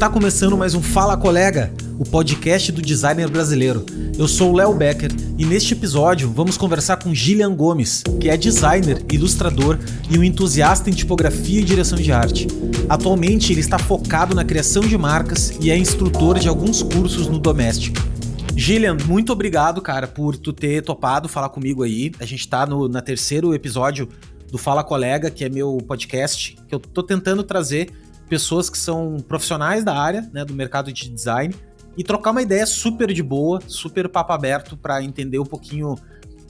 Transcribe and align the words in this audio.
Está 0.00 0.08
começando 0.08 0.56
mais 0.56 0.74
um 0.74 0.80
Fala 0.80 1.14
Colega, 1.14 1.74
o 1.98 2.04
podcast 2.06 2.72
do 2.72 2.80
designer 2.80 3.28
brasileiro. 3.28 3.84
Eu 4.16 4.26
sou 4.26 4.50
o 4.50 4.56
Léo 4.56 4.72
Becker 4.72 5.10
e 5.36 5.44
neste 5.44 5.74
episódio 5.74 6.32
vamos 6.34 6.56
conversar 6.56 6.96
com 6.96 7.14
Gillian 7.14 7.54
Gomes, 7.54 8.02
que 8.18 8.30
é 8.30 8.36
designer, 8.36 9.04
ilustrador 9.12 9.78
e 10.10 10.18
um 10.18 10.24
entusiasta 10.24 10.88
em 10.88 10.94
tipografia 10.94 11.60
e 11.60 11.64
direção 11.64 11.98
de 11.98 12.10
arte. 12.12 12.48
Atualmente 12.88 13.52
ele 13.52 13.60
está 13.60 13.78
focado 13.78 14.34
na 14.34 14.42
criação 14.42 14.82
de 14.82 14.96
marcas 14.96 15.52
e 15.60 15.70
é 15.70 15.76
instrutor 15.76 16.38
de 16.38 16.48
alguns 16.48 16.82
cursos 16.82 17.28
no 17.28 17.38
Domestic. 17.38 18.09
Gillian, 18.56 18.96
muito 19.06 19.32
obrigado, 19.32 19.80
cara, 19.80 20.06
por 20.06 20.36
tu 20.36 20.52
ter 20.52 20.82
topado 20.82 21.28
falar 21.28 21.48
comigo 21.48 21.82
aí. 21.82 22.12
A 22.18 22.24
gente 22.24 22.48
tá 22.48 22.66
no 22.66 22.88
na 22.88 23.00
terceiro 23.00 23.54
episódio 23.54 24.08
do 24.50 24.58
Fala 24.58 24.82
Colega, 24.82 25.30
que 25.30 25.44
é 25.44 25.48
meu 25.48 25.78
podcast, 25.86 26.56
que 26.68 26.74
eu 26.74 26.80
tô 26.80 27.02
tentando 27.02 27.42
trazer 27.42 27.90
pessoas 28.28 28.68
que 28.68 28.78
são 28.78 29.16
profissionais 29.26 29.84
da 29.84 29.96
área, 29.96 30.28
né, 30.32 30.44
do 30.44 30.54
mercado 30.54 30.92
de 30.92 31.08
design, 31.08 31.54
e 31.96 32.04
trocar 32.04 32.30
uma 32.30 32.42
ideia 32.42 32.66
super 32.66 33.12
de 33.12 33.22
boa, 33.22 33.60
super 33.66 34.08
papo 34.08 34.32
aberto 34.32 34.76
para 34.76 35.02
entender 35.02 35.38
um 35.38 35.44
pouquinho 35.44 35.96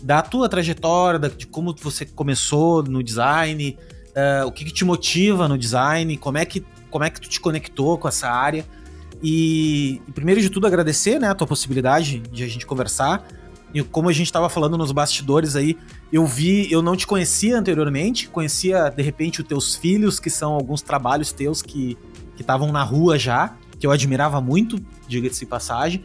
da 0.03 0.23
tua 0.23 0.49
trajetória, 0.49 1.19
de 1.29 1.47
como 1.47 1.75
você 1.81 2.07
começou 2.07 2.83
no 2.83 3.03
design, 3.03 3.77
uh, 4.11 4.47
o 4.47 4.53
que, 4.53 4.65
que, 4.65 4.73
te 4.73 4.85
motiva 4.85 5.49
no 5.49 5.59
design, 5.59 6.17
como 6.17 6.39
é 6.39 6.45
que 6.45 6.65
como 6.91 7.05
é 7.05 7.11
que 7.11 7.21
tu 7.21 7.29
te 7.29 7.41
conectou 7.41 7.97
com 7.97 8.09
essa 8.09 8.29
área. 8.29 8.67
E, 9.23 10.01
primeiro 10.15 10.41
de 10.41 10.49
tudo 10.49 10.67
agradecer, 10.67 11.19
né, 11.19 11.29
a 11.29 11.35
tua 11.35 11.47
possibilidade 11.47 12.19
de 12.19 12.43
a 12.43 12.49
gente 12.49 12.67
conversar. 12.67 13.27
E 13.73 13.83
como 13.83 14.09
a 14.09 14.13
gente 14.13 14.27
estava 14.27 14.49
falando 14.49 14.77
nos 14.77 14.91
bastidores 14.91 15.55
aí, 15.55 15.77
eu 16.13 16.27
vi, 16.27 16.71
eu 16.73 16.83
não 16.83 16.97
te 16.97 17.07
conhecia 17.07 17.57
anteriormente, 17.57 18.29
conhecia 18.29 18.89
de 18.89 19.03
repente 19.03 19.41
os 19.41 19.47
teus 19.47 19.77
filhos, 19.77 20.19
que 20.19 20.31
são 20.31 20.53
alguns 20.53 20.83
trabalhos 20.83 21.33
teus 21.33 21.63
que 21.63 21.97
estavam 22.39 22.73
na 22.73 22.83
rua 22.83 23.19
já, 23.19 23.55
que 23.79 23.87
eu 23.87 23.91
admirava 23.91 24.41
muito, 24.41 24.81
diga-se 25.07 25.47
passagem. 25.47 26.03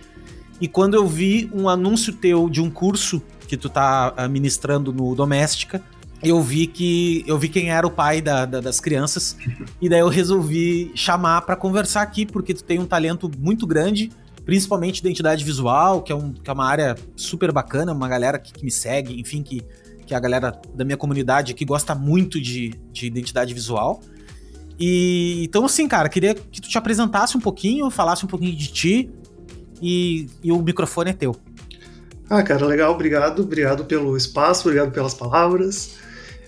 E 0.60 0.68
quando 0.68 0.94
eu 0.94 1.08
vi 1.08 1.50
um 1.54 1.68
anúncio 1.68 2.14
teu 2.14 2.50
de 2.50 2.62
um 2.62 2.70
curso 2.70 3.22
que 3.48 3.58
tu 3.58 3.70
tá 3.70 4.14
ah, 4.16 4.28
ministrando 4.28 4.94
no 4.94 5.16
Doméstica, 5.16 5.82
eu 6.24 6.42
vi 6.42 6.68
que 6.68 7.24
eu 7.28 7.38
vi 7.38 7.50
quem 7.50 7.70
era 7.70 7.86
o 7.86 7.92
pai 7.92 8.22
da, 8.22 8.46
da, 8.46 8.60
das 8.60 8.80
crianças 8.80 9.36
e 9.82 9.90
daí 9.90 10.00
eu 10.00 10.10
resolvi 10.10 10.92
chamar 10.96 11.42
para 11.42 11.56
conversar 11.56 12.02
aqui 12.02 12.26
porque 12.26 12.54
tu 12.54 12.64
tem 12.64 12.80
um 12.80 12.86
talento 12.86 13.30
muito 13.38 13.68
grande 13.68 14.12
principalmente 14.46 15.00
identidade 15.00 15.44
visual, 15.44 16.04
que 16.04 16.12
é, 16.12 16.16
um, 16.16 16.32
que 16.32 16.50
é 16.50 16.54
uma 16.54 16.66
área 16.66 16.96
super 17.16 17.52
bacana, 17.52 17.92
uma 17.92 18.08
galera 18.08 18.38
que, 18.38 18.54
que 18.54 18.64
me 18.64 18.70
segue, 18.70 19.20
enfim, 19.20 19.42
que, 19.42 19.66
que 20.06 20.14
é 20.14 20.18
a 20.18 20.20
galera 20.20 20.62
da 20.74 20.86
minha 20.86 20.96
comunidade 20.96 21.54
que 21.54 21.66
gosta 21.66 21.96
muito 21.96 22.40
de, 22.40 22.70
de 22.92 23.08
identidade 23.08 23.54
visual. 23.54 24.00
E 24.80 25.44
então, 25.44 25.66
assim, 25.66 25.88
cara, 25.88 26.08
queria 26.08 26.36
que 26.36 26.62
tu 26.62 26.70
te 26.70 26.78
apresentasse 26.78 27.36
um 27.36 27.40
pouquinho, 27.40 27.90
falasse 27.90 28.24
um 28.24 28.28
pouquinho 28.28 28.56
de 28.56 28.68
ti 28.68 29.10
e, 29.82 30.28
e 30.44 30.52
o 30.52 30.62
microfone 30.62 31.10
é 31.10 31.14
teu. 31.14 31.36
Ah, 32.30 32.44
cara, 32.44 32.66
legal, 32.66 32.94
obrigado, 32.94 33.44
obrigado 33.44 33.86
pelo 33.86 34.16
espaço, 34.16 34.68
obrigado 34.68 34.92
pelas 34.92 35.14
palavras. 35.14 35.98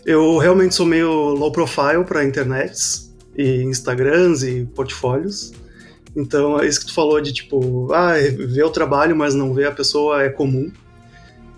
Eu 0.08 0.38
realmente 0.38 0.74
sou 0.74 0.86
meio 0.86 1.12
low 1.12 1.52
profile 1.52 2.02
para 2.08 2.24
internets 2.24 3.14
e 3.38 3.62
Instagrams 3.64 4.42
e 4.42 4.64
portfólios. 4.64 5.52
Então, 6.16 6.58
é 6.58 6.66
isso 6.66 6.80
que 6.80 6.86
tu 6.86 6.94
falou 6.94 7.20
de 7.20 7.34
tipo, 7.34 7.92
ah, 7.92 8.14
ver 8.14 8.64
o 8.64 8.70
trabalho, 8.70 9.18
mas 9.18 9.36
não 9.36 9.54
ver 9.54 9.68
a 9.68 9.72
pessoa 9.74 10.24
é 10.24 10.30
comum. 10.30 10.72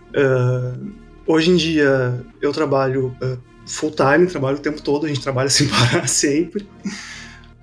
Uh, 0.09 0.91
hoje 1.27 1.51
em 1.51 1.57
dia, 1.57 2.25
eu 2.41 2.51
trabalho 2.51 3.15
uh, 3.21 3.37
full 3.67 3.91
time, 3.91 4.25
trabalho 4.25 4.57
o 4.57 4.59
tempo 4.59 4.81
todo, 4.81 5.05
a 5.05 5.09
gente 5.09 5.21
trabalha 5.21 5.49
sem 5.49 5.67
parar 5.69 6.07
sempre. 6.07 6.67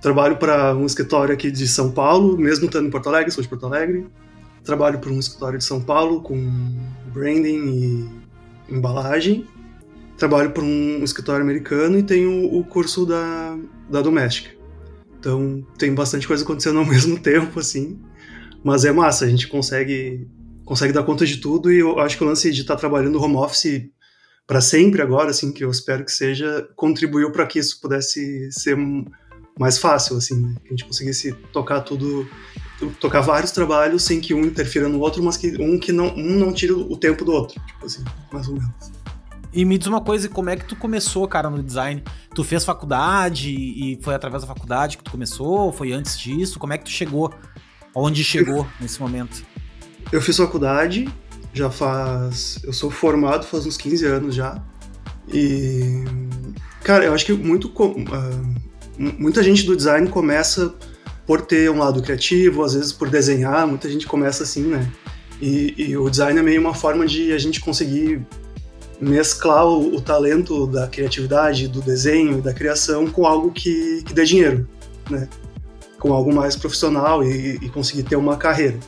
Trabalho 0.00 0.36
para 0.36 0.72
um 0.72 0.86
escritório 0.86 1.34
aqui 1.34 1.50
de 1.50 1.66
São 1.66 1.90
Paulo, 1.90 2.38
mesmo 2.38 2.66
estando 2.66 2.86
em 2.86 2.90
Porto 2.92 3.08
Alegre, 3.08 3.32
sou 3.32 3.42
de 3.42 3.48
Porto 3.48 3.66
Alegre. 3.66 4.06
Trabalho 4.62 5.00
para 5.00 5.10
um 5.10 5.18
escritório 5.18 5.58
de 5.58 5.64
São 5.64 5.80
Paulo 5.80 6.20
com 6.20 6.38
branding 7.12 8.06
e 8.68 8.72
embalagem. 8.72 9.48
Trabalho 10.16 10.50
para 10.52 10.62
um 10.62 11.02
escritório 11.04 11.42
americano 11.42 11.98
e 11.98 12.02
tenho 12.02 12.54
o 12.54 12.64
curso 12.64 13.04
da, 13.04 13.58
da 13.90 14.00
Doméstica. 14.00 14.50
Então 15.18 15.66
tem 15.76 15.94
bastante 15.94 16.26
coisa 16.26 16.44
acontecendo 16.44 16.78
ao 16.78 16.84
mesmo 16.86 17.18
tempo, 17.18 17.60
assim. 17.60 18.00
Mas 18.64 18.84
é 18.84 18.92
massa, 18.92 19.24
a 19.24 19.28
gente 19.28 19.46
consegue, 19.46 20.26
consegue 20.64 20.92
dar 20.92 21.04
conta 21.04 21.24
de 21.26 21.36
tudo 21.36 21.72
e 21.72 21.78
eu 21.78 21.98
acho 22.00 22.16
que 22.16 22.24
o 22.24 22.26
lance 22.26 22.50
de 22.50 22.62
estar 22.62 22.74
tá 22.74 22.80
trabalhando 22.80 23.20
home 23.20 23.36
office 23.36 23.90
para 24.46 24.60
sempre 24.60 25.02
agora, 25.02 25.30
assim, 25.30 25.52
que 25.52 25.64
eu 25.64 25.70
espero 25.70 26.04
que 26.04 26.12
seja, 26.12 26.68
contribuiu 26.76 27.32
para 27.32 27.46
que 27.46 27.58
isso 27.58 27.80
pudesse 27.80 28.48
ser 28.52 28.76
mais 29.58 29.78
fácil, 29.78 30.16
assim, 30.16 30.40
né? 30.40 30.54
que 30.62 30.68
a 30.68 30.70
gente 30.70 30.84
conseguisse 30.84 31.32
tocar 31.52 31.80
tudo, 31.80 32.28
tocar 33.00 33.22
vários 33.22 33.50
trabalhos 33.50 34.04
sem 34.04 34.20
que 34.20 34.34
um 34.34 34.44
interfira 34.44 34.88
no 34.88 35.00
outro, 35.00 35.22
mas 35.22 35.36
que 35.36 35.60
um 35.60 35.78
que 35.78 35.90
não, 35.90 36.14
um 36.14 36.38
não 36.38 36.52
tire 36.52 36.72
o 36.72 36.96
tempo 36.96 37.24
do 37.24 37.32
outro, 37.32 37.60
tipo 37.66 37.86
assim, 37.86 38.04
mais 38.32 38.46
ou 38.46 38.54
menos. 38.54 38.95
E 39.56 39.64
me 39.64 39.78
diz 39.78 39.86
uma 39.86 40.02
coisa, 40.02 40.28
como 40.28 40.50
é 40.50 40.56
que 40.56 40.66
tu 40.66 40.76
começou, 40.76 41.26
cara, 41.26 41.48
no 41.48 41.62
design? 41.62 42.04
Tu 42.34 42.44
fez 42.44 42.62
faculdade 42.62 43.48
e 43.50 43.98
foi 44.02 44.14
através 44.14 44.42
da 44.42 44.46
faculdade 44.46 44.98
que 44.98 45.04
tu 45.04 45.10
começou? 45.10 45.72
Foi 45.72 45.92
antes 45.92 46.18
disso? 46.18 46.58
Como 46.58 46.74
é 46.74 46.78
que 46.78 46.84
tu 46.84 46.90
chegou? 46.90 47.32
Onde 47.94 48.22
chegou 48.22 48.58
eu, 48.58 48.66
nesse 48.78 49.00
momento? 49.00 49.42
Eu 50.12 50.20
fiz 50.20 50.36
faculdade, 50.36 51.08
já 51.54 51.70
faz. 51.70 52.58
Eu 52.64 52.72
sou 52.74 52.90
formado 52.90 53.46
faz 53.46 53.64
uns 53.64 53.78
15 53.78 54.04
anos 54.04 54.34
já. 54.34 54.62
E. 55.32 56.04
Cara, 56.84 57.06
eu 57.06 57.14
acho 57.14 57.24
que 57.24 57.32
muito. 57.32 57.68
Uh, 57.68 58.54
muita 58.98 59.42
gente 59.42 59.64
do 59.64 59.74
design 59.74 60.06
começa 60.10 60.74
por 61.26 61.40
ter 61.40 61.70
um 61.70 61.78
lado 61.78 62.02
criativo, 62.02 62.62
às 62.62 62.74
vezes 62.74 62.92
por 62.92 63.08
desenhar, 63.08 63.66
muita 63.66 63.90
gente 63.90 64.06
começa 64.06 64.42
assim, 64.42 64.64
né? 64.64 64.92
E, 65.40 65.74
e 65.78 65.96
o 65.96 66.10
design 66.10 66.38
é 66.38 66.42
meio 66.42 66.60
uma 66.60 66.74
forma 66.74 67.06
de 67.06 67.32
a 67.32 67.38
gente 67.38 67.58
conseguir 67.58 68.20
mesclar 69.00 69.66
o, 69.66 69.96
o, 69.96 70.00
talento 70.00 70.66
da 70.66 70.86
criatividade, 70.86 71.68
do 71.68 71.80
desenho 71.80 72.40
da 72.40 72.52
criação 72.52 73.06
com 73.06 73.26
algo 73.26 73.52
que, 73.52 74.02
que 74.04 74.14
dê 74.14 74.24
dinheiro, 74.24 74.68
né? 75.10 75.28
Com 75.98 76.12
algo 76.12 76.32
mais 76.34 76.56
profissional 76.56 77.22
e, 77.22 77.56
e 77.56 77.68
conseguir 77.68 78.04
ter 78.04 78.16
uma 78.16 78.36
carreira. 78.36 78.78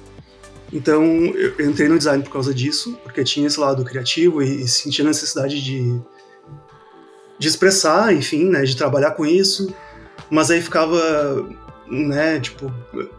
Então, 0.72 1.02
eu 1.02 1.70
entrei 1.70 1.88
no 1.88 1.96
design 1.96 2.22
por 2.22 2.30
causa 2.32 2.52
disso, 2.52 2.98
porque 3.02 3.24
tinha 3.24 3.46
esse 3.46 3.58
lado 3.58 3.84
criativo 3.84 4.42
e, 4.42 4.62
e 4.62 4.68
sentia 4.68 5.04
a 5.04 5.08
necessidade 5.08 5.62
de, 5.62 5.98
de 7.38 7.48
expressar, 7.48 8.14
enfim, 8.14 8.44
né, 8.44 8.62
de 8.64 8.76
trabalhar 8.76 9.12
com 9.12 9.24
isso, 9.24 9.74
mas 10.30 10.50
aí 10.50 10.60
ficava, 10.60 11.48
né, 11.86 12.38
tipo, 12.38 12.72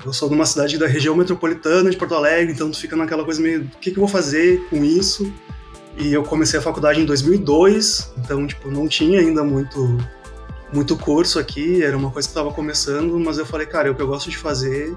eu 0.05 0.13
sou 0.13 0.29
de 0.29 0.35
uma 0.35 0.45
cidade 0.45 0.77
da 0.77 0.85
região 0.85 1.15
metropolitana 1.15 1.89
de 1.89 1.97
Porto 1.97 2.13
Alegre, 2.13 2.53
então 2.53 2.69
tu 2.69 2.79
fica 2.79 2.95
naquela 2.95 3.25
coisa 3.25 3.41
meio, 3.41 3.61
o 3.61 3.79
que, 3.79 3.91
que 3.91 3.97
eu 3.97 4.01
vou 4.01 4.07
fazer 4.07 4.63
com 4.69 4.83
isso? 4.83 5.31
E 5.99 6.13
eu 6.13 6.23
comecei 6.23 6.57
a 6.57 6.61
faculdade 6.61 7.01
em 7.01 7.05
2002, 7.05 8.13
então, 8.17 8.47
tipo, 8.47 8.71
não 8.71 8.87
tinha 8.87 9.19
ainda 9.19 9.43
muito 9.43 9.97
muito 10.71 10.95
curso 10.95 11.39
aqui, 11.39 11.83
era 11.83 11.97
uma 11.97 12.11
coisa 12.11 12.27
que 12.27 12.31
estava 12.31 12.51
começando, 12.51 13.19
mas 13.19 13.37
eu 13.37 13.45
falei, 13.45 13.65
cara, 13.65 13.87
é 13.87 13.91
o 13.91 13.95
que 13.95 14.01
eu 14.01 14.07
gosto 14.07 14.29
de 14.29 14.37
fazer, 14.37 14.95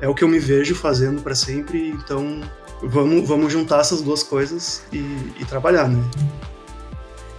é 0.00 0.08
o 0.08 0.14
que 0.14 0.24
eu 0.24 0.28
me 0.28 0.38
vejo 0.38 0.74
fazendo 0.74 1.20
para 1.22 1.34
sempre, 1.34 1.90
então 1.90 2.40
vamos, 2.82 3.28
vamos 3.28 3.52
juntar 3.52 3.80
essas 3.80 4.00
duas 4.00 4.22
coisas 4.22 4.82
e, 4.92 4.98
e 5.38 5.44
trabalhar, 5.44 5.86
né? 5.86 6.02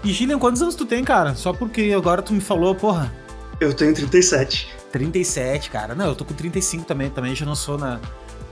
E 0.04 0.12
Gillian, 0.12 0.38
quantos 0.38 0.62
anos 0.62 0.76
tu 0.76 0.86
tem, 0.86 1.04
cara? 1.04 1.34
Só 1.34 1.52
porque 1.52 1.94
agora 1.96 2.22
tu 2.22 2.32
me 2.32 2.42
falou, 2.42 2.76
porra. 2.76 3.12
Eu 3.60 3.74
tenho 3.74 3.94
37. 3.94 4.70
37, 4.92 5.70
cara. 5.70 5.96
Não, 5.96 6.08
eu 6.08 6.16
tô 6.16 6.26
com 6.26 6.34
35 6.34 6.86
também, 6.86 7.10
também 7.10 7.34
já 7.34 7.46
não 7.46 7.56
sou 7.56 7.78
na, 7.78 8.00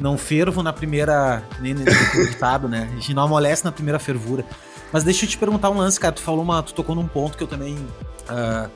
não 0.02 0.18
fervo 0.18 0.64
na 0.64 0.74
primeira. 0.74 1.44
Nem 1.60 1.74
no 1.74 1.86
ditado, 2.28 2.68
né? 2.68 2.90
A 2.92 2.96
gente 2.96 3.14
não 3.14 3.24
amolece 3.24 3.64
na 3.64 3.72
primeira 3.72 4.00
fervura. 4.00 4.44
Mas 4.92 5.04
deixa 5.04 5.26
eu 5.26 5.30
te 5.30 5.38
perguntar 5.38 5.70
um 5.70 5.78
lance, 5.78 6.00
cara. 6.00 6.14
Tu 6.14 6.22
falou 6.22 6.42
uma. 6.42 6.62
Tu 6.64 6.74
tocou 6.74 6.96
num 6.96 7.08
ponto 7.08 7.38
que 7.38 7.44
eu 7.44 7.48
também 7.48 7.76
uh, 7.76 8.70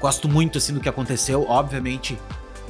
gosto 0.00 0.28
muito 0.28 0.58
assim 0.58 0.72
do 0.72 0.80
que 0.80 0.88
aconteceu. 0.88 1.46
Obviamente 1.48 2.18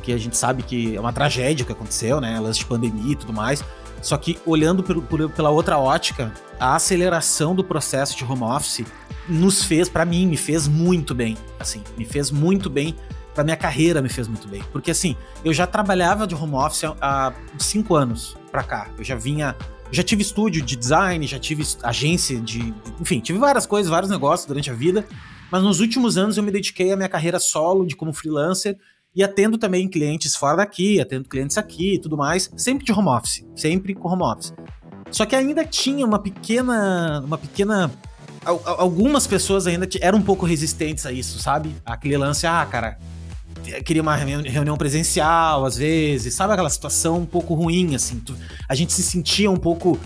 que 0.02 0.12
a 0.12 0.18
gente 0.18 0.36
sabe 0.36 0.62
que 0.62 0.96
é 0.96 1.00
uma 1.00 1.12
tragédia 1.12 1.62
o 1.62 1.66
que 1.66 1.72
aconteceu, 1.72 2.20
né? 2.20 2.38
Lance 2.40 2.58
de 2.58 2.66
pandemia 2.66 3.12
e 3.12 3.16
tudo 3.16 3.32
mais. 3.32 3.64
Só 4.02 4.16
que 4.16 4.38
olhando 4.46 4.82
por, 4.82 5.00
por, 5.02 5.30
pela 5.30 5.50
outra 5.50 5.78
ótica, 5.78 6.32
a 6.58 6.74
aceleração 6.74 7.54
do 7.54 7.62
processo 7.62 8.16
de 8.16 8.24
home 8.24 8.42
office 8.42 8.86
nos 9.28 9.62
fez, 9.62 9.88
para 9.88 10.04
mim, 10.04 10.26
me 10.26 10.36
fez 10.36 10.66
muito 10.66 11.14
bem. 11.14 11.36
Assim, 11.58 11.82
me 11.96 12.04
fez 12.04 12.30
muito 12.30 12.68
bem 12.70 12.96
pra 13.34 13.44
minha 13.44 13.56
carreira 13.56 14.02
me 14.02 14.08
fez 14.08 14.28
muito 14.28 14.48
bem. 14.48 14.62
Porque 14.72 14.90
assim, 14.90 15.16
eu 15.44 15.52
já 15.52 15.66
trabalhava 15.66 16.26
de 16.26 16.34
home 16.34 16.54
office 16.54 16.84
há 17.00 17.32
cinco 17.58 17.94
anos 17.94 18.36
pra 18.50 18.62
cá. 18.62 18.88
Eu 18.96 19.04
já 19.04 19.14
vinha. 19.14 19.56
Já 19.92 20.04
tive 20.04 20.22
estúdio 20.22 20.62
de 20.62 20.76
design, 20.76 21.26
já 21.26 21.38
tive 21.38 21.64
agência 21.82 22.40
de. 22.40 22.72
Enfim, 23.00 23.20
tive 23.20 23.38
várias 23.38 23.66
coisas, 23.66 23.90
vários 23.90 24.10
negócios 24.10 24.46
durante 24.46 24.70
a 24.70 24.74
vida. 24.74 25.04
Mas 25.50 25.62
nos 25.62 25.80
últimos 25.80 26.16
anos 26.16 26.36
eu 26.36 26.42
me 26.42 26.50
dediquei 26.52 26.92
à 26.92 26.96
minha 26.96 27.08
carreira 27.08 27.40
solo, 27.40 27.84
de 27.84 27.96
como 27.96 28.12
freelancer, 28.12 28.78
e 29.14 29.24
atendo 29.24 29.58
também 29.58 29.88
clientes 29.88 30.36
fora 30.36 30.58
daqui, 30.58 31.00
atendo 31.00 31.28
clientes 31.28 31.58
aqui 31.58 31.94
e 31.94 32.00
tudo 32.00 32.16
mais, 32.16 32.48
sempre 32.56 32.84
de 32.84 32.92
home 32.92 33.08
office, 33.08 33.44
sempre 33.56 33.92
com 33.92 34.08
home 34.08 34.22
office. 34.22 34.54
Só 35.10 35.26
que 35.26 35.34
ainda 35.34 35.64
tinha 35.64 36.06
uma 36.06 36.20
pequena, 36.20 37.20
uma 37.24 37.36
pequena 37.36 37.90
algumas 38.44 39.26
pessoas 39.26 39.66
ainda 39.66 39.88
eram 40.00 40.18
um 40.18 40.22
pouco 40.22 40.46
resistentes 40.46 41.04
a 41.04 41.12
isso, 41.12 41.38
sabe? 41.38 41.74
Aquele 41.84 42.16
lance, 42.16 42.46
ah, 42.46 42.66
cara, 42.70 42.98
queria 43.84 44.02
uma 44.02 44.16
reunião 44.16 44.76
presencial 44.76 45.64
às 45.64 45.76
vezes, 45.76 46.34
sabe 46.34 46.52
aquela 46.52 46.70
situação 46.70 47.18
um 47.18 47.26
pouco 47.26 47.54
ruim, 47.54 47.94
assim. 47.94 48.18
Tu, 48.20 48.34
a 48.68 48.74
gente 48.74 48.92
se 48.92 49.02
sentia 49.02 49.50
um 49.50 49.56
pouco 49.56 49.98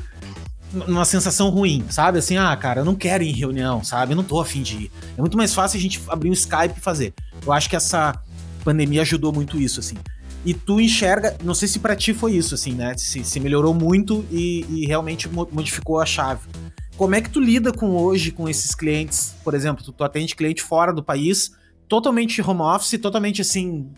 numa 0.72 1.04
sensação 1.04 1.50
ruim, 1.50 1.84
sabe? 1.88 2.18
Assim, 2.18 2.36
ah, 2.36 2.54
cara, 2.56 2.80
eu 2.80 2.84
não 2.84 2.94
quero 2.94 3.22
ir 3.22 3.28
em 3.28 3.32
reunião, 3.32 3.84
sabe? 3.84 4.12
Eu 4.12 4.16
não 4.16 4.24
tô 4.24 4.40
afim 4.40 4.62
de 4.62 4.76
ir. 4.76 4.92
É 5.16 5.20
muito 5.20 5.36
mais 5.36 5.54
fácil 5.54 5.78
a 5.78 5.80
gente 5.80 6.00
abrir 6.08 6.30
um 6.30 6.32
Skype 6.32 6.74
e 6.76 6.80
fazer. 6.80 7.14
Eu 7.44 7.52
acho 7.52 7.68
que 7.68 7.76
essa 7.76 8.18
pandemia 8.64 9.02
ajudou 9.02 9.32
muito 9.32 9.60
isso, 9.60 9.80
assim. 9.80 9.96
E 10.44 10.52
tu 10.52 10.80
enxerga, 10.80 11.36
não 11.42 11.54
sei 11.54 11.68
se 11.68 11.78
para 11.78 11.96
ti 11.96 12.12
foi 12.12 12.32
isso, 12.32 12.54
assim, 12.54 12.72
né? 12.72 12.94
Se, 12.98 13.24
se 13.24 13.40
melhorou 13.40 13.72
muito 13.72 14.26
e, 14.30 14.66
e 14.68 14.86
realmente 14.86 15.28
modificou 15.28 16.00
a 16.00 16.06
chave. 16.06 16.48
Como 16.96 17.14
é 17.14 17.20
que 17.20 17.30
tu 17.30 17.40
lida 17.40 17.72
com 17.72 17.90
hoje 17.90 18.30
com 18.30 18.48
esses 18.48 18.74
clientes? 18.74 19.34
Por 19.42 19.54
exemplo, 19.54 19.84
tu, 19.84 19.92
tu 19.92 20.04
atende 20.04 20.34
cliente 20.34 20.62
fora 20.62 20.92
do 20.92 21.02
país, 21.02 21.52
totalmente 21.88 22.40
home 22.42 22.60
office, 22.60 22.98
totalmente 23.00 23.40
assim, 23.40 23.88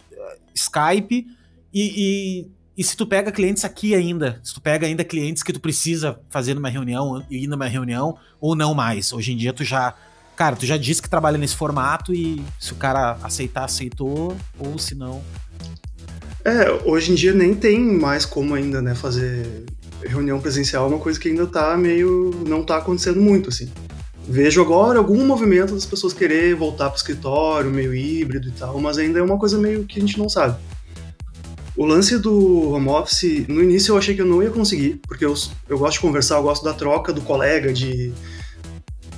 Skype, 0.55 1.27
e, 1.73 1.83
e, 1.97 2.51
e, 2.77 2.85
se 2.85 2.97
tu 2.97 3.07
pega 3.07 3.31
clientes 3.31 3.65
aqui 3.65 3.95
ainda, 3.95 4.41
se 4.43 4.55
tu 4.55 4.61
pega 4.61 4.87
ainda 4.87 5.05
clientes 5.05 5.43
que 5.43 5.53
tu 5.53 5.61
precisa 5.61 6.19
fazer 6.31 6.55
numa 6.55 6.69
reunião, 6.69 7.25
ir 7.31 7.47
numa 7.47 7.67
reunião, 7.67 8.17
ou 8.41 8.55
não 8.55 8.75
mais. 8.75 9.13
Hoje 9.13 9.33
em 9.33 9.37
dia 9.37 9.53
tu 9.53 9.65
já. 9.65 9.95
Cara, 10.35 10.55
tu 10.55 10.67
já 10.67 10.77
disse 10.77 11.01
que 11.01 11.09
trabalha 11.09 11.39
nesse 11.39 11.57
formato 11.57 12.15
e 12.15 12.43
se 12.61 12.73
o 12.73 12.77
cara 12.77 13.19
aceitar, 13.23 13.65
aceitou, 13.65 14.37
ou 14.59 14.79
se 14.79 14.95
não. 14.95 15.23
É, 16.45 16.71
hoje 16.85 17.13
em 17.13 17.15
dia 17.15 17.33
nem 17.33 17.55
tem 17.55 17.81
mais 17.81 18.25
como 18.25 18.55
ainda, 18.55 18.81
né, 18.81 18.95
fazer 18.95 19.65
reunião 20.05 20.41
presencial, 20.41 20.85
é 20.85 20.89
uma 20.89 20.99
coisa 20.99 21.19
que 21.19 21.29
ainda 21.29 21.47
tá 21.47 21.77
meio. 21.77 22.31
não 22.47 22.63
tá 22.63 22.77
acontecendo 22.77 23.21
muito, 23.21 23.49
assim. 23.49 23.71
Vejo 24.29 24.61
agora 24.61 24.99
algum 24.99 25.25
movimento 25.25 25.75
das 25.75 25.87
pessoas 25.87 26.13
querer 26.13 26.55
voltar 26.55 26.91
pro 26.91 26.99
escritório, 26.99 27.71
meio 27.71 27.95
híbrido 27.95 28.49
e 28.49 28.53
tal, 28.53 28.81
mas 28.81 28.99
ainda 28.99 29.21
é 29.21 29.23
uma 29.23 29.39
coisa 29.39 29.57
meio 29.57 29.85
que 29.85 29.99
a 29.99 30.01
gente 30.01 30.19
não 30.19 30.29
sabe. 30.29 30.59
O 31.77 31.85
lance 31.85 32.19
do 32.19 32.71
home 32.71 32.89
office, 32.89 33.47
no 33.47 33.63
início 33.63 33.93
eu 33.93 33.99
achei 33.99 34.15
que 34.15 34.23
eu 34.23 34.27
não 34.27 34.43
ia 34.43 34.51
conseguir, 34.51 35.01
porque 35.07 35.25
eu, 35.25 35.35
eu 35.69 35.79
gosto 35.79 35.95
de 35.95 36.01
conversar, 36.01 36.37
eu 36.37 36.43
gosto 36.43 36.65
da 36.65 36.73
troca 36.73 37.13
do 37.13 37.21
colega, 37.21 37.73
de. 37.73 38.13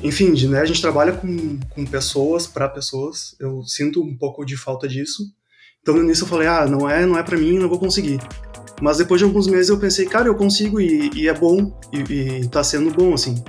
Enfim, 0.03 0.33
de, 0.35 0.47
né, 0.47 0.61
a 0.61 0.65
gente 0.67 0.81
trabalha 0.81 1.13
com, 1.13 1.59
com 1.71 1.87
pessoas, 1.87 2.47
para 2.47 2.69
pessoas, 2.69 3.35
eu 3.41 3.63
sinto 3.65 4.03
um 4.03 4.15
pouco 4.15 4.45
de 4.45 4.57
falta 4.57 4.87
disso. 4.87 5.25
Então 5.81 5.95
no 5.95 6.05
início 6.05 6.25
eu 6.25 6.29
falei, 6.29 6.49
ah, 6.49 6.67
não 6.67 6.89
é, 6.89 7.07
não 7.07 7.17
é 7.17 7.23
para 7.23 7.39
mim, 7.39 7.59
não 7.59 7.69
vou 7.69 7.79
conseguir. 7.79 8.21
Mas 8.83 8.99
depois 8.99 9.21
de 9.21 9.25
alguns 9.25 9.47
meses 9.47 9.71
eu 9.71 9.79
pensei, 9.79 10.05
cara, 10.05 10.29
eu 10.29 10.35
consigo 10.35 10.81
e, 10.81 11.11
e 11.15 11.29
é 11.29 11.35
bom, 11.35 11.81
e, 11.93 12.13
e 12.13 12.49
tá 12.49 12.63
sendo 12.63 12.91
bom, 12.91 13.15
assim. 13.15 13.43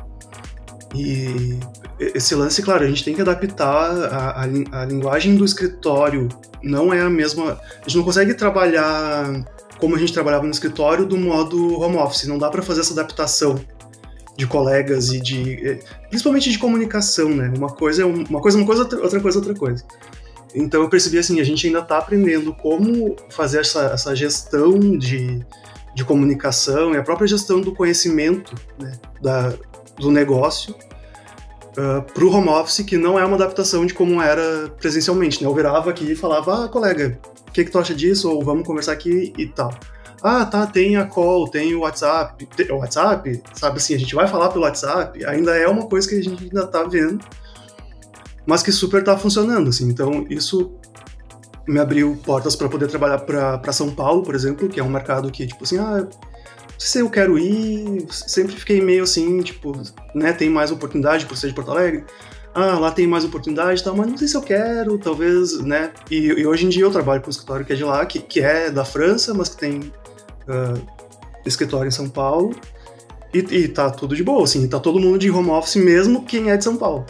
E 0.96 1.60
esse 2.00 2.34
lance, 2.34 2.62
claro, 2.62 2.84
a 2.84 2.88
gente 2.88 3.04
tem 3.04 3.14
que 3.14 3.22
adaptar 3.22 3.92
a, 4.12 4.44
a, 4.44 4.82
a, 4.82 4.86
linguagem 4.86 5.36
do 5.36 5.46
escritório. 5.46 6.28
Não 6.64 6.94
é 6.94 7.02
a 7.02 7.10
mesma. 7.10 7.60
A 7.78 7.82
gente 7.84 7.98
não 7.98 8.04
consegue 8.04 8.34
trabalhar 8.34 9.46
como 9.80 9.96
a 9.96 10.00
gente 10.00 10.14
trabalhava 10.14 10.46
no 10.46 10.52
escritório 10.52 11.06
do 11.06 11.18
modo 11.18 11.80
home 11.80 11.98
office. 11.98 12.26
Não 12.26 12.38
dá 12.38 12.50
para 12.50 12.62
fazer 12.62 12.82
essa 12.82 12.94
adaptação 12.94 13.60
de 14.36 14.48
colegas 14.48 15.12
e 15.12 15.20
de. 15.20 15.68
Eh, 15.68 15.80
principalmente 16.10 16.50
de 16.50 16.58
comunicação, 16.58 17.30
né? 17.30 17.52
Uma 17.56 17.70
coisa 17.70 18.04
é 18.04 18.06
uma 18.06 18.42
coisa, 18.42 18.58
uma 18.58 18.66
coisa, 18.66 18.82
outra 18.82 19.20
coisa, 19.20 19.38
outra 19.38 19.54
coisa. 19.54 19.84
Então 20.56 20.82
eu 20.82 20.90
percebi 20.90 21.18
assim, 21.18 21.40
a 21.40 21.44
gente 21.44 21.68
ainda 21.68 21.80
está 21.80 21.98
aprendendo 22.00 22.54
como 22.54 23.16
fazer 23.30 23.60
essa, 23.60 23.92
essa 23.94 24.16
gestão 24.16 24.80
de, 24.98 25.46
de 25.94 26.04
comunicação 26.04 26.94
e 26.94 26.98
a 26.98 27.04
própria 27.04 27.28
gestão 27.28 27.62
do 27.62 27.74
conhecimento 27.74 28.56
né, 28.80 28.94
da, 29.22 29.54
do 30.00 30.12
negócio 30.12 30.74
uh, 31.78 32.02
para 32.02 32.24
o 32.24 32.34
home 32.34 32.50
office, 32.50 32.84
que 32.86 32.98
não 32.98 33.20
é 33.20 33.26
uma 33.26 33.36
adaptação 33.36 33.86
de 33.86 33.94
como 33.94 34.22
era 34.22 34.70
presencialmente. 34.80 35.44
Né? 35.44 35.50
Eu 35.50 35.54
virava 35.54 35.90
aqui 35.90 36.12
e 36.12 36.16
falava, 36.16 36.66
ah, 36.66 36.68
colega, 36.68 37.20
o 37.48 37.52
que, 37.52 37.66
que 37.66 37.72
tu 37.72 37.80
acha 37.80 37.94
disso? 37.94 38.32
Ou 38.32 38.44
vamos 38.44 38.66
conversar 38.66 38.94
aqui 38.94 39.34
e 39.38 39.48
tal. 39.48 39.74
Ah, 40.22 40.46
tá, 40.46 40.66
tem 40.68 40.98
a 40.98 41.06
call, 41.06 41.48
tem 41.48 41.74
o 41.76 41.82
WhatsApp. 41.82 42.48
O 42.70 42.76
WhatsApp, 42.76 43.42
sabe 43.54 43.78
assim, 43.78 43.96
a 43.96 44.00
gente 44.00 44.16
vai 44.16 44.28
falar 44.28 44.50
pelo 44.50 44.66
WhatsApp, 44.66 45.24
ainda 45.26 45.56
é 45.56 45.68
uma 45.68 45.88
coisa 45.88 46.08
que 46.08 46.16
a 46.16 46.22
gente 46.22 46.44
ainda 46.44 46.64
está 46.64 46.84
vendo 46.84 47.24
mas 48.50 48.64
que 48.64 48.72
super 48.72 49.04
tá 49.04 49.16
funcionando, 49.16 49.70
assim. 49.70 49.88
Então, 49.88 50.26
isso 50.28 50.72
me 51.68 51.80
abriu 51.80 52.18
portas 52.26 52.56
para 52.56 52.68
poder 52.68 52.88
trabalhar 52.88 53.20
para 53.20 53.72
São 53.72 53.92
Paulo, 53.92 54.24
por 54.24 54.34
exemplo, 54.34 54.68
que 54.68 54.80
é 54.80 54.84
um 54.84 54.90
mercado 54.90 55.32
que, 55.32 55.46
tipo 55.46 55.64
assim, 55.64 55.78
ah, 55.78 56.08
se 56.80 57.00
eu 57.00 57.10
quero 57.10 57.38
ir, 57.38 58.08
sempre 58.10 58.56
fiquei 58.56 58.80
meio 58.80 59.04
assim, 59.04 59.42
tipo, 59.42 59.74
né, 60.16 60.32
tem 60.32 60.50
mais 60.50 60.72
oportunidade 60.72 61.26
por 61.26 61.36
ser 61.36 61.50
de 61.50 61.54
Porto 61.54 61.72
Alegre, 61.72 62.06
ah, 62.56 62.80
lá 62.80 62.90
tem 62.90 63.06
mais 63.06 63.26
oportunidade 63.26 63.82
e 63.82 63.84
tal, 63.84 63.96
mas 63.96 64.08
não 64.08 64.18
sei 64.18 64.28
se 64.30 64.38
eu 64.38 64.42
quero, 64.42 64.98
talvez, 64.98 65.60
né, 65.60 65.92
e, 66.10 66.16
e, 66.28 66.48
hoje 66.48 66.66
em 66.66 66.70
dia 66.70 66.84
eu 66.84 66.90
trabalho 66.90 67.22
com 67.22 67.28
um 67.28 67.32
escritório 67.32 67.66
que 67.66 67.74
é 67.74 67.76
de 67.76 67.84
lá, 67.84 68.06
que, 68.06 68.20
que 68.20 68.40
é 68.40 68.72
da 68.72 68.86
França, 68.86 69.34
mas 69.34 69.50
que 69.50 69.58
tem 69.58 69.80
uh, 69.80 70.82
escritório 71.46 71.90
em 71.90 71.92
São 71.92 72.08
Paulo, 72.08 72.56
e, 73.34 73.40
e 73.40 73.68
tá 73.68 73.92
tudo 73.92 74.16
de 74.16 74.24
boa, 74.24 74.46
assim, 74.46 74.66
tá 74.68 74.80
todo 74.80 75.00
mundo 75.02 75.20
de 75.20 75.30
home 75.30 75.50
office 75.50 75.76
mesmo 75.76 76.24
quem 76.24 76.50
é 76.50 76.56
de 76.56 76.64
São 76.64 76.78
Paulo. 76.78 77.06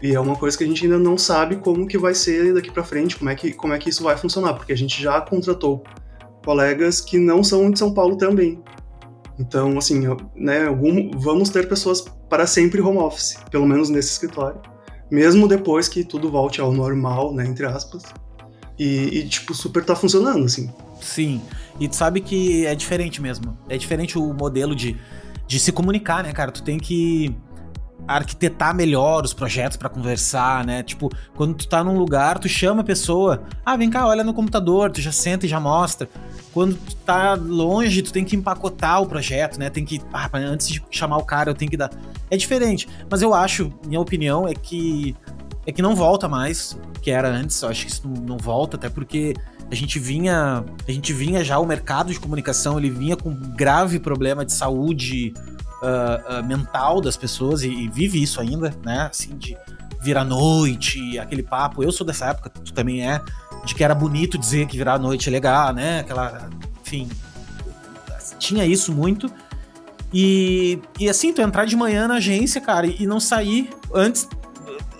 E 0.00 0.14
é 0.14 0.20
uma 0.20 0.36
coisa 0.36 0.56
que 0.56 0.64
a 0.64 0.66
gente 0.66 0.84
ainda 0.84 0.98
não 0.98 1.18
sabe 1.18 1.56
como 1.56 1.86
que 1.86 1.98
vai 1.98 2.14
ser 2.14 2.54
daqui 2.54 2.70
para 2.70 2.84
frente, 2.84 3.16
como 3.16 3.28
é 3.30 3.34
que 3.34 3.52
como 3.52 3.74
é 3.74 3.78
que 3.78 3.90
isso 3.90 4.02
vai 4.02 4.16
funcionar, 4.16 4.54
porque 4.54 4.72
a 4.72 4.76
gente 4.76 5.02
já 5.02 5.20
contratou 5.20 5.82
colegas 6.44 7.00
que 7.00 7.18
não 7.18 7.42
são 7.42 7.70
de 7.70 7.78
São 7.78 7.92
Paulo 7.92 8.16
também. 8.16 8.62
Então, 9.38 9.78
assim, 9.78 10.02
né, 10.34 10.66
algum, 10.66 11.10
vamos 11.12 11.48
ter 11.50 11.68
pessoas 11.68 12.04
para 12.28 12.46
sempre 12.46 12.80
home 12.80 12.98
office, 12.98 13.36
pelo 13.50 13.66
menos 13.66 13.88
nesse 13.88 14.10
escritório, 14.12 14.60
mesmo 15.10 15.46
depois 15.46 15.88
que 15.88 16.04
tudo 16.04 16.30
volte 16.30 16.60
ao 16.60 16.72
normal, 16.72 17.32
né, 17.32 17.46
entre 17.46 17.64
aspas. 17.64 18.02
E, 18.78 19.18
e 19.18 19.28
tipo, 19.28 19.54
super 19.54 19.84
tá 19.84 19.94
funcionando, 19.94 20.44
assim. 20.44 20.70
Sim. 21.00 21.40
E 21.78 21.88
tu 21.88 21.96
sabe 21.96 22.20
que 22.20 22.66
é 22.66 22.74
diferente 22.74 23.22
mesmo. 23.22 23.56
É 23.68 23.76
diferente 23.76 24.18
o 24.18 24.32
modelo 24.32 24.74
de, 24.74 24.96
de 25.46 25.58
se 25.58 25.72
comunicar, 25.72 26.22
né, 26.24 26.32
cara? 26.32 26.50
Tu 26.50 26.62
tem 26.62 26.78
que 26.78 27.34
arquitetar 28.06 28.74
melhor 28.74 29.24
os 29.24 29.32
projetos 29.32 29.76
para 29.76 29.88
conversar, 29.88 30.64
né? 30.64 30.82
Tipo, 30.82 31.10
quando 31.34 31.54
tu 31.54 31.68
tá 31.68 31.82
num 31.82 31.98
lugar, 31.98 32.38
tu 32.38 32.48
chama 32.48 32.80
a 32.80 32.84
pessoa, 32.84 33.42
ah, 33.64 33.76
vem 33.76 33.90
cá, 33.90 34.06
olha 34.06 34.24
no 34.24 34.32
computador, 34.32 34.90
tu 34.90 35.00
já 35.00 35.12
senta 35.12 35.46
e 35.46 35.48
já 35.48 35.60
mostra. 35.60 36.08
Quando 36.52 36.76
tu 36.76 36.96
tá 36.96 37.34
longe, 37.34 38.02
tu 38.02 38.12
tem 38.12 38.24
que 38.24 38.36
empacotar 38.36 39.02
o 39.02 39.06
projeto, 39.06 39.58
né? 39.58 39.68
Tem 39.68 39.84
que, 39.84 40.00
ah, 40.12 40.30
antes 40.34 40.68
de 40.68 40.82
chamar 40.90 41.18
o 41.18 41.24
cara, 41.24 41.50
eu 41.50 41.54
tenho 41.54 41.70
que 41.70 41.76
dar. 41.76 41.90
É 42.30 42.36
diferente, 42.36 42.88
mas 43.10 43.22
eu 43.22 43.34
acho, 43.34 43.72
minha 43.86 44.00
opinião 44.00 44.46
é 44.46 44.54
que 44.54 45.14
é 45.66 45.72
que 45.72 45.82
não 45.82 45.94
volta 45.94 46.26
mais 46.26 46.78
que 47.02 47.10
era 47.10 47.28
antes, 47.28 47.60
eu 47.60 47.68
acho 47.68 47.84
que 47.84 47.92
isso 47.92 48.08
não, 48.08 48.38
volta, 48.38 48.76
até 48.76 48.88
porque 48.88 49.34
a 49.70 49.74
gente 49.74 49.98
vinha, 49.98 50.64
a 50.86 50.90
gente 50.90 51.12
vinha 51.12 51.44
já 51.44 51.58
o 51.58 51.66
mercado 51.66 52.10
de 52.10 52.18
comunicação, 52.18 52.78
ele 52.78 52.88
vinha 52.88 53.16
com 53.16 53.34
grave 53.54 53.98
problema 53.98 54.44
de 54.44 54.52
saúde 54.52 55.34
uh, 55.82 56.40
uh, 56.40 56.44
mental 56.44 57.00
das 57.00 57.16
pessoas 57.16 57.62
e, 57.62 57.68
e, 57.68 57.88
vive 57.88 58.22
isso 58.22 58.40
ainda, 58.40 58.74
né? 58.84 59.08
Assim, 59.10 59.36
de 59.36 59.56
virar 60.00 60.24
noite, 60.24 61.18
aquele 61.18 61.42
papo. 61.42 61.82
Eu 61.82 61.92
sou 61.92 62.06
dessa 62.06 62.26
época, 62.26 62.50
tu 62.50 62.72
também 62.72 63.08
é, 63.08 63.20
de 63.64 63.74
que 63.74 63.82
era 63.82 63.94
bonito 63.94 64.38
dizer 64.38 64.66
que 64.66 64.76
virar 64.76 64.98
noite 64.98 65.28
é 65.28 65.32
legal, 65.32 65.72
né? 65.72 66.00
Aquela. 66.00 66.48
Enfim. 66.82 67.08
Tinha 68.38 68.64
isso 68.64 68.92
muito. 68.92 69.30
E, 70.12 70.80
e 70.98 71.08
assim, 71.08 71.32
tu 71.32 71.42
entrar 71.42 71.64
de 71.66 71.76
manhã 71.76 72.08
na 72.08 72.14
agência, 72.14 72.60
cara, 72.60 72.86
e 72.86 73.06
não 73.06 73.20
sair 73.20 73.68
antes, 73.92 74.26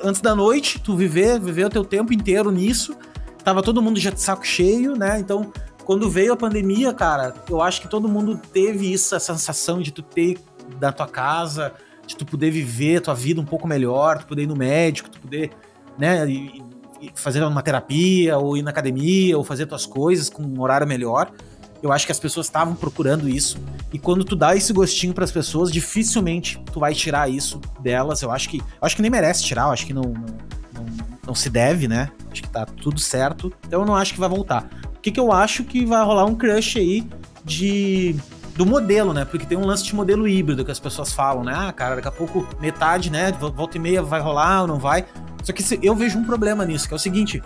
antes 0.03 0.21
da 0.21 0.35
noite, 0.35 0.79
tu 0.79 0.97
viver, 0.97 1.41
viver 1.41 1.65
o 1.67 1.71
teu 1.71 1.85
tempo 1.85 2.13
inteiro 2.13 2.51
nisso. 2.51 2.97
Tava 3.43 3.63
todo 3.63 3.81
mundo 3.81 3.99
já 3.99 4.11
de 4.11 4.21
saco 4.21 4.47
cheio, 4.47 4.97
né? 4.97 5.19
Então, 5.19 5.53
quando 5.85 6.11
veio 6.11 6.35
a 6.35 6.37
pandemia, 6.37 6.93
cara, 6.93 7.33
eu 7.49 7.63
acho 7.63 7.81
que 7.81 7.89
todo 7.89 8.09
mundo 8.09 8.39
teve 8.53 8.93
isso, 8.93 9.15
essa 9.15 9.33
sensação 9.33 9.81
de 9.81 9.91
tu 9.91 10.03
ter 10.03 10.39
da 10.79 10.93
tua 10.93 11.07
casa, 11.07 11.73
de 12.07 12.17
tu 12.17 12.25
poder 12.25 12.51
viver 12.51 13.01
tua 13.01 13.15
vida 13.15 13.41
um 13.41 13.45
pouco 13.45 13.69
melhor, 13.69 14.19
tu 14.19 14.27
poder 14.27 14.43
ir 14.43 14.47
no 14.47 14.57
médico, 14.57 15.11
tu 15.11 15.21
poder, 15.21 15.51
né, 15.99 16.27
fazer 17.15 17.43
uma 17.43 17.63
terapia, 17.63 18.39
ou 18.39 18.57
ir 18.57 18.63
na 18.63 18.71
academia, 18.71 19.37
ou 19.37 19.45
fazer 19.45 19.67
tuas 19.67 19.87
coisas 19.87 20.29
com 20.29 20.43
um 20.43 20.61
horário 20.61 20.87
melhor. 20.87 21.31
Eu 21.83 21.93
acho 21.93 22.07
que 22.07 22.13
as 22.13 22.19
pessoas 22.19 22.47
estavam 22.47 22.75
procurando 22.75 23.29
isso. 23.29 23.59
E 23.93 23.99
quando 23.99 24.25
tu 24.25 24.35
dá 24.35 24.57
esse 24.57 24.73
gostinho 24.73 25.15
para 25.15 25.25
as 25.25 25.31
pessoas, 25.31 25.71
dificilmente 25.71 26.61
tu 26.73 26.81
vai 26.81 26.93
tirar 26.93 27.31
isso 27.31 27.61
delas. 27.81 28.23
Eu 28.23 28.33
acho 28.33 28.49
que, 28.49 28.61
acho 28.81 28.97
que 28.97 29.03
nem 29.03 29.11
merece 29.11 29.45
tirar, 29.45 29.67
eu 29.67 29.71
acho 29.71 29.87
que 29.87 29.95
não, 29.95 30.03
não, 30.03 30.85
não, 30.85 30.87
não 31.29 31.35
se 31.35 31.49
deve, 31.49 31.87
né? 31.87 32.11
Acho 32.33 32.43
que 32.43 32.49
tá 32.49 32.67
tudo 32.67 32.99
certo. 32.99 33.53
Então 33.67 33.81
eu 33.81 33.87
não 33.87 33.95
acho 33.95 34.13
que 34.13 34.21
vai 34.21 34.29
voltar. 34.29 34.69
O 34.97 35.01
que, 35.01 35.13
que 35.13 35.21
eu 35.21 35.31
acho 35.31 35.63
que 35.63 35.87
vai 35.87 36.05
rolar 36.05 36.25
um 36.25 36.35
crush 36.35 36.79
aí 36.79 37.09
de 37.45 38.17
do 38.59 38.67
modelo, 38.67 39.15
né? 39.15 39.25
Porque 39.25 39.47
tem 39.47 39.57
um 39.57 39.65
lance 39.65 39.85
de 39.85 39.95
modelo 39.95 40.27
híbrido 40.27 40.65
que 40.65 40.71
as 40.73 40.81
pessoas 40.81 41.13
falam, 41.13 41.45
né? 41.45 41.55
Ah, 41.57 41.73
cara, 41.73 41.95
daqui 41.95 42.09
a 42.09 42.11
pouco 42.11 42.45
metade, 42.61 43.09
né? 43.09 43.31
Volta 43.55 43.77
e 43.77 43.81
meia 43.81 44.03
vai 44.03 44.21
rolar 44.21 44.63
ou 44.63 44.67
não 44.67 44.81
vai. 44.81 45.07
Só 45.45 45.53
que 45.53 45.63
eu 45.81 45.95
vejo 45.95 46.19
um 46.19 46.25
problema 46.25 46.65
nisso, 46.67 46.89
que 46.89 46.93
é 46.93 46.97
o 46.97 46.99
seguinte: 46.99 47.41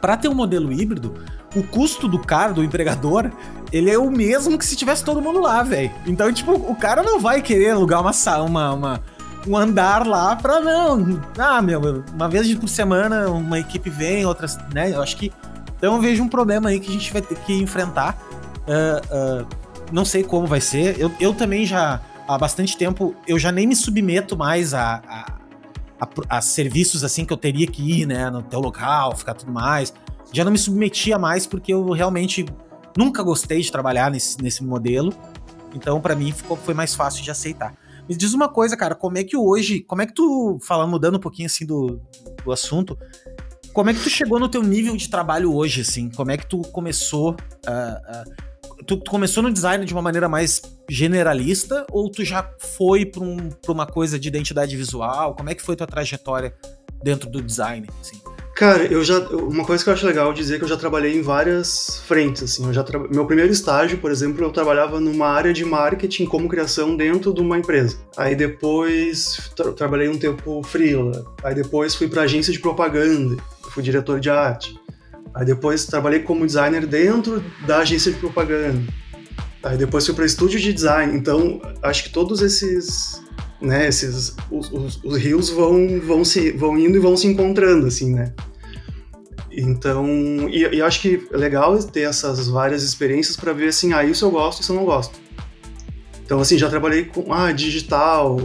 para 0.00 0.16
ter 0.16 0.28
um 0.28 0.34
modelo 0.34 0.72
híbrido, 0.72 1.14
o 1.56 1.64
custo 1.64 2.06
do 2.06 2.16
cara, 2.16 2.52
do 2.52 2.62
empregador, 2.62 3.28
ele 3.72 3.90
é 3.90 3.98
o 3.98 4.08
mesmo 4.08 4.56
que 4.56 4.64
se 4.64 4.76
tivesse 4.76 5.04
todo 5.04 5.20
mundo 5.20 5.40
lá, 5.40 5.64
velho. 5.64 5.90
Então, 6.06 6.32
tipo, 6.32 6.52
o 6.52 6.76
cara 6.76 7.02
não 7.02 7.18
vai 7.18 7.42
querer 7.42 7.70
alugar 7.70 8.00
uma, 8.00 8.12
uma, 8.40 8.72
uma 8.72 9.02
um 9.44 9.56
andar 9.56 10.06
lá 10.06 10.36
pra 10.36 10.60
não. 10.60 11.20
Ah, 11.36 11.60
meu, 11.60 12.04
uma 12.14 12.28
vez 12.28 12.54
por 12.54 12.68
semana 12.68 13.28
uma 13.30 13.58
equipe 13.58 13.90
vem, 13.90 14.24
outras, 14.24 14.56
né? 14.72 14.94
Eu 14.94 15.02
acho 15.02 15.16
que. 15.16 15.32
Então 15.76 15.96
eu 15.96 16.00
vejo 16.00 16.22
um 16.22 16.28
problema 16.28 16.68
aí 16.68 16.78
que 16.78 16.88
a 16.88 16.92
gente 16.92 17.12
vai 17.12 17.20
ter 17.20 17.34
que 17.34 17.52
enfrentar. 17.52 18.16
Uh, 18.62 19.42
uh, 19.42 19.61
não 19.92 20.04
sei 20.04 20.24
como 20.24 20.46
vai 20.46 20.60
ser. 20.60 20.98
Eu, 20.98 21.12
eu 21.20 21.34
também 21.34 21.66
já, 21.66 22.00
há 22.26 22.38
bastante 22.38 22.76
tempo, 22.76 23.14
eu 23.26 23.38
já 23.38 23.52
nem 23.52 23.66
me 23.66 23.76
submeto 23.76 24.36
mais 24.36 24.74
a, 24.74 25.02
a, 25.06 25.38
a, 26.00 26.08
a 26.38 26.40
serviços 26.40 27.04
assim 27.04 27.24
que 27.24 27.32
eu 27.32 27.36
teria 27.36 27.66
que 27.66 28.00
ir, 28.00 28.06
né? 28.06 28.30
No 28.30 28.42
teu 28.42 28.58
local, 28.60 29.14
ficar 29.16 29.34
tudo 29.34 29.52
mais. 29.52 29.92
Já 30.32 30.44
não 30.44 30.52
me 30.52 30.58
submetia 30.58 31.18
mais 31.18 31.46
porque 31.46 31.72
eu 31.72 31.90
realmente 31.90 32.46
nunca 32.96 33.22
gostei 33.22 33.60
de 33.60 33.70
trabalhar 33.70 34.10
nesse, 34.10 34.40
nesse 34.42 34.64
modelo. 34.64 35.12
Então, 35.74 36.00
para 36.00 36.14
mim, 36.14 36.32
ficou, 36.32 36.56
foi 36.56 36.74
mais 36.74 36.94
fácil 36.94 37.22
de 37.22 37.30
aceitar. 37.30 37.74
Me 38.08 38.16
diz 38.16 38.34
uma 38.34 38.48
coisa, 38.48 38.76
cara, 38.76 38.94
como 38.94 39.18
é 39.18 39.24
que 39.24 39.36
hoje, 39.36 39.80
como 39.80 40.02
é 40.02 40.06
que 40.06 40.14
tu, 40.14 40.58
falando, 40.60 40.90
mudando 40.90 41.16
um 41.16 41.20
pouquinho 41.20 41.46
assim 41.46 41.64
do, 41.64 42.00
do 42.44 42.50
assunto, 42.50 42.98
como 43.72 43.88
é 43.88 43.94
que 43.94 44.00
tu 44.00 44.10
chegou 44.10 44.38
no 44.38 44.48
teu 44.48 44.62
nível 44.62 44.96
de 44.96 45.08
trabalho 45.08 45.54
hoje, 45.54 45.80
assim? 45.80 46.10
Como 46.10 46.30
é 46.30 46.36
que 46.36 46.46
tu 46.46 46.60
começou 46.72 47.30
uh, 47.30 47.34
uh, 47.34 48.51
tu, 48.86 48.96
tu, 48.96 49.10
começou 49.10 49.42
no 49.42 49.52
design 49.52 49.84
de 49.84 49.92
uma 49.92 50.02
maneira 50.02 50.28
mais 50.28 50.62
generalista 50.88 51.86
ou 51.90 52.10
tu 52.10 52.24
já 52.24 52.48
foi 52.58 53.04
para 53.06 53.22
um, 53.22 53.50
uma 53.68 53.86
coisa 53.86 54.18
de 54.18 54.28
identidade 54.28 54.76
visual? 54.76 55.34
Como 55.34 55.50
é 55.50 55.54
que 55.54 55.62
foi 55.62 55.76
tua 55.76 55.86
trajetória 55.86 56.54
dentro 57.02 57.28
do 57.28 57.42
design, 57.42 57.88
assim? 58.00 58.20
Cara, 58.54 58.84
eu 58.84 59.02
já. 59.02 59.18
Uma 59.18 59.64
coisa 59.64 59.82
que 59.82 59.88
eu 59.88 59.94
acho 59.94 60.06
legal 60.06 60.32
dizer 60.32 60.56
é 60.56 60.58
que 60.58 60.64
eu 60.64 60.68
já 60.68 60.76
trabalhei 60.76 61.16
em 61.16 61.22
várias 61.22 62.02
frentes, 62.06 62.42
assim. 62.42 62.66
Eu 62.66 62.72
já 62.72 62.84
tra... 62.84 62.98
Meu 62.98 63.26
primeiro 63.26 63.50
estágio, 63.50 63.98
por 63.98 64.10
exemplo, 64.10 64.44
eu 64.44 64.50
trabalhava 64.50 65.00
numa 65.00 65.26
área 65.26 65.52
de 65.52 65.64
marketing 65.64 66.26
como 66.26 66.48
criação 66.48 66.94
dentro 66.94 67.32
de 67.32 67.40
uma 67.40 67.58
empresa. 67.58 67.96
Aí 68.16 68.36
depois 68.36 69.50
tra 69.56 69.72
trabalhei 69.72 70.08
um 70.08 70.18
tempo 70.18 70.62
freela. 70.62 71.24
Aí 71.42 71.54
depois 71.54 71.94
fui 71.94 72.08
para 72.08 72.22
agência 72.22 72.52
de 72.52 72.58
propaganda, 72.58 73.36
fui 73.70 73.82
diretor 73.82 74.20
de 74.20 74.28
arte. 74.28 74.78
Aí 75.34 75.44
depois 75.44 75.86
trabalhei 75.86 76.20
como 76.20 76.46
designer 76.46 76.86
dentro 76.86 77.42
da 77.66 77.78
agência 77.78 78.12
de 78.12 78.18
propaganda. 78.18 78.82
Aí 79.62 79.76
depois 79.76 80.04
fui 80.04 80.14
para 80.14 80.26
estúdio 80.26 80.60
de 80.60 80.72
design. 80.72 81.16
Então, 81.16 81.60
acho 81.82 82.04
que 82.04 82.10
todos 82.10 82.42
esses 82.42 83.22
né? 83.62 83.86
Esses, 83.86 84.34
os, 84.50 84.72
os, 84.72 85.04
os, 85.04 85.16
rios 85.16 85.48
vão, 85.48 86.00
vão, 86.00 86.24
se, 86.24 86.50
vão 86.50 86.76
indo 86.76 86.96
e 86.96 87.00
vão 87.00 87.16
se 87.16 87.28
encontrando, 87.28 87.86
assim, 87.86 88.12
né? 88.12 88.32
Então, 89.50 90.06
e, 90.48 90.62
e 90.76 90.82
acho 90.82 91.00
que 91.00 91.28
é 91.32 91.36
legal 91.36 91.78
ter 91.84 92.02
essas 92.02 92.48
várias 92.48 92.82
experiências 92.82 93.36
para 93.36 93.52
ver, 93.52 93.68
assim, 93.68 93.92
ah, 93.92 94.02
isso 94.02 94.24
eu 94.24 94.30
gosto, 94.30 94.62
isso 94.62 94.72
eu 94.72 94.76
não 94.76 94.84
gosto. 94.84 95.18
Então, 96.24 96.40
assim, 96.40 96.58
já 96.58 96.68
trabalhei 96.68 97.04
com, 97.04 97.32
ah, 97.32 97.52
digital, 97.52 98.38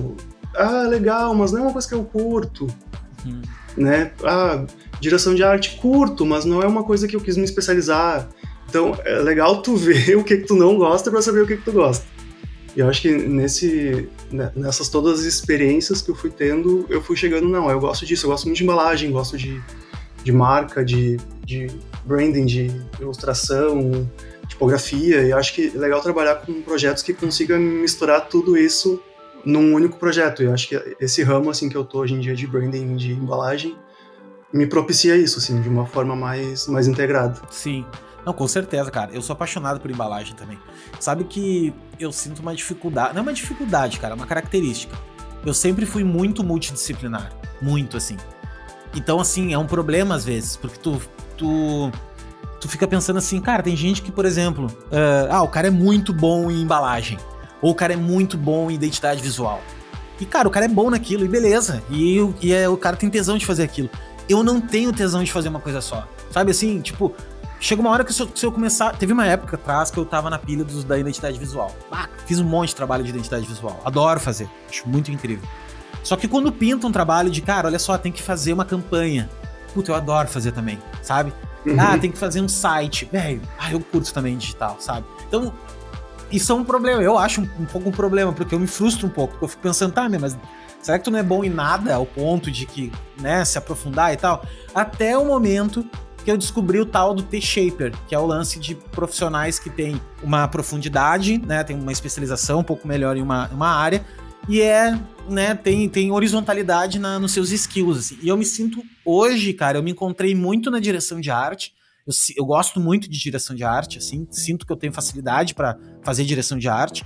ah, 0.55 0.83
legal, 0.83 1.33
mas 1.33 1.51
não 1.51 1.59
é 1.59 1.61
uma 1.63 1.73
coisa 1.73 1.87
que 1.87 1.95
eu 1.95 2.03
curto, 2.03 2.67
uhum. 3.25 3.41
Né? 3.77 4.11
Ah, 4.23 4.65
direção 4.99 5.35
de 5.35 5.43
arte, 5.43 5.77
curto, 5.77 6.25
mas 6.25 6.43
não 6.43 6.61
é 6.61 6.67
uma 6.67 6.83
coisa 6.83 7.07
que 7.07 7.15
eu 7.15 7.21
quis 7.21 7.37
me 7.37 7.43
especializar. 7.43 8.27
Então, 8.69 8.97
é 9.05 9.19
legal 9.19 9.61
tu 9.61 9.75
ver 9.77 10.17
o 10.17 10.23
que, 10.23 10.37
que 10.37 10.47
tu 10.47 10.55
não 10.55 10.77
gosta 10.77 11.11
para 11.11 11.21
saber 11.21 11.41
o 11.41 11.47
que, 11.47 11.57
que 11.57 11.63
tu 11.63 11.71
gosta. 11.71 12.05
E 12.75 12.79
eu 12.79 12.87
acho 12.87 13.01
que 13.01 13.11
nesse, 13.11 14.07
né, 14.31 14.51
nessas 14.55 14.87
todas 14.89 15.21
as 15.21 15.25
experiências 15.25 16.01
que 16.01 16.11
eu 16.11 16.15
fui 16.15 16.29
tendo, 16.29 16.85
eu 16.89 17.01
fui 17.01 17.15
chegando, 17.15 17.47
não, 17.47 17.71
eu 17.71 17.79
gosto 17.79 18.05
disso, 18.05 18.25
eu 18.25 18.29
gosto 18.29 18.45
muito 18.45 18.57
de 18.57 18.63
embalagem, 18.63 19.11
gosto 19.11 19.35
de, 19.35 19.59
de 20.23 20.31
marca, 20.31 20.85
de, 20.85 21.17
de 21.43 21.67
branding, 22.05 22.45
de 22.45 22.71
ilustração, 22.99 24.07
tipografia, 24.47 25.23
e 25.23 25.33
acho 25.33 25.55
que 25.55 25.71
é 25.73 25.77
legal 25.77 26.01
trabalhar 26.01 26.35
com 26.35 26.61
projetos 26.61 27.01
que 27.01 27.13
consigam 27.13 27.59
misturar 27.59 28.27
tudo 28.27 28.55
isso 28.55 29.01
num 29.47 29.73
único 29.73 29.97
projeto. 29.97 30.43
Eu 30.43 30.53
acho 30.53 30.67
que 30.67 30.95
esse 30.99 31.23
ramo 31.23 31.49
assim 31.49 31.69
que 31.69 31.77
eu 31.77 31.85
tô 31.85 31.99
hoje 31.99 32.13
em 32.13 32.19
dia 32.19 32.35
de 32.35 32.45
branding, 32.45 32.97
de 32.97 33.13
embalagem, 33.13 33.77
me 34.53 34.67
propicia 34.67 35.15
isso, 35.15 35.39
assim, 35.39 35.61
de 35.61 35.69
uma 35.69 35.85
forma 35.85 36.15
mais, 36.15 36.67
mais 36.67 36.87
integrada. 36.87 37.41
Sim. 37.49 37.85
Não, 38.25 38.33
com 38.33 38.47
certeza, 38.47 38.91
cara. 38.91 39.11
Eu 39.13 39.21
sou 39.21 39.33
apaixonado 39.33 39.79
por 39.79 39.89
embalagem 39.89 40.35
também. 40.35 40.59
Sabe 40.99 41.23
que 41.23 41.73
eu 41.97 42.11
sinto 42.11 42.39
uma 42.39 42.53
dificuldade. 42.53 43.13
Não 43.13 43.19
é 43.19 43.23
uma 43.23 43.33
dificuldade, 43.33 43.99
cara, 43.99 44.13
é 44.13 44.15
uma 44.15 44.27
característica. 44.27 44.97
Eu 45.45 45.53
sempre 45.53 45.85
fui 45.85 46.03
muito 46.03 46.43
multidisciplinar. 46.43 47.31
Muito, 47.61 47.95
assim. 47.95 48.17
Então, 48.93 49.19
assim, 49.19 49.53
é 49.53 49.57
um 49.57 49.65
problema 49.65 50.13
às 50.13 50.25
vezes, 50.25 50.57
porque 50.57 50.77
tu. 50.77 51.01
tu 51.37 51.91
tu 52.59 52.67
fica 52.67 52.87
pensando 52.87 53.17
assim, 53.17 53.39
cara, 53.39 53.61
tem 53.61 53.75
gente 53.75 54.01
que, 54.01 54.11
por 54.11 54.25
exemplo, 54.25 54.65
uh, 54.65 55.29
ah, 55.29 55.43
o 55.43 55.47
cara 55.47 55.67
é 55.67 55.69
muito 55.69 56.11
bom 56.11 56.49
em 56.49 56.63
embalagem, 56.63 57.15
ou 57.61 57.71
o 57.71 57.75
cara 57.75 57.93
é 57.93 57.97
muito 57.97 58.37
bom 58.37 58.69
em 58.69 58.75
identidade 58.75 59.21
visual. 59.21 59.61
E, 60.19 60.25
cara, 60.25 60.47
o 60.47 60.51
cara 60.51 60.65
é 60.65 60.69
bom 60.69 60.89
naquilo, 60.89 61.23
e 61.25 61.27
beleza. 61.27 61.83
E, 61.89 62.17
e 62.41 62.53
é, 62.53 62.67
o 62.67 62.77
cara 62.77 62.95
tem 62.95 63.09
tesão 63.09 63.37
de 63.37 63.45
fazer 63.45 63.63
aquilo. 63.63 63.89
Eu 64.27 64.43
não 64.43 64.59
tenho 64.59 64.91
tesão 64.91 65.23
de 65.23 65.31
fazer 65.31 65.49
uma 65.49 65.59
coisa 65.59 65.79
só. 65.79 66.07
Sabe 66.31 66.51
assim, 66.51 66.81
tipo, 66.81 67.15
Chega 67.59 67.81
uma 67.81 67.89
hora 67.89 68.03
que 68.03 68.13
se 68.13 68.21
eu, 68.21 68.29
se 68.33 68.45
eu, 68.45 68.51
começar. 68.51 68.95
Teve 68.95 69.13
uma 69.13 69.25
época 69.25 69.55
atrás 69.55 69.89
que 69.89 69.97
eu 69.97 70.05
tava 70.05 70.29
na 70.29 70.37
pilha 70.37 70.63
dos, 70.63 70.83
da 70.83 70.97
identidade 70.97 71.39
visual. 71.39 71.75
Ah, 71.91 72.07
fiz 72.25 72.39
um 72.39 72.43
monte 72.43 72.69
de 72.69 72.75
trabalho 72.75 73.03
de 73.03 73.09
identidade 73.09 73.47
visual. 73.47 73.81
Adoro 73.83 74.19
fazer. 74.19 74.47
Acho 74.69 74.87
muito 74.87 75.11
incrível. 75.11 75.47
Só 76.03 76.15
que 76.15 76.27
quando 76.27 76.51
pinta 76.51 76.85
um 76.85 76.91
trabalho 76.91 77.29
de, 77.29 77.41
cara, 77.41 77.67
olha 77.67 77.79
só, 77.79 77.97
tem 77.97 78.11
que 78.11 78.21
fazer 78.21 78.53
uma 78.53 78.63
campanha. 78.63 79.29
Puta, 79.73 79.91
eu 79.91 79.95
adoro 79.95 80.27
fazer 80.27 80.51
também, 80.51 80.77
sabe? 81.01 81.33
Uhum. 81.65 81.75
Ah, 81.79 81.97
tem 81.97 82.11
que 82.11 82.17
fazer 82.17 82.41
um 82.41 82.47
site. 82.47 83.09
Velho, 83.11 83.41
ah, 83.59 83.71
eu 83.71 83.79
curto 83.79 84.13
também 84.13 84.37
digital, 84.37 84.77
sabe? 84.79 85.05
Então, 85.27 85.51
isso 86.31 86.51
é 86.51 86.55
um 86.55 86.63
problema. 86.63 87.01
Eu 87.01 87.17
acho 87.17 87.41
um, 87.41 87.49
um 87.59 87.65
pouco 87.65 87.89
um 87.89 87.91
problema, 87.91 88.33
porque 88.33 88.53
eu 88.53 88.59
me 88.59 88.67
frustro 88.67 89.07
um 89.07 89.09
pouco. 89.09 89.33
Porque 89.33 89.45
eu 89.45 89.49
fico 89.49 89.61
pensando, 89.61 89.93
tá, 89.93 90.07
mas 90.09 90.37
será 90.81 90.97
que 90.97 91.05
tu 91.05 91.11
não 91.11 91.19
é 91.19 91.23
bom 91.23 91.43
em 91.43 91.49
nada 91.49 91.95
ao 91.95 92.05
ponto 92.05 92.51
de 92.51 92.65
que, 92.65 92.91
né, 93.19 93.43
se 93.45 93.57
aprofundar 93.57 94.13
e 94.13 94.17
tal? 94.17 94.45
Até 94.73 95.17
o 95.17 95.25
momento 95.25 95.85
que 96.23 96.31
eu 96.31 96.37
descobri 96.37 96.77
o 96.77 96.85
tal 96.85 97.13
do 97.13 97.23
T-Shaper, 97.23 97.93
que 98.05 98.13
é 98.13 98.19
o 98.19 98.25
lance 98.25 98.59
de 98.59 98.75
profissionais 98.75 99.59
que 99.59 99.69
têm 99.69 100.01
uma 100.21 100.45
profundidade, 100.47 101.37
né, 101.37 101.63
tem 101.63 101.79
uma 101.79 101.91
especialização 101.91 102.59
um 102.59 102.63
pouco 102.63 102.85
melhor 102.85 103.15
em 103.15 103.21
uma, 103.21 103.47
uma 103.47 103.69
área, 103.69 104.05
e 104.49 104.61
é, 104.61 104.99
né, 105.29 105.55
tem, 105.55 105.87
tem 105.87 106.11
horizontalidade 106.11 106.99
na, 106.99 107.17
nos 107.17 107.31
seus 107.31 107.51
skills, 107.51 107.97
assim. 107.97 108.17
E 108.21 108.27
eu 108.27 108.35
me 108.35 108.43
sinto, 108.43 108.83
hoje, 109.05 109.53
cara, 109.53 109.77
eu 109.77 109.83
me 109.83 109.91
encontrei 109.91 110.35
muito 110.35 110.69
na 110.69 110.81
direção 110.81 111.21
de 111.21 111.31
arte, 111.31 111.73
eu, 112.07 112.13
eu 112.37 112.45
gosto 112.45 112.79
muito 112.79 113.09
de 113.09 113.19
direção 113.19 113.55
de 113.55 113.63
arte, 113.63 113.97
assim, 113.97 114.25
sinto 114.31 114.65
que 114.65 114.71
eu 114.71 114.77
tenho 114.77 114.93
facilidade 114.93 115.53
para 115.53 115.77
fazer 116.01 116.23
direção 116.23 116.57
de 116.57 116.69
arte, 116.69 117.05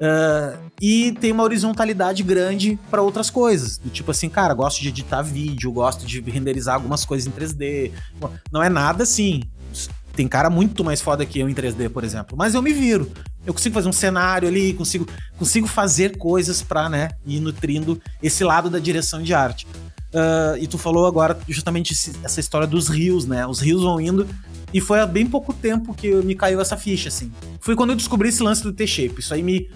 Uh, 0.00 0.56
e 0.80 1.12
tem 1.20 1.30
uma 1.30 1.42
horizontalidade 1.42 2.22
grande 2.22 2.78
para 2.90 3.02
outras 3.02 3.28
coisas. 3.28 3.76
Do 3.76 3.90
tipo 3.90 4.10
assim, 4.10 4.30
cara, 4.30 4.54
gosto 4.54 4.80
de 4.80 4.88
editar 4.88 5.20
vídeo, 5.20 5.70
gosto 5.70 6.06
de 6.06 6.22
renderizar 6.22 6.76
algumas 6.76 7.04
coisas 7.04 7.26
em 7.26 7.30
3D. 7.30 7.92
Não 8.50 8.62
é 8.62 8.70
nada 8.70 9.02
assim. 9.02 9.42
Tem 10.14 10.26
cara 10.26 10.48
muito 10.48 10.82
mais 10.82 11.02
foda 11.02 11.26
que 11.26 11.38
eu 11.38 11.50
em 11.50 11.54
3D, 11.54 11.90
por 11.90 12.02
exemplo. 12.02 12.34
Mas 12.36 12.54
eu 12.54 12.62
me 12.62 12.72
viro. 12.72 13.12
Eu 13.46 13.52
consigo 13.52 13.74
fazer 13.74 13.88
um 13.88 13.92
cenário 13.92 14.48
ali, 14.48 14.72
consigo, 14.72 15.06
consigo 15.38 15.66
fazer 15.66 16.16
coisas 16.16 16.62
pra, 16.62 16.88
né, 16.88 17.10
ir 17.26 17.40
nutrindo 17.40 18.00
esse 18.22 18.42
lado 18.42 18.70
da 18.70 18.78
direção 18.78 19.22
de 19.22 19.34
arte. 19.34 19.66
Uh, 20.12 20.58
e 20.58 20.66
tu 20.66 20.76
falou 20.76 21.06
agora 21.06 21.38
justamente 21.48 21.92
essa 22.24 22.40
história 22.40 22.66
dos 22.66 22.88
rios, 22.88 23.26
né? 23.26 23.46
Os 23.46 23.60
rios 23.60 23.82
vão 23.82 24.00
indo. 24.00 24.26
E 24.74 24.80
foi 24.80 25.00
há 25.00 25.06
bem 25.06 25.26
pouco 25.26 25.52
tempo 25.52 25.94
que 25.94 26.12
me 26.16 26.34
caiu 26.34 26.60
essa 26.60 26.76
ficha, 26.76 27.08
assim. 27.08 27.32
Foi 27.60 27.76
quando 27.76 27.90
eu 27.90 27.96
descobri 27.96 28.28
esse 28.28 28.42
lance 28.42 28.62
do 28.62 28.72
T-shape. 28.72 29.20
Isso 29.20 29.32
aí 29.32 29.42
me, 29.42 29.70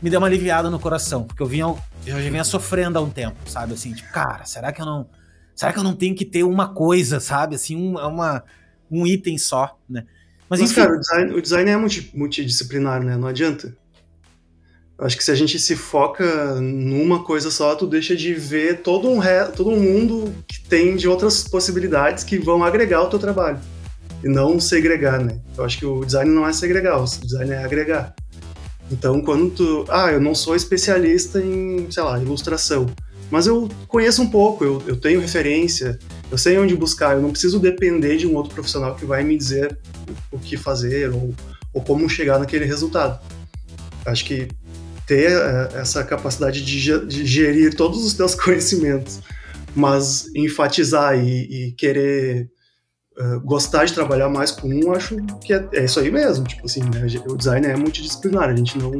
me 0.00 0.08
deu 0.10 0.18
uma 0.20 0.26
aliviada 0.26 0.70
no 0.70 0.78
coração, 0.78 1.24
porque 1.24 1.42
eu 1.42 1.46
vinha, 1.46 1.64
eu 2.06 2.22
já 2.22 2.30
vinha 2.30 2.44
sofrendo 2.44 2.98
há 2.98 3.02
um 3.02 3.10
tempo, 3.10 3.38
sabe? 3.48 3.74
Assim, 3.74 3.92
tipo, 3.92 4.12
cara, 4.12 4.44
será 4.44 4.72
que 4.72 4.80
eu 4.80 4.86
não. 4.86 5.08
Será 5.54 5.72
que 5.72 5.78
eu 5.78 5.84
não 5.84 5.94
tenho 5.94 6.14
que 6.14 6.24
ter 6.24 6.42
uma 6.42 6.68
coisa, 6.68 7.20
sabe? 7.20 7.54
Assim, 7.54 7.76
um, 7.76 7.98
uma, 7.98 8.42
um 8.90 9.06
item 9.06 9.36
só, 9.36 9.78
né? 9.88 10.04
Mas, 10.48 10.60
Mas 10.60 10.72
cara, 10.72 10.94
o 10.94 10.98
design, 10.98 11.34
o 11.34 11.42
design 11.42 11.70
é 11.70 11.76
multi, 11.76 12.10
multidisciplinar, 12.14 13.02
né? 13.02 13.16
Não 13.16 13.28
adianta. 13.28 13.76
Acho 15.00 15.16
que 15.16 15.24
se 15.24 15.30
a 15.30 15.34
gente 15.34 15.58
se 15.58 15.74
foca 15.74 16.60
numa 16.60 17.24
coisa 17.24 17.50
só, 17.50 17.74
tu 17.74 17.86
deixa 17.86 18.14
de 18.14 18.34
ver 18.34 18.82
todo 18.82 19.08
um, 19.08 19.18
re... 19.18 19.46
todo 19.56 19.70
um 19.70 19.80
mundo 19.80 20.32
que 20.46 20.60
tem 20.68 20.94
de 20.94 21.08
outras 21.08 21.42
possibilidades 21.42 22.22
que 22.22 22.38
vão 22.38 22.62
agregar 22.62 23.02
o 23.02 23.08
teu 23.08 23.18
trabalho. 23.18 23.58
E 24.22 24.28
não 24.28 24.60
segregar, 24.60 25.18
né? 25.18 25.40
Eu 25.56 25.64
acho 25.64 25.78
que 25.78 25.86
o 25.86 26.04
design 26.04 26.30
não 26.30 26.46
é 26.46 26.52
segregar, 26.52 27.00
o 27.00 27.04
design 27.04 27.50
é 27.50 27.64
agregar. 27.64 28.14
Então, 28.90 29.22
quando 29.22 29.50
tu. 29.50 29.86
Ah, 29.88 30.12
eu 30.12 30.20
não 30.20 30.34
sou 30.34 30.54
especialista 30.54 31.40
em, 31.40 31.90
sei 31.90 32.02
lá, 32.02 32.20
ilustração. 32.20 32.86
Mas 33.30 33.46
eu 33.46 33.70
conheço 33.88 34.20
um 34.20 34.28
pouco, 34.28 34.64
eu, 34.64 34.82
eu 34.86 34.96
tenho 34.96 35.20
referência, 35.20 35.98
eu 36.30 36.36
sei 36.36 36.58
onde 36.58 36.74
buscar, 36.76 37.14
eu 37.14 37.22
não 37.22 37.30
preciso 37.30 37.60
depender 37.60 38.16
de 38.16 38.26
um 38.26 38.34
outro 38.34 38.52
profissional 38.52 38.96
que 38.96 39.06
vai 39.06 39.22
me 39.22 39.38
dizer 39.38 39.78
o 40.32 40.38
que 40.38 40.56
fazer 40.56 41.10
ou, 41.10 41.32
ou 41.72 41.80
como 41.80 42.08
chegar 42.08 42.38
naquele 42.40 42.64
resultado. 42.64 43.20
Acho 44.04 44.24
que 44.24 44.48
ter 45.10 45.32
é, 45.32 45.80
essa 45.80 46.04
capacidade 46.04 46.64
de, 46.64 46.78
gerir 47.26 47.74
todos 47.74 48.06
os 48.06 48.14
teus 48.14 48.32
conhecimentos, 48.38 49.20
mas 49.74 50.32
enfatizar 50.36 51.18
e, 51.18 51.66
e 51.68 51.72
querer 51.72 52.48
uh, 53.18 53.40
gostar 53.40 53.86
de 53.86 53.92
trabalhar 53.92 54.28
mais 54.28 54.52
com 54.52 54.68
um, 54.68 54.92
acho 54.92 55.16
que 55.44 55.52
é, 55.52 55.68
é 55.72 55.84
isso 55.84 55.98
aí 55.98 56.12
mesmo. 56.12 56.46
Tipo 56.46 56.64
assim, 56.64 56.82
né? 56.82 57.04
o 57.26 57.36
design 57.36 57.66
é 57.66 57.76
multidisciplinar. 57.76 58.50
A 58.50 58.54
gente 58.54 58.78
não, 58.78 58.92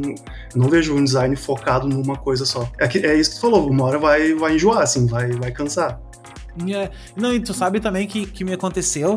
não 0.56 0.68
vejo 0.68 0.96
um 0.96 1.04
design 1.04 1.36
focado 1.36 1.86
numa 1.86 2.16
coisa 2.16 2.44
só. 2.44 2.68
É, 2.80 2.86
é 3.06 3.14
isso 3.14 3.30
que 3.30 3.36
tu 3.36 3.42
falou, 3.42 3.70
uma 3.70 3.84
hora 3.84 3.98
vai, 4.00 4.34
vai 4.34 4.56
enjoar, 4.56 4.82
assim, 4.82 5.06
vai, 5.06 5.30
vai 5.30 5.52
cansar. 5.52 6.00
É, 6.74 6.90
não, 7.14 7.32
e 7.32 7.38
tu 7.38 7.54
sabe 7.54 7.78
também 7.78 8.08
que, 8.08 8.26
que 8.26 8.42
me 8.42 8.52
aconteceu 8.52 9.16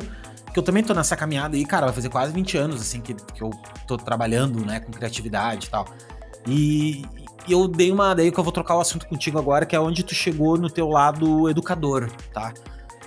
que 0.53 0.59
eu 0.59 0.63
também 0.63 0.83
tô 0.83 0.93
nessa 0.93 1.17
caminhada 1.17 1.55
aí, 1.55 1.65
cara, 1.65 1.88
vai 1.88 1.95
fazer 1.95 2.09
quase 2.09 2.31
20 2.31 2.57
anos, 2.57 2.79
assim, 2.79 3.01
que, 3.01 3.15
que 3.15 3.41
eu 3.41 3.50
tô 3.88 3.97
trabalhando, 3.97 4.63
né, 4.63 4.79
com 4.79 4.91
criatividade 4.91 5.65
e 5.65 5.69
tal. 5.69 5.88
E, 6.47 7.03
eu 7.47 7.67
dei 7.67 7.91
uma. 7.91 8.13
Daí 8.13 8.31
que 8.31 8.39
eu 8.39 8.43
vou 8.43 8.53
trocar 8.53 8.75
o 8.75 8.81
assunto 8.81 9.07
contigo 9.07 9.38
agora, 9.38 9.65
que 9.65 9.75
é 9.75 9.79
onde 9.79 10.03
tu 10.03 10.15
chegou 10.15 10.57
no 10.57 10.69
teu 10.69 10.89
lado 10.89 11.50
educador, 11.50 12.09
tá? 12.33 12.53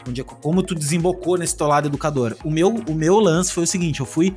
Onde, 0.08 0.22
como 0.22 0.62
tu 0.62 0.74
desembocou 0.74 1.36
nesse 1.36 1.56
teu 1.56 1.66
lado 1.66 1.88
educador. 1.88 2.36
O 2.44 2.50
meu, 2.50 2.68
o 2.68 2.94
meu 2.94 3.18
lance 3.18 3.52
foi 3.52 3.64
o 3.64 3.66
seguinte: 3.66 4.00
eu 4.00 4.06
fui 4.06 4.36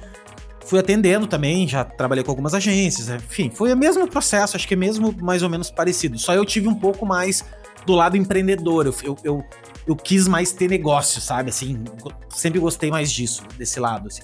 fui 0.66 0.78
atendendo 0.78 1.26
também, 1.26 1.68
já 1.68 1.84
trabalhei 1.84 2.24
com 2.24 2.30
algumas 2.30 2.54
agências, 2.54 3.08
né? 3.08 3.18
enfim, 3.18 3.50
foi 3.50 3.74
o 3.74 3.78
mesmo 3.78 4.08
processo, 4.08 4.56
acho 4.56 4.68
que 4.68 4.76
é 4.76 4.78
mesmo 4.78 5.16
mais 5.20 5.42
ou 5.42 5.50
menos 5.50 5.72
parecido. 5.72 6.20
Só 6.20 6.36
eu 6.36 6.46
tive 6.46 6.68
um 6.68 6.76
pouco 6.76 7.08
mais 7.08 7.44
do 7.88 7.94
lado 7.94 8.16
empreendedor. 8.16 8.86
Eu, 8.86 8.96
eu, 9.04 9.18
eu, 9.24 9.46
eu 9.88 9.96
quis 9.96 10.28
mais 10.28 10.52
ter 10.52 10.70
negócio, 10.70 11.20
sabe? 11.20 11.50
Assim, 11.50 11.84
sempre 12.30 12.60
gostei 12.60 12.92
mais 12.92 13.12
disso, 13.12 13.44
desse 13.58 13.80
lado, 13.80 14.08
assim. 14.10 14.22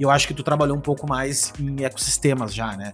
E 0.00 0.02
eu 0.02 0.10
acho 0.10 0.26
que 0.26 0.32
tu 0.32 0.42
trabalhou 0.42 0.74
um 0.74 0.80
pouco 0.80 1.06
mais 1.06 1.52
em 1.60 1.84
ecossistemas 1.84 2.54
já, 2.54 2.74
né? 2.74 2.92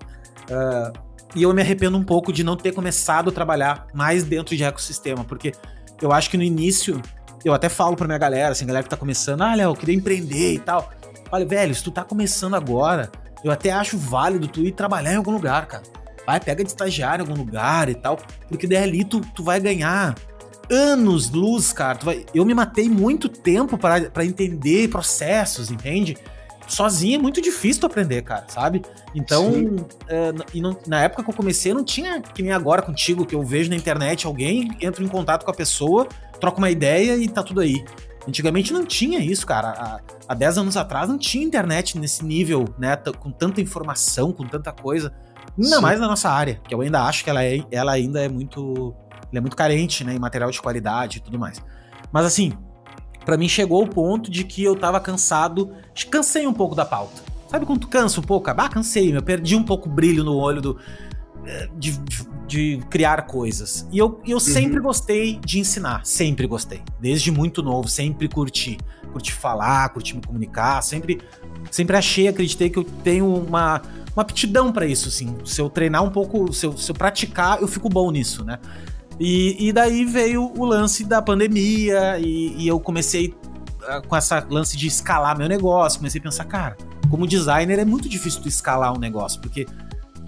Uh, 0.51 1.08
e 1.35 1.43
eu 1.43 1.53
me 1.53 1.63
arrependo 1.63 1.97
um 1.97 2.05
pouco 2.05 2.33
de 2.33 2.43
não 2.43 2.57
ter 2.57 2.73
começado 2.73 3.31
a 3.31 3.33
trabalhar 3.33 3.87
mais 3.93 4.25
dentro 4.25 4.57
de 4.57 4.65
ecossistema, 4.65 5.25
porque 5.25 5.53
eu 6.01 6.13
acho 6.13 6.31
que 6.31 6.37
no 6.37 6.43
início, 6.43 7.01
eu 7.45 7.53
até 7.53 7.69
falo 7.69 7.97
pra 7.97 8.07
minha 8.07 8.19
galera, 8.19 8.53
assim, 8.53 8.67
galera 8.67 8.83
que 8.83 8.91
tá 8.91 8.97
começando, 8.97 9.43
ah, 9.43 9.55
Léo, 9.55 9.71
eu 9.71 9.77
queria 9.77 9.95
empreender 9.95 10.55
e 10.55 10.59
tal. 10.59 10.91
Olha, 11.31 11.45
velho, 11.45 11.75
se 11.75 11.83
tu 11.83 11.91
tá 11.91 12.05
começando 12.05 12.55
agora, 12.55 13.11
eu 13.45 13.51
até 13.51 13.71
acho 13.71 13.99
válido 13.99 14.49
tu 14.49 14.61
ir 14.61 14.73
trabalhar 14.73 15.13
em 15.13 15.17
algum 15.17 15.33
lugar, 15.33 15.67
cara. 15.67 15.83
Vai, 16.27 16.41
pega 16.41 16.63
de 16.63 16.71
estagiário 16.71 17.25
em 17.25 17.29
algum 17.29 17.41
lugar 17.41 17.89
e 17.89 17.95
tal, 17.95 18.19
porque 18.49 18.67
daí 18.67 18.83
ali 18.83 19.05
tu, 19.05 19.21
tu 19.35 19.43
vai 19.43 19.61
ganhar 19.61 20.15
anos 20.71 21.31
luz, 21.31 21.73
cara. 21.73 21.99
Vai... 22.03 22.27
Eu 22.35 22.45
me 22.45 22.55
matei 22.55 22.89
muito 22.89 23.29
tempo 23.29 23.79
para 23.79 24.25
entender 24.25 24.89
processos, 24.89 25.71
entende? 25.71 26.17
Sozinho 26.69 27.17
é 27.17 27.19
muito 27.19 27.41
difícil 27.41 27.81
tu 27.81 27.87
aprender, 27.87 28.23
cara, 28.23 28.45
sabe? 28.49 28.83
Então, 29.15 29.51
é, 30.07 30.33
e 30.53 30.61
não, 30.61 30.77
na 30.87 31.03
época 31.03 31.25
que 31.25 31.31
eu 31.31 31.35
comecei, 31.35 31.73
não 31.73 31.83
tinha 31.83 32.21
que 32.21 32.43
nem 32.43 32.53
agora 32.53 32.83
contigo, 32.83 33.25
que 33.25 33.35
eu 33.35 33.43
vejo 33.43 33.71
na 33.71 33.77
internet 33.77 34.27
alguém, 34.27 34.77
entro 34.81 35.03
em 35.03 35.09
contato 35.09 35.45
com 35.45 35.51
a 35.51 35.55
pessoa, 35.55 36.07
troco 36.39 36.59
uma 36.59 36.71
ideia 36.71 37.17
e 37.17 37.27
tá 37.27 37.43
tudo 37.43 37.61
aí. 37.61 37.83
Antigamente 38.29 38.73
não 38.73 38.85
tinha 38.85 39.19
isso, 39.19 39.47
cara. 39.47 39.69
Há, 39.69 40.01
há 40.29 40.35
10 40.35 40.59
anos 40.59 40.77
atrás 40.77 41.09
não 41.09 41.17
tinha 41.17 41.43
internet 41.43 41.99
nesse 41.99 42.23
nível, 42.23 42.67
né? 42.79 42.95
Com 43.19 43.31
tanta 43.31 43.61
informação, 43.61 44.31
com 44.33 44.47
tanta 44.47 44.71
coisa. 44.71 45.15
Ainda 45.57 45.77
Sim. 45.77 45.83
mais 45.83 45.99
na 45.99 46.07
nossa 46.07 46.29
área, 46.29 46.61
que 46.69 46.75
eu 46.75 46.83
ainda 46.83 47.03
acho 47.03 47.25
que 47.25 47.31
ela, 47.31 47.43
é, 47.43 47.61
ela 47.71 47.93
ainda 47.93 48.23
é 48.23 48.29
muito 48.29 48.95
é 49.33 49.41
muito 49.41 49.57
carente, 49.57 50.05
né, 50.05 50.15
em 50.15 50.19
material 50.19 50.51
de 50.51 50.61
qualidade 50.61 51.19
e 51.19 51.21
tudo 51.21 51.39
mais. 51.39 51.63
Mas 52.13 52.25
assim, 52.25 52.53
para 53.29 53.37
mim 53.37 53.47
chegou 53.47 53.85
o 53.85 53.87
ponto 53.87 54.31
de 54.31 54.43
que 54.43 54.65
eu 54.65 54.75
tava 54.75 54.99
cansado, 54.99 55.71
cansei 56.11 56.47
um 56.47 56.53
pouco 56.55 56.75
da 56.75 56.87
pauta. 56.87 57.23
Sabe 57.47 57.67
quando 57.67 57.81
tu 57.81 57.87
cansa 57.87 58.21
um 58.21 58.23
pouco? 58.23 58.49
Ah, 58.49 58.69
cansei, 58.71 59.15
eu 59.15 59.23
perdi 59.23 59.55
um 59.55 59.63
pouco 59.63 59.87
o 59.87 59.93
brilho 59.93 60.25
no 60.25 60.35
olho 60.35 60.63
do, 60.63 60.79
eh, 61.45 61.69
de, 61.77 61.99
de, 61.99 62.27
de 62.47 62.83
criar 62.89 63.27
coisas. 63.27 63.87
E 63.93 63.99
eu, 63.99 64.19
eu 64.27 64.39
uhum. 64.39 64.41
sempre 64.41 64.81
gostei 64.81 65.39
de 65.45 65.61
ensinar, 65.61 66.07
sempre 66.07 66.47
gostei. 66.47 66.81
Desde 66.99 67.31
muito 67.31 67.63
novo, 67.63 67.87
sempre 67.87 68.29
curti. 68.29 68.79
Curti 69.13 69.31
falar, 69.31 69.91
curti 69.91 70.17
me 70.17 70.23
comunicar, 70.23 70.81
sempre, 70.81 71.21
sempre 71.71 71.99
achei, 71.99 72.29
acreditei 72.29 72.71
que 72.71 72.79
eu 72.79 72.85
tenho 73.05 73.27
uma, 73.27 73.83
uma 74.17 74.23
aptidão 74.23 74.73
para 74.73 74.87
isso, 74.87 75.09
assim. 75.09 75.37
Se 75.45 75.61
eu 75.61 75.69
treinar 75.69 76.03
um 76.03 76.11
pouco, 76.11 76.51
se 76.51 76.65
eu, 76.65 76.79
se 76.79 76.91
eu 76.91 76.95
praticar, 76.95 77.61
eu 77.61 77.69
fico 77.69 77.91
bom 77.91 78.11
nisso, 78.11 78.43
né? 78.43 78.59
E, 79.19 79.69
e 79.69 79.73
daí 79.73 80.05
veio 80.05 80.53
o 80.57 80.65
lance 80.65 81.05
da 81.05 81.21
pandemia 81.21 82.19
e, 82.19 82.55
e 82.57 82.69
eu 82.69 82.79
comecei 82.79 83.35
uh, 83.83 84.07
com 84.07 84.15
essa 84.15 84.47
lance 84.49 84.77
de 84.77 84.87
escalar 84.87 85.37
meu 85.37 85.49
negócio. 85.49 85.99
Comecei 85.99 86.21
a 86.21 86.23
pensar, 86.23 86.45
cara, 86.45 86.77
como 87.11 87.27
designer 87.27 87.79
é 87.79 87.85
muito 87.85 88.09
difícil 88.09 88.43
tu 88.43 88.49
escalar 88.49 88.93
um 88.93 88.99
negócio, 88.99 89.41
porque 89.41 89.67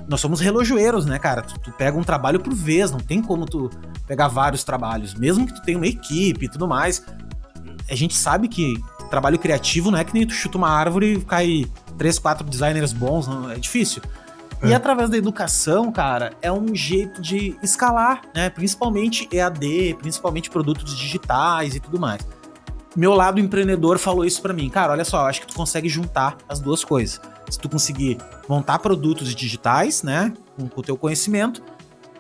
nós 0.09 0.21
somos 0.21 0.41
relojoeiros, 0.41 1.07
né, 1.07 1.19
cara? 1.19 1.43
Tu, 1.43 1.59
tu, 1.61 1.73
pega 1.73 1.97
um 1.97 2.03
trabalho 2.03 2.41
por 2.41 2.53
vez, 2.53 2.91
não 2.91 2.99
tem 2.99 3.23
como 3.23 3.47
tu 3.47 3.71
pegar 4.09 4.27
vários 4.27 4.65
trabalhos, 4.65 5.15
mesmo 5.15 5.47
que 5.47 5.55
tu 5.55 5.63
tenha 5.63 5.79
uma 5.79 5.87
equipe 5.87 6.47
e 6.47 6.49
tudo 6.49 6.67
mais. 6.67 7.05
A 7.89 7.95
gente 7.95 8.17
sabe 8.17 8.49
que 8.49 8.75
trabalho 9.11 9.39
criativo 9.39 9.91
não 9.91 9.99
é 9.99 10.05
que 10.05 10.15
nem 10.15 10.27
tu 10.27 10.33
chuta 10.33 10.57
uma 10.57 10.71
árvore 10.71 11.15
e 11.15 11.21
cai 11.21 11.67
três, 11.99 12.19
quatro 12.19 12.47
designers 12.49 12.93
bons, 12.93 13.27
não, 13.27 13.51
é 13.51 13.57
difícil. 13.57 14.01
E 14.63 14.73
é. 14.73 14.75
através 14.75 15.09
da 15.09 15.17
educação, 15.17 15.91
cara, 15.91 16.33
é 16.43 16.53
um 16.53 16.75
jeito 16.75 17.23
de 17.23 17.57
escalar, 17.63 18.23
né? 18.35 18.51
Principalmente 18.51 19.29
EAD, 19.33 19.97
principalmente 19.99 20.51
produtos 20.51 20.97
digitais 20.97 21.75
e 21.75 21.81
tudo 21.81 21.99
mais. 21.99 22.27
Meu 22.95 23.15
lado 23.15 23.41
empreendedor 23.41 23.99
falou 23.99 24.25
isso 24.25 24.43
para 24.43 24.53
mim. 24.53 24.69
Cara, 24.69 24.93
olha 24.93 25.05
só, 25.05 25.29
acho 25.29 25.41
que 25.41 25.47
tu 25.47 25.55
consegue 25.55 25.89
juntar 25.89 26.37
as 26.49 26.61
duas 26.61 26.85
coisas. 26.85 27.21
Se 27.49 27.59
tu 27.59 27.69
conseguir 27.69 28.19
montar 28.49 28.79
produtos 28.81 29.35
digitais, 29.35 30.03
né, 30.03 30.33
com, 30.57 30.69
com 30.69 30.81
o 30.81 30.85
teu 30.85 30.97
conhecimento, 30.97 31.63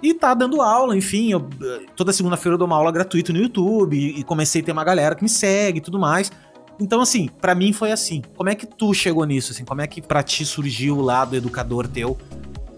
e 0.02 0.14
tá 0.14 0.32
dando 0.32 0.62
aula, 0.62 0.96
enfim, 0.96 1.30
eu, 1.32 1.46
toda 1.94 2.12
segunda-feira 2.12 2.54
eu 2.54 2.58
dou 2.58 2.66
uma 2.66 2.76
aula 2.76 2.90
gratuita 2.90 3.32
no 3.32 3.38
YouTube 3.38 3.96
e, 3.96 4.20
e 4.20 4.24
comecei 4.24 4.62
a 4.62 4.64
ter 4.64 4.72
uma 4.72 4.84
galera 4.84 5.14
que 5.14 5.22
me 5.22 5.28
segue 5.28 5.78
e 5.78 5.80
tudo 5.80 5.98
mais. 5.98 6.32
Então, 6.80 7.00
assim, 7.00 7.28
para 7.40 7.54
mim 7.54 7.72
foi 7.72 7.92
assim. 7.92 8.22
Como 8.36 8.48
é 8.48 8.54
que 8.54 8.66
tu 8.66 8.94
chegou 8.94 9.24
nisso, 9.24 9.52
assim? 9.52 9.64
Como 9.64 9.80
é 9.80 9.86
que 9.86 10.00
pra 10.00 10.22
ti 10.22 10.44
surgiu 10.44 10.96
o 10.96 11.02
lado 11.02 11.36
educador 11.36 11.86
teu 11.86 12.16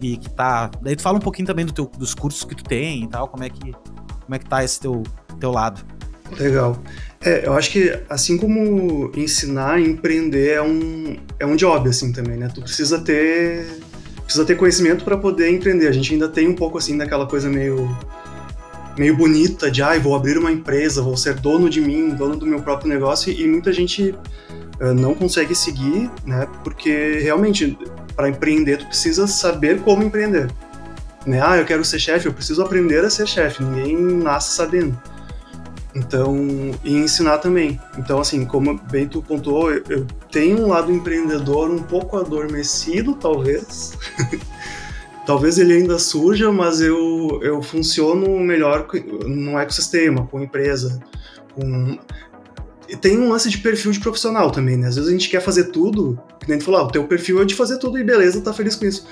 e 0.00 0.16
que 0.16 0.28
tá... 0.28 0.70
Daí 0.82 0.96
tu 0.96 1.02
fala 1.02 1.18
um 1.18 1.20
pouquinho 1.20 1.46
também 1.46 1.64
do 1.64 1.72
teu, 1.72 1.86
dos 1.86 2.12
cursos 2.12 2.42
que 2.44 2.54
tu 2.56 2.64
tem 2.64 3.04
e 3.04 3.08
tal, 3.08 3.28
como 3.28 3.44
é 3.44 3.48
que, 3.48 3.60
como 3.60 4.34
é 4.34 4.38
que 4.38 4.46
tá 4.46 4.64
esse 4.64 4.80
teu, 4.80 5.04
teu 5.38 5.52
lado. 5.52 5.84
Legal. 6.38 6.76
É, 7.20 7.46
eu 7.46 7.52
acho 7.52 7.70
que 7.70 7.96
assim 8.08 8.36
como 8.36 9.12
ensinar, 9.14 9.80
empreender 9.80 10.54
é 10.54 10.62
um, 10.62 11.16
é 11.38 11.46
um 11.46 11.54
job, 11.54 11.88
assim, 11.88 12.10
também, 12.10 12.36
né? 12.36 12.48
Tu 12.52 12.60
precisa 12.62 12.98
ter 12.98 13.80
precisa 14.24 14.46
ter 14.46 14.56
conhecimento 14.56 15.04
para 15.04 15.16
poder 15.16 15.50
empreender. 15.50 15.88
A 15.88 15.92
gente 15.92 16.14
ainda 16.14 16.28
tem 16.28 16.48
um 16.48 16.54
pouco, 16.54 16.78
assim, 16.78 16.96
daquela 16.96 17.26
coisa 17.26 17.50
meio 17.50 17.94
meio 18.96 19.16
bonita 19.16 19.70
de, 19.70 19.82
ah, 19.82 19.98
vou 19.98 20.14
abrir 20.14 20.38
uma 20.38 20.52
empresa, 20.52 21.02
vou 21.02 21.16
ser 21.16 21.34
dono 21.34 21.68
de 21.68 21.80
mim, 21.80 22.10
dono 22.10 22.36
do 22.36 22.46
meu 22.46 22.60
próprio 22.60 22.88
negócio, 22.88 23.32
e 23.32 23.46
muita 23.46 23.72
gente 23.72 24.14
uh, 24.80 24.94
não 24.94 25.14
consegue 25.14 25.54
seguir, 25.54 26.10
né? 26.24 26.46
Porque 26.62 27.18
realmente, 27.20 27.78
para 28.14 28.28
empreender, 28.28 28.78
tu 28.78 28.86
precisa 28.86 29.26
saber 29.26 29.80
como 29.80 30.02
empreender. 30.02 30.50
Né? 31.26 31.40
Ah, 31.42 31.56
eu 31.56 31.64
quero 31.64 31.84
ser 31.84 31.98
chefe, 31.98 32.26
eu 32.26 32.32
preciso 32.32 32.62
aprender 32.62 33.04
a 33.04 33.10
ser 33.10 33.26
chefe, 33.26 33.62
ninguém 33.62 33.96
nasce 33.96 34.54
sabendo. 34.54 35.00
Então, 35.94 36.36
e 36.82 36.96
ensinar 36.96 37.38
também. 37.38 37.78
Então, 37.98 38.18
assim, 38.18 38.46
como 38.46 38.78
bem 38.90 39.06
tu 39.06 39.22
pontuou, 39.22 39.70
eu 39.70 40.06
tenho 40.30 40.58
um 40.60 40.68
lado 40.68 40.90
empreendedor 40.90 41.70
um 41.70 41.82
pouco 41.82 42.16
adormecido, 42.16 43.14
talvez. 43.14 43.92
talvez 45.26 45.58
ele 45.58 45.72
ainda 45.72 45.98
surja, 45.98 46.50
mas 46.52 46.80
eu, 46.80 47.40
eu 47.42 47.62
funciono 47.62 48.38
melhor 48.40 48.88
no 49.26 49.58
ecossistema, 49.58 50.26
com 50.26 50.40
empresa, 50.40 51.00
com... 51.54 51.98
Tem 53.00 53.18
um 53.18 53.30
lance 53.30 53.48
de 53.48 53.58
perfil 53.58 53.90
de 53.90 54.00
profissional 54.00 54.50
também, 54.50 54.76
né? 54.76 54.88
Às 54.88 54.96
vezes 54.96 55.08
a 55.08 55.12
gente 55.12 55.30
quer 55.30 55.40
fazer 55.40 55.70
tudo, 55.70 56.20
que 56.38 56.48
nem 56.48 56.58
tu 56.58 56.64
falou, 56.64 56.80
ah, 56.80 56.84
o 56.84 56.90
teu 56.90 57.06
perfil 57.06 57.40
é 57.40 57.44
de 57.44 57.54
fazer 57.54 57.78
tudo 57.78 57.98
e 57.98 58.04
beleza, 58.04 58.42
tá 58.42 58.52
feliz 58.52 58.76
com 58.76 58.84
isso. 58.84 59.06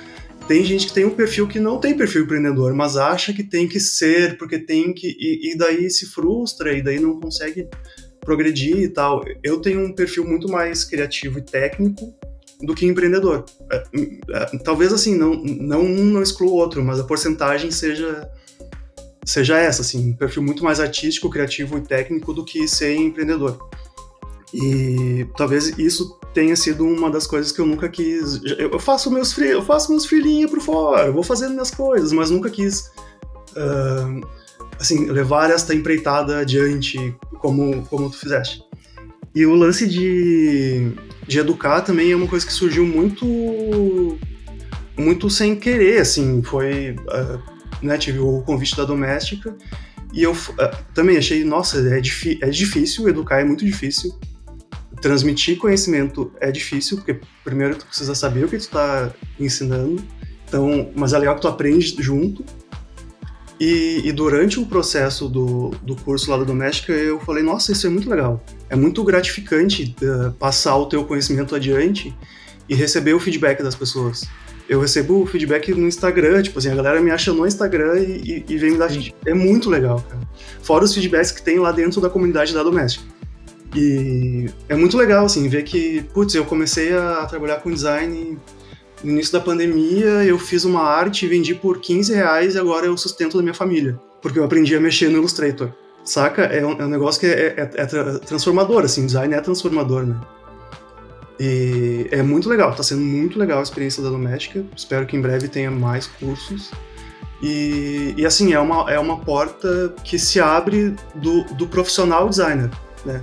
Tem 0.46 0.64
gente 0.64 0.88
que 0.88 0.92
tem 0.92 1.04
um 1.04 1.10
perfil 1.10 1.46
que 1.46 1.60
não 1.60 1.78
tem 1.78 1.96
perfil 1.96 2.24
empreendedor, 2.24 2.74
mas 2.74 2.96
acha 2.96 3.32
que 3.32 3.44
tem 3.44 3.68
que 3.68 3.78
ser, 3.78 4.36
porque 4.36 4.58
tem 4.58 4.92
que. 4.92 5.06
E, 5.18 5.52
e 5.52 5.56
daí 5.56 5.88
se 5.88 6.06
frustra, 6.06 6.76
e 6.76 6.82
daí 6.82 6.98
não 6.98 7.20
consegue 7.20 7.68
progredir 8.20 8.78
e 8.78 8.88
tal. 8.88 9.24
Eu 9.42 9.60
tenho 9.60 9.80
um 9.80 9.94
perfil 9.94 10.24
muito 10.24 10.48
mais 10.48 10.84
criativo 10.84 11.38
e 11.38 11.42
técnico, 11.42 12.12
do 12.62 12.74
que 12.74 12.86
empreendedor. 12.86 13.44
É, 13.70 13.84
é, 14.30 14.58
talvez 14.58 14.92
assim, 14.92 15.16
não, 15.16 15.34
não 15.34 15.82
um 15.82 16.04
não 16.04 16.22
exclua 16.22 16.50
o 16.50 16.54
outro, 16.54 16.84
mas 16.84 17.00
a 17.00 17.04
porcentagem 17.04 17.70
seja 17.70 18.28
seja 19.24 19.58
essa, 19.58 19.82
assim, 19.82 20.10
um 20.10 20.12
perfil 20.12 20.42
muito 20.42 20.64
mais 20.64 20.80
artístico, 20.80 21.30
criativo 21.30 21.78
e 21.78 21.82
técnico 21.82 22.32
do 22.32 22.44
que 22.44 22.66
ser 22.66 22.96
empreendedor. 22.96 23.58
E 24.52 25.26
talvez 25.36 25.78
isso 25.78 26.18
tenha 26.34 26.56
sido 26.56 26.84
uma 26.84 27.10
das 27.10 27.26
coisas 27.26 27.52
que 27.52 27.60
eu 27.60 27.66
nunca 27.66 27.88
quis. 27.88 28.40
Eu 28.58 28.78
faço 28.78 29.10
meus 29.10 29.36
eu 29.38 29.62
faço 29.62 29.90
meus 29.90 30.06
filhinhos 30.06 30.50
por 30.50 30.60
fora, 30.60 31.12
vou 31.12 31.22
fazendo 31.22 31.52
minhas 31.52 31.70
coisas, 31.70 32.12
mas 32.12 32.30
nunca 32.30 32.50
quis 32.50 32.90
uh, 33.52 34.26
assim 34.78 35.06
levar 35.06 35.50
esta 35.50 35.74
empreitada 35.74 36.38
adiante 36.38 37.14
como 37.38 37.86
como 37.86 38.10
tu 38.10 38.18
fizeste. 38.18 38.64
E 39.34 39.46
o 39.46 39.54
lance 39.54 39.86
de 39.86 40.92
de 41.30 41.38
educar 41.38 41.80
também 41.82 42.10
é 42.10 42.16
uma 42.16 42.26
coisa 42.26 42.44
que 42.44 42.52
surgiu 42.52 42.84
muito 42.84 44.18
muito 44.98 45.30
sem 45.30 45.54
querer, 45.54 46.00
assim, 46.00 46.42
foi, 46.42 46.90
uh, 46.90 47.40
né, 47.80 47.96
tive 47.96 48.18
o 48.18 48.42
convite 48.42 48.76
da 48.76 48.84
doméstica 48.84 49.56
e 50.12 50.24
eu 50.24 50.32
uh, 50.32 50.76
também 50.92 51.16
achei, 51.16 51.44
nossa, 51.44 51.78
é, 51.88 51.98
é 51.98 52.50
difícil, 52.50 53.08
educar 53.08 53.40
é 53.40 53.44
muito 53.44 53.64
difícil, 53.64 54.18
transmitir 55.00 55.56
conhecimento 55.56 56.32
é 56.40 56.50
difícil, 56.50 56.96
porque 56.96 57.20
primeiro 57.44 57.76
tu 57.76 57.86
precisa 57.86 58.14
saber 58.14 58.44
o 58.44 58.48
que 58.48 58.56
tu 58.56 58.62
está 58.62 59.10
ensinando, 59.38 60.04
então, 60.48 60.90
mas 60.96 61.12
é 61.12 61.18
legal 61.18 61.36
que 61.36 61.42
tu 61.42 61.48
aprende 61.48 61.94
junto. 62.00 62.44
E, 63.60 64.00
e, 64.06 64.12
durante 64.12 64.58
o 64.58 64.64
processo 64.64 65.28
do, 65.28 65.68
do 65.82 65.94
curso 65.94 66.30
lá 66.30 66.38
da 66.38 66.44
Doméstica, 66.44 66.94
eu 66.94 67.20
falei, 67.20 67.42
nossa, 67.42 67.72
isso 67.72 67.86
é 67.86 67.90
muito 67.90 68.08
legal. 68.08 68.42
É 68.70 68.74
muito 68.74 69.04
gratificante 69.04 69.94
uh, 70.00 70.32
passar 70.32 70.76
o 70.78 70.86
teu 70.86 71.04
conhecimento 71.04 71.54
adiante 71.54 72.16
e 72.66 72.74
receber 72.74 73.12
o 73.12 73.20
feedback 73.20 73.62
das 73.62 73.74
pessoas. 73.74 74.26
Eu 74.66 74.80
recebo 74.80 75.20
o 75.20 75.26
feedback 75.26 75.74
no 75.74 75.86
Instagram, 75.86 76.40
tipo 76.40 76.58
assim, 76.58 76.70
a 76.70 76.74
galera 76.74 77.02
me 77.02 77.10
acha 77.10 77.34
no 77.34 77.46
Instagram 77.46 77.98
e, 77.98 78.42
e, 78.48 78.56
vem 78.56 78.70
me 78.70 78.78
dar 78.78 78.88
feedback. 78.88 79.14
É 79.26 79.34
muito 79.34 79.68
legal, 79.68 80.02
cara. 80.08 80.22
Fora 80.62 80.84
os 80.84 80.94
feedbacks 80.94 81.30
que 81.30 81.42
tem 81.42 81.58
lá 81.58 81.70
dentro 81.70 82.00
da 82.00 82.08
comunidade 82.08 82.54
da 82.54 82.62
Doméstica. 82.62 83.04
E 83.76 84.46
é 84.70 84.74
muito 84.74 84.96
legal, 84.96 85.26
assim, 85.26 85.46
ver 85.50 85.64
que, 85.64 86.02
putz, 86.14 86.34
eu 86.34 86.46
comecei 86.46 86.94
a 86.94 87.26
trabalhar 87.26 87.56
com 87.56 87.70
design 87.70 88.38
no 89.02 89.10
início 89.10 89.32
da 89.32 89.40
pandemia, 89.40 90.24
eu 90.24 90.38
fiz 90.38 90.64
uma 90.64 90.82
arte 90.82 91.24
e 91.24 91.28
vendi 91.28 91.54
por 91.54 91.80
15 91.80 92.14
reais 92.14 92.54
e 92.54 92.58
agora 92.58 92.86
eu 92.86 92.96
sustento 92.96 93.36
da 93.36 93.42
minha 93.42 93.54
família. 93.54 93.98
Porque 94.20 94.38
eu 94.38 94.44
aprendi 94.44 94.74
a 94.74 94.80
mexer 94.80 95.08
no 95.08 95.18
Illustrator. 95.18 95.72
Saca? 96.04 96.42
É 96.42 96.64
um, 96.64 96.72
é 96.72 96.84
um 96.84 96.88
negócio 96.88 97.20
que 97.20 97.26
é, 97.26 97.54
é, 97.56 97.70
é, 97.74 98.18
transformador, 98.18 98.84
assim, 98.84 99.06
design 99.06 99.34
é 99.34 99.40
transformador, 99.40 100.06
né? 100.06 100.20
E 101.38 102.06
é 102.10 102.22
muito 102.22 102.48
legal, 102.48 102.74
tá 102.74 102.82
sendo 102.82 103.00
muito 103.00 103.38
legal 103.38 103.60
a 103.60 103.62
experiência 103.62 104.02
da 104.02 104.10
Doméstica. 104.10 104.62
Espero 104.76 105.06
que 105.06 105.16
em 105.16 105.20
breve 105.22 105.48
tenha 105.48 105.70
mais 105.70 106.06
cursos. 106.06 106.70
E, 107.42 108.12
e 108.16 108.26
assim, 108.26 108.52
é 108.52 108.60
uma, 108.60 108.90
é 108.90 108.98
uma 108.98 109.18
porta 109.18 109.94
que 110.04 110.18
se 110.18 110.38
abre 110.38 110.94
do, 111.14 111.44
do 111.54 111.66
profissional 111.66 112.28
designer, 112.28 112.70
né? 113.04 113.22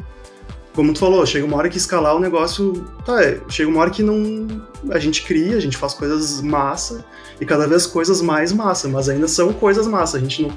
Como 0.78 0.94
tu 0.94 1.00
falou, 1.00 1.26
chega 1.26 1.44
uma 1.44 1.58
hora 1.58 1.70
que 1.70 1.78
escalar 1.80 2.16
o 2.16 2.20
negócio, 2.20 2.86
tá, 3.04 3.20
é, 3.24 3.42
chega 3.50 3.68
uma 3.68 3.82
hora 3.82 3.90
que 3.90 4.04
não 4.04 4.64
a 4.92 5.00
gente 5.00 5.24
cria, 5.24 5.58
a 5.58 5.60
gente 5.60 5.76
faz 5.76 5.96
coisas 5.96 6.40
massa 6.40 7.04
e 7.42 7.46
cada 7.48 7.66
vez 7.66 7.88
coisas 7.88 8.22
mais 8.22 8.54
massa, 8.54 8.88
mas 8.88 9.10
ainda 9.10 9.28
são 9.28 9.52
coisas 9.52 9.88
massa, 9.88 10.18
a 10.18 10.20
gente 10.20 10.44
não 10.44 10.56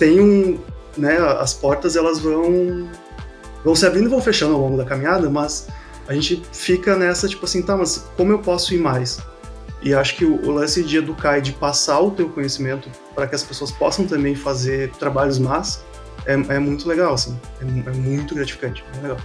tem 0.00 0.20
um, 0.20 0.58
né, 0.98 1.16
as 1.38 1.54
portas 1.54 1.94
elas 1.94 2.18
vão 2.18 2.90
vão 3.64 3.76
se 3.76 3.86
abrindo 3.86 4.06
e 4.06 4.08
vão 4.08 4.20
fechando 4.20 4.54
ao 4.54 4.60
longo 4.60 4.76
da 4.76 4.84
caminhada, 4.84 5.30
mas 5.30 5.68
a 6.08 6.12
gente 6.12 6.42
fica 6.52 6.96
nessa 6.96 7.28
tipo 7.28 7.44
assim, 7.44 7.62
tá, 7.62 7.76
mas 7.76 8.04
como 8.16 8.32
eu 8.32 8.40
posso 8.40 8.74
ir 8.74 8.78
mais? 8.78 9.20
E 9.80 9.94
acho 9.94 10.16
que 10.16 10.24
o, 10.24 10.44
o 10.44 10.50
lance 10.50 10.82
de 10.82 10.96
educar 10.96 11.38
e 11.38 11.40
de 11.40 11.52
passar 11.52 12.00
o 12.00 12.10
teu 12.10 12.28
conhecimento 12.30 12.90
para 13.14 13.28
que 13.28 13.36
as 13.36 13.44
pessoas 13.44 13.70
possam 13.70 14.08
também 14.08 14.34
fazer 14.34 14.90
trabalhos 14.98 15.38
massa 15.38 15.84
é, 16.26 16.32
é 16.32 16.58
muito 16.58 16.88
legal, 16.88 17.14
assim, 17.14 17.38
é, 17.60 17.90
é 17.90 17.92
muito 17.92 18.34
gratificante, 18.34 18.84
é 18.98 19.02
legal. 19.02 19.18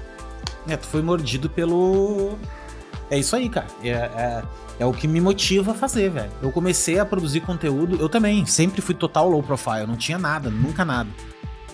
É, 0.67 0.78
tu 0.78 0.88
foi 0.88 1.02
mordido 1.02 1.50
pelo. 1.50 2.38
É 3.10 3.17
isso 3.17 3.36
aí, 3.36 3.50
cara. 3.50 3.67
É, 3.84 3.89
é, 3.89 4.43
é, 4.80 4.86
o 4.86 4.93
que 4.93 5.08
me 5.08 5.19
motiva 5.19 5.71
a 5.71 5.74
fazer, 5.74 6.10
velho. 6.10 6.32
Eu 6.41 6.52
comecei 6.52 7.00
a 7.00 7.06
produzir 7.06 7.41
conteúdo, 7.41 7.97
eu 8.00 8.08
também, 8.08 8.45
sempre 8.45 8.82
fui 8.82 8.95
total 8.95 9.30
low 9.30 9.43
profile, 9.43 9.86
não 9.88 9.97
tinha 9.97 10.17
nada, 10.17 10.50
nunca 10.50 10.86
nada. 10.86 11.10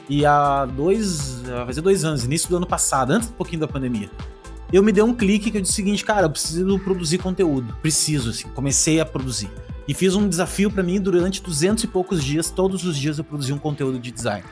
E 0.09 0.25
há 0.25 0.65
dois. 0.65 1.41
Vai 1.41 1.65
fazer 1.65 1.81
dois 1.81 2.03
anos, 2.03 2.23
início 2.23 2.49
do 2.49 2.57
ano 2.57 2.67
passado, 2.67 3.11
antes 3.11 3.29
um 3.29 3.33
pouquinho 3.33 3.59
da 3.59 3.67
pandemia, 3.67 4.09
eu 4.71 4.83
me 4.83 4.91
dei 4.91 5.03
um 5.03 5.13
clique 5.13 5.51
que 5.51 5.57
eu 5.57 5.61
disse 5.61 5.73
o 5.73 5.75
seguinte, 5.75 6.03
cara, 6.03 6.25
eu 6.25 6.29
preciso 6.29 6.79
produzir 6.79 7.17
conteúdo. 7.19 7.75
Preciso, 7.81 8.31
assim. 8.31 8.49
Comecei 8.49 8.99
a 8.99 9.05
produzir. 9.05 9.49
E 9.87 9.93
fiz 9.93 10.15
um 10.15 10.27
desafio 10.27 10.69
para 10.69 10.83
mim 10.83 10.99
durante 10.99 11.41
duzentos 11.41 11.85
e 11.85 11.87
poucos 11.87 12.21
dias, 12.21 12.49
todos 12.49 12.83
os 12.83 12.97
dias 12.97 13.17
eu 13.17 13.23
produzi 13.23 13.53
um 13.53 13.57
conteúdo 13.57 13.97
de 13.97 14.11
design. 14.11 14.43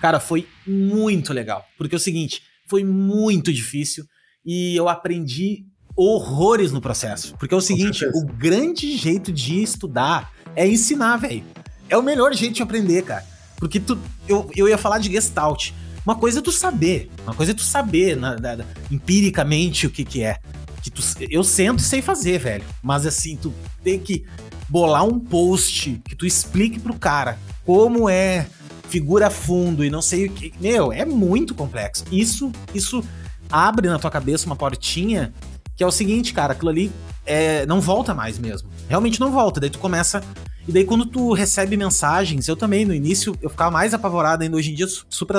Cara, 0.00 0.20
foi 0.20 0.46
muito 0.64 1.32
legal. 1.32 1.64
Porque 1.76 1.96
é 1.96 1.98
o 1.98 2.00
seguinte 2.00 2.42
foi 2.66 2.84
muito 2.84 3.52
difícil 3.52 4.04
e 4.44 4.76
eu 4.76 4.88
aprendi 4.88 5.64
horrores 5.96 6.72
no 6.72 6.80
processo. 6.80 7.34
Porque 7.38 7.54
é 7.54 7.56
o 7.56 7.60
seguinte, 7.60 8.04
o 8.14 8.24
grande 8.26 8.96
jeito 8.96 9.32
de 9.32 9.62
estudar 9.62 10.32
é 10.54 10.66
ensinar, 10.68 11.16
velho. 11.16 11.42
É 11.88 11.96
o 11.96 12.02
melhor 12.02 12.34
jeito 12.34 12.54
de 12.54 12.62
aprender, 12.62 13.02
cara. 13.02 13.24
Porque 13.56 13.80
tu, 13.80 13.98
eu, 14.28 14.50
eu 14.54 14.68
ia 14.68 14.76
falar 14.76 14.98
de 14.98 15.10
Gestalt. 15.10 15.70
Uma 16.04 16.14
coisa 16.14 16.38
é 16.38 16.42
tu 16.42 16.52
saber, 16.52 17.10
uma 17.24 17.34
coisa 17.34 17.50
é 17.50 17.54
tu 17.54 17.62
saber 17.62 18.16
na, 18.16 18.36
na, 18.36 18.64
empiricamente 18.90 19.86
o 19.86 19.90
que 19.90 20.04
que 20.04 20.22
é. 20.22 20.38
Que 20.80 20.90
tu, 20.90 21.02
eu 21.28 21.42
sento 21.42 21.80
e 21.80 21.82
sei 21.82 22.00
fazer, 22.00 22.38
velho. 22.38 22.64
Mas 22.80 23.06
assim, 23.06 23.36
tu 23.36 23.52
tem 23.82 23.98
que 23.98 24.24
bolar 24.68 25.04
um 25.04 25.18
post 25.18 26.00
que 26.08 26.14
tu 26.14 26.24
explique 26.24 26.78
pro 26.78 26.94
cara 26.94 27.38
como 27.64 28.08
é 28.08 28.46
figura 28.88 29.30
fundo 29.30 29.84
e 29.84 29.90
não 29.90 30.02
sei 30.02 30.26
o 30.26 30.30
que. 30.30 30.52
Meu, 30.60 30.92
é 30.92 31.04
muito 31.04 31.54
complexo. 31.54 32.04
Isso, 32.10 32.52
isso 32.74 33.02
abre 33.50 33.88
na 33.88 33.98
tua 33.98 34.10
cabeça 34.10 34.46
uma 34.46 34.56
portinha 34.56 35.32
que 35.76 35.84
é 35.84 35.86
o 35.86 35.90
seguinte, 35.90 36.32
cara, 36.32 36.54
aquilo 36.54 36.70
ali 36.70 36.90
é, 37.26 37.66
não 37.66 37.80
volta 37.80 38.14
mais 38.14 38.38
mesmo. 38.38 38.68
Realmente 38.88 39.20
não 39.20 39.30
volta. 39.30 39.60
Daí 39.60 39.68
tu 39.68 39.78
começa. 39.78 40.22
E 40.66 40.72
daí 40.72 40.84
quando 40.84 41.04
tu 41.04 41.34
recebe 41.34 41.76
mensagens, 41.76 42.48
eu 42.48 42.56
também, 42.56 42.84
no 42.84 42.94
início, 42.94 43.36
eu 43.42 43.50
ficava 43.50 43.70
mais 43.70 43.92
apavorado 43.92 44.42
ainda. 44.42 44.56
Hoje 44.56 44.72
em 44.72 44.74
dia, 44.74 44.86
super. 45.10 45.36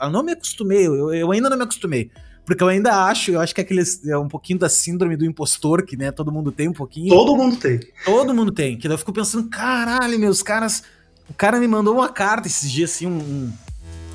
Eu 0.00 0.10
não 0.10 0.24
me 0.24 0.32
acostumei, 0.32 0.86
eu, 0.86 1.14
eu 1.14 1.30
ainda 1.30 1.48
não 1.48 1.56
me 1.56 1.62
acostumei. 1.62 2.10
Porque 2.44 2.62
eu 2.62 2.68
ainda 2.68 3.04
acho, 3.04 3.30
eu 3.30 3.40
acho 3.40 3.54
que 3.54 3.60
é, 3.60 3.64
aquele, 3.64 3.82
é 4.06 4.16
um 4.16 4.26
pouquinho 4.26 4.58
da 4.58 4.70
síndrome 4.70 5.16
do 5.16 5.24
impostor, 5.24 5.84
que 5.84 5.98
né, 5.98 6.10
todo 6.10 6.32
mundo 6.32 6.50
tem 6.50 6.66
um 6.66 6.72
pouquinho. 6.72 7.10
Todo 7.10 7.36
mundo 7.36 7.56
tem. 7.56 7.78
Todo 8.04 8.34
mundo 8.34 8.50
tem. 8.50 8.76
Que 8.76 8.88
daí 8.88 8.94
eu 8.94 8.98
fico 8.98 9.12
pensando, 9.12 9.48
caralho, 9.50 10.18
meus 10.18 10.42
caras 10.42 10.82
o 11.28 11.34
cara 11.34 11.58
me 11.58 11.68
mandou 11.68 11.94
uma 11.94 12.08
carta 12.08 12.48
esses 12.48 12.70
dias, 12.70 12.90
assim, 12.90 13.06
um, 13.06 13.18
um, 13.18 13.52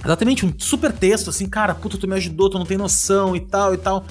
Exatamente, 0.04 0.46
um 0.46 0.54
super 0.58 0.92
texto, 0.92 1.30
assim, 1.30 1.48
cara, 1.48 1.74
puta, 1.74 1.98
tu 1.98 2.08
me 2.08 2.16
ajudou, 2.16 2.50
tu 2.50 2.60
não 2.60 2.66
tem 2.66 2.78
noção 2.78 3.36
e 3.36 3.40
tal 3.40 3.74
e 3.74 3.78
tal. 3.78 4.06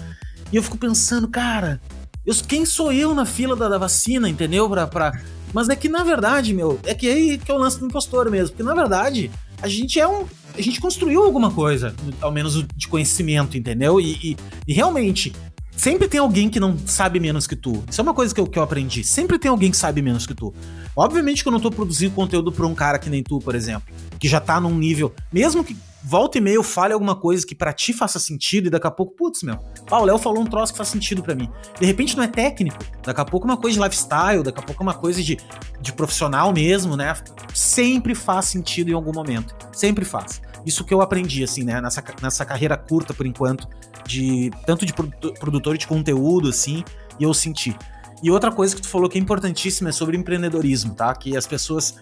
E 0.51 0.57
eu 0.57 0.63
fico 0.63 0.79
pensando, 0.79 1.29
cara, 1.29 1.81
eu, 2.25 2.35
quem 2.49 2.65
sou 2.65 2.91
eu 2.91 3.15
na 3.15 3.27
fila 3.27 3.55
da, 3.55 3.69
da 3.69 3.77
vacina, 3.77 4.29
entendeu? 4.29 4.69
Pra, 4.71 4.87
pra... 4.87 5.13
Mas 5.53 5.69
é 5.69 5.77
que, 5.77 5.91
na 5.91 6.03
verdade, 6.03 6.55
meu, 6.55 6.81
é 6.85 6.95
que 6.95 7.07
aí 7.07 7.37
que 7.37 7.51
é 7.51 7.55
o 7.55 7.59
lance 7.59 7.79
do 7.79 7.85
impostor 7.85 8.31
mesmo. 8.31 8.51
Porque, 8.51 8.63
na 8.63 8.75
verdade, 8.75 9.31
a 9.61 9.69
gente 9.69 10.01
é 10.01 10.09
um. 10.09 10.25
A 10.57 10.63
gente 10.63 10.81
construiu 10.81 11.23
alguma 11.23 11.51
coisa, 11.51 11.95
ao 12.21 12.33
menos 12.33 12.67
de 12.75 12.89
conhecimento, 12.89 13.57
entendeu? 13.57 14.01
E, 14.01 14.13
e, 14.23 14.37
e 14.67 14.73
realmente, 14.73 15.33
Sempre 15.77 16.07
tem 16.07 16.21
alguém 16.21 16.49
que 16.49 16.61
não 16.61 16.77
sabe 16.87 17.19
menos 17.19 17.47
que 17.47 17.57
tu. 17.57 17.83
Isso 17.89 18.01
é 18.01 18.03
uma 18.03 18.15
coisa 18.15 18.35
que 18.35 18.41
eu, 18.41 18.47
que 18.47 18.59
eu 18.59 18.63
aprendi. 18.63 19.03
Sempre 19.03 19.39
tem 19.39 19.51
alguém 19.51 19.71
que 19.71 19.77
sabe 19.77 20.03
menos 20.03 20.27
que 20.27 20.35
tu. 20.35 20.55
Obviamente 20.95 21.43
que 21.43 21.49
eu 21.49 21.53
não 21.53 21.61
tô 21.61 21.71
produzindo 21.71 22.15
conteúdo 22.15 22.53
pra 22.53 22.67
um 22.67 22.75
cara 22.75 22.99
que 22.99 23.09
nem 23.09 23.23
tu, 23.23 23.39
por 23.39 23.55
exemplo, 23.55 23.93
que 24.19 24.29
já 24.29 24.39
tá 24.39 24.61
num 24.61 24.77
nível. 24.77 25.13
Mesmo 25.33 25.65
que 25.65 25.77
volta 26.05 26.39
e 26.39 26.41
meio 26.41 26.63
fale 26.63 26.93
alguma 26.93 27.15
coisa 27.15 27.47
que 27.47 27.55
para 27.55 27.73
ti 27.73 27.93
faça 27.93 28.19
sentido 28.19 28.67
e 28.67 28.71
daqui 28.71 28.87
a 28.87 28.91
pouco, 28.91 29.15
putz, 29.15 29.43
meu, 29.43 29.59
ah, 29.91 30.01
o 30.01 30.05
Léo 30.05 30.19
falou 30.19 30.43
um 30.43 30.47
troço 30.47 30.73
que 30.73 30.77
faz 30.77 30.89
sentido 30.89 31.23
para 31.23 31.35
mim. 31.35 31.49
De 31.79 31.87
repente 31.87 32.17
não 32.17 32.25
é 32.25 32.29
técnico, 32.29 32.79
daqui 33.03 33.21
a 33.21 33.25
pouco 33.25 33.47
é 33.47 33.51
uma 33.51 33.57
coisa 33.57 33.79
de 33.79 33.85
lifestyle, 33.85 34.43
daqui 34.43 34.59
a 34.59 34.63
pouco 34.63 34.83
é 34.83 34.85
uma 34.85 34.95
coisa 34.95 35.23
de, 35.23 35.39
de 35.81 35.93
profissional 35.93 36.53
mesmo, 36.53 36.97
né? 36.97 37.15
Sempre 37.55 38.15
faz 38.15 38.47
sentido 38.47 38.91
em 38.91 38.95
algum 38.95 39.13
momento. 39.13 39.55
Sempre 39.73 40.05
faz. 40.05 40.43
Isso 40.65 40.85
que 40.85 40.95
eu 40.95 41.01
aprendi, 41.01 41.43
assim, 41.43 41.65
né, 41.65 41.81
nessa, 41.81 42.03
nessa 42.21 42.45
carreira 42.45 42.77
curta 42.77 43.13
por 43.13 43.27
enquanto, 43.27 43.69
de 44.07 44.51
tanto 44.67 44.87
de 44.87 44.93
produtor 44.93 45.77
de 45.77 45.87
conteúdo, 45.87 46.49
assim, 46.49 46.85
e 47.19 47.25
eu 47.25 47.35
senti. 47.35 47.77
E 48.23 48.31
outra 48.31 48.53
coisa 48.53 48.77
que 48.77 48.83
tu 48.83 48.89
falou 48.89 49.09
que 49.09 49.19
é 49.19 49.21
importantíssima 49.21 49.89
é 49.89 49.93
sobre 49.93 50.17
empreendedorismo, 50.17 50.95
tá? 50.95 51.13
Que 51.15 51.37
as 51.37 51.47
pessoas. 51.47 51.97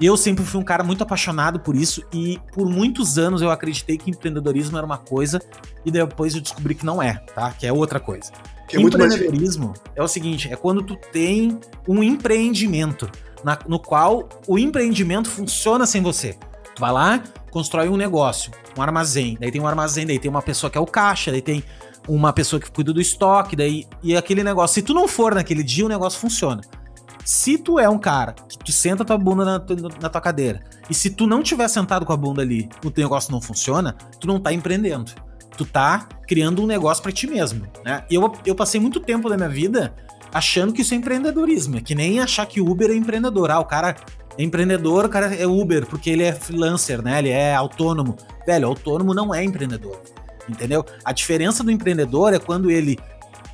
Eu 0.00 0.16
sempre 0.16 0.44
fui 0.44 0.60
um 0.60 0.64
cara 0.64 0.82
muito 0.82 1.02
apaixonado 1.02 1.60
por 1.60 1.76
isso 1.76 2.02
e 2.12 2.40
por 2.52 2.68
muitos 2.68 3.16
anos 3.16 3.42
eu 3.42 3.50
acreditei 3.50 3.96
que 3.96 4.10
empreendedorismo 4.10 4.76
era 4.76 4.84
uma 4.84 4.98
coisa 4.98 5.40
e 5.84 5.90
depois 5.90 6.34
eu 6.34 6.40
descobri 6.40 6.74
que 6.74 6.84
não 6.84 7.00
é, 7.00 7.14
tá? 7.34 7.52
Que 7.52 7.66
é 7.66 7.72
outra 7.72 8.00
coisa. 8.00 8.32
Que 8.68 8.76
é 8.76 8.80
empreendedorismo 8.80 9.72
é 9.94 10.02
o 10.02 10.08
seguinte, 10.08 10.52
é 10.52 10.56
quando 10.56 10.82
tu 10.82 10.96
tem 11.12 11.60
um 11.86 12.02
empreendimento 12.02 13.08
na, 13.44 13.56
no 13.68 13.78
qual 13.78 14.28
o 14.48 14.58
empreendimento 14.58 15.28
funciona 15.28 15.86
sem 15.86 16.02
você. 16.02 16.36
Tu 16.74 16.80
vai 16.80 16.90
lá, 16.90 17.22
constrói 17.54 17.88
um 17.88 17.96
negócio, 17.96 18.50
um 18.76 18.82
armazém, 18.82 19.38
daí 19.40 19.52
tem 19.52 19.60
um 19.60 19.66
armazém, 19.66 20.04
daí 20.04 20.18
tem 20.18 20.28
uma 20.28 20.42
pessoa 20.42 20.68
que 20.68 20.76
é 20.76 20.80
o 20.80 20.84
caixa, 20.84 21.30
daí 21.30 21.40
tem 21.40 21.62
uma 22.08 22.32
pessoa 22.32 22.58
que 22.58 22.68
cuida 22.68 22.92
do 22.92 23.00
estoque, 23.00 23.54
daí 23.54 23.86
e 24.02 24.16
aquele 24.16 24.42
negócio. 24.42 24.74
Se 24.74 24.82
tu 24.82 24.92
não 24.92 25.06
for 25.06 25.36
naquele 25.36 25.62
dia, 25.62 25.86
o 25.86 25.88
negócio 25.88 26.18
funciona. 26.18 26.62
Se 27.24 27.56
tu 27.56 27.78
é 27.78 27.88
um 27.88 27.96
cara 27.96 28.32
que 28.32 28.58
tu 28.58 28.72
senta 28.72 29.04
tua 29.04 29.16
bunda 29.16 29.44
na, 29.44 29.52
na 30.02 30.08
tua 30.08 30.20
cadeira 30.20 30.64
e 30.90 30.94
se 30.94 31.10
tu 31.10 31.28
não 31.28 31.44
tiver 31.44 31.68
sentado 31.68 32.04
com 32.04 32.12
a 32.12 32.16
bunda 32.16 32.42
ali, 32.42 32.68
o 32.84 32.90
teu 32.90 33.04
negócio 33.04 33.30
não 33.30 33.40
funciona, 33.40 33.92
tu 34.20 34.26
não 34.26 34.40
tá 34.40 34.52
empreendendo. 34.52 35.12
Tu 35.56 35.64
tá 35.64 36.08
criando 36.26 36.60
um 36.60 36.66
negócio 36.66 37.00
para 37.04 37.12
ti 37.12 37.28
mesmo, 37.28 37.64
né? 37.84 38.04
Eu, 38.10 38.32
eu 38.44 38.56
passei 38.56 38.80
muito 38.80 38.98
tempo 38.98 39.28
da 39.28 39.36
minha 39.36 39.48
vida 39.48 39.94
achando 40.32 40.72
que 40.72 40.82
isso 40.82 40.92
é 40.92 40.96
empreendedorismo. 40.96 41.76
É 41.76 41.80
que 41.80 41.94
nem 41.94 42.18
achar 42.18 42.44
que 42.46 42.60
Uber 42.60 42.90
é 42.90 42.94
empreendedor. 42.94 43.52
Ah, 43.52 43.60
o 43.60 43.64
cara 43.64 43.94
empreendedor, 44.38 45.08
cara 45.08 45.34
é 45.34 45.46
Uber, 45.46 45.86
porque 45.86 46.10
ele 46.10 46.22
é 46.22 46.32
freelancer, 46.32 47.02
né? 47.02 47.18
Ele 47.18 47.30
é 47.30 47.54
autônomo. 47.54 48.16
Velho, 48.46 48.68
autônomo 48.68 49.14
não 49.14 49.34
é 49.34 49.44
empreendedor. 49.44 50.00
Entendeu? 50.48 50.84
A 51.04 51.12
diferença 51.12 51.62
do 51.62 51.70
empreendedor 51.70 52.34
é 52.34 52.38
quando 52.38 52.70
ele 52.70 52.98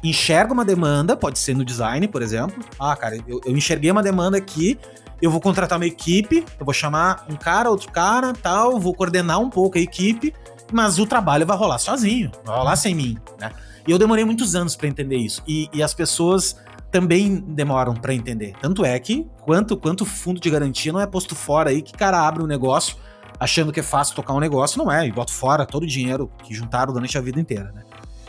enxerga 0.03 0.53
uma 0.53 0.65
demanda, 0.65 1.17
pode 1.17 1.39
ser 1.39 1.55
no 1.55 1.65
design, 1.65 2.09
por 2.09 2.23
exemplo. 2.23 2.65
Ah, 2.79 2.97
cara, 2.97 3.17
eu, 3.29 3.41
eu 3.45 3.57
enxerguei 3.57 3.91
uma 3.91 4.03
demanda 4.03 4.37
aqui, 4.37 4.79
eu 5.21 5.31
vou 5.31 5.41
contratar 5.41 5.79
uma 5.79 5.87
equipe, 5.87 6.45
eu 6.59 6.65
vou 6.65 6.73
chamar 6.73 7.27
um 7.29 7.37
cara, 7.37 7.71
outro 7.71 7.91
cara, 7.93 8.33
tal, 8.33 8.81
vou 8.81 8.95
coordenar 8.95 9.39
um 9.39 9.51
pouco 9.51 9.77
a 9.77 9.81
equipe, 9.81 10.35
mas 10.73 10.99
o 10.99 11.07
trabalho 11.07 11.47
vai 11.47 11.57
rolar 11.57 11.79
sozinho, 11.79 12.31
vai 12.45 12.57
rolar 12.57 12.77
sem 12.77 12.95
mim, 12.95 13.19
né? 13.39 13.51
E 13.87 13.91
eu 13.91 13.99
demorei 13.99 14.25
muitos 14.25 14.55
anos 14.55 14.77
para 14.77 14.89
entender 14.89 15.17
isso. 15.17 15.43
E, 15.47 15.69
e, 15.73 15.83
as 15.83 15.95
pessoas 15.95 16.57
também 16.91 17.37
demoram 17.37 17.95
para 17.95 18.15
entender. 18.15 18.55
Tanto 18.61 18.85
é 18.85 18.99
que, 18.99 19.27
quanto, 19.43 19.77
quanto 19.77 20.05
fundo 20.05 20.41
de 20.41 20.51
garantia 20.51 20.93
não 20.93 21.01
é 21.01 21.07
posto 21.07 21.35
fora 21.35 21.71
aí, 21.71 21.83
que 21.83 21.93
cara 21.93 22.27
abre 22.27 22.43
um 22.43 22.47
negócio 22.47 22.97
achando 23.39 23.73
que 23.73 23.81
é 23.81 23.83
fácil 23.83 24.15
tocar 24.15 24.35
um 24.35 24.41
negócio, 24.41 24.77
não 24.77 24.93
é, 24.93 25.07
e 25.07 25.13
bota 25.13 25.33
fora 25.33 25.65
todo 25.65 25.85
o 25.85 25.87
dinheiro 25.87 26.31
que 26.45 26.55
juntaram 26.55 26.93
durante 26.93 27.17
a 27.17 27.21
vida 27.21 27.41
inteira, 27.41 27.73
né? 27.73 27.85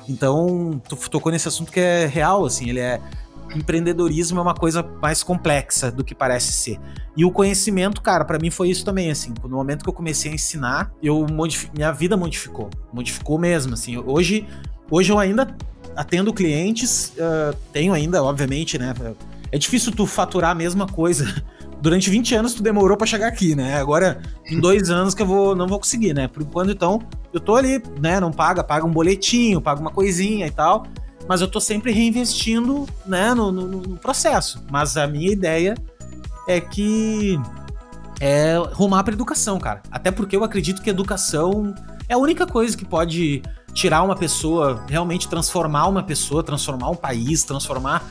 Então, 0.08 0.82
tu 0.88 0.96
tocou 1.10 1.32
nesse 1.32 1.48
assunto 1.48 1.72
que 1.72 1.80
é 1.80 2.06
real, 2.06 2.46
assim, 2.46 2.70
ele 2.70 2.80
é 2.80 3.02
empreendedorismo 3.56 4.40
é 4.40 4.42
uma 4.42 4.54
coisa 4.54 4.84
mais 5.02 5.24
complexa 5.24 5.92
do 5.92 6.04
que 6.04 6.16
parece 6.16 6.54
ser. 6.54 6.80
E 7.16 7.26
o 7.26 7.32
conhecimento, 7.32 8.02
cara, 8.02 8.24
para 8.24 8.40
mim 8.40 8.50
foi 8.50 8.70
isso 8.70 8.86
também, 8.86 9.12
assim. 9.12 9.34
No 9.44 9.58
momento 9.58 9.84
que 9.84 9.90
eu 9.90 9.94
comecei 9.94 10.32
a 10.32 10.36
ensinar, 10.36 10.92
eu 11.04 11.26
minha 11.74 11.92
vida 11.92 12.16
modificou. 12.16 12.70
Modificou 12.94 13.38
mesmo, 13.38 13.74
assim. 13.74 13.98
Hoje, 13.98 14.48
hoje 14.90 15.12
eu 15.12 15.20
ainda 15.20 15.56
atendo 15.96 16.34
clientes, 16.34 17.14
uh, 17.18 17.56
tenho 17.72 17.94
ainda, 17.94 18.24
obviamente, 18.24 18.78
né? 18.78 18.94
É 19.52 19.58
difícil 19.58 19.92
tu 19.92 20.06
faturar 20.06 20.52
a 20.52 20.56
mesma 20.56 20.88
coisa. 20.88 21.26
Durante 21.82 22.10
20 22.10 22.36
anos 22.36 22.54
tu 22.54 22.62
demorou 22.62 22.96
para 22.96 23.08
chegar 23.08 23.28
aqui, 23.28 23.56
né? 23.56 23.80
Agora, 23.80 24.22
em 24.46 24.60
dois 24.62 24.90
anos 24.90 25.14
que 25.14 25.22
eu 25.22 25.26
vou, 25.26 25.56
não 25.56 25.68
vou 25.68 25.80
conseguir, 25.80 26.14
né? 26.14 26.28
Por 26.28 26.44
enquanto, 26.44 26.72
então, 26.72 27.02
eu 27.34 27.40
tô 27.40 27.56
ali, 27.56 27.82
né? 28.00 28.20
Não 28.20 28.32
paga, 28.32 28.64
paga 28.64 28.86
um 28.86 28.92
boletinho, 28.92 29.60
paga 29.60 29.82
uma 29.82 29.92
coisinha 29.92 30.48
e 30.48 30.52
tal 30.52 30.86
mas 31.28 31.40
eu 31.40 31.48
tô 31.48 31.60
sempre 31.60 31.92
reinvestindo 31.92 32.86
né, 33.06 33.34
no, 33.34 33.52
no, 33.52 33.68
no 33.68 33.98
processo. 33.98 34.62
Mas 34.70 34.98
a 34.98 35.08
minha 35.08 35.32
ideia 35.32 35.76
é 36.48 36.60
que 36.60 37.40
é 38.20 38.56
rumar 38.74 39.04
para 39.04 39.14
educação, 39.14 39.60
cara. 39.60 39.82
Até 39.90 40.12
porque 40.12 40.36
eu 40.36 40.44
acredito 40.44 40.82
que 40.82 40.90
educação 40.90 41.74
é 42.10 42.14
a 42.14 42.18
única 42.18 42.46
coisa 42.46 42.76
que 42.76 42.86
pode 42.86 43.42
tirar 43.74 44.04
uma 44.04 44.16
pessoa, 44.16 44.84
realmente 44.88 45.28
transformar 45.28 45.88
uma 45.88 46.04
pessoa, 46.04 46.44
transformar 46.44 46.90
um 46.90 46.96
país, 46.96 47.44
transformar 47.44 48.04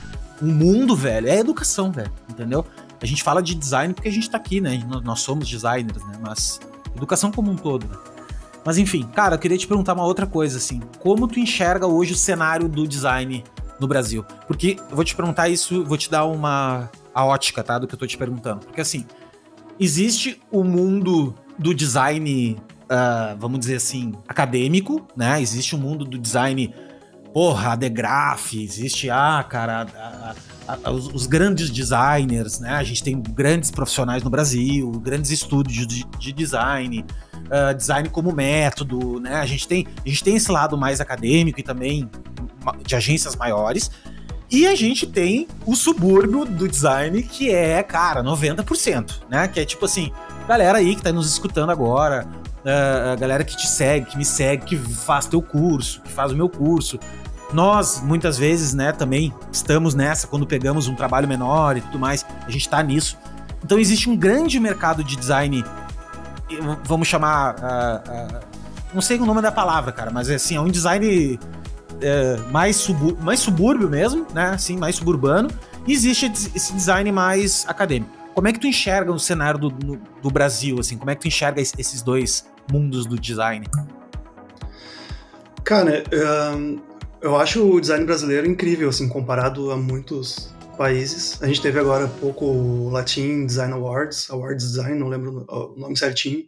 um 0.42 0.52
mundo, 0.52 0.96
velho. 0.96 1.28
É 1.28 1.38
educação, 1.38 1.92
velho. 1.92 2.12
Entendeu? 2.28 2.64
A 3.00 3.06
gente 3.06 3.22
fala 3.22 3.42
de 3.42 3.54
design 3.54 3.94
porque 3.94 4.08
a 4.08 4.12
gente 4.12 4.28
tá 4.28 4.36
aqui, 4.36 4.60
né? 4.60 4.82
Nós 5.02 5.20
somos 5.20 5.48
designers, 5.48 6.04
né? 6.04 6.18
Mas 6.20 6.60
educação 6.94 7.30
como 7.30 7.50
um 7.50 7.56
todo, 7.56 7.86
né? 7.86 7.96
Mas 8.64 8.76
enfim, 8.76 9.04
cara, 9.14 9.36
eu 9.36 9.38
queria 9.38 9.56
te 9.56 9.66
perguntar 9.66 9.94
uma 9.94 10.04
outra 10.04 10.26
coisa, 10.26 10.58
assim. 10.58 10.80
Como 10.98 11.26
tu 11.26 11.38
enxerga 11.38 11.86
hoje 11.86 12.12
o 12.12 12.16
cenário 12.16 12.68
do 12.68 12.86
design 12.86 13.42
no 13.78 13.88
Brasil? 13.88 14.24
Porque 14.46 14.76
eu 14.90 14.96
vou 14.96 15.04
te 15.04 15.16
perguntar 15.16 15.48
isso, 15.48 15.84
vou 15.84 15.96
te 15.96 16.10
dar 16.10 16.26
uma 16.26 16.90
a 17.14 17.24
ótica, 17.24 17.62
tá, 17.62 17.78
do 17.78 17.86
que 17.86 17.94
eu 17.94 17.98
tô 17.98 18.06
te 18.06 18.18
perguntando. 18.18 18.66
Porque 18.66 18.80
assim, 18.80 19.06
existe 19.78 20.40
o 20.50 20.62
mundo 20.62 21.34
do 21.58 21.74
design, 21.74 22.56
uh, 22.90 23.38
vamos 23.38 23.60
dizer 23.60 23.76
assim, 23.76 24.12
acadêmico, 24.28 25.06
né? 25.16 25.40
Existe 25.40 25.74
o 25.74 25.78
um 25.78 25.80
mundo 25.80 26.04
do 26.04 26.18
design, 26.18 26.74
porra, 27.32 27.76
The 27.76 27.88
Graph, 27.88 28.54
existe, 28.54 29.08
ah, 29.08 29.44
cara, 29.48 29.86
a, 29.96 30.34
a, 30.66 30.78
a, 30.84 30.90
os, 30.90 31.06
os, 31.08 31.26
grandes 31.26 31.70
designers, 31.70 32.60
né? 32.60 32.70
A 32.70 32.82
gente 32.82 33.02
tem 33.02 33.20
grandes 33.20 33.70
profissionais 33.70 34.22
no 34.22 34.30
Brasil, 34.30 34.90
grandes 34.92 35.30
estúdios 35.30 35.86
de, 35.86 36.04
de 36.18 36.32
design 36.32 37.04
uh, 37.50 37.74
design 37.74 38.08
como 38.08 38.32
método, 38.32 39.20
né? 39.20 39.36
A 39.36 39.46
gente, 39.46 39.66
tem, 39.66 39.86
a 40.04 40.08
gente 40.08 40.24
tem 40.24 40.36
esse 40.36 40.50
lado 40.50 40.78
mais 40.78 41.00
acadêmico 41.00 41.60
e 41.60 41.62
também 41.62 42.08
de 42.84 42.94
agências 42.94 43.34
maiores. 43.36 43.90
E 44.50 44.66
a 44.66 44.74
gente 44.74 45.06
tem 45.06 45.46
o 45.64 45.76
subúrbio 45.76 46.44
do 46.44 46.66
design, 46.66 47.22
que 47.22 47.50
é, 47.50 47.82
cara, 47.82 48.22
90%, 48.22 49.20
né? 49.28 49.46
Que 49.46 49.60
é 49.60 49.64
tipo 49.64 49.84
assim, 49.84 50.10
galera 50.48 50.78
aí 50.78 50.96
que 50.96 51.02
tá 51.02 51.12
nos 51.12 51.30
escutando 51.30 51.70
agora, 51.70 52.26
a 52.64 53.16
galera 53.16 53.44
que 53.44 53.56
te 53.56 53.66
segue, 53.66 54.06
que 54.06 54.18
me 54.18 54.24
segue, 54.24 54.64
que 54.64 54.76
faz 54.76 55.26
teu 55.26 55.40
curso, 55.40 56.00
que 56.02 56.10
faz 56.10 56.32
o 56.32 56.36
meu 56.36 56.48
curso. 56.48 56.98
Nós, 57.52 58.00
muitas 58.00 58.38
vezes, 58.38 58.74
né, 58.74 58.92
também 58.92 59.34
estamos 59.50 59.94
nessa 59.94 60.26
quando 60.26 60.46
pegamos 60.46 60.86
um 60.86 60.94
trabalho 60.94 61.26
menor 61.26 61.76
e 61.76 61.80
tudo 61.80 61.98
mais, 61.98 62.24
a 62.46 62.50
gente 62.50 62.68
tá 62.68 62.82
nisso. 62.82 63.18
Então 63.64 63.78
existe 63.78 64.08
um 64.08 64.16
grande 64.16 64.60
mercado 64.60 65.02
de 65.02 65.16
design 65.16 65.64
vamos 66.84 67.08
chamar. 67.08 67.56
Uh, 67.56 68.36
uh, 68.36 68.40
não 68.92 69.00
sei 69.00 69.18
o 69.18 69.26
nome 69.26 69.40
da 69.40 69.52
palavra, 69.52 69.92
cara, 69.92 70.10
mas 70.10 70.28
é 70.28 70.34
assim, 70.34 70.56
é 70.56 70.60
um 70.60 70.68
design 70.68 71.38
uh, 71.38 72.50
mais, 72.50 72.76
subú 72.76 73.16
mais 73.20 73.40
subúrbio 73.40 73.88
mesmo, 73.88 74.26
né? 74.34 74.50
Assim, 74.50 74.76
mais 74.76 74.96
suburbano. 74.96 75.48
E 75.86 75.92
existe 75.92 76.26
esse 76.54 76.72
design 76.72 77.10
mais 77.12 77.64
acadêmico. 77.68 78.19
Como 78.34 78.48
é 78.48 78.52
que 78.52 78.60
tu 78.60 78.66
enxerga 78.66 79.12
o 79.12 79.18
cenário 79.18 79.58
do, 79.60 79.70
do 80.22 80.30
Brasil, 80.30 80.78
assim? 80.78 80.96
Como 80.96 81.10
é 81.10 81.14
que 81.14 81.22
tu 81.22 81.28
enxerga 81.28 81.60
esses 81.60 82.02
dois 82.02 82.46
mundos 82.70 83.06
do 83.06 83.18
design? 83.18 83.66
Cara, 85.64 86.04
um, 86.56 86.78
eu 87.20 87.36
acho 87.36 87.62
o 87.64 87.80
design 87.80 88.04
brasileiro 88.04 88.46
incrível, 88.46 88.88
assim, 88.88 89.08
comparado 89.08 89.70
a 89.70 89.76
muitos 89.76 90.54
países. 90.76 91.42
A 91.42 91.46
gente 91.46 91.60
teve 91.60 91.78
agora 91.78 92.06
há 92.06 92.08
pouco 92.08 92.46
o 92.46 92.88
Latin 92.88 93.44
Design 93.44 93.74
Awards, 93.74 94.30
Awards 94.30 94.64
Design, 94.64 94.98
não 94.98 95.08
lembro 95.08 95.44
o 95.48 95.78
nome 95.78 95.96
certinho. 95.98 96.44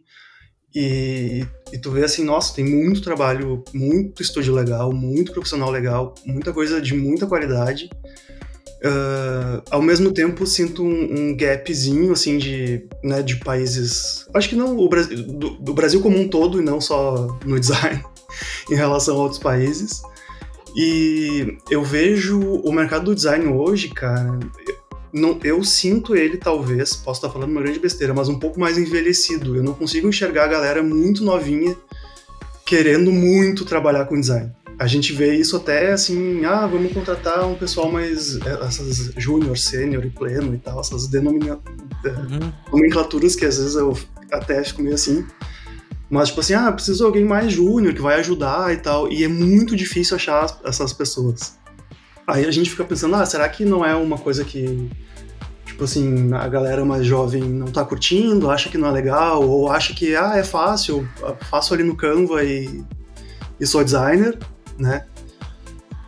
E, 0.75 1.45
e 1.71 1.77
tu 1.77 1.91
vê 1.91 2.03
assim, 2.03 2.25
nossa, 2.25 2.55
tem 2.55 2.65
muito 2.65 3.01
trabalho, 3.01 3.63
muito 3.73 4.23
estúdio 4.23 4.55
legal, 4.55 4.91
muito 4.91 5.31
profissional 5.31 5.69
legal, 5.69 6.15
muita 6.25 6.51
coisa 6.51 6.81
de 6.81 6.95
muita 6.95 7.27
qualidade. 7.27 7.89
Uh, 8.85 9.63
ao 9.71 9.81
mesmo 9.81 10.11
tempo, 10.11 10.45
sinto 10.45 10.83
um, 10.83 11.29
um, 11.29 11.37
gapzinho, 11.37 12.11
assim, 12.11 12.37
de, 12.37 12.85
né, 13.01 13.21
de 13.21 13.37
países... 13.37 14.27
Acho 14.33 14.49
que 14.49 14.55
não 14.57 14.77
o 14.77 14.89
Brasil, 14.89 15.23
do, 15.23 15.51
do 15.51 15.73
Brasil 15.73 16.01
como 16.01 16.19
um 16.19 16.27
todo, 16.27 16.59
e 16.59 16.63
não 16.63 16.81
só 16.81 17.37
no 17.45 17.57
design, 17.59 18.03
em 18.69 18.75
relação 18.75 19.15
a 19.15 19.19
outros 19.19 19.39
países. 19.39 20.01
E 20.75 21.57
eu 21.69 21.81
vejo 21.83 22.41
o 22.41 22.71
mercado 22.73 23.05
do 23.05 23.15
design 23.15 23.47
hoje, 23.47 23.87
cara, 23.89 24.37
não, 25.13 25.39
eu 25.43 25.63
sinto 25.63 26.15
ele, 26.15 26.37
talvez, 26.37 26.95
posso 26.95 27.19
estar 27.19 27.29
falando 27.29 27.51
uma 27.51 27.61
grande 27.61 27.79
besteira, 27.79 28.13
mas 28.13 28.27
um 28.27 28.39
pouco 28.39 28.59
mais 28.59 28.77
envelhecido. 28.77 29.55
Eu 29.55 29.63
não 29.63 29.73
consigo 29.73 30.09
enxergar 30.09 30.45
a 30.45 30.47
galera 30.47 30.81
muito 30.81 31.23
novinha 31.23 31.77
querendo 32.65 33.11
muito 33.11 33.63
trabalhar 33.63 34.05
com 34.05 34.19
design. 34.19 34.51
A 34.79 34.87
gente 34.87 35.13
vê 35.13 35.35
isso 35.35 35.55
até 35.55 35.91
assim, 35.91 36.43
ah, 36.45 36.65
vamos 36.65 36.91
contratar 36.91 37.47
um 37.47 37.55
pessoal 37.55 37.91
mais. 37.91 38.37
É, 38.41 38.65
essas 38.65 39.11
júnior, 39.17 39.57
sênior 39.57 40.05
e 40.05 40.09
pleno 40.09 40.53
e 40.53 40.57
tal, 40.57 40.79
essas 40.79 41.07
denomina, 41.07 41.59
é, 42.03 42.09
uhum. 42.09 42.51
nomenclaturas 42.71 43.35
que 43.35 43.45
às 43.45 43.57
vezes 43.57 43.75
eu 43.75 43.97
até 44.31 44.63
fico 44.63 44.81
meio 44.81 44.95
assim. 44.95 45.25
Mas, 46.09 46.29
tipo 46.29 46.41
assim, 46.41 46.53
ah, 46.53 46.71
preciso 46.71 46.99
de 46.99 47.03
alguém 47.05 47.25
mais 47.25 47.51
júnior 47.51 47.93
que 47.93 48.01
vai 48.01 48.19
ajudar 48.19 48.71
e 48.71 48.77
tal. 48.77 49.11
E 49.11 49.23
é 49.23 49.27
muito 49.27 49.75
difícil 49.75 50.15
achar 50.15 50.59
essas 50.63 50.93
pessoas. 50.93 51.57
Aí 52.27 52.45
a 52.45 52.51
gente 52.51 52.69
fica 52.69 52.83
pensando, 52.83 53.15
ah, 53.15 53.25
será 53.25 53.47
que 53.49 53.65
não 53.65 53.83
é 53.83 53.95
uma 53.95 54.17
coisa 54.17 54.45
que, 54.45 54.89
tipo 55.65 55.83
assim, 55.83 56.31
a 56.33 56.47
galera 56.47 56.85
mais 56.85 57.05
jovem 57.05 57.43
não 57.43 57.67
tá 57.67 57.83
curtindo, 57.83 58.49
acha 58.51 58.69
que 58.69 58.77
não 58.77 58.87
é 58.89 58.91
legal, 58.91 59.43
ou 59.43 59.69
acha 59.69 59.93
que, 59.93 60.15
ah, 60.15 60.37
é 60.37 60.43
fácil, 60.43 61.07
faço 61.49 61.73
ali 61.73 61.83
no 61.83 61.95
Canva 61.95 62.43
e, 62.43 62.83
e 63.59 63.65
sou 63.65 63.83
designer, 63.83 64.37
né? 64.77 65.05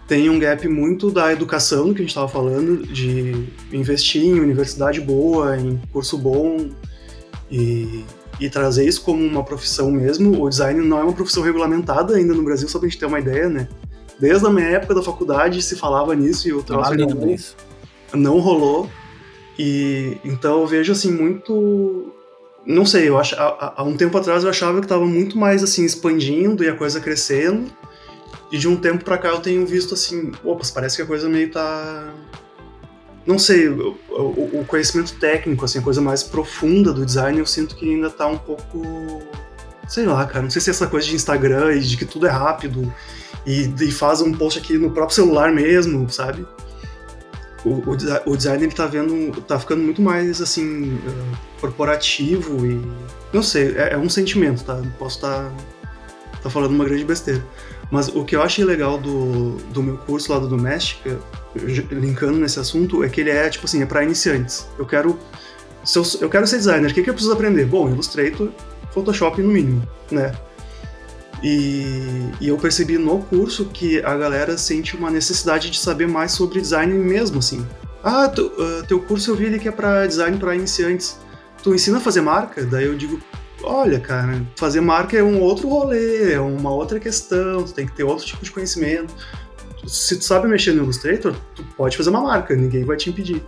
Tem 0.07 0.29
um 0.29 0.37
gap 0.37 0.67
muito 0.67 1.09
da 1.09 1.33
educação 1.33 1.85
que 1.93 1.99
a 1.99 2.01
gente 2.01 2.09
estava 2.09 2.27
falando, 2.27 2.85
de 2.85 3.47
investir 3.73 4.23
em 4.23 4.39
universidade 4.39 5.01
boa, 5.01 5.57
em 5.57 5.81
curso 5.91 6.17
bom, 6.17 6.69
e 7.49 8.03
e 8.39 8.49
trazer 8.49 8.87
isso 8.87 9.01
como 9.01 9.23
uma 9.23 9.43
profissão 9.43 9.91
mesmo. 9.91 10.41
O 10.43 10.49
design 10.49 10.85
não 10.85 10.99
é 10.99 11.03
uma 11.03 11.13
profissão 11.13 11.43
regulamentada 11.43 12.15
ainda 12.15 12.33
no 12.33 12.43
Brasil, 12.43 12.67
só 12.67 12.79
pra 12.79 12.87
gente 12.87 12.99
ter 12.99 13.05
uma 13.05 13.19
ideia, 13.19 13.47
né? 13.47 13.67
Desde 14.19 14.45
a 14.45 14.49
minha 14.49 14.67
época 14.67 14.95
da 14.95 15.03
faculdade 15.03 15.61
se 15.61 15.75
falava 15.75 16.15
nisso 16.15 16.47
e 16.47 16.53
o 16.53 16.63
troço 16.63 16.93
não, 16.95 17.07
não, 17.07 17.37
não 18.13 18.39
rolou. 18.39 18.89
E 19.57 20.17
então 20.23 20.61
eu 20.61 20.67
vejo 20.67 20.91
assim 20.91 21.11
muito 21.11 22.11
não 22.65 22.85
sei, 22.85 23.07
eu 23.07 23.17
acho 23.17 23.35
há, 23.35 23.73
há 23.77 23.83
um 23.83 23.95
tempo 23.95 24.17
atrás 24.17 24.43
eu 24.43 24.49
achava 24.49 24.79
que 24.79 24.85
estava 24.85 25.05
muito 25.05 25.37
mais 25.37 25.63
assim 25.63 25.85
expandindo 25.85 26.63
e 26.63 26.69
a 26.69 26.75
coisa 26.75 26.99
crescendo. 26.99 27.71
E 28.51 28.57
de 28.57 28.67
um 28.67 28.77
tempo 28.77 29.03
para 29.03 29.17
cá 29.17 29.29
eu 29.29 29.39
tenho 29.39 29.65
visto 29.65 29.93
assim, 29.93 30.31
opa, 30.43 30.63
parece 30.73 30.95
que 30.97 31.01
a 31.01 31.05
coisa 31.05 31.27
meio 31.27 31.51
tá 31.51 32.13
não 33.25 33.39
sei, 33.39 33.67
o, 33.67 33.97
o, 34.09 34.59
o, 34.61 34.65
conhecimento 34.67 35.13
técnico, 35.15 35.65
assim, 35.65 35.79
a 35.79 35.81
coisa 35.81 35.99
mais 35.99 36.21
profunda 36.21 36.93
do 36.93 37.03
design, 37.03 37.39
eu 37.39 37.45
sinto 37.45 37.75
que 37.75 37.89
ainda 37.89 38.09
tá 38.09 38.27
um 38.27 38.37
pouco. 38.37 39.23
Sei 39.87 40.05
lá, 40.05 40.25
cara. 40.27 40.43
Não 40.43 40.49
sei 40.49 40.61
se 40.61 40.69
é 40.69 40.71
essa 40.71 40.85
coisa 40.85 41.07
de 41.07 41.15
Instagram 41.15 41.73
e 41.73 41.79
de 41.79 41.97
que 41.97 42.05
tudo 42.05 42.27
é 42.27 42.29
rápido 42.29 42.93
e, 43.45 43.73
e 43.81 43.91
faz 43.91 44.21
um 44.21 44.31
post 44.31 44.59
aqui 44.59 44.77
no 44.77 44.91
próprio 44.91 45.15
celular 45.15 45.51
mesmo, 45.51 46.07
sabe? 46.09 46.45
O, 47.63 47.69
o, 47.69 47.97
o 48.27 48.37
design 48.37 48.63
ele 48.63 48.73
tá 48.73 48.85
vendo. 48.85 49.41
tá 49.41 49.59
ficando 49.59 49.81
muito 49.81 50.03
mais 50.03 50.39
assim. 50.39 50.93
Uh, 50.93 51.37
corporativo 51.59 52.63
e. 52.63 52.79
Não 53.33 53.41
sei, 53.41 53.75
é, 53.75 53.93
é 53.93 53.97
um 53.97 54.09
sentimento, 54.09 54.63
tá? 54.63 54.79
Posso 54.99 55.17
estar. 55.17 55.49
Tá, 55.49 56.37
tá 56.43 56.49
falando 56.51 56.71
uma 56.71 56.85
grande 56.85 57.05
besteira. 57.05 57.43
Mas 57.95 58.09
o 58.09 58.25
que 58.25 58.35
eu 58.35 58.41
achei 58.41 58.65
legal 58.65 58.97
do, 58.97 59.51
do 59.71 59.81
meu 59.81 59.95
curso 59.95 60.29
lá 60.33 60.37
do 60.37 60.49
Doméstica, 60.49 61.17
linkando 61.89 62.37
nesse 62.37 62.59
assunto, 62.59 63.05
é 63.05 63.07
que 63.07 63.21
ele 63.21 63.29
é, 63.29 63.49
tipo 63.49 63.63
assim, 63.63 63.81
é 63.81 63.85
para 63.85 64.03
iniciantes. 64.03 64.67
Eu 64.77 64.85
quero. 64.85 65.17
Se 65.81 65.97
eu, 65.97 66.03
eu 66.19 66.29
quero 66.29 66.45
ser 66.45 66.57
designer, 66.57 66.91
o 66.91 66.93
que, 66.93 67.01
que 67.01 67.09
eu 67.09 67.13
preciso 67.13 67.31
aprender? 67.31 67.63
Bom, 67.63 67.89
Illustrator, 67.89 68.49
Photoshop 68.91 69.41
no 69.41 69.47
mínimo, 69.47 69.81
né? 70.11 70.33
E, 71.41 72.27
e, 72.41 72.49
eu 72.49 72.57
percebi 72.57 72.97
no 72.97 73.19
curso 73.19 73.63
que 73.63 74.03
a 74.03 74.17
galera 74.17 74.57
sente 74.57 74.97
uma 74.97 75.09
necessidade 75.09 75.69
de 75.69 75.79
saber 75.79 76.05
mais 76.05 76.33
sobre 76.33 76.59
design 76.59 76.93
mesmo, 76.95 77.39
assim. 77.39 77.65
Ah, 78.03 78.27
tu, 78.27 78.47
uh, 78.47 78.85
teu 78.85 78.99
curso 78.99 79.31
eu 79.31 79.35
vi 79.37 79.45
ele 79.45 79.57
que 79.57 79.69
é 79.69 79.71
para 79.71 80.05
design 80.05 80.37
para 80.37 80.53
iniciantes. 80.53 81.17
Tu 81.63 81.73
ensina 81.73 81.99
a 81.99 82.01
fazer 82.01 82.19
marca? 82.19 82.61
Daí 82.65 82.87
eu 82.87 82.95
digo, 82.97 83.21
olha, 83.63 83.99
cara, 83.99 84.45
fazer 84.55 84.81
marca 84.81 85.17
é 85.17 85.23
um 85.23 85.41
outro 85.41 85.67
rolê, 85.67 86.33
é 86.33 86.39
uma 86.39 86.71
outra 86.71 86.99
questão, 86.99 87.63
tu 87.63 87.73
tem 87.73 87.85
que 87.85 87.95
ter 87.95 88.03
outro 88.03 88.25
tipo 88.25 88.43
de 88.43 88.51
conhecimento. 88.51 89.13
Se 89.87 90.17
tu 90.17 90.23
sabe 90.23 90.47
mexer 90.47 90.73
no 90.73 90.83
Illustrator, 90.83 91.35
tu 91.55 91.63
pode 91.77 91.95
fazer 91.95 92.09
uma 92.09 92.21
marca, 92.21 92.55
ninguém 92.55 92.83
vai 92.83 92.97
te 92.97 93.09
impedir. 93.09 93.43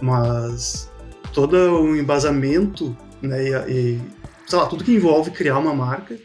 Mas 0.00 0.90
todo 1.32 1.54
o 1.54 1.96
embasamento, 1.96 2.96
né, 3.20 3.68
e, 3.68 4.00
sei 4.46 4.58
lá, 4.58 4.66
tudo 4.66 4.84
que 4.84 4.94
envolve 4.94 5.30
criar 5.30 5.58
uma 5.58 5.74
marca, 5.74 6.18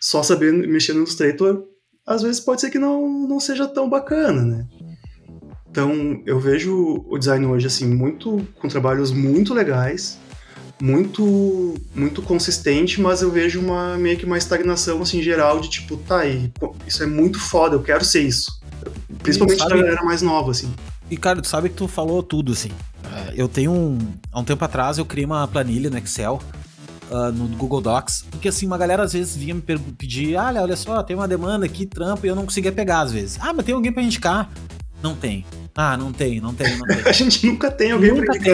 só 0.00 0.22
saber 0.22 0.52
mexer 0.52 0.92
no 0.92 1.00
Illustrator, 1.00 1.64
às 2.06 2.22
vezes 2.22 2.40
pode 2.40 2.60
ser 2.60 2.70
que 2.70 2.78
não, 2.78 3.28
não 3.28 3.38
seja 3.38 3.68
tão 3.68 3.88
bacana, 3.88 4.42
né? 4.42 4.66
Então, 5.70 6.22
eu 6.24 6.40
vejo 6.40 7.04
o 7.06 7.18
design 7.18 7.44
hoje, 7.46 7.66
assim, 7.66 7.86
muito, 7.86 8.46
com 8.58 8.68
trabalhos 8.68 9.12
muito 9.12 9.52
legais, 9.52 10.18
muito 10.80 11.74
muito 11.94 12.22
consistente, 12.22 13.00
mas 13.00 13.22
eu 13.22 13.30
vejo 13.30 13.60
uma 13.60 13.96
meio 13.96 14.16
que 14.16 14.24
uma 14.24 14.38
estagnação 14.38 15.02
assim 15.02 15.22
geral 15.22 15.60
de 15.60 15.68
tipo, 15.68 15.96
tá 15.96 16.20
aí, 16.20 16.50
isso 16.86 17.02
é 17.02 17.06
muito 17.06 17.38
foda, 17.40 17.74
eu 17.74 17.82
quero 17.82 18.04
ser 18.04 18.22
isso. 18.22 18.58
Principalmente 19.22 19.58
da 19.58 19.68
galera 19.68 20.02
mais 20.04 20.22
nova 20.22 20.50
assim. 20.50 20.72
E 21.10 21.16
cara, 21.16 21.40
tu 21.40 21.48
sabe 21.48 21.68
que 21.68 21.74
tu 21.74 21.88
falou 21.88 22.22
tudo 22.22 22.52
assim. 22.52 22.70
É, 23.04 23.34
eu 23.36 23.48
tenho 23.48 23.72
um 23.72 23.98
há 24.32 24.40
um 24.40 24.44
tempo 24.44 24.64
atrás 24.64 24.98
eu 24.98 25.04
criei 25.04 25.24
uma 25.24 25.46
planilha 25.48 25.90
no 25.90 25.98
Excel 25.98 26.40
Uh, 27.10 27.32
no 27.32 27.48
Google 27.56 27.80
Docs, 27.80 28.26
porque 28.30 28.48
assim, 28.48 28.66
uma 28.66 28.76
galera 28.76 29.02
às 29.02 29.14
vezes 29.14 29.34
vinha 29.34 29.54
me 29.54 29.62
pedir, 29.62 30.36
ah, 30.36 30.52
olha 30.60 30.76
só, 30.76 31.02
tem 31.02 31.16
uma 31.16 31.26
demanda 31.26 31.64
aqui, 31.64 31.86
trampo, 31.86 32.26
e 32.26 32.28
eu 32.28 32.36
não 32.36 32.44
conseguia 32.44 32.70
pegar 32.70 33.00
às 33.00 33.10
vezes. 33.10 33.38
Ah, 33.40 33.50
mas 33.54 33.64
tem 33.64 33.74
alguém 33.74 33.90
para 33.90 34.02
indicar? 34.02 34.50
Não 35.02 35.14
tem. 35.14 35.46
Ah, 35.80 35.96
não 35.96 36.12
tem, 36.12 36.40
não 36.40 36.52
tem, 36.52 36.76
não 36.76 36.84
tem. 36.84 37.02
a 37.06 37.12
gente 37.12 37.46
nunca 37.46 37.70
tem 37.70 37.92
alguém 37.92 38.12
nunca. 38.12 38.36
Tem. 38.36 38.52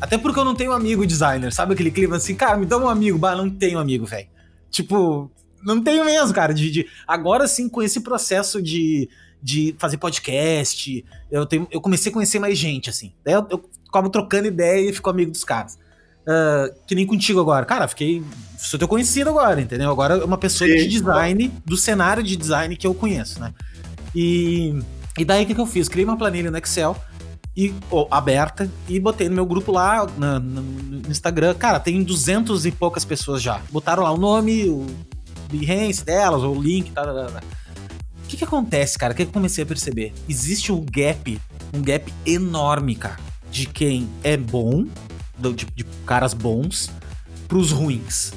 Até 0.00 0.18
porque 0.18 0.40
eu 0.40 0.44
não 0.44 0.56
tenho 0.56 0.72
amigo 0.72 1.06
designer, 1.06 1.52
sabe 1.52 1.72
aquele 1.72 1.88
clima 1.88 2.16
assim, 2.16 2.34
cara, 2.34 2.58
me 2.58 2.66
dá 2.66 2.76
um 2.76 2.88
amigo, 2.88 3.16
bah, 3.16 3.36
não 3.36 3.48
tenho 3.48 3.78
amigo, 3.78 4.04
velho. 4.04 4.26
Tipo, 4.72 5.30
não 5.64 5.80
tenho 5.80 6.04
mesmo, 6.04 6.34
cara. 6.34 6.52
De, 6.52 6.68
de, 6.72 6.88
agora 7.06 7.46
sim, 7.46 7.68
com 7.68 7.80
esse 7.80 8.00
processo 8.00 8.60
de, 8.60 9.08
de 9.40 9.76
fazer 9.78 9.98
podcast, 9.98 11.04
eu, 11.30 11.46
tenho, 11.46 11.68
eu 11.70 11.80
comecei 11.80 12.10
a 12.10 12.12
conhecer 12.12 12.40
mais 12.40 12.58
gente, 12.58 12.90
assim. 12.90 13.12
Daí 13.24 13.34
eu, 13.34 13.46
eu 13.52 13.70
acabo 13.88 14.10
trocando 14.10 14.48
ideia 14.48 14.90
e 14.90 14.92
fico 14.92 15.08
amigo 15.08 15.30
dos 15.30 15.44
caras. 15.44 15.78
Uh, 16.22 16.74
que 16.88 16.96
nem 16.96 17.06
contigo 17.06 17.38
agora. 17.38 17.64
Cara, 17.64 17.86
fiquei. 17.86 18.20
Sou 18.58 18.80
teu 18.80 18.88
conhecido 18.88 19.30
agora, 19.30 19.60
entendeu? 19.60 19.92
Agora 19.92 20.14
é 20.14 20.24
uma 20.24 20.38
pessoa 20.38 20.68
sim. 20.68 20.74
de 20.74 20.88
design, 20.88 21.52
do 21.64 21.76
cenário 21.76 22.20
de 22.20 22.34
design 22.34 22.76
que 22.76 22.84
eu 22.84 22.94
conheço, 22.94 23.38
né? 23.38 23.54
E 24.12 24.82
e 25.18 25.24
daí 25.24 25.44
o 25.44 25.46
que, 25.46 25.54
que 25.54 25.60
eu 25.60 25.66
fiz? 25.66 25.88
Criei 25.88 26.04
uma 26.04 26.16
planilha 26.16 26.50
no 26.50 26.58
Excel 26.58 26.96
e 27.56 27.72
aberta 28.10 28.68
e 28.88 28.98
botei 28.98 29.28
no 29.28 29.34
meu 29.34 29.46
grupo 29.46 29.70
lá 29.70 30.06
no, 30.06 30.40
no, 30.40 30.62
no, 30.62 31.10
Instagram. 31.10 31.54
Cara, 31.54 31.78
tem 31.78 32.02
duzentos 32.02 32.66
e 32.66 32.72
poucas 32.72 33.04
pessoas 33.04 33.40
já. 33.40 33.60
Botaram 33.70 34.02
lá 34.02 34.10
o 34.10 34.18
nome, 34.18 34.68
o 34.68 34.86
Behance 35.50 36.04
delas, 36.04 36.42
o 36.42 36.54
link, 36.54 36.90
tá, 36.90 37.04
tá, 37.04 37.26
tá. 37.26 37.42
O 38.24 38.26
que 38.26 38.36
que 38.36 38.44
acontece, 38.44 38.98
cara? 38.98 39.12
O 39.12 39.16
que, 39.16 39.24
que 39.24 39.28
eu 39.28 39.32
comecei 39.34 39.62
a 39.62 39.66
perceber? 39.66 40.12
Existe 40.28 40.72
um 40.72 40.84
gap, 40.84 41.40
um 41.72 41.80
gap 41.80 42.12
enorme, 42.26 42.96
cara, 42.96 43.18
de 43.50 43.66
quem 43.66 44.08
é 44.24 44.36
bom, 44.36 44.86
de, 45.38 45.66
de 45.66 45.84
caras 46.04 46.34
bons, 46.34 46.90
pros 47.46 47.70
ruins. 47.70 48.32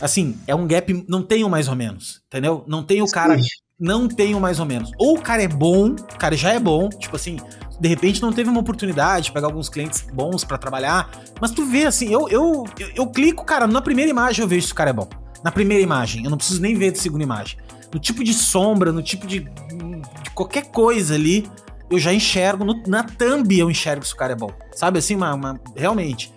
Assim, 0.00 0.36
é 0.46 0.54
um 0.54 0.66
gap, 0.66 1.04
não 1.06 1.22
tem 1.22 1.44
o 1.44 1.50
mais 1.50 1.68
ou 1.68 1.76
menos, 1.76 2.22
entendeu? 2.26 2.64
Não 2.66 2.82
tem 2.82 3.02
o 3.02 3.06
cara 3.06 3.36
não 3.80 4.06
tenho 4.06 4.38
mais 4.38 4.60
ou 4.60 4.66
menos. 4.66 4.92
Ou 4.98 5.16
o 5.16 5.20
cara 5.20 5.42
é 5.42 5.48
bom, 5.48 5.92
o 5.92 6.18
cara 6.18 6.36
já 6.36 6.52
é 6.52 6.58
bom, 6.58 6.90
tipo 6.90 7.16
assim, 7.16 7.38
de 7.80 7.88
repente 7.88 8.20
não 8.20 8.30
teve 8.30 8.50
uma 8.50 8.60
oportunidade 8.60 9.26
de 9.26 9.32
pegar 9.32 9.46
alguns 9.46 9.70
clientes 9.70 10.06
bons 10.12 10.44
para 10.44 10.58
trabalhar, 10.58 11.10
mas 11.40 11.50
tu 11.50 11.64
vê 11.64 11.86
assim, 11.86 12.12
eu, 12.12 12.28
eu, 12.28 12.64
eu, 12.78 12.90
eu, 12.94 13.06
clico, 13.06 13.44
cara, 13.44 13.66
na 13.66 13.80
primeira 13.80 14.10
imagem 14.10 14.42
eu 14.42 14.48
vejo 14.48 14.66
se 14.66 14.72
o 14.72 14.76
cara 14.76 14.90
é 14.90 14.92
bom. 14.92 15.08
Na 15.42 15.50
primeira 15.50 15.82
imagem, 15.82 16.22
eu 16.22 16.30
não 16.30 16.36
preciso 16.36 16.60
nem 16.60 16.74
ver 16.74 16.92
de 16.92 16.98
segunda 16.98 17.24
imagem. 17.24 17.56
No 17.92 17.98
tipo 17.98 18.22
de 18.22 18.34
sombra, 18.34 18.92
no 18.92 19.02
tipo 19.02 19.26
de, 19.26 19.40
de 19.40 20.30
qualquer 20.34 20.66
coisa 20.66 21.14
ali, 21.14 21.50
eu 21.90 21.98
já 21.98 22.12
enxergo, 22.12 22.64
no, 22.64 22.82
na 22.86 23.02
thumb 23.02 23.58
eu 23.58 23.70
enxergo 23.70 24.04
se 24.04 24.12
o 24.12 24.16
cara 24.16 24.34
é 24.34 24.36
bom. 24.36 24.50
Sabe 24.72 24.98
assim, 24.98 25.16
uma, 25.16 25.34
uma 25.34 25.60
realmente. 25.74 26.32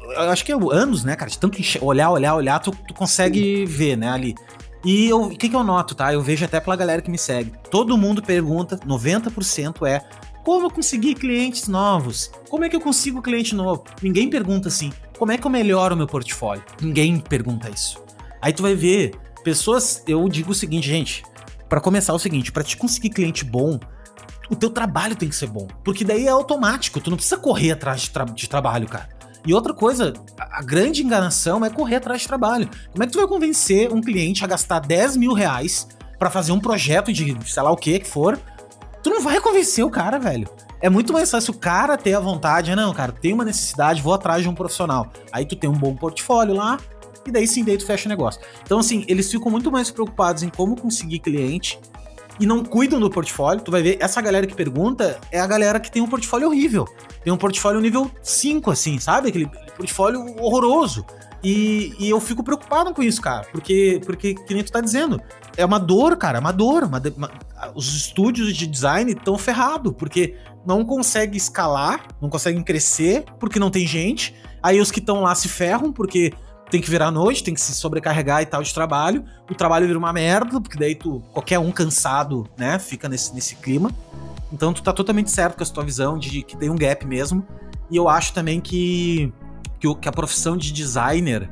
Eu 0.00 0.30
acho 0.30 0.42
que 0.42 0.50
é 0.50 0.54
anos, 0.54 1.04
né, 1.04 1.14
cara? 1.14 1.30
De 1.30 1.38
tanto 1.38 1.58
olhar, 1.82 2.10
olhar, 2.10 2.34
olhar, 2.34 2.58
tu, 2.60 2.70
tu 2.70 2.94
consegue 2.94 3.66
ver, 3.66 3.94
né, 3.94 4.10
ali. 4.10 4.34
E 4.84 5.12
o 5.12 5.28
que, 5.30 5.48
que 5.48 5.56
eu 5.56 5.64
noto, 5.64 5.94
tá? 5.94 6.12
Eu 6.12 6.22
vejo 6.22 6.44
até 6.44 6.60
pela 6.60 6.76
galera 6.76 7.02
que 7.02 7.10
me 7.10 7.18
segue. 7.18 7.52
Todo 7.70 7.98
mundo 7.98 8.22
pergunta, 8.22 8.76
90% 8.78 9.86
é 9.86 10.04
como 10.44 10.66
eu 10.66 10.70
conseguir 10.70 11.14
clientes 11.14 11.68
novos? 11.68 12.30
Como 12.48 12.64
é 12.64 12.68
que 12.68 12.76
eu 12.76 12.80
consigo 12.80 13.20
cliente 13.20 13.54
novo? 13.54 13.84
Ninguém 14.00 14.30
pergunta 14.30 14.68
assim, 14.68 14.92
como 15.18 15.32
é 15.32 15.36
que 15.36 15.46
eu 15.46 15.50
melhoro 15.50 15.94
o 15.94 15.98
meu 15.98 16.06
portfólio? 16.06 16.64
Ninguém 16.80 17.18
pergunta 17.18 17.68
isso. 17.68 18.02
Aí 18.40 18.52
tu 18.52 18.62
vai 18.62 18.74
ver, 18.74 19.14
pessoas, 19.44 20.02
eu 20.06 20.26
digo 20.28 20.52
o 20.52 20.54
seguinte, 20.54 20.88
gente, 20.88 21.22
para 21.68 21.80
começar 21.80 22.12
é 22.12 22.16
o 22.16 22.18
seguinte, 22.18 22.50
para 22.50 22.62
te 22.62 22.76
conseguir 22.76 23.10
cliente 23.10 23.44
bom, 23.44 23.78
o 24.48 24.56
teu 24.56 24.70
trabalho 24.70 25.14
tem 25.14 25.28
que 25.28 25.36
ser 25.36 25.48
bom, 25.48 25.66
porque 25.84 26.04
daí 26.04 26.26
é 26.26 26.30
automático, 26.30 27.00
tu 27.00 27.10
não 27.10 27.16
precisa 27.16 27.36
correr 27.36 27.72
atrás 27.72 28.02
de, 28.02 28.10
tra 28.10 28.24
de 28.24 28.48
trabalho, 28.48 28.88
cara. 28.88 29.17
E 29.46 29.54
outra 29.54 29.72
coisa, 29.72 30.12
a 30.38 30.62
grande 30.62 31.02
enganação 31.02 31.64
é 31.64 31.70
correr 31.70 31.96
atrás 31.96 32.22
de 32.22 32.28
trabalho. 32.28 32.68
Como 32.90 33.02
é 33.02 33.06
que 33.06 33.12
tu 33.12 33.18
vai 33.18 33.28
convencer 33.28 33.92
um 33.92 34.00
cliente 34.00 34.44
a 34.44 34.46
gastar 34.46 34.80
10 34.80 35.16
mil 35.16 35.32
reais 35.32 35.88
para 36.18 36.30
fazer 36.30 36.52
um 36.52 36.60
projeto 36.60 37.12
de 37.12 37.36
sei 37.46 37.62
lá 37.62 37.70
o 37.70 37.76
que 37.76 37.98
que 38.00 38.08
for? 38.08 38.38
Tu 39.02 39.10
não 39.10 39.22
vai 39.22 39.40
convencer 39.40 39.84
o 39.84 39.90
cara, 39.90 40.18
velho. 40.18 40.48
É 40.80 40.88
muito 40.88 41.12
mais 41.12 41.30
fácil 41.30 41.54
o 41.54 41.56
cara 41.56 41.96
ter 41.96 42.14
a 42.14 42.20
vontade, 42.20 42.74
não, 42.74 42.92
cara, 42.92 43.10
tem 43.10 43.32
uma 43.32 43.44
necessidade, 43.44 44.00
vou 44.00 44.14
atrás 44.14 44.42
de 44.42 44.48
um 44.48 44.54
profissional. 44.54 45.10
Aí 45.32 45.44
tu 45.44 45.56
tem 45.56 45.68
um 45.68 45.74
bom 45.74 45.94
portfólio 45.94 46.54
lá, 46.54 46.78
e 47.26 47.30
daí 47.32 47.46
sim, 47.46 47.64
daí 47.64 47.76
tu 47.76 47.84
fecha 47.84 48.06
o 48.06 48.08
negócio. 48.08 48.40
Então, 48.62 48.78
assim, 48.78 49.04
eles 49.08 49.30
ficam 49.30 49.50
muito 49.50 49.72
mais 49.72 49.90
preocupados 49.90 50.42
em 50.42 50.48
como 50.48 50.80
conseguir 50.80 51.18
cliente 51.18 51.80
e 52.40 52.46
não 52.46 52.64
cuidam 52.64 53.00
do 53.00 53.10
portfólio. 53.10 53.62
Tu 53.62 53.70
vai 53.70 53.82
ver, 53.82 53.98
essa 54.00 54.20
galera 54.20 54.46
que 54.46 54.54
pergunta 54.54 55.18
é 55.30 55.40
a 55.40 55.46
galera 55.46 55.80
que 55.80 55.90
tem 55.90 56.02
um 56.02 56.06
portfólio 56.06 56.48
horrível. 56.48 56.86
Tem 57.22 57.32
um 57.32 57.36
portfólio 57.36 57.80
nível 57.80 58.10
5, 58.22 58.70
assim, 58.70 58.98
sabe? 58.98 59.28
Aquele 59.28 59.46
portfólio 59.76 60.20
horroroso. 60.40 61.04
E, 61.42 61.94
e, 62.00 62.10
eu 62.10 62.20
fico 62.20 62.42
preocupado 62.42 62.92
com 62.92 63.02
isso, 63.02 63.20
cara. 63.20 63.46
Porque, 63.52 64.00
porque, 64.04 64.34
que 64.34 64.54
nem 64.54 64.64
tu 64.64 64.72
tá 64.72 64.80
dizendo, 64.80 65.20
é 65.56 65.64
uma 65.64 65.78
dor, 65.78 66.16
cara, 66.16 66.38
é 66.38 66.40
uma 66.40 66.52
dor. 66.52 66.84
Uma, 66.84 67.00
uma, 67.16 67.30
os 67.74 67.94
estúdios 67.94 68.56
de 68.56 68.66
design 68.66 69.12
estão 69.12 69.38
ferrados, 69.38 69.92
porque 69.96 70.36
não 70.66 70.84
conseguem 70.84 71.36
escalar, 71.36 72.06
não 72.20 72.28
conseguem 72.28 72.62
crescer, 72.62 73.24
porque 73.38 73.58
não 73.58 73.70
tem 73.70 73.86
gente. 73.86 74.34
Aí 74.62 74.80
os 74.80 74.90
que 74.90 74.98
estão 74.98 75.22
lá 75.22 75.34
se 75.34 75.48
ferram, 75.48 75.92
porque 75.92 76.32
tem 76.70 76.80
que 76.80 76.90
virar 76.90 77.10
noite, 77.10 77.42
tem 77.42 77.54
que 77.54 77.60
se 77.60 77.74
sobrecarregar 77.74 78.42
e 78.42 78.46
tal 78.46 78.62
de 78.62 78.72
trabalho. 78.72 79.24
O 79.50 79.54
trabalho 79.54 79.86
vira 79.86 79.98
uma 79.98 80.12
merda, 80.12 80.60
porque 80.60 80.78
daí 80.78 80.94
tu, 80.94 81.22
qualquer 81.32 81.58
um 81.58 81.70
cansado, 81.70 82.48
né, 82.56 82.78
fica 82.78 83.08
nesse, 83.08 83.34
nesse 83.34 83.56
clima. 83.56 83.90
Então 84.52 84.72
tu 84.72 84.82
tá 84.82 84.92
totalmente 84.92 85.30
certo 85.30 85.56
com 85.56 85.62
a 85.62 85.66
tua 85.66 85.84
visão 85.84 86.18
de 86.18 86.42
que 86.42 86.56
tem 86.56 86.70
um 86.70 86.76
gap 86.76 87.06
mesmo. 87.06 87.46
E 87.90 87.96
eu 87.96 88.08
acho 88.08 88.32
também 88.32 88.60
que, 88.60 89.32
que, 89.80 89.94
que 89.94 90.08
a 90.08 90.12
profissão 90.12 90.56
de 90.56 90.72
designer 90.72 91.50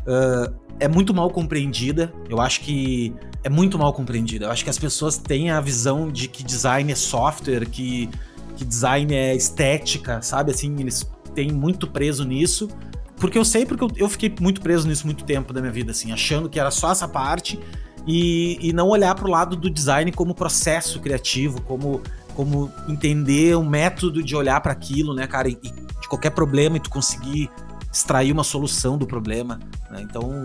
uh, 0.00 0.54
é 0.78 0.88
muito 0.88 1.14
mal 1.14 1.30
compreendida. 1.30 2.12
Eu 2.28 2.40
acho 2.40 2.60
que 2.60 3.14
é 3.42 3.48
muito 3.48 3.78
mal 3.78 3.92
compreendida. 3.92 4.46
Eu 4.46 4.50
acho 4.50 4.64
que 4.64 4.70
as 4.70 4.78
pessoas 4.78 5.16
têm 5.16 5.50
a 5.50 5.60
visão 5.60 6.10
de 6.10 6.28
que 6.28 6.42
design 6.42 6.90
é 6.90 6.94
software, 6.94 7.66
que, 7.66 8.08
que 8.56 8.64
design 8.64 9.14
é 9.14 9.34
estética, 9.34 10.20
sabe? 10.22 10.50
Assim, 10.50 10.74
eles 10.78 11.08
têm 11.34 11.50
muito 11.52 11.86
preso 11.86 12.24
nisso. 12.24 12.68
Porque 13.20 13.36
eu 13.36 13.44
sei, 13.44 13.66
porque 13.66 13.84
eu, 13.84 13.90
eu 13.96 14.08
fiquei 14.08 14.34
muito 14.40 14.60
preso 14.62 14.88
nisso 14.88 15.04
muito 15.06 15.24
tempo 15.24 15.52
da 15.52 15.60
minha 15.60 15.72
vida, 15.72 15.92
assim, 15.92 16.10
achando 16.10 16.48
que 16.48 16.58
era 16.58 16.70
só 16.70 16.90
essa 16.90 17.06
parte 17.06 17.60
e, 18.06 18.58
e 18.60 18.72
não 18.72 18.88
olhar 18.88 19.14
para 19.14 19.26
o 19.26 19.30
lado 19.30 19.54
do 19.54 19.68
design 19.68 20.10
como 20.10 20.34
processo 20.34 20.98
criativo, 21.00 21.60
como, 21.62 22.00
como 22.34 22.72
entender 22.88 23.56
um 23.56 23.68
método 23.68 24.22
de 24.22 24.34
olhar 24.34 24.60
para 24.60 24.72
aquilo, 24.72 25.14
né, 25.14 25.26
cara, 25.26 25.48
e, 25.48 25.58
e, 25.62 25.70
de 25.70 26.08
qualquer 26.08 26.30
problema 26.30 26.78
e 26.78 26.80
tu 26.80 26.88
conseguir 26.88 27.50
extrair 27.92 28.32
uma 28.32 28.44
solução 28.44 28.96
do 28.96 29.06
problema, 29.06 29.60
né? 29.90 30.00
Então, 30.00 30.44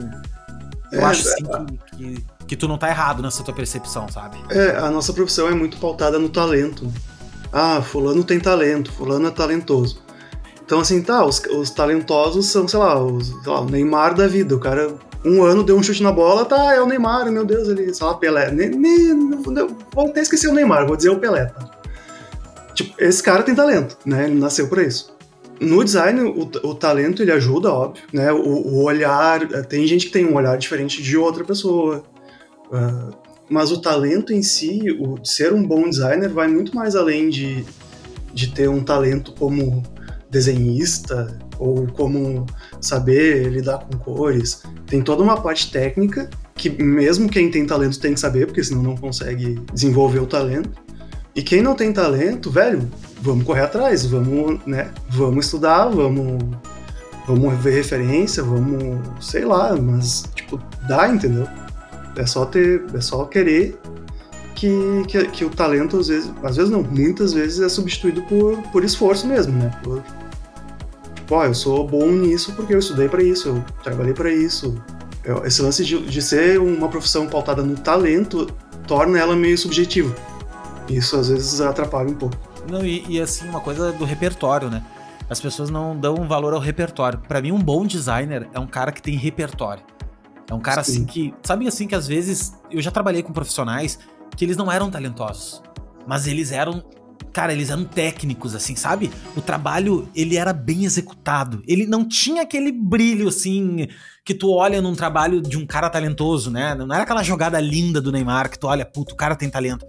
eu 0.92 1.02
é, 1.02 1.04
acho 1.06 1.24
sim 1.24 1.46
é, 1.48 1.66
que, 1.96 1.98
que, 1.98 2.26
que, 2.48 2.56
tu 2.56 2.68
não 2.68 2.78
tá 2.78 2.90
errado 2.90 3.22
nessa 3.22 3.44
tua 3.44 3.54
percepção, 3.54 4.08
sabe? 4.10 4.38
É, 4.50 4.78
a 4.78 4.90
nossa 4.90 5.14
profissão 5.14 5.48
é 5.48 5.54
muito 5.54 5.78
pautada 5.78 6.18
no 6.20 6.30
talento. 6.30 6.92
Ah, 7.54 7.82
fulano 7.82 8.24
tem 8.24 8.40
talento, 8.40 8.92
fulano 8.92 9.28
é 9.28 9.32
talentoso. 9.32 10.05
Então, 10.66 10.80
assim, 10.80 11.02
tá, 11.02 11.24
os, 11.24 11.40
os 11.46 11.70
talentosos 11.70 12.48
são, 12.48 12.68
sei 12.68 12.80
lá, 12.80 13.02
os, 13.02 13.28
sei 13.28 13.52
lá, 13.52 13.62
o 13.62 13.70
Neymar 13.70 14.16
da 14.16 14.28
vida. 14.28 14.56
O 14.56 14.60
cara, 14.60 14.96
um 15.24 15.44
ano, 15.44 15.64
deu 15.64 15.78
um 15.78 15.84
chute 15.84 16.02
na 16.02 16.12
bola, 16.12 16.44
tá, 16.44 16.74
é 16.74 16.82
o 16.82 16.88
Neymar, 16.88 17.32
meu 17.32 17.46
Deus, 17.46 17.70
ele, 17.70 17.94
sei 17.94 18.06
lá, 18.06 18.16
Pelé. 18.16 18.52
Ne, 18.52 18.70
ne, 18.70 19.14
vou 19.94 20.08
até 20.08 20.22
esquecer 20.22 20.48
o 20.48 20.54
Neymar, 20.54 20.88
vou 20.88 20.98
dizer 20.98 21.10
o 21.10 21.20
Pelé, 21.20 21.46
tá? 21.46 21.70
Tipo, 22.74 22.96
esse 23.02 23.22
cara 23.22 23.44
tem 23.44 23.54
talento, 23.54 23.96
né? 24.06 24.26
Ele 24.26 24.40
nasceu 24.40 24.68
para 24.68 24.84
isso. 24.84 25.16
No 25.62 25.84
design, 25.84 26.22
o, 26.22 26.42
o, 26.42 26.76
talento 26.76 27.22
ele 27.22 27.32
ajuda, 27.32 27.72
óbvio, 27.72 28.04
né? 28.12 28.34
O, 28.34 28.38
o, 28.40 28.84
olhar, 28.84 29.48
tem 29.64 29.88
gente 29.88 30.08
que 30.08 30.12
tem 30.12 30.26
um 30.26 30.36
olhar 30.36 30.58
diferente 30.58 31.02
de 31.02 31.16
outra 31.16 31.46
pessoa. 31.46 32.04
Uh, 32.68 33.16
mas 33.48 33.72
o 33.72 33.80
talento 33.80 34.34
em 34.34 34.44
si, 34.44 34.82
o 35.00 35.24
ser 35.24 35.54
um 35.54 35.66
bom 35.66 35.88
designer, 35.90 36.30
vai 36.30 36.48
muito 36.48 36.76
mais 36.76 36.96
além 36.96 37.30
de, 37.30 37.64
de 38.34 38.48
ter 38.48 38.68
um 38.68 38.84
talento 38.84 39.32
como 39.32 39.82
desenhista 40.30 41.38
ou 41.58 41.88
como 41.88 42.46
saber 42.82 43.50
lidar 43.50 43.80
com 43.80 43.98
cores. 43.98 44.64
Tem 44.88 45.02
toda 45.02 45.24
uma 45.24 45.40
parte 45.40 45.72
técnica 45.72 46.30
que 46.56 46.70
mesmo 46.70 47.30
quem 47.30 47.52
tem 47.52 47.66
talento 47.66 48.00
tem 48.00 48.14
que 48.14 48.20
saber, 48.20 48.48
porque 48.48 48.64
senão 48.64 48.82
não 48.82 48.96
consegue 48.96 49.60
desenvolver 49.74 50.20
o 50.20 50.26
talento. 50.26 50.70
E 51.36 51.44
quem 51.44 51.62
não 51.62 51.76
tem 51.76 51.92
talento, 51.92 52.50
velho, 52.50 52.90
vamos 53.22 53.44
correr 53.44 53.62
atrás, 53.62 54.06
vamos, 54.06 54.66
né, 54.66 54.90
vamos 55.10 55.46
estudar, 55.46 55.90
vamos 55.90 56.40
vamos 57.28 57.58
ver 57.60 57.72
referência, 57.72 58.44
vamos, 58.44 59.00
sei 59.20 59.46
lá, 59.46 59.76
mas 59.76 60.26
tipo, 60.36 60.62
dá, 60.88 61.10
entendeu? 61.10 61.48
É 62.16 62.26
só 62.26 62.46
ter, 62.46 62.86
é 62.94 63.02
só 63.02 63.26
querer 63.26 63.78
que, 64.56 65.04
que, 65.08 65.28
que, 65.28 65.46
o 65.46 65.50
talento 65.50 66.00
às 66.00 66.08
vezes, 66.08 66.32
às 66.42 66.56
vezes 66.56 66.72
não, 66.72 66.82
muitas 66.82 67.34
vezes 67.34 67.60
é 67.60 67.70
substituído 67.70 68.22
por, 68.24 68.58
por 68.72 68.84
esforço 68.84 69.28
mesmo, 69.28 69.54
né? 69.54 69.70
Por, 69.84 70.02
tipo, 71.14 71.36
ó, 71.36 71.46
eu 71.46 71.54
sou 71.54 71.86
bom 71.88 72.10
nisso 72.12 72.54
porque 72.54 72.74
eu 72.74 72.80
estudei 72.80 73.10
para 73.10 73.22
isso, 73.22 73.50
eu 73.50 73.66
trabalhei 73.84 74.14
para 74.14 74.32
isso. 74.32 74.82
Eu, 75.24 75.46
esse 75.46 75.62
lance 75.62 75.84
de, 75.84 76.00
de 76.06 76.22
ser 76.22 76.60
uma 76.60 76.88
profissão 76.88 77.28
pautada 77.28 77.62
no 77.62 77.76
talento 77.76 78.48
torna 78.88 79.20
ela 79.20 79.36
meio 79.36 79.58
subjetiva. 79.58 80.16
Isso 80.88 81.18
às 81.18 81.30
vezes 81.30 81.60
atrapalha 81.62 82.10
um 82.10 82.16
pouco. 82.16 82.38
Não, 82.70 82.86
e, 82.86 83.06
e 83.08 83.22
assim, 83.22 83.48
uma 83.48 83.60
coisa 83.60 83.92
do 83.92 84.06
repertório, 84.06 84.70
né? 84.70 84.84
As 85.30 85.42
pessoas 85.42 85.70
não 85.70 85.98
dão 85.98 86.28
valor 86.28 86.54
ao 86.54 86.60
repertório. 86.60 87.20
Para 87.28 87.42
mim, 87.42 87.52
um 87.52 87.60
bom 87.60 87.86
designer 87.86 88.48
é 88.54 88.60
um 88.60 88.68
cara 88.68 88.92
que 88.92 89.02
tem 89.02 89.16
repertório. 89.16 89.84
É 90.50 90.54
um 90.54 90.60
cara 90.60 90.84
Sim. 90.84 90.92
assim 90.92 91.06
que. 91.06 91.34
Sabe 91.42 91.68
assim 91.68 91.88
que 91.88 91.96
às 91.96 92.08
vezes. 92.08 92.54
Eu 92.70 92.82
já 92.82 92.92
trabalhei 92.92 93.24
com 93.24 93.34
profissionais 93.34 93.98
que 94.36 94.46
eles 94.46 94.58
não 94.58 94.72
eram 94.72 94.90
talentosos. 94.90 95.62
Mas 96.08 96.28
eles 96.28 96.52
eram. 96.52 96.84
Cara, 97.32 97.52
eles 97.52 97.70
eram 97.70 97.84
técnicos, 97.84 98.56
assim, 98.56 98.78
sabe? 98.78 99.12
O 99.36 99.42
trabalho, 99.42 100.08
ele 100.16 100.38
era 100.38 100.54
bem 100.54 100.86
executado. 100.86 101.62
Ele 101.68 101.86
não 101.86 102.08
tinha 102.08 102.44
aquele 102.44 102.72
brilho, 102.72 103.28
assim, 103.28 103.88
que 104.24 104.34
tu 104.34 104.52
olha 104.52 104.82
num 104.82 104.96
trabalho 104.96 105.42
de 105.42 105.58
um 105.58 105.66
cara 105.66 105.90
talentoso, 105.90 106.50
né? 106.50 106.74
Não 106.76 106.94
era 106.94 107.04
aquela 107.04 107.24
jogada 107.24 107.60
linda 107.60 108.00
do 108.00 108.12
Neymar 108.12 108.50
que 108.50 108.58
tu 108.58 108.68
olha, 108.68 108.86
puto, 108.86 109.14
o 109.14 109.18
cara 109.18 109.36
tem 109.36 109.50
talento. 109.50 109.86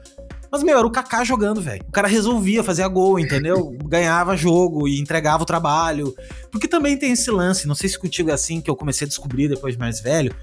Mas, 0.50 0.62
meu, 0.62 0.78
era 0.78 0.86
o 0.86 0.90
Kaká 0.90 1.22
jogando, 1.24 1.60
velho. 1.60 1.84
O 1.88 1.92
cara 1.92 2.08
resolvia 2.08 2.64
fazer 2.64 2.88
gol, 2.88 3.18
entendeu? 3.18 3.76
Ganhava 3.84 4.36
jogo 4.36 4.88
e 4.88 5.00
entregava 5.00 5.42
o 5.42 5.46
trabalho. 5.46 6.14
Porque 6.50 6.66
também 6.66 6.96
tem 6.96 7.12
esse 7.12 7.30
lance, 7.30 7.66
não 7.66 7.74
sei 7.74 7.88
se 7.88 7.98
contigo 7.98 8.30
é 8.30 8.32
assim, 8.32 8.60
que 8.60 8.70
eu 8.70 8.76
comecei 8.76 9.04
a 9.04 9.08
descobrir 9.08 9.48
depois 9.48 9.74
de 9.74 9.80
mais 9.80 10.00
velho, 10.00 10.34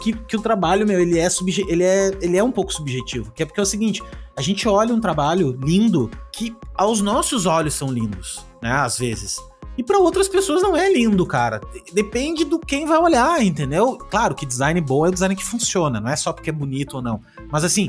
que, 0.00 0.12
que 0.12 0.36
o 0.36 0.40
trabalho, 0.40 0.86
meu, 0.86 1.00
ele 1.00 1.18
é, 1.18 1.28
subje 1.28 1.64
ele, 1.68 1.84
é, 1.84 2.16
ele 2.20 2.36
é 2.36 2.42
um 2.42 2.52
pouco 2.52 2.72
subjetivo. 2.72 3.32
Que 3.32 3.42
é 3.42 3.46
porque 3.46 3.60
é 3.60 3.62
o 3.62 3.66
seguinte, 3.66 4.02
a 4.36 4.42
gente 4.42 4.68
olha 4.68 4.94
um 4.94 5.00
trabalho 5.00 5.58
lindo 5.62 6.10
que 6.32 6.56
aos 6.74 7.00
nossos 7.00 7.46
olhos 7.46 7.74
são 7.74 7.90
lindos, 7.92 8.46
né? 8.62 8.72
Às 8.72 8.98
vezes. 8.98 9.36
E 9.76 9.82
para 9.82 9.98
outras 9.98 10.28
pessoas 10.28 10.60
não 10.60 10.76
é 10.76 10.92
lindo, 10.92 11.24
cara. 11.24 11.60
Depende 11.92 12.44
do 12.44 12.58
quem 12.58 12.84
vai 12.84 12.98
olhar, 12.98 13.44
entendeu? 13.44 13.96
Claro 13.96 14.34
que 14.34 14.44
design 14.44 14.80
bom 14.80 15.06
é 15.06 15.10
design 15.10 15.36
que 15.36 15.44
funciona, 15.44 16.00
não 16.00 16.10
é 16.10 16.16
só 16.16 16.32
porque 16.32 16.50
é 16.50 16.52
bonito 16.52 16.96
ou 16.96 17.02
não. 17.02 17.20
Mas 17.50 17.62
assim, 17.62 17.88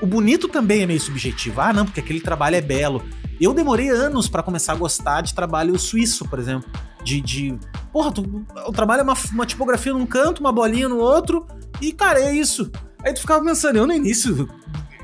o 0.00 0.06
bonito 0.06 0.48
também 0.48 0.82
é 0.82 0.86
meio 0.86 1.00
subjetivo. 1.00 1.60
Ah, 1.60 1.72
não, 1.72 1.84
porque 1.84 2.00
aquele 2.00 2.20
trabalho 2.20 2.56
é 2.56 2.60
belo. 2.60 3.02
Eu 3.40 3.54
demorei 3.54 3.88
anos 3.88 4.28
para 4.28 4.42
começar 4.42 4.72
a 4.72 4.76
gostar 4.76 5.22
de 5.22 5.34
trabalho 5.34 5.78
suíço, 5.78 6.28
por 6.28 6.38
exemplo. 6.38 6.68
De. 7.02 7.20
de 7.20 7.58
porra, 7.92 8.12
tu, 8.12 8.44
o 8.66 8.72
trabalho 8.72 9.00
é 9.00 9.02
uma, 9.02 9.16
uma 9.32 9.46
tipografia 9.46 9.92
num 9.92 10.06
canto, 10.06 10.40
uma 10.40 10.52
bolinha 10.52 10.88
no 10.88 10.98
outro, 10.98 11.46
e, 11.80 11.92
cara, 11.92 12.20
é 12.20 12.34
isso. 12.34 12.70
Aí 13.02 13.14
tu 13.14 13.20
ficava 13.20 13.42
pensando, 13.44 13.76
eu 13.76 13.86
no 13.86 13.92
início, 13.92 14.48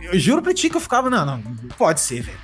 eu 0.02 0.18
juro 0.18 0.42
pra 0.42 0.52
ti 0.52 0.68
que 0.68 0.76
eu 0.76 0.80
ficava, 0.80 1.08
não, 1.08 1.24
não, 1.24 1.42
pode 1.78 2.00
ser, 2.00 2.22
velho. 2.22 2.38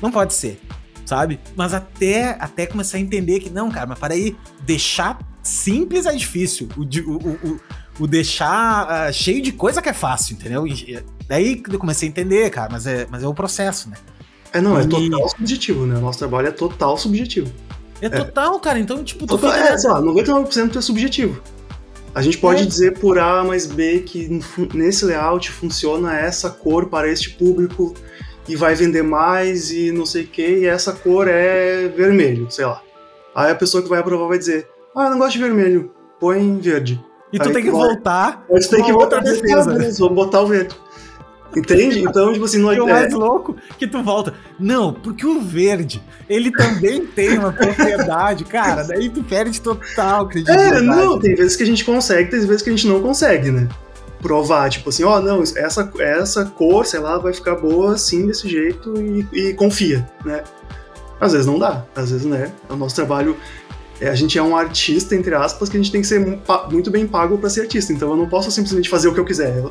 Não 0.00 0.10
pode 0.10 0.32
ser, 0.32 0.60
sabe? 1.04 1.38
Mas 1.54 1.74
até, 1.74 2.36
até 2.40 2.66
começar 2.66 2.96
a 2.96 3.00
entender 3.00 3.40
que, 3.40 3.50
não, 3.50 3.70
cara, 3.70 3.86
mas 3.86 3.98
para 3.98 4.14
aí, 4.14 4.34
deixar 4.62 5.18
simples 5.42 6.06
é 6.06 6.14
difícil. 6.14 6.68
O, 6.76 6.82
o, 6.82 7.16
o, 7.52 7.60
o 8.00 8.06
deixar 8.06 8.86
uh, 8.86 9.12
cheio 9.12 9.42
de 9.42 9.52
coisa 9.52 9.82
que 9.82 9.88
é 9.90 9.92
fácil, 9.92 10.34
entendeu? 10.34 10.66
E, 10.66 11.04
daí 11.28 11.62
eu 11.70 11.78
comecei 11.78 12.08
a 12.08 12.10
entender, 12.10 12.50
cara, 12.50 12.68
mas 12.70 12.86
é, 12.86 13.06
mas 13.10 13.22
é 13.22 13.28
o 13.28 13.34
processo, 13.34 13.88
né? 13.90 13.96
É, 14.52 14.60
não, 14.60 14.78
é 14.78 14.86
total 14.86 15.28
subjetivo, 15.28 15.86
né? 15.86 15.96
O 15.96 16.00
nosso 16.00 16.18
trabalho 16.18 16.48
é 16.48 16.50
total 16.50 16.96
subjetivo. 16.96 17.52
É, 18.00 18.06
é. 18.06 18.10
total, 18.10 18.58
cara, 18.60 18.78
então, 18.78 19.02
tipo, 19.02 19.26
tu 19.26 19.36
fica... 19.36 19.54
É, 19.54 19.76
sei 19.76 19.90
lá, 19.90 20.00
99% 20.00 20.76
é 20.76 20.80
subjetivo. 20.80 21.40
A 22.14 22.22
gente 22.22 22.38
pode 22.38 22.62
é. 22.62 22.66
dizer 22.66 22.98
por 22.98 23.18
A 23.18 23.44
mais 23.44 23.66
B 23.66 24.00
que 24.00 24.40
nesse 24.72 25.04
layout 25.04 25.50
funciona 25.50 26.18
essa 26.18 26.48
cor 26.48 26.86
para 26.88 27.10
este 27.10 27.30
público 27.30 27.94
e 28.48 28.56
vai 28.56 28.74
vender 28.74 29.02
mais 29.02 29.70
e 29.70 29.90
não 29.92 30.06
sei 30.06 30.24
o 30.24 30.26
que, 30.26 30.60
e 30.60 30.66
essa 30.66 30.92
cor 30.92 31.28
é 31.28 31.88
vermelho, 31.88 32.50
sei 32.50 32.64
lá. 32.64 32.80
Aí 33.34 33.50
a 33.50 33.54
pessoa 33.54 33.82
que 33.82 33.88
vai 33.88 33.98
aprovar 33.98 34.28
vai 34.28 34.38
dizer, 34.38 34.66
ah, 34.94 35.04
eu 35.04 35.10
não 35.10 35.18
gosto 35.18 35.32
de 35.32 35.40
vermelho, 35.40 35.92
põe 36.18 36.58
verde. 36.58 37.04
E 37.32 37.38
tu 37.38 37.48
Aí 37.48 37.52
tem 37.52 37.64
que 37.64 37.70
voltar. 37.70 38.46
Tu 38.48 38.70
tem 38.70 38.84
que 38.84 38.92
voltar 38.92 39.20
defesa. 39.20 39.76
Vamos 39.98 40.14
botar 40.14 40.40
o 40.40 40.46
verde. 40.46 40.74
Entende? 41.56 42.04
Então, 42.06 42.32
tipo 42.32 42.44
assim, 42.44 42.58
não 42.58 42.70
é. 42.70 42.80
o 42.80 42.86
mais 42.86 43.12
louco 43.12 43.56
que 43.78 43.86
tu 43.86 44.02
volta. 44.02 44.34
Não, 44.58 44.92
porque 44.92 45.26
o 45.26 45.40
verde, 45.40 46.02
ele 46.28 46.50
também 46.50 47.04
tem 47.06 47.38
uma 47.38 47.52
propriedade, 47.52 48.44
cara. 48.44 48.84
Daí 48.84 49.08
tu 49.10 49.22
perde 49.22 49.60
total 49.60 50.28
credibilidade. 50.28 50.76
É, 50.76 50.80
não, 50.80 51.18
tem 51.18 51.34
vezes 51.34 51.56
que 51.56 51.62
a 51.62 51.66
gente 51.66 51.84
consegue, 51.84 52.30
tem 52.30 52.40
vezes 52.40 52.62
que 52.62 52.70
a 52.70 52.72
gente 52.72 52.86
não 52.86 53.00
consegue, 53.00 53.50
né? 53.50 53.68
Provar, 54.20 54.70
tipo 54.70 54.88
assim, 54.88 55.04
ó, 55.04 55.18
oh, 55.18 55.20
não, 55.20 55.42
essa, 55.42 55.90
essa 55.98 56.44
cor, 56.44 56.86
sei 56.86 57.00
lá, 57.00 57.18
vai 57.18 57.32
ficar 57.32 57.56
boa 57.56 57.94
assim, 57.94 58.26
desse 58.26 58.48
jeito 58.48 58.94
e, 59.00 59.26
e 59.32 59.54
confia, 59.54 60.06
né? 60.24 60.42
Às 61.20 61.32
vezes 61.32 61.46
não 61.46 61.58
dá, 61.58 61.84
às 61.94 62.10
vezes, 62.10 62.26
né? 62.26 62.52
O 62.68 62.76
nosso 62.76 62.94
trabalho 62.94 63.36
é, 64.00 64.08
a 64.08 64.14
gente 64.14 64.38
é 64.38 64.42
um 64.42 64.56
artista, 64.56 65.14
entre 65.14 65.34
aspas, 65.34 65.68
que 65.68 65.76
a 65.76 65.80
gente 65.80 65.90
tem 65.90 66.00
que 66.00 66.06
ser 66.06 66.20
muito 66.70 66.90
bem 66.90 67.06
pago 67.06 67.38
para 67.38 67.48
ser 67.48 67.62
artista. 67.62 67.92
Então 67.92 68.10
eu 68.10 68.16
não 68.16 68.28
posso 68.28 68.50
simplesmente 68.50 68.88
fazer 68.88 69.08
o 69.08 69.14
que 69.14 69.20
eu 69.20 69.24
quiser. 69.24 69.62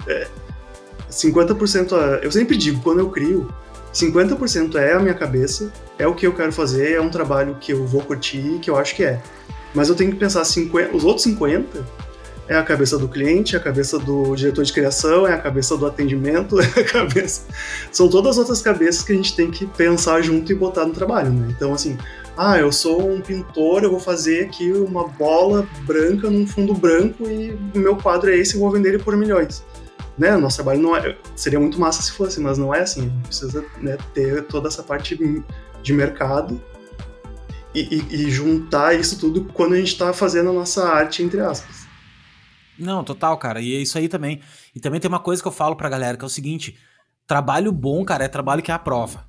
É, 1.16 1.28
50% 1.28 2.20
eu 2.22 2.32
sempre 2.32 2.58
digo, 2.58 2.82
quando 2.82 3.00
eu 3.00 3.10
crio, 3.10 3.48
50% 3.94 4.76
é 4.76 4.94
a 4.94 5.00
minha 5.00 5.14
cabeça, 5.14 5.72
é 5.98 6.06
o 6.06 6.14
que 6.14 6.28
eu 6.28 6.34
quero 6.34 6.52
fazer, 6.52 6.94
é 6.94 7.02
um 7.02 7.10
trabalho 7.10 7.56
que 7.60 7.72
eu 7.72 7.86
vou 7.86 8.02
curtir, 8.02 8.60
que 8.62 8.70
eu 8.70 8.76
acho 8.76 8.96
que 8.96 9.04
é. 9.04 9.22
Mas 9.74 9.88
eu 9.88 9.96
tenho 9.96 10.12
que 10.12 10.18
pensar 10.18 10.44
50, 10.44 10.96
os 10.96 11.06
outros 11.06 11.24
50 11.24 11.86
é 12.48 12.56
a 12.56 12.64
cabeça 12.64 12.98
do 12.98 13.08
cliente, 13.08 13.56
é 13.56 13.60
a 13.60 13.62
cabeça 13.62 13.98
do 13.98 14.36
diretor 14.36 14.64
de 14.64 14.72
criação, 14.72 15.26
é 15.26 15.34
a 15.34 15.38
cabeça 15.38 15.76
do 15.78 15.86
atendimento, 15.86 16.60
é 16.62 16.66
a 16.66 16.84
cabeça. 16.84 17.44
São 17.92 18.10
todas 18.10 18.32
as 18.32 18.38
outras 18.38 18.62
cabeças 18.62 19.04
que 19.04 19.14
a 19.14 19.16
gente 19.16 19.36
tem 19.36 19.50
que 19.50 19.66
pensar 19.66 20.22
junto 20.22 20.52
e 20.52 20.56
botar 20.56 20.86
no 20.86 20.94
trabalho, 20.94 21.32
né? 21.32 21.48
Então, 21.56 21.74
assim, 21.74 21.98
ah, 22.38 22.58
eu 22.58 22.72
sou 22.72 23.10
um 23.10 23.22
pintor, 23.22 23.84
eu 23.84 23.92
vou 23.92 24.00
fazer 24.00 24.46
aqui 24.46 24.72
uma 24.72 25.08
bola 25.08 25.68
branca 25.86 26.30
num 26.30 26.46
fundo 26.46 26.74
branco 26.74 27.30
e 27.30 27.58
o 27.74 27.80
meu 27.80 27.96
quadro 27.96 28.30
é 28.30 28.38
esse, 28.38 28.56
eu 28.56 28.60
vou 28.60 28.70
vender 28.70 28.90
ele 28.90 29.00
por 29.00 29.16
milhões. 29.16 29.64
Né? 30.18 30.36
Nosso 30.38 30.58
trabalho 30.58 30.82
não 30.82 30.96
é, 30.96 31.18
seria 31.36 31.60
muito 31.60 31.80
massa 31.80 32.02
se 32.02 32.12
fosse, 32.12 32.40
mas 32.40 32.58
não 32.58 32.74
é 32.74 32.82
assim. 32.82 33.02
A 33.02 33.04
gente 33.04 33.28
precisa 33.28 33.66
né, 33.82 33.98
ter 34.14 34.44
toda 34.48 34.68
essa 34.68 34.82
parte 34.82 35.18
de 35.84 35.94
mercado 35.94 36.62
e, 37.74 37.82
e, 37.96 38.16
e 38.16 38.32
juntar 38.32 38.98
isso 38.98 39.20
tudo 39.20 39.44
quando 39.54 39.74
a 39.74 39.78
gente 39.78 39.92
está 39.92 40.14
fazendo 40.14 40.50
a 40.50 40.54
nossa 40.54 40.88
arte, 40.88 41.22
entre 41.22 41.42
aspas. 41.42 41.86
Não, 42.78 43.04
total, 43.04 43.38
cara. 43.38 43.62
E 43.62 43.76
é 43.76 43.80
isso 43.80 43.98
aí 43.98 44.08
também. 44.08 44.42
E 44.74 44.80
também 44.80 45.00
tem 45.00 45.10
uma 45.10 45.20
coisa 45.20 45.42
que 45.42 45.48
eu 45.48 45.52
falo 45.52 45.76
pra 45.76 45.90
galera, 45.90 46.18
que 46.18 46.24
é 46.24 46.26
o 46.26 46.30
seguinte: 46.30 46.78
trabalho 47.28 47.72
bom, 47.72 48.04
cara, 48.04 48.26
é 48.26 48.28
trabalho 48.28 48.62
que 48.62 48.72
é 48.72 48.74
a 48.74 48.80
prova. 48.80 49.26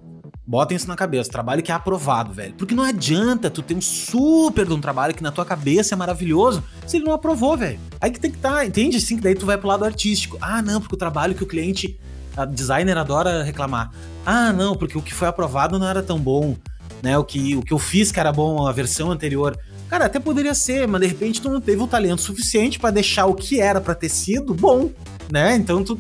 Botem 0.47 0.77
isso 0.77 0.87
na 0.87 0.95
cabeça, 0.95 1.29
trabalho 1.29 1.61
que 1.61 1.73
é 1.73 1.75
aprovado, 1.75 2.33
velho. 2.33 2.55
Porque 2.55 2.73
não 2.73 2.85
adianta 2.85 3.51
tu 3.51 3.63
ter 3.63 3.75
um 3.75 3.81
super 3.81 4.65
de 4.65 4.73
um 4.73 4.81
trabalho 4.81 5.13
que 5.13 5.23
na 5.23 5.33
tua 5.33 5.45
cabeça 5.45 5.95
é 5.95 5.97
maravilhoso 5.97 6.63
se 6.87 6.99
ele 6.99 7.05
não 7.05 7.13
aprovou, 7.13 7.57
velho. 7.57 7.81
Aí 8.01 8.13
que 8.13 8.21
tem 8.21 8.31
que 8.31 8.37
estar, 8.37 8.55
tá, 8.55 8.65
entende? 8.65 9.01
Sim, 9.01 9.17
que 9.17 9.23
daí 9.25 9.35
tu 9.35 9.45
vai 9.45 9.59
pro 9.59 9.67
lado 9.67 9.85
artístico. 9.85 10.39
Ah, 10.41 10.63
não, 10.63 10.81
porque 10.81 10.95
o 10.95 10.99
trabalho 10.99 11.35
que 11.35 11.43
o 11.43 11.47
cliente, 11.47 11.99
a 12.37 12.45
designer 12.45 12.97
adora 12.97 13.43
reclamar. 13.43 13.91
Ah, 14.25 14.53
não, 14.53 14.77
porque 14.77 14.97
o 14.97 15.03
que 15.03 15.13
foi 15.13 15.27
aprovado 15.27 15.81
não 15.81 15.89
era 15.89 16.01
tão 16.01 16.19
bom, 16.19 16.57
né? 17.03 17.19
O 17.19 17.25
que, 17.25 17.57
o 17.57 17.63
que 17.63 17.73
eu 17.73 17.79
fiz 17.79 18.13
que 18.13 18.21
era 18.21 18.31
bom 18.31 18.69
a 18.69 18.73
versão 18.73 19.11
anterior. 19.11 19.59
Cara, 19.91 20.07
até 20.07 20.21
poderia 20.21 20.55
ser, 20.55 20.87
mas 20.87 21.01
de 21.01 21.09
repente 21.09 21.43
tu 21.43 21.49
não 21.51 21.61
teve 21.61 21.83
o 21.83 21.89
talento 21.89 22.23
suficiente 22.23 22.79
para 22.79 22.93
deixar 22.93 23.27
o 23.27 23.35
que 23.35 23.61
era 23.61 23.81
para 23.81 23.97
ter 23.97 24.09
sido 24.09 24.55
bom, 24.55 24.91
né? 25.29 25.57
Então 25.57 25.83
tu. 25.83 25.99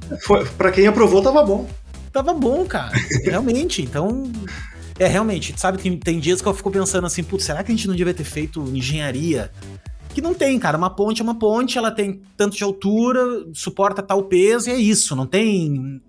Para 0.57 0.70
quem 0.70 0.86
aprovou, 0.86 1.20
tava 1.20 1.42
bom 1.42 1.68
tava 2.17 2.33
bom, 2.33 2.64
cara. 2.64 2.97
Realmente. 3.25 3.83
Então. 3.83 4.31
É, 4.99 5.07
realmente, 5.07 5.55
sabe, 5.61 5.77
tem, 5.77 5.99
tem 5.99 6.19
dias 6.19 6.41
que 6.41 6.49
eu 6.49 6.55
fico 6.55 6.71
pensando 6.71 7.07
assim, 7.07 7.23
putz, 7.23 7.45
será 7.45 7.62
que 7.62 7.71
a 7.71 7.75
gente 7.75 7.87
não 7.87 7.95
devia 7.95 8.14
ter 8.14 8.25
feito 8.25 8.62
engenharia? 8.75 9.53
Que 10.14 10.23
não 10.23 10.33
tem, 10.33 10.59
cara. 10.59 10.79
Uma 10.79 10.89
ponte 10.89 11.21
é 11.21 11.23
uma 11.23 11.39
ponte, 11.39 11.77
ela 11.77 11.91
tem 11.91 12.23
tanto 12.35 12.57
de 12.57 12.64
altura, 12.64 13.21
suporta 13.53 14.03
tal 14.03 14.23
peso, 14.25 14.71
e 14.71 14.73
é 14.73 14.77
isso. 14.77 15.14
Não 15.14 15.27
tem 15.27 16.01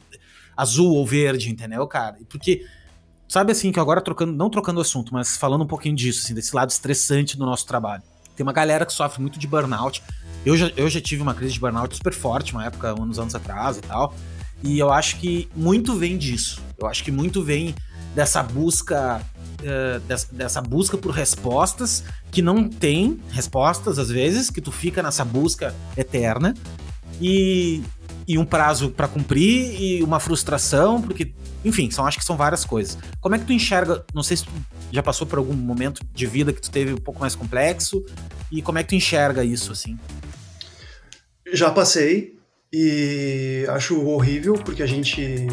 azul 0.55 0.93
ou 0.93 1.05
verde, 1.05 1.51
entendeu, 1.51 1.85
cara? 1.85 2.17
Porque, 2.29 2.65
sabe 3.27 3.51
assim, 3.51 3.73
que 3.73 3.79
agora 3.79 3.99
trocando, 3.99 4.31
não 4.31 4.49
trocando 4.49 4.79
o 4.79 4.81
assunto, 4.81 5.13
mas 5.13 5.35
falando 5.35 5.65
um 5.65 5.67
pouquinho 5.67 5.95
disso, 5.95 6.21
assim, 6.23 6.33
desse 6.33 6.55
lado 6.55 6.69
estressante 6.69 7.37
do 7.37 7.45
nosso 7.45 7.67
trabalho. 7.67 8.03
Tem 8.37 8.45
uma 8.45 8.53
galera 8.53 8.85
que 8.85 8.93
sofre 8.93 9.19
muito 9.21 9.37
de 9.37 9.47
burnout. 9.47 10.01
Eu 10.45 10.55
já, 10.55 10.71
eu 10.77 10.89
já 10.89 11.01
tive 11.01 11.21
uma 11.21 11.33
crise 11.33 11.55
de 11.55 11.59
burnout 11.59 11.93
super 11.93 12.13
forte, 12.13 12.53
uma 12.53 12.65
época, 12.65 12.93
uns 12.97 13.19
anos 13.19 13.35
atrás 13.35 13.77
e 13.79 13.81
tal. 13.81 14.15
E 14.63 14.79
eu 14.79 14.91
acho 14.91 15.17
que 15.17 15.49
muito 15.55 15.95
vem 15.95 16.17
disso. 16.17 16.61
Eu 16.77 16.87
acho 16.87 17.03
que 17.03 17.11
muito 17.11 17.43
vem 17.43 17.75
dessa 18.15 18.41
busca 18.41 19.21
uh, 19.61 19.99
dessa, 20.01 20.27
dessa, 20.33 20.61
busca 20.61 20.97
por 20.97 21.11
respostas 21.11 22.03
que 22.31 22.41
não 22.41 22.67
tem 22.67 23.19
respostas 23.29 23.99
às 23.99 24.09
vezes, 24.09 24.49
que 24.49 24.61
tu 24.61 24.71
fica 24.71 25.03
nessa 25.03 25.23
busca 25.23 25.75
eterna 25.95 26.53
e, 27.21 27.83
e 28.27 28.37
um 28.37 28.45
prazo 28.45 28.89
para 28.89 29.07
cumprir 29.07 29.79
e 29.79 30.03
uma 30.03 30.19
frustração, 30.19 31.01
porque, 31.01 31.33
enfim, 31.63 31.89
são, 31.91 32.05
acho 32.05 32.17
que 32.17 32.25
são 32.25 32.35
várias 32.35 32.65
coisas. 32.65 32.97
Como 33.19 33.35
é 33.35 33.39
que 33.39 33.45
tu 33.45 33.53
enxerga? 33.53 34.05
Não 34.13 34.23
sei 34.23 34.37
se 34.37 34.45
tu 34.45 34.51
já 34.91 35.03
passou 35.03 35.27
por 35.27 35.37
algum 35.39 35.53
momento 35.53 36.01
de 36.13 36.25
vida 36.25 36.51
que 36.51 36.61
tu 36.61 36.71
teve 36.71 36.93
um 36.93 36.97
pouco 36.97 37.19
mais 37.19 37.35
complexo 37.35 38.03
e 38.51 38.61
como 38.61 38.77
é 38.77 38.83
que 38.83 38.89
tu 38.89 38.95
enxerga 38.95 39.43
isso 39.43 39.71
assim? 39.71 39.97
Já 41.53 41.71
passei 41.71 42.36
e 42.71 43.65
acho 43.69 44.05
horrível 44.05 44.55
porque 44.55 44.83
a 44.83 44.87
gente 44.87 45.47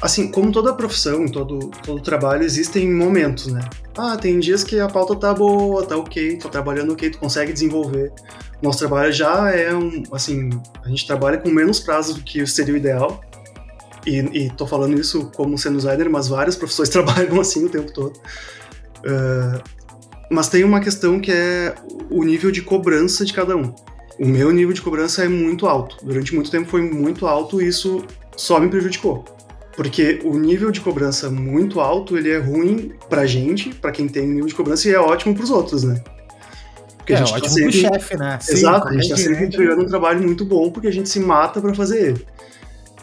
assim, 0.00 0.30
como 0.30 0.50
toda 0.50 0.72
profissão, 0.72 1.26
todo, 1.26 1.70
todo 1.84 2.00
trabalho, 2.02 2.42
existem 2.42 2.90
momentos, 2.90 3.48
né? 3.48 3.60
Ah, 3.96 4.16
tem 4.16 4.38
dias 4.38 4.64
que 4.64 4.80
a 4.80 4.88
pauta 4.88 5.14
tá 5.14 5.34
boa, 5.34 5.84
tá 5.84 5.96
ok, 5.96 6.38
tô 6.38 6.48
trabalhando 6.48 6.92
ok, 6.92 7.10
tu 7.10 7.18
consegue 7.18 7.52
desenvolver. 7.52 8.12
Nosso 8.62 8.78
trabalho 8.78 9.12
já 9.12 9.50
é 9.50 9.74
um, 9.74 10.02
assim, 10.12 10.48
a 10.82 10.88
gente 10.88 11.06
trabalha 11.06 11.38
com 11.38 11.50
menos 11.50 11.80
prazo 11.80 12.14
do 12.14 12.22
que 12.22 12.46
seria 12.46 12.74
o 12.74 12.76
ideal. 12.76 13.20
E, 14.06 14.18
e 14.18 14.50
tô 14.50 14.66
falando 14.66 14.98
isso 14.98 15.30
como 15.36 15.58
sendo 15.58 15.76
designer, 15.76 16.08
mas 16.08 16.28
várias 16.28 16.56
profissões 16.56 16.88
trabalham 16.90 17.38
assim 17.38 17.66
o 17.66 17.68
tempo 17.68 17.92
todo. 17.92 18.16
Uh, 19.00 19.62
mas 20.30 20.48
tem 20.48 20.64
uma 20.64 20.80
questão 20.80 21.20
que 21.20 21.30
é 21.30 21.74
o 22.10 22.24
nível 22.24 22.50
de 22.50 22.62
cobrança 22.62 23.24
de 23.24 23.32
cada 23.34 23.54
um. 23.56 23.74
O 24.20 24.26
meu 24.26 24.52
nível 24.52 24.74
de 24.74 24.82
cobrança 24.82 25.24
é 25.24 25.28
muito 25.28 25.66
alto. 25.66 25.96
Durante 26.04 26.34
muito 26.34 26.50
tempo 26.50 26.68
foi 26.68 26.82
muito 26.82 27.26
alto 27.26 27.62
e 27.62 27.66
isso 27.66 28.04
só 28.36 28.60
me 28.60 28.68
prejudicou. 28.68 29.24
Porque 29.74 30.20
o 30.22 30.36
nível 30.36 30.70
de 30.70 30.78
cobrança 30.82 31.30
muito 31.30 31.80
alto, 31.80 32.18
ele 32.18 32.30
é 32.30 32.36
ruim 32.36 32.92
pra 33.08 33.24
gente, 33.24 33.70
pra 33.70 33.90
quem 33.90 34.06
tem 34.06 34.26
nível 34.26 34.44
de 34.44 34.54
cobrança, 34.54 34.86
e 34.86 34.92
é 34.92 35.00
ótimo 35.00 35.34
pros 35.34 35.48
outros, 35.48 35.84
né? 35.84 36.04
Porque 36.98 37.14
é, 37.14 37.16
a 37.16 37.18
gente 37.20 37.30
tá 37.30 37.36
ótimo 37.36 37.48
tá 37.48 37.54
sempre... 37.54 37.80
pro 37.80 37.94
chefe, 37.94 38.16
né? 38.18 38.38
Exato, 38.46 38.88
Sim, 38.88 38.94
a 38.94 39.00
gente 39.00 39.08
tá 39.08 39.16
sempre 39.16 39.44
entregando 39.46 39.82
um 39.82 39.86
trabalho 39.86 40.22
muito 40.22 40.44
bom, 40.44 40.70
porque 40.70 40.88
a 40.88 40.92
gente 40.92 41.08
se 41.08 41.18
mata 41.18 41.58
para 41.58 41.74
fazer 41.74 42.10
ele. 42.10 42.26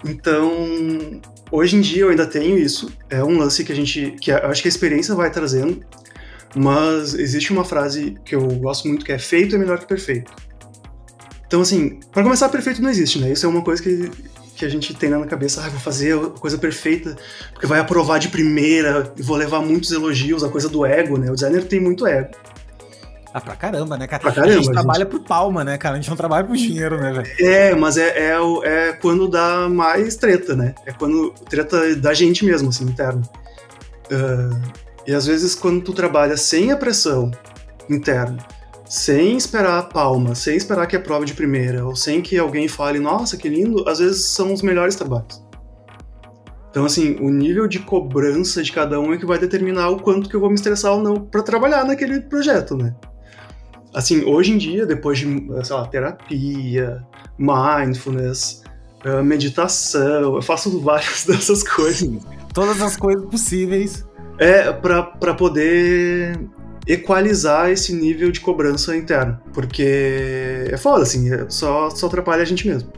Então, 0.05 1.19
hoje 1.51 1.77
em 1.77 1.81
dia 1.81 2.03
eu 2.03 2.09
ainda 2.09 2.27
tenho 2.27 2.59
isso. 2.59 2.91
É 3.09 3.23
um 3.23 3.39
lance 3.39 3.63
que 3.63 3.71
a 3.71 3.75
gente. 3.75 4.11
que 4.21 4.29
eu 4.29 4.37
acho 4.45 4.61
que 4.61 4.67
a 4.67 4.69
experiência 4.69 5.15
vai 5.15 5.31
trazendo. 5.31 5.83
Mas 6.55 7.15
existe 7.15 7.51
uma 7.51 7.63
frase 7.63 8.15
que 8.23 8.35
eu 8.35 8.47
gosto 8.57 8.87
muito 8.87 9.03
que 9.03 9.11
é 9.11 9.17
feito 9.17 9.55
é 9.55 9.57
melhor 9.57 9.79
que 9.79 9.87
perfeito. 9.87 10.31
Então, 11.47 11.61
assim, 11.61 11.99
para 12.11 12.23
começar, 12.23 12.49
perfeito 12.49 12.81
não 12.81 12.89
existe, 12.89 13.19
né? 13.19 13.31
Isso 13.31 13.45
é 13.45 13.49
uma 13.49 13.63
coisa 13.63 13.81
que 13.81 14.11
que 14.57 14.65
a 14.65 14.69
gente 14.69 14.93
tem 14.95 15.09
na 15.09 15.23
cabeça, 15.25 15.61
ah, 15.63 15.69
vou 15.69 15.79
fazer 15.79 16.17
a 16.17 16.29
coisa 16.29 16.57
perfeita, 16.57 17.15
porque 17.53 17.67
vai 17.67 17.79
aprovar 17.79 18.17
de 18.17 18.27
primeira, 18.27 19.13
e 19.15 19.21
vou 19.21 19.37
levar 19.37 19.61
muitos 19.61 19.91
elogios, 19.91 20.43
a 20.43 20.49
coisa 20.49 20.67
do 20.67 20.83
ego, 20.83 21.15
né? 21.15 21.29
O 21.29 21.35
designer 21.35 21.63
tem 21.65 21.79
muito 21.79 22.07
ego. 22.07 22.31
Ah, 23.31 23.39
pra 23.39 23.55
caramba, 23.55 23.97
né, 23.97 24.07
cara? 24.07 24.19
Pra 24.19 24.31
caramba, 24.31 24.53
a 24.53 24.55
gente 24.55 24.71
trabalha 24.71 24.99
gente... 25.01 25.09
pro 25.09 25.19
palma, 25.19 25.63
né, 25.63 25.77
cara? 25.77 25.95
A 25.95 25.97
gente 25.99 26.09
não 26.09 26.17
trabalha 26.17 26.43
pro 26.43 26.57
dinheiro, 26.57 26.99
né, 26.99 27.13
velho? 27.13 27.27
É, 27.39 27.75
mas 27.75 27.97
é, 27.97 28.31
é, 28.31 28.37
é, 28.63 28.93
quando 28.93 29.27
dá 29.27 29.69
mais 29.69 30.15
treta, 30.15 30.55
né? 30.55 30.73
É 30.87 30.91
quando 30.91 31.29
treta 31.47 31.95
da 31.95 32.15
gente 32.15 32.43
mesmo, 32.43 32.69
assim, 32.69 32.85
interno. 32.85 33.21
Uh, 34.11 34.59
e 35.05 35.13
às 35.13 35.27
vezes 35.27 35.53
quando 35.53 35.83
tu 35.83 35.93
trabalha 35.93 36.35
sem 36.35 36.71
a 36.71 36.77
pressão 36.77 37.29
interna, 37.87 38.37
sem 38.89 39.35
esperar 39.35 39.79
a 39.79 39.83
palma, 39.83 40.33
sem 40.33 40.55
esperar 40.55 40.87
que 40.87 40.95
é 40.95 40.99
prova 40.99 41.25
de 41.25 41.33
primeira, 41.33 41.85
ou 41.85 41.95
sem 41.95 42.21
que 42.21 42.37
alguém 42.37 42.67
fale, 42.67 42.99
nossa, 42.99 43.37
que 43.37 43.49
lindo, 43.49 43.87
às 43.87 43.99
vezes 43.99 44.25
são 44.25 44.53
os 44.53 44.61
melhores 44.61 44.95
trabalhos. 44.95 45.45
Então, 46.69 46.85
assim, 46.85 47.15
o 47.19 47.29
nível 47.29 47.67
de 47.67 47.79
cobrança 47.79 48.61
de 48.61 48.71
cada 48.71 48.99
um 48.99 49.13
é 49.13 49.17
que 49.17 49.25
vai 49.25 49.39
determinar 49.39 49.89
o 49.89 49.99
quanto 49.99 50.29
que 50.29 50.35
eu 50.35 50.39
vou 50.39 50.49
me 50.49 50.55
estressar 50.55 50.93
ou 50.93 51.01
não 51.01 51.15
para 51.15 51.41
trabalhar 51.41 51.83
naquele 51.83 52.21
projeto, 52.21 52.77
né? 52.77 52.95
Assim, 53.93 54.23
hoje 54.23 54.51
em 54.51 54.57
dia, 54.57 54.85
depois 54.85 55.17
de, 55.17 55.25
sei 55.63 55.75
lá, 55.75 55.87
terapia, 55.87 57.03
mindfulness, 57.37 58.63
eh, 59.03 59.23
meditação, 59.23 60.35
eu 60.35 60.41
faço 60.41 60.77
várias 60.81 61.25
dessas 61.25 61.63
coisas. 61.63 62.09
Todas 62.53 62.81
as 62.81 62.95
coisas 62.95 63.25
possíveis. 63.25 64.05
É, 64.39 64.71
para 64.71 65.33
poder 65.33 66.39
equalizar 66.87 67.69
esse 67.69 67.93
nível 67.93 68.31
de 68.31 68.39
cobrança 68.39 68.95
interno. 68.95 69.37
Porque 69.53 70.67
é 70.71 70.77
foda, 70.77 71.03
assim, 71.03 71.31
é 71.31 71.49
só, 71.49 71.89
só 71.89 72.07
atrapalha 72.07 72.41
a 72.41 72.45
gente 72.45 72.65
mesmo. 72.67 72.89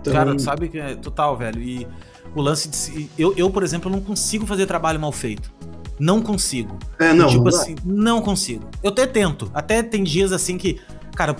Então... 0.00 0.12
Cara, 0.12 0.34
tu 0.34 0.42
sabe 0.42 0.68
que 0.68 0.78
é 0.78 0.94
total, 0.94 1.36
velho. 1.36 1.60
E 1.60 1.86
o 2.34 2.40
lance 2.40 2.68
de. 2.68 3.10
Eu, 3.18 3.34
eu, 3.36 3.50
por 3.50 3.62
exemplo, 3.62 3.90
não 3.90 4.00
consigo 4.00 4.46
fazer 4.46 4.66
trabalho 4.66 5.00
mal 5.00 5.12
feito. 5.12 5.50
Não 5.98 6.22
consigo. 6.22 6.78
É, 6.98 7.12
não. 7.12 7.28
Tipo 7.28 7.42
não 7.44 7.48
assim, 7.48 7.76
não 7.84 8.22
consigo. 8.22 8.68
Eu 8.82 8.90
até 8.90 9.06
tento. 9.06 9.50
Até 9.52 9.82
tem 9.82 10.04
dias 10.04 10.32
assim 10.32 10.56
que. 10.56 10.80
Cara, 11.14 11.36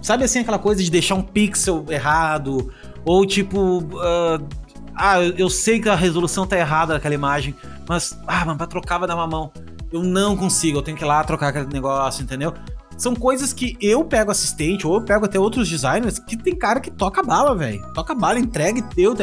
sabe 0.00 0.24
assim 0.24 0.40
aquela 0.40 0.58
coisa 0.58 0.82
de 0.82 0.90
deixar 0.90 1.14
um 1.14 1.22
pixel 1.22 1.84
errado? 1.88 2.72
Ou 3.04 3.26
tipo. 3.26 3.78
Uh, 3.78 4.46
ah, 4.94 5.22
eu 5.22 5.48
sei 5.48 5.80
que 5.80 5.88
a 5.88 5.94
resolução 5.94 6.46
tá 6.46 6.58
errada 6.58 6.94
naquela 6.94 7.14
imagem, 7.14 7.54
mas. 7.88 8.18
Ah, 8.26 8.44
mano, 8.44 8.58
pra 8.58 8.66
trocar 8.66 8.98
vai 8.98 9.08
dar 9.08 9.14
uma 9.14 9.26
mão 9.26 9.50
eu 9.92 10.02
não 10.02 10.36
consigo, 10.36 10.78
eu 10.78 10.82
tenho 10.82 10.96
que 10.96 11.04
ir 11.04 11.06
lá 11.06 11.22
trocar 11.22 11.48
aquele 11.48 11.66
negócio, 11.66 12.22
entendeu? 12.22 12.54
São 12.96 13.14
coisas 13.14 13.52
que 13.52 13.76
eu 13.80 14.04
pego 14.04 14.30
assistente, 14.30 14.86
ou 14.86 14.94
eu 14.94 15.02
pego 15.02 15.24
até 15.24 15.38
outros 15.38 15.68
designers, 15.68 16.18
que 16.18 16.36
tem 16.36 16.54
cara 16.54 16.80
que 16.80 16.90
toca 16.90 17.22
bala, 17.22 17.54
velho. 17.54 17.82
Toca 17.94 18.14
bala, 18.14 18.38
entrega, 18.38 18.82
eu. 18.96 19.16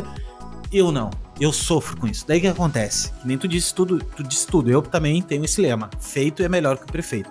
Eu 0.71 0.91
não. 0.91 1.09
Eu 1.39 1.53
sofro 1.53 1.97
com 1.97 2.07
isso. 2.07 2.25
Daí 2.27 2.39
o 2.39 2.41
que 2.41 2.47
acontece? 2.47 3.11
Que 3.13 3.27
nem 3.27 3.37
tu 3.37 3.47
disse 3.47 3.73
tudo, 3.73 3.99
tu 3.99 4.23
disse 4.23 4.45
tudo. 4.45 4.69
Eu 4.69 4.81
também 4.81 5.21
tenho 5.21 5.45
esse 5.45 5.61
lema. 5.61 5.89
Feito 5.99 6.43
é 6.43 6.49
melhor 6.49 6.77
que 6.77 6.83
o 6.83 6.87
prefeito. 6.87 7.29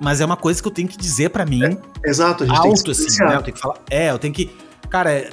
Mas 0.00 0.20
é 0.20 0.24
uma 0.24 0.36
coisa 0.36 0.62
que 0.62 0.68
eu 0.68 0.72
tenho 0.72 0.86
que 0.86 0.96
dizer 0.96 1.30
para 1.30 1.44
mim. 1.44 1.64
É, 1.64 1.76
exato, 2.08 2.44
a 2.44 2.46
gente 2.46 2.56
alto, 2.56 2.84
tem 2.84 2.94
que 2.94 3.06
assim, 3.06 3.24
né? 3.24 3.34
Eu 3.34 3.42
tenho 3.42 3.54
que 3.54 3.60
falar. 3.60 3.78
É, 3.90 4.10
eu 4.10 4.18
tenho 4.18 4.32
que. 4.32 4.50
Cara, 4.88 5.28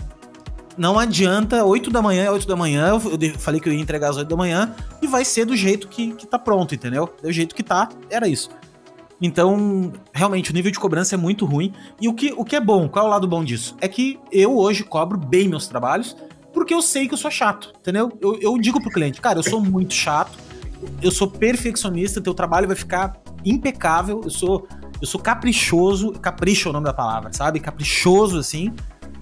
não 0.77 0.99
adianta, 0.99 1.63
8 1.63 1.89
da 1.89 2.01
manhã 2.01 2.25
é 2.25 2.31
8 2.31 2.47
da 2.47 2.55
manhã, 2.55 2.89
eu 2.89 2.99
falei 3.39 3.59
que 3.59 3.69
eu 3.69 3.73
ia 3.73 3.79
entregar 3.79 4.09
às 4.09 4.17
8 4.17 4.27
da 4.27 4.35
manhã, 4.35 4.75
e 5.01 5.07
vai 5.07 5.23
ser 5.23 5.45
do 5.45 5.55
jeito 5.55 5.87
que, 5.87 6.13
que 6.13 6.27
tá 6.27 6.37
pronto, 6.37 6.75
entendeu? 6.75 7.13
Do 7.21 7.31
jeito 7.31 7.55
que 7.55 7.63
tá, 7.63 7.89
era 8.09 8.27
isso. 8.27 8.49
Então, 9.21 9.93
realmente, 10.13 10.51
o 10.51 10.53
nível 10.53 10.71
de 10.71 10.79
cobrança 10.79 11.15
é 11.15 11.17
muito 11.17 11.45
ruim. 11.45 11.73
E 12.01 12.07
o 12.07 12.13
que, 12.13 12.33
o 12.35 12.43
que 12.43 12.55
é 12.55 12.59
bom, 12.59 12.87
qual 12.89 13.05
é 13.05 13.07
o 13.07 13.11
lado 13.11 13.27
bom 13.27 13.43
disso? 13.43 13.75
É 13.79 13.87
que 13.87 14.19
eu 14.31 14.57
hoje 14.57 14.83
cobro 14.83 15.17
bem 15.17 15.47
meus 15.47 15.67
trabalhos, 15.67 16.15
porque 16.53 16.73
eu 16.73 16.81
sei 16.81 17.07
que 17.07 17.13
eu 17.13 17.17
sou 17.17 17.31
chato, 17.31 17.73
entendeu? 17.79 18.11
Eu, 18.21 18.39
eu 18.41 18.57
digo 18.57 18.81
pro 18.81 18.91
cliente, 18.91 19.21
cara, 19.21 19.39
eu 19.39 19.43
sou 19.43 19.61
muito 19.61 19.93
chato, 19.93 20.37
eu 21.01 21.11
sou 21.11 21.29
perfeccionista, 21.29 22.21
teu 22.21 22.33
trabalho 22.33 22.67
vai 22.67 22.75
ficar 22.75 23.17
impecável, 23.43 24.21
eu 24.23 24.29
sou, 24.29 24.67
eu 25.01 25.07
sou 25.07 25.19
caprichoso, 25.19 26.11
capricho 26.13 26.67
é 26.67 26.71
o 26.71 26.73
nome 26.73 26.85
da 26.85 26.93
palavra, 26.93 27.31
sabe? 27.33 27.59
Caprichoso, 27.59 28.37
assim. 28.37 28.73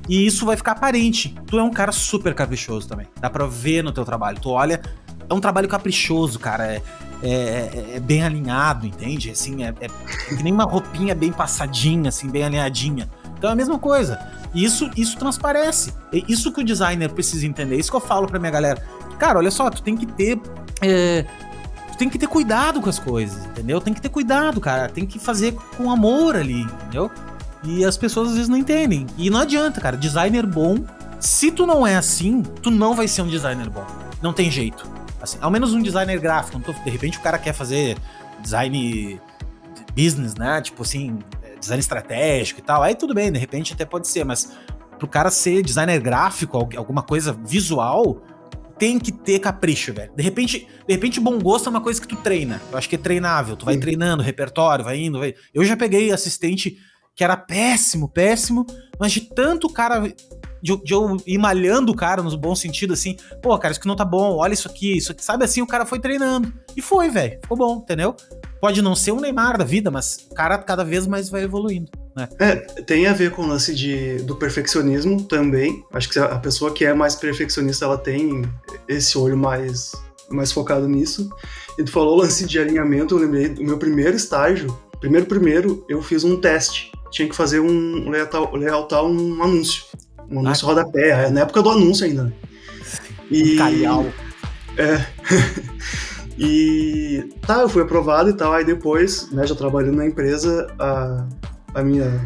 E 0.08 0.26
isso 0.26 0.45
vai 0.45 0.58
ficar 0.58 0.74
aparente. 0.74 1.36
Tu 1.47 1.58
é 1.58 1.64
um 1.64 1.72
cara 1.72 1.91
super 1.91 2.34
caprichoso 2.34 2.88
também. 2.88 3.08
Dá 3.20 3.30
pra 3.30 3.45
ver 3.45 3.84
no 3.84 3.91
teu 3.91 4.04
trabalho. 4.04 4.39
Tu 4.39 4.49
olha, 4.49 4.82
é 5.30 5.34
um 5.34 5.39
trabalho 5.39 5.68
caprichoso, 5.68 6.39
cara. 6.39 6.66
É, 6.66 6.82
é, 7.22 7.30
é, 7.32 7.95
é 7.95 7.99
bem 7.99 8.24
alinhado, 8.24 8.86
entende? 8.86 9.32
Assim, 9.32 9.64
é, 9.64 9.74
é, 9.80 9.88
que 10.36 10.43
nem 10.43 10.51
uma 10.51 10.66
roupinha 10.66 11.16
bem 11.16 11.32
passadinha, 11.32 12.10
assim, 12.10 12.30
bem 12.30 12.43
alinhadinha. 12.43 13.10
Então 13.38 13.49
é 13.49 13.54
a 13.54 13.56
mesma 13.56 13.80
coisa. 13.80 14.20
E 14.54 14.64
isso, 14.64 14.89
isso 14.95 15.18
transparece. 15.18 15.93
É 16.14 16.22
isso 16.28 16.51
que 16.51 16.62
o 16.62 16.64
designer 16.64 17.10
precisa 17.12 17.47
entender. 17.47 17.76
É 17.76 17.80
isso 17.80 17.89
que 17.89 17.95
eu 17.95 18.01
falo 18.01 18.28
pra 18.28 18.39
minha 18.39 18.51
galera. 18.51 18.84
Cara, 19.18 19.39
olha 19.39 19.51
só, 19.51 19.70
tu 19.70 19.82
tem 19.82 19.95
que 19.95 20.06
ter. 20.06 20.39
É, 20.82 21.26
tu 21.91 21.97
tem 21.97 22.10
que 22.10 22.20
ter 22.20 22.28
cuidado 22.28 22.82
com 22.82 22.89
as 22.89 22.99
coisas, 22.99 23.45
entendeu? 23.45 23.80
Tem 23.80 23.93
que 23.93 24.01
ter 24.01 24.10
cuidado, 24.10 24.60
cara. 24.60 24.89
Tem 24.89 25.06
que 25.06 25.18
fazer 25.18 25.54
com 25.78 25.89
amor 25.89 26.36
ali, 26.36 26.62
entendeu? 26.62 27.10
E 27.64 27.86
as 27.86 27.97
pessoas 27.97 28.30
às 28.30 28.36
vezes 28.36 28.49
não 28.49 28.57
entendem. 28.57 29.07
E 29.18 29.30
não 29.30 29.39
adianta, 29.39 29.80
cara. 29.80 29.95
Designer 29.95 30.45
bom, 30.45 30.86
se 31.20 31.51
tu 31.51 31.66
não 31.66 31.86
é 31.88 31.95
assim, 31.95 32.41
tu 32.41 32.70
não 32.70 32.93
vai 32.93 33.07
ser 33.07 33.22
um 33.22 33.28
designer 33.28 33.70
bom. 33.70 33.86
Não 34.22 34.34
tem 34.34 34.51
jeito. 34.51 34.86
Assim, 35.22 35.38
ao 35.39 35.49
menos 35.49 35.74
um 35.74 35.82
designer 35.82 36.20
gráfico. 36.20 36.59
de 36.59 36.89
repente 36.89 37.18
o 37.18 37.22
cara 37.22 37.38
quer 37.38 37.53
fazer 37.53 37.97
design 38.41 39.22
business, 39.95 40.36
né? 40.36 40.61
Tipo 40.61 40.84
assim, 40.84 41.20
design 41.59 41.80
estratégico 41.80 42.59
e 42.59 42.64
tal. 42.64 42.84
Aí 42.84 42.93
tudo 42.95 43.14
bem, 43.14 43.32
de 43.32 43.39
repente 43.39 43.74
até 43.74 43.86
pode 43.86 44.07
ser, 44.07 44.26
mas 44.26 44.51
pro 44.99 45.07
cara 45.07 45.32
ser 45.32 45.64
designer 45.64 45.99
gráfico, 45.99 46.57
alguma 46.57 47.01
coisa 47.01 47.32
visual, 47.32 48.22
tem 48.78 48.99
que 48.99 49.11
ter 49.11 49.39
capricho, 49.39 49.93
velho. 49.93 50.11
De 50.16 50.22
repente, 50.22 50.68
de 50.86 50.93
repente, 50.93 51.20
bom 51.20 51.39
gosto 51.39 51.68
é 51.68 51.70
uma 51.70 51.82
coisa 51.82 52.01
que 52.01 52.07
tu 52.07 52.18
treina. 52.18 52.61
Eu 52.72 52.78
acho 52.78 52.89
que 52.89 52.95
é 52.95 52.97
treinável. 52.97 53.55
Tu 53.55 53.66
vai 53.66 53.76
Sim. 53.76 53.80
treinando, 53.80 54.22
repertório, 54.22 54.84
vai 54.84 54.99
indo, 54.99 55.20
vai. 55.20 55.34
Eu 55.53 55.64
já 55.64 55.78
peguei 55.78 56.11
assistente 56.11 56.78
que 57.16 57.24
era 57.24 57.38
péssimo, 57.38 58.09
péssimo, 58.09 58.66
mas 58.99 59.11
de 59.11 59.22
tanto 59.22 59.70
cara. 59.70 60.01
De, 60.61 60.82
de, 60.82 60.93
eu 60.93 61.18
ir 61.28 61.38
malhando 61.38 61.91
o 61.91 61.95
cara 61.95 62.24
no 62.24 62.38
bom 62.38 62.55
sentido, 62.55 62.93
assim, 62.93 63.18
pô, 63.41 63.57
cara, 63.59 63.74
isso 63.74 63.82
aqui 63.82 63.88
não 63.88 63.97
tá 63.97 64.05
bom, 64.05 64.38
olha 64.38 64.53
isso 64.53 64.70
aqui, 64.70 64.95
isso 64.95 65.11
aqui, 65.11 65.22
sabe 65.22 65.43
assim, 65.43 65.61
o 65.61 65.68
cara 65.68 65.86
foi 65.86 65.99
treinando. 65.99 66.53
E 66.74 66.82
foi, 66.82 67.09
velho, 67.09 67.38
ficou 67.41 67.57
bom, 67.57 67.80
entendeu? 67.80 68.16
Pode 68.61 68.82
não 68.82 68.95
ser 68.95 69.11
um 69.11 69.20
Neymar 69.20 69.57
da 69.57 69.66
vida, 69.66 69.91
mas 69.91 70.26
o 70.32 70.34
cara 70.34 70.57
cada 70.57 70.86
vez 70.86 71.05
mais 71.05 71.28
vai 71.28 71.43
evoluindo. 71.43 71.91
né? 72.16 72.30
É, 72.39 72.55
tem 72.55 73.07
a 73.07 73.14
ver 73.14 73.32
com 73.32 73.41
o 73.41 73.45
lance 73.45 73.76
de, 73.76 74.20
do 74.20 74.38
perfeccionismo 74.38 75.22
também. 75.24 75.84
Acho 75.91 76.09
que 76.09 76.18
a 76.18 76.39
pessoa 76.39 76.74
que 76.74 76.86
é 76.86 76.93
mais 76.93 77.14
perfeccionista, 77.14 77.84
ela 77.84 77.97
tem 77.97 78.43
esse 78.88 79.18
olho 79.18 79.36
mais, 79.36 79.91
mais 80.30 80.49
focado 80.53 80.88
nisso. 80.88 81.30
E 81.78 81.84
tu 81.84 81.91
falou 81.91 82.14
o 82.14 82.22
lance 82.22 82.45
de 82.45 82.57
alinhamento, 82.57 83.16
eu 83.16 83.20
lembrei 83.20 83.49
do 83.49 83.66
meu 83.66 83.78
primeiro 83.78 84.16
estágio. 84.16 84.74
Primeiro, 85.01 85.26
primeiro, 85.26 85.86
eu 85.89 86.01
fiz 86.01 86.24
um 86.24 86.39
teste. 86.39 86.89
Tinha 87.14 87.30
que 87.30 87.36
fazer 87.36 87.59
um, 87.59 88.09
layoutar 88.09 89.05
um 89.05 89.43
anúncio. 89.43 89.86
Um 90.30 90.39
anúncio 90.39 90.68
ah, 90.68 90.70
rodapé, 90.70 91.09
é, 91.09 91.30
na 91.30 91.41
época 91.41 91.61
do 91.61 91.70
anúncio 91.70 92.05
ainda. 92.05 92.34
E... 93.30 93.53
Um 93.53 93.57
carial. 93.57 94.05
É. 94.76 95.05
e 96.38 97.30
tá, 97.45 97.61
eu 97.61 97.70
fui 97.70 97.84
aprovado 97.84 98.32
e 98.32 98.34
tal. 98.34 98.51
Aí 98.51 98.66
depois, 98.66 99.30
né, 99.32 99.45
já 99.45 99.53
trabalhando 99.53 99.97
na 99.97 100.07
empresa, 100.07 100.68
a, 100.80 101.28
a 101.76 101.84
minha 101.84 102.20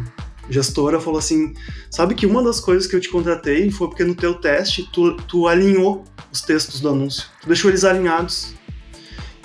gestora 0.48 0.98
falou 0.98 1.18
assim: 1.18 1.52
sabe 1.90 2.14
que 2.14 2.24
uma 2.24 2.42
das 2.42 2.58
coisas 2.58 2.86
que 2.86 2.96
eu 2.96 3.00
te 3.00 3.10
contratei 3.10 3.70
foi 3.70 3.88
porque 3.88 4.04
no 4.04 4.14
teu 4.14 4.34
teste 4.34 4.88
tu, 4.90 5.16
tu 5.28 5.46
alinhou 5.46 6.02
os 6.32 6.40
textos 6.40 6.80
do 6.80 6.88
anúncio, 6.88 7.26
tu 7.42 7.46
deixou 7.46 7.70
eles 7.70 7.84
alinhados. 7.84 8.54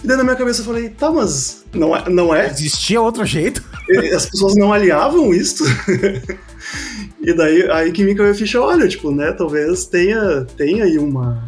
E 0.03 0.07
daí 0.07 0.17
na 0.17 0.23
minha 0.23 0.35
cabeça 0.35 0.61
eu 0.61 0.65
falei, 0.65 0.89
tá, 0.89 1.09
mas 1.09 1.63
não 1.73 1.95
é? 1.95 2.09
Não 2.09 2.35
é? 2.35 2.47
Existia 2.47 3.01
outro 3.01 3.25
jeito? 3.25 3.63
As 4.13 4.25
pessoas 4.25 4.55
não 4.55 4.73
alinhavam 4.73 5.33
isso? 5.33 5.63
e 7.21 7.33
daí 7.33 7.71
aí 7.71 7.91
que 7.91 8.03
me 8.03 8.13
caiu 8.13 8.31
a 8.31 8.35
ficha, 8.35 8.61
olha, 8.61 8.87
tipo, 8.87 9.11
né, 9.11 9.31
talvez 9.31 9.85
tenha, 9.85 10.45
tenha 10.57 10.83
aí 10.83 10.97
uma, 10.97 11.41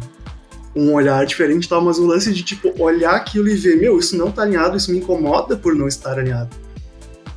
um 0.74 0.92
olhar 0.94 1.24
diferente 1.26 1.66
e 1.66 1.68
tal, 1.68 1.82
mas 1.82 1.98
o 1.98 2.06
lance 2.06 2.32
de, 2.32 2.42
tipo, 2.42 2.72
olhar 2.82 3.14
aquilo 3.14 3.48
e 3.48 3.56
ver, 3.56 3.76
meu, 3.76 3.98
isso 3.98 4.16
não 4.16 4.30
tá 4.30 4.42
alinhado, 4.42 4.76
isso 4.76 4.90
me 4.90 4.98
incomoda 4.98 5.56
por 5.56 5.74
não 5.74 5.86
estar 5.86 6.18
alinhado. 6.18 6.56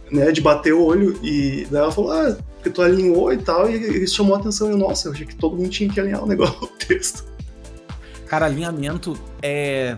Né, 0.10 0.32
de 0.32 0.42
bater 0.42 0.74
o 0.74 0.84
olho 0.84 1.20
e 1.22 1.68
daí 1.70 1.82
ela 1.82 1.92
falou, 1.92 2.12
ah, 2.12 2.36
porque 2.56 2.70
tu 2.70 2.82
alinhou 2.82 3.32
e 3.32 3.38
tal, 3.38 3.70
e 3.70 4.04
isso 4.04 4.16
chamou 4.16 4.36
a 4.36 4.40
atenção. 4.40 4.72
E 4.72 4.76
nossa, 4.76 5.08
eu 5.08 5.12
achei 5.14 5.26
que 5.26 5.36
todo 5.36 5.56
mundo 5.56 5.70
tinha 5.70 5.90
que 5.90 6.00
alinhar 6.00 6.24
o 6.24 6.28
negócio, 6.28 6.64
o 6.64 6.68
texto. 6.68 7.26
Cara, 8.26 8.46
alinhamento 8.46 9.18
é. 9.42 9.98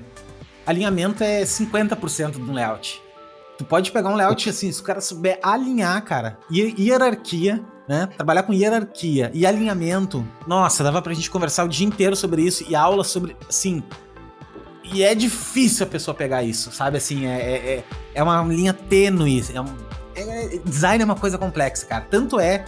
Alinhamento 0.65 1.23
é 1.23 1.41
50% 1.43 2.31
de 2.31 2.41
um 2.41 2.53
layout. 2.53 3.01
Tu 3.57 3.65
pode 3.65 3.91
pegar 3.91 4.09
um 4.09 4.15
layout 4.15 4.49
assim, 4.49 4.71
se 4.71 4.81
o 4.81 4.83
cara 4.83 5.01
souber 5.01 5.39
alinhar, 5.43 6.03
cara, 6.03 6.39
hierarquia, 6.51 7.63
né? 7.87 8.07
Trabalhar 8.15 8.43
com 8.43 8.53
hierarquia 8.53 9.29
e 9.33 9.45
alinhamento. 9.45 10.25
Nossa, 10.47 10.83
dava 10.83 11.01
pra 11.01 11.13
gente 11.13 11.29
conversar 11.29 11.65
o 11.65 11.67
dia 11.67 11.85
inteiro 11.85 12.15
sobre 12.15 12.41
isso 12.41 12.65
e 12.67 12.75
aula 12.75 13.03
sobre, 13.03 13.35
assim. 13.47 13.83
E 14.83 15.03
é 15.03 15.13
difícil 15.13 15.85
a 15.85 15.89
pessoa 15.89 16.15
pegar 16.15 16.43
isso, 16.43 16.71
sabe? 16.71 16.97
Assim, 16.97 17.27
é, 17.27 17.39
é, 17.39 17.55
é, 17.55 17.83
é 18.15 18.23
uma 18.23 18.41
linha 18.43 18.73
tênue. 18.73 19.43
É 19.53 19.61
um, 19.61 19.67
é, 20.15 20.57
design 20.65 21.01
é 21.01 21.05
uma 21.05 21.15
coisa 21.15 21.37
complexa, 21.37 21.85
cara. 21.85 22.05
Tanto 22.09 22.39
é 22.39 22.65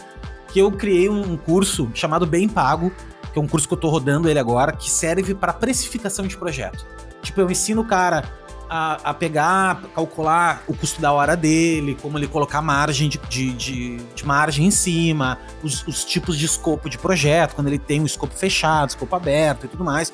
que 0.48 0.60
eu 0.60 0.72
criei 0.72 1.10
um 1.10 1.36
curso 1.36 1.90
chamado 1.94 2.26
Bem 2.26 2.48
Pago, 2.48 2.92
que 3.32 3.40
é 3.40 3.42
um 3.42 3.48
curso 3.48 3.68
que 3.68 3.74
eu 3.74 3.80
tô 3.80 3.90
rodando 3.90 4.30
ele 4.30 4.40
agora, 4.40 4.72
que 4.72 4.90
serve 4.90 5.34
para 5.34 5.52
precificação 5.52 6.28
de 6.28 6.38
projeto. 6.38 6.86
Tipo, 7.24 7.42
eu 7.42 7.50
ensino 7.50 7.82
o 7.82 7.86
cara 7.86 8.24
a, 8.70 9.12
a, 9.12 9.14
pegar, 9.14 9.84
calcular 9.96 10.64
o 10.68 10.76
custo 10.76 11.00
da 11.00 11.12
hora 11.12 11.38
dele, 11.38 11.98
como 12.02 12.18
ele 12.18 12.28
colocar 12.28 12.62
margem 12.62 13.08
de, 13.08 13.18
de, 13.30 13.54
de, 13.54 13.98
de 13.98 14.26
margem 14.26 14.66
em 14.66 14.72
cima, 14.72 15.40
os, 15.64 15.86
os, 15.88 16.04
tipos 16.04 16.38
de 16.38 16.46
escopo 16.46 16.90
de 16.90 16.98
projeto, 16.98 17.56
quando 17.56 17.68
ele 17.68 17.80
tem 17.80 18.02
um 18.02 18.06
escopo 18.06 18.34
fechado, 18.34 18.90
escopo 18.90 19.16
aberto 19.16 19.66
e 19.66 19.70
tudo 19.70 19.84
mais. 19.84 20.12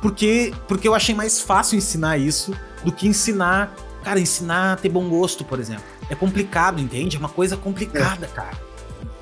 Porque, 0.00 0.52
porque 0.66 0.88
eu 0.88 0.94
achei 0.94 1.14
mais 1.14 1.40
fácil 1.40 1.78
ensinar 1.78 2.18
isso 2.18 2.52
do 2.82 2.90
que 2.90 3.06
ensinar, 3.06 3.72
cara, 4.02 4.18
ensinar 4.18 4.72
a 4.72 4.76
ter 4.76 4.88
bom 4.88 5.08
gosto, 5.08 5.44
por 5.44 5.60
exemplo. 5.60 5.84
É 6.10 6.14
complicado, 6.14 6.80
entende? 6.80 7.16
É 7.16 7.20
uma 7.20 7.28
coisa 7.28 7.56
complicada, 7.56 8.26
é. 8.26 8.28
cara. 8.28 8.60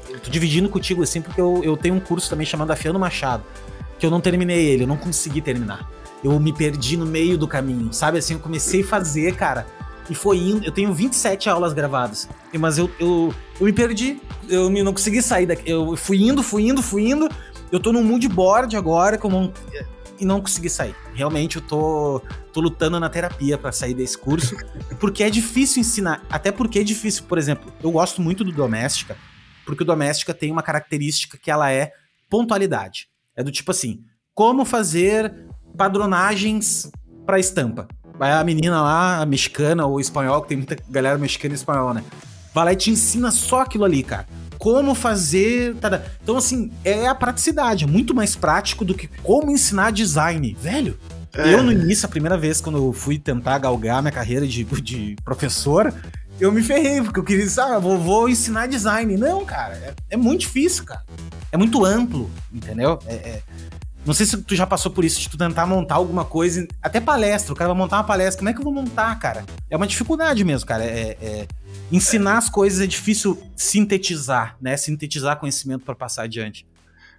Eu 0.09 0.19
tô 0.19 0.31
dividindo 0.31 0.71
contigo 0.71 1.03
assim, 1.03 1.21
porque 1.21 1.41
eu, 1.41 1.61
eu 1.63 1.77
tenho 1.77 1.95
um 1.95 2.01
curso 2.01 2.31
também 2.31 2.47
chamado 2.47 2.71
Afiando 2.71 2.99
Machado, 2.99 3.45
que 3.99 4.07
eu 4.07 4.11
não 4.11 4.23
terminei 4.23 4.65
ele, 4.65 4.85
eu 4.85 4.89
não 4.89 4.97
consegui 4.97 5.43
terminar 5.43 6.00
eu 6.23 6.39
me 6.39 6.53
perdi 6.53 6.97
no 6.97 7.07
meio 7.07 7.39
do 7.39 7.49
caminho, 7.49 7.93
sabe? 7.93 8.19
Assim, 8.19 8.35
eu 8.35 8.41
comecei 8.41 8.83
a 8.83 8.87
fazer, 8.87 9.35
cara, 9.37 9.67
e 10.09 10.15
foi 10.15 10.39
indo. 10.39 10.65
Eu 10.65 10.73
tenho 10.73 10.93
27 10.93 11.49
aulas 11.49 11.73
gravadas, 11.73 12.29
mas 12.59 12.79
eu, 12.79 12.91
eu, 12.99 13.35
eu 13.59 13.67
me 13.67 13.73
perdi, 13.73 14.21
eu 14.49 14.69
não 14.69 14.93
consegui 14.93 15.23
sair 15.23 15.47
daqui. 15.47 15.71
Eu 15.71 15.97
fui 15.97 16.19
indo, 16.23 16.43
fui 16.43 16.69
indo, 16.69 16.83
fui 16.83 17.09
indo. 17.09 17.29
Eu 17.71 17.79
tô 17.79 17.93
no 17.93 18.03
mood 18.03 18.29
board 18.29 18.77
agora, 18.77 19.17
como 19.17 19.53
e 20.21 20.25
não 20.25 20.41
consegui 20.41 20.69
sair. 20.69 20.95
Realmente 21.15 21.57
eu 21.57 21.63
tô, 21.63 22.23
tô 22.53 22.61
lutando 22.61 23.01
na 23.01 23.09
terapia 23.09 23.57
para 23.57 23.73
sair 23.73 23.95
desse 23.95 24.19
curso, 24.19 24.55
porque 25.01 25.25
é 25.25 25.31
difícil 25.31 25.81
ensinar. 25.81 26.23
Até 26.29 26.53
porque 26.53 26.81
é 26.81 26.85
difícil, 26.85 27.25
por 27.25 27.39
exemplo, 27.39 27.73
eu 27.83 27.91
gosto 27.91 28.21
muito 28.21 28.45
do 28.45 28.53
Doméstica, 28.53 29.17
porque 29.65 29.83
o 29.83 29.87
Doméstica 29.87 30.35
tem 30.35 30.53
uma 30.53 30.63
característica 30.63 31.39
que 31.39 31.51
ela 31.51 31.73
é 31.73 31.93
pontualidade. 32.29 33.09
É 33.35 33.43
do 33.43 33.51
tipo 33.51 33.71
assim, 33.71 34.05
como 34.35 34.65
fazer 34.65 35.33
padronagens 35.77 36.91
para 37.27 37.39
estampa. 37.39 37.87
Vai 38.19 38.33
a 38.33 38.45
menina 38.45 38.83
lá, 38.83 39.23
a 39.23 39.27
mexicana 39.27 39.87
ou 39.87 39.99
espanhol, 39.99 40.43
que 40.43 40.49
tem 40.49 40.57
muita 40.59 40.77
galera 40.89 41.17
mexicana 41.17 41.55
e 41.55 41.57
espanhola, 41.57 41.95
né? 41.95 42.05
Vai 42.53 42.65
lá 42.67 42.73
e 42.73 42.77
te 42.77 42.91
ensina 42.91 43.31
só 43.31 43.61
aquilo 43.61 43.85
ali, 43.85 44.03
cara. 44.03 44.27
Como 44.59 44.95
fazer. 44.95 45.75
Então, 46.23 46.37
assim, 46.37 46.71
é 46.85 47.07
a 47.07 47.15
praticidade. 47.15 47.85
É 47.85 47.87
muito 47.87 48.15
mais 48.15 48.37
prático 48.37 48.85
do 48.85 48.95
que 48.95 49.09
como 49.23 49.51
ensinar 49.51 49.91
design. 49.91 50.55
Velho, 50.61 50.99
é. 51.35 51.55
eu 51.55 51.63
no 51.63 51.73
início, 51.73 52.05
a 52.05 52.09
primeira 52.09 52.37
vez, 52.37 52.61
quando 52.61 52.77
eu 52.77 52.93
fui 52.93 53.19
tentar 53.19 53.59
galgar 53.59 54.03
minha 54.03 54.13
carreira 54.13 54.47
de, 54.47 54.65
de 54.65 55.17
professor, 55.25 55.95
eu 56.41 56.51
me 56.51 56.63
ferrei, 56.63 57.03
porque 57.03 57.21
eu 57.21 57.25
queria, 57.25 57.47
ah, 57.59 57.79
vou, 57.79 57.99
vou 57.99 58.29
ensinar 58.29 58.67
design. 58.67 59.17
Não, 59.17 59.45
cara, 59.45 59.75
é, 59.75 59.95
é, 60.11 60.17
muito 60.17 60.41
difícil, 60.41 60.85
cara. 60.85 61.03
É 61.53 61.57
muito 61.57 61.85
amplo, 61.85 62.31
entendeu? 62.53 62.99
É, 63.07 63.15
é, 63.15 63.43
não 64.05 64.15
sei 64.15 64.25
se 64.25 64.37
tu 64.39 64.55
já 64.55 64.67
passou 64.67 64.91
por 64.91 65.05
isso, 65.05 65.21
de 65.21 65.29
tu 65.29 65.37
tentar 65.37 65.67
montar 65.67 65.97
alguma 65.97 66.25
coisa, 66.25 66.67
até 66.83 67.01
palestra, 67.01 67.53
o 67.53 67.57
cara 67.57 67.69
vai 67.69 67.77
montar 67.77 67.99
uma 67.99 68.05
palestra, 68.05 68.39
como 68.39 68.49
é 68.49 68.53
que 68.53 68.59
eu 68.59 68.65
vou 68.65 68.73
montar, 68.73 69.19
cara? 69.19 69.45
É 69.69 69.77
uma 69.77 69.87
dificuldade 69.87 70.43
mesmo, 70.43 70.67
cara. 70.67 70.85
É, 70.85 71.17
é 71.21 71.49
ensinar 71.93 72.39
as 72.39 72.49
coisas 72.49 72.81
é 72.81 72.87
difícil 72.87 73.39
sintetizar, 73.55 74.57
né? 74.61 74.77
Sintetizar 74.77 75.39
conhecimento 75.39 75.85
para 75.85 75.95
passar 75.95 76.23
adiante. 76.23 76.67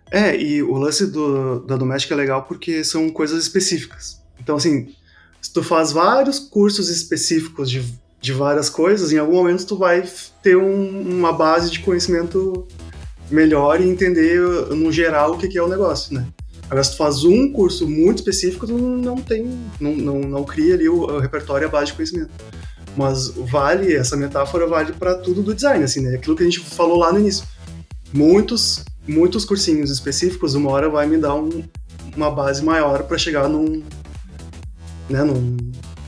É, 0.09 0.36
e 0.36 0.63
o 0.63 0.73
lance 0.77 1.05
do, 1.07 1.59
da 1.61 1.77
doméstica 1.77 2.13
é 2.13 2.17
legal 2.17 2.43
porque 2.43 2.84
são 2.84 3.09
coisas 3.09 3.41
específicas. 3.41 4.19
Então, 4.39 4.55
assim, 4.55 4.93
se 5.41 5.53
tu 5.53 5.63
faz 5.63 5.91
vários 5.91 6.39
cursos 6.39 6.89
específicos 6.89 7.69
de, 7.69 7.86
de 8.19 8.34
várias 8.34 8.69
coisas, 8.69 9.11
em 9.11 9.17
algum 9.17 9.36
momento 9.36 9.65
tu 9.65 9.77
vai 9.77 10.03
ter 10.41 10.57
um, 10.57 11.17
uma 11.17 11.32
base 11.32 11.69
de 11.69 11.79
conhecimento 11.79 12.67
melhor 13.29 13.79
e 13.79 13.88
entender 13.88 14.41
no 14.75 14.91
geral 14.91 15.34
o 15.34 15.38
que, 15.38 15.47
que 15.47 15.57
é 15.57 15.63
o 15.63 15.69
negócio, 15.69 16.13
né? 16.13 16.27
Agora, 16.72 16.86
se 16.86 16.91
tu 16.91 16.97
faz 16.97 17.26
um 17.26 17.51
curso 17.51 17.86
muito 17.86 18.19
específico, 18.19 18.65
tu 18.65 18.78
não 18.78 19.17
tem, 19.17 19.59
não, 19.78 19.93
não, 19.93 20.19
não 20.22 20.43
cria 20.45 20.74
ali 20.74 20.88
o, 20.88 21.01
o 21.01 21.19
repertório 21.19 21.65
e 21.65 21.67
a 21.67 21.69
base 21.69 21.88
de 21.88 21.93
conhecimento. 21.95 22.32
Mas 22.95 23.28
vale, 23.28 23.93
essa 23.93 24.15
metáfora 24.15 24.65
vale 24.65 24.93
para 24.93 25.15
tudo 25.15 25.43
do 25.43 25.53
design, 25.53 25.84
assim, 25.84 25.99
né? 25.99 26.15
Aquilo 26.15 26.34
que 26.34 26.43
a 26.43 26.45
gente 26.45 26.61
falou 26.61 26.97
lá 26.97 27.11
no 27.11 27.19
início. 27.19 27.45
Muitos, 28.13 28.86
muitos 29.05 29.43
cursinhos 29.43 29.91
específicos, 29.91 30.55
uma 30.55 30.72
hora 30.72 30.88
vai 30.88 31.05
me 31.05 31.17
dar 31.17 31.36
um, 31.36 31.61
uma 32.15 32.32
base 32.32 32.63
maior 32.63 33.03
para 33.03 33.17
chegar 33.17 33.49
num, 33.49 33.84
né, 35.09 35.26
num, 35.26 35.57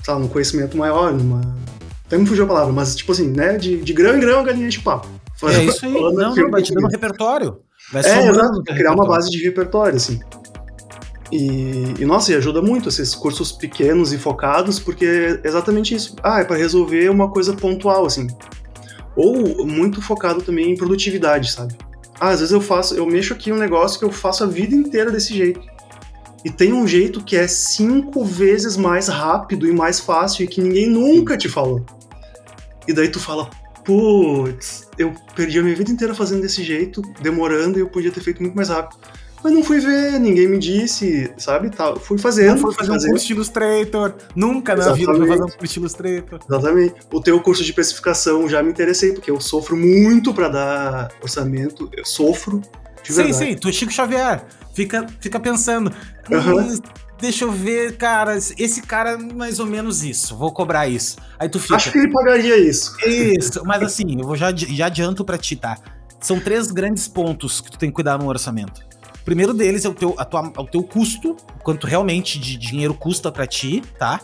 lá, 0.07 0.17
num 0.17 0.29
conhecimento 0.29 0.77
maior, 0.77 1.11
numa... 1.11 1.41
Até 2.05 2.17
me 2.17 2.25
fugiu 2.25 2.45
a 2.45 2.47
palavra, 2.47 2.71
mas 2.71 2.95
tipo 2.95 3.11
assim, 3.11 3.27
né, 3.27 3.57
de, 3.57 3.81
de 3.81 3.91
grão 3.91 4.15
em 4.15 4.19
grão 4.21 4.39
a 4.39 4.43
galinha 4.43 4.69
de 4.69 4.79
papo. 4.79 5.09
É 5.43 5.65
isso 5.65 5.85
aí, 5.85 5.91
não, 5.91 6.33
não, 6.33 6.51
vai 6.51 6.61
te 6.61 6.73
dando 6.73 6.87
repertório. 6.87 7.57
Vai 7.91 8.01
é, 8.05 8.29
exato, 8.29 8.63
criar 8.63 8.93
uma 8.93 9.05
base 9.05 9.29
de 9.29 9.43
repertório, 9.43 9.97
assim. 9.97 10.21
E, 11.33 11.95
e, 11.99 12.05
nossa, 12.05 12.31
e 12.31 12.35
ajuda 12.35 12.61
muito 12.61 12.89
esses 12.89 13.15
cursos 13.15 13.51
pequenos 13.51 14.13
e 14.13 14.19
focados, 14.19 14.77
porque 14.77 15.03
é 15.03 15.41
exatamente 15.43 15.95
isso. 15.95 16.15
Ah, 16.21 16.41
é 16.41 16.43
para 16.43 16.55
resolver 16.55 17.09
uma 17.09 17.27
coisa 17.27 17.55
pontual, 17.55 18.05
assim. 18.05 18.27
Ou 19.15 19.65
muito 19.65 19.99
focado 19.99 20.43
também 20.43 20.71
em 20.71 20.77
produtividade, 20.77 21.51
sabe? 21.51 21.75
Ah, 22.19 22.29
às 22.29 22.39
vezes 22.39 22.53
eu 22.53 22.61
faço, 22.61 22.93
eu 22.93 23.07
mexo 23.07 23.33
aqui 23.33 23.51
um 23.51 23.57
negócio 23.57 23.97
que 23.97 24.05
eu 24.05 24.11
faço 24.11 24.43
a 24.43 24.47
vida 24.47 24.75
inteira 24.75 25.09
desse 25.09 25.33
jeito. 25.33 25.59
E 26.45 26.51
tem 26.51 26.71
um 26.71 26.85
jeito 26.85 27.23
que 27.23 27.35
é 27.35 27.47
cinco 27.47 28.23
vezes 28.23 28.77
mais 28.77 29.07
rápido 29.07 29.67
e 29.67 29.73
mais 29.73 29.99
fácil 29.99 30.43
e 30.43 30.47
que 30.47 30.61
ninguém 30.61 30.87
nunca 30.87 31.35
te 31.35 31.49
falou. 31.49 31.83
E 32.87 32.93
daí 32.93 33.09
tu 33.09 33.19
fala, 33.19 33.49
putz, 33.83 34.87
eu 34.99 35.11
perdi 35.35 35.57
a 35.57 35.63
minha 35.63 35.75
vida 35.75 35.91
inteira 35.91 36.13
fazendo 36.13 36.41
desse 36.41 36.63
jeito, 36.63 37.01
demorando, 37.23 37.79
e 37.79 37.81
eu 37.81 37.89
podia 37.89 38.11
ter 38.11 38.21
feito 38.21 38.39
muito 38.39 38.55
mais 38.55 38.69
rápido 38.69 38.99
mas 39.43 39.53
não 39.53 39.63
fui 39.63 39.79
ver, 39.79 40.19
ninguém 40.19 40.47
me 40.47 40.57
disse, 40.57 41.31
sabe? 41.37 41.69
Tá, 41.69 41.95
fui 41.97 42.17
fazendo. 42.17 42.51
Não 42.51 42.57
fui 42.57 42.73
fazer 42.73 42.91
um 42.91 43.09
curso 43.09 43.27
de 43.27 43.33
Illustrator. 43.33 44.13
Nunca 44.35 44.75
na 44.75 44.93
vida 44.93 45.13
fui 45.13 45.27
fazer 45.27 45.43
um 45.43 45.49
curso 45.49 45.73
de 45.73 45.79
Illustrator. 45.79 46.39
Exatamente. 46.49 46.95
O 47.11 47.21
teu 47.21 47.41
curso 47.41 47.61
de 47.63 47.69
especificação 47.69 48.47
já 48.47 48.63
me 48.63 48.69
interessei, 48.69 49.11
porque 49.11 49.29
eu 49.29 49.41
sofro 49.41 49.75
muito 49.75 50.33
para 50.33 50.47
dar 50.47 51.11
orçamento. 51.21 51.89
Eu 51.91 52.05
sofro. 52.05 52.61
sim, 53.03 53.13
verdade. 53.13 53.35
sim, 53.35 53.55
tu 53.55 53.67
é 53.67 53.71
Chico 53.73 53.91
Xavier. 53.91 54.45
Fica, 54.73 55.05
fica 55.19 55.39
pensando. 55.39 55.91
Uhum. 56.31 56.79
Deixa 57.19 57.45
eu 57.45 57.51
ver, 57.51 57.97
cara, 57.97 58.35
esse 58.37 58.81
cara 58.81 59.11
é 59.11 59.17
mais 59.17 59.59
ou 59.59 59.65
menos 59.65 60.03
isso, 60.03 60.35
vou 60.35 60.51
cobrar 60.51 60.87
isso. 60.87 61.17
Aí 61.37 61.47
tu 61.47 61.59
fica. 61.59 61.75
Acho 61.75 61.91
que 61.91 61.97
ele 61.97 62.11
pagaria 62.11 62.57
isso. 62.57 62.95
Isso, 63.05 63.61
mas 63.65 63.83
assim, 63.83 64.19
eu 64.19 64.25
vou 64.25 64.35
já, 64.35 64.53
já 64.53 64.87
adianto 64.87 65.23
pra 65.23 65.37
ti, 65.37 65.55
tá? 65.55 65.77
São 66.19 66.39
três 66.39 66.71
grandes 66.71 67.07
pontos 67.07 67.61
que 67.61 67.71
tu 67.71 67.77
tem 67.77 67.89
que 67.89 67.95
cuidar 67.95 68.17
no 68.17 68.27
orçamento. 68.27 68.92
O 69.23 69.25
primeiro 69.25 69.53
deles 69.53 69.85
é 69.85 69.89
o 69.89 69.93
teu, 69.93 70.13
a 70.17 70.25
tua, 70.25 70.51
o 70.57 70.67
teu 70.67 70.83
custo, 70.83 71.37
quanto 71.63 71.87
realmente 71.87 72.37
de 72.37 72.57
dinheiro 72.57 72.93
custa 72.93 73.31
para 73.31 73.47
ti, 73.47 73.81
tá? 73.97 74.19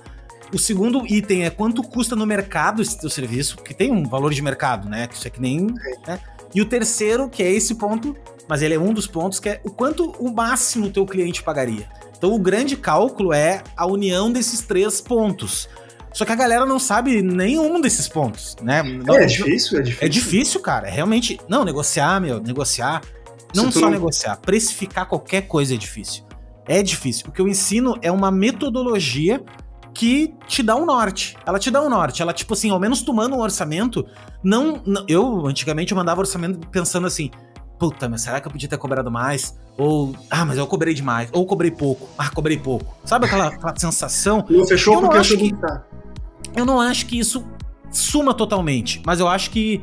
O 0.54 0.60
segundo 0.60 1.08
item 1.08 1.46
é 1.46 1.50
quanto 1.50 1.82
custa 1.82 2.18
no 2.18 2.26
mercado 2.26 2.82
esse 2.82 3.00
teu 3.00 3.10
serviço, 3.10 3.56
que 3.60 3.74
tem 3.74 3.94
um 3.94 4.04
valor 4.04 4.34
de 4.34 4.42
mercado, 4.42 4.90
né? 4.90 5.08
Isso 5.10 5.26
é 5.26 5.30
que 5.30 5.40
nem. 5.40 5.68
Né? 6.06 6.20
E 6.54 6.62
o 6.62 6.66
terceiro, 6.66 7.30
que 7.30 7.42
é 7.42 7.50
esse 7.50 7.76
ponto, 7.76 8.14
mas 8.46 8.62
ele 8.62 8.74
é 8.74 8.80
um 8.80 8.92
dos 8.92 9.08
pontos, 9.08 9.40
que 9.40 9.48
é 9.48 9.62
o 9.64 9.72
quanto 9.72 10.12
o 10.20 10.34
máximo 10.34 10.88
o 10.88 10.90
teu 10.90 11.06
cliente 11.06 11.42
pagaria. 11.44 11.88
Então 12.18 12.34
o 12.34 12.38
grande 12.38 12.76
cálculo 12.76 13.32
é 13.32 13.64
a 13.78 13.86
união 13.86 14.30
desses 14.30 14.60
três 14.60 15.00
pontos. 15.00 15.70
Só 16.12 16.26
que 16.26 16.32
a 16.34 16.36
galera 16.36 16.66
não 16.66 16.78
sabe 16.78 17.22
nenhum 17.22 17.80
desses 17.80 18.10
pontos, 18.10 18.58
né? 18.62 18.82
É, 19.08 19.24
é 19.24 19.26
difícil, 19.26 19.80
é 19.80 19.82
difícil. 19.82 20.06
É 20.06 20.10
difícil, 20.10 20.60
cara. 20.60 20.88
É 20.90 20.92
realmente. 20.92 21.40
Não, 21.48 21.64
negociar, 21.64 22.20
meu, 22.20 22.42
negociar. 22.42 23.02
Não 23.56 23.72
só 23.72 23.82
não... 23.82 23.90
negociar, 23.90 24.38
precificar 24.38 25.08
qualquer 25.08 25.44
coisa 25.48 25.74
é 25.74 25.78
difícil. 25.78 26.24
É 26.68 26.84
difícil. 26.84 27.26
O 27.30 27.32
que 27.32 27.42
eu 27.42 27.48
ensino 27.48 27.98
é 28.02 28.12
uma 28.12 28.30
metodologia 28.30 29.44
que 29.94 30.34
te 30.48 30.62
dá 30.62 30.76
um 30.76 30.86
norte. 30.86 31.36
Ela 31.46 31.60
te 31.60 31.72
dá 31.72 31.82
um 31.82 31.90
norte. 31.90 32.22
Ela, 32.22 32.32
tipo 32.32 32.54
assim, 32.54 32.70
ao 32.70 32.80
menos 32.80 33.02
tomando 33.02 33.36
um 33.36 33.40
orçamento, 33.40 34.06
não, 34.44 34.82
não. 34.86 35.04
eu, 35.08 35.48
antigamente, 35.48 35.92
eu 35.92 35.98
mandava 35.98 36.22
orçamento 36.22 36.68
pensando 36.68 37.08
assim. 37.08 37.32
Puta, 37.80 38.10
mas 38.10 38.22
será 38.22 38.42
que 38.42 38.48
eu 38.48 38.52
podia 38.52 38.68
ter 38.68 38.78
cobrado 38.78 39.10
mais? 39.10 39.58
Ou, 39.78 40.14
ah, 40.30 40.46
mas 40.46 40.58
eu 40.58 40.68
cobrei 40.68 40.94
demais. 40.94 41.30
Ou 41.32 41.46
cobrei 41.46 41.72
pouco. 41.72 42.10
Ah, 42.18 42.30
cobrei 42.30 42.58
pouco. 42.58 42.96
Sabe 43.06 43.26
aquela, 43.26 43.48
aquela 43.48 43.74
sensação? 43.78 44.46
Não 44.50 44.68
fechou 44.68 44.96
eu 44.96 45.02
porque 45.02 45.16
não 45.16 45.22
acho 45.22 45.38
que, 45.38 45.56
Eu 46.56 46.66
não 46.66 46.82
acho 46.82 47.06
que 47.06 47.18
isso 47.18 47.46
suma 47.90 48.34
totalmente. 48.34 49.02
Mas 49.06 49.20
eu 49.20 49.28
acho 49.28 49.50
que 49.50 49.82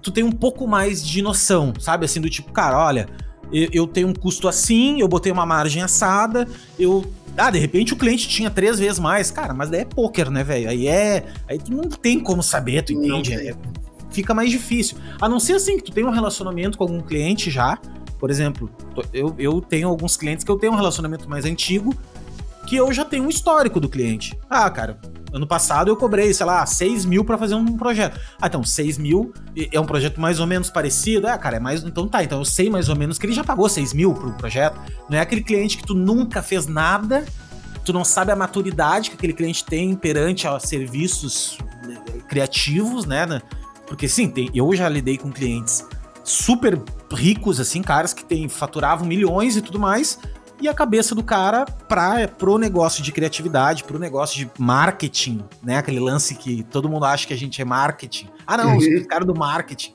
tu 0.00 0.10
tem 0.10 0.24
um 0.24 0.32
pouco 0.32 0.66
mais 0.66 1.04
de 1.04 1.22
noção, 1.22 1.72
sabe? 1.78 2.04
Assim, 2.04 2.20
do 2.20 2.30
tipo, 2.30 2.52
cara, 2.52 2.78
olha, 2.78 3.08
eu, 3.52 3.68
eu 3.72 3.86
tenho 3.86 4.08
um 4.08 4.14
custo 4.14 4.48
assim, 4.48 5.00
eu 5.00 5.08
botei 5.08 5.32
uma 5.32 5.46
margem 5.46 5.82
assada, 5.82 6.46
eu 6.78 7.04
ah, 7.36 7.50
de 7.50 7.58
repente 7.58 7.92
o 7.92 7.96
cliente 7.96 8.28
tinha 8.28 8.48
três 8.48 8.78
vezes 8.78 8.98
mais. 8.98 9.30
Cara, 9.30 9.52
mas 9.52 9.68
daí 9.68 9.80
é 9.80 9.84
poker, 9.84 10.30
né, 10.30 10.44
velho? 10.44 10.68
Aí 10.70 10.86
é. 10.86 11.24
Aí 11.48 11.58
tu 11.58 11.72
não 11.72 11.82
tem 11.82 12.20
como 12.20 12.42
saber, 12.42 12.82
tu 12.82 12.92
entende? 12.92 13.34
É, 13.34 13.54
fica 14.10 14.32
mais 14.32 14.50
difícil. 14.50 14.96
A 15.20 15.28
não 15.28 15.40
ser 15.40 15.54
assim 15.54 15.76
que 15.76 15.84
tu 15.84 15.92
tem 15.92 16.04
um 16.04 16.10
relacionamento 16.10 16.78
com 16.78 16.84
algum 16.84 17.00
cliente 17.00 17.50
já. 17.50 17.78
Por 18.18 18.30
exemplo, 18.30 18.70
eu, 19.12 19.34
eu 19.36 19.60
tenho 19.60 19.88
alguns 19.88 20.16
clientes 20.16 20.44
que 20.44 20.50
eu 20.50 20.56
tenho 20.56 20.72
um 20.72 20.76
relacionamento 20.76 21.28
mais 21.28 21.44
antigo 21.44 21.94
que 22.66 22.76
eu 22.76 22.92
já 22.92 23.04
tenho 23.04 23.24
um 23.24 23.28
histórico 23.28 23.78
do 23.78 23.88
cliente. 23.88 24.38
Ah, 24.48 24.68
cara, 24.70 24.98
ano 25.32 25.46
passado 25.46 25.88
eu 25.88 25.96
cobrei, 25.96 26.32
sei 26.32 26.46
lá, 26.46 26.64
6 26.64 27.04
mil 27.04 27.24
pra 27.24 27.36
fazer 27.36 27.54
um 27.54 27.76
projeto. 27.76 28.18
Ah, 28.40 28.46
então, 28.46 28.64
6 28.64 28.98
mil 28.98 29.32
é 29.72 29.78
um 29.78 29.84
projeto 29.84 30.20
mais 30.20 30.40
ou 30.40 30.46
menos 30.46 30.70
parecido. 30.70 31.26
Ah, 31.26 31.36
cara, 31.36 31.56
é 31.56 31.60
mais. 31.60 31.82
Então 31.82 32.08
tá, 32.08 32.22
então 32.22 32.38
eu 32.38 32.44
sei 32.44 32.70
mais 32.70 32.88
ou 32.88 32.96
menos 32.96 33.18
que 33.18 33.26
ele 33.26 33.32
já 33.32 33.44
pagou 33.44 33.68
6 33.68 33.92
mil 33.92 34.14
pro 34.14 34.32
projeto. 34.34 34.80
Não 35.08 35.18
é 35.18 35.20
aquele 35.20 35.42
cliente 35.42 35.76
que 35.76 35.84
tu 35.84 35.94
nunca 35.94 36.42
fez 36.42 36.66
nada, 36.66 37.24
tu 37.84 37.92
não 37.92 38.04
sabe 38.04 38.32
a 38.32 38.36
maturidade 38.36 39.10
que 39.10 39.16
aquele 39.16 39.32
cliente 39.32 39.64
tem 39.64 39.94
perante 39.94 40.46
a 40.46 40.58
serviços 40.58 41.58
né, 41.86 42.00
criativos, 42.28 43.04
né? 43.04 43.42
Porque 43.86 44.08
sim, 44.08 44.28
tem, 44.28 44.50
eu 44.54 44.74
já 44.74 44.88
lidei 44.88 45.18
com 45.18 45.30
clientes 45.30 45.84
super 46.22 46.80
ricos, 47.12 47.60
assim, 47.60 47.82
caras 47.82 48.14
que 48.14 48.24
tem, 48.24 48.48
faturavam 48.48 49.06
milhões 49.06 49.56
e 49.56 49.60
tudo 49.60 49.78
mais 49.78 50.18
e 50.60 50.68
a 50.68 50.74
cabeça 50.74 51.14
do 51.14 51.22
cara 51.22 51.64
para 51.64 52.28
pro 52.28 52.58
negócio 52.58 53.02
de 53.02 53.12
criatividade, 53.12 53.84
pro 53.84 53.98
negócio 53.98 54.38
de 54.38 54.50
marketing, 54.58 55.44
né? 55.62 55.78
Aquele 55.78 56.00
lance 56.00 56.34
que 56.34 56.62
todo 56.64 56.88
mundo 56.88 57.04
acha 57.04 57.26
que 57.26 57.34
a 57.34 57.36
gente 57.36 57.60
é 57.60 57.64
marketing. 57.64 58.28
Ah, 58.46 58.56
não, 58.56 58.72
uhum. 58.72 58.78
os 58.78 59.06
caras 59.06 59.26
do 59.26 59.34
marketing, 59.34 59.92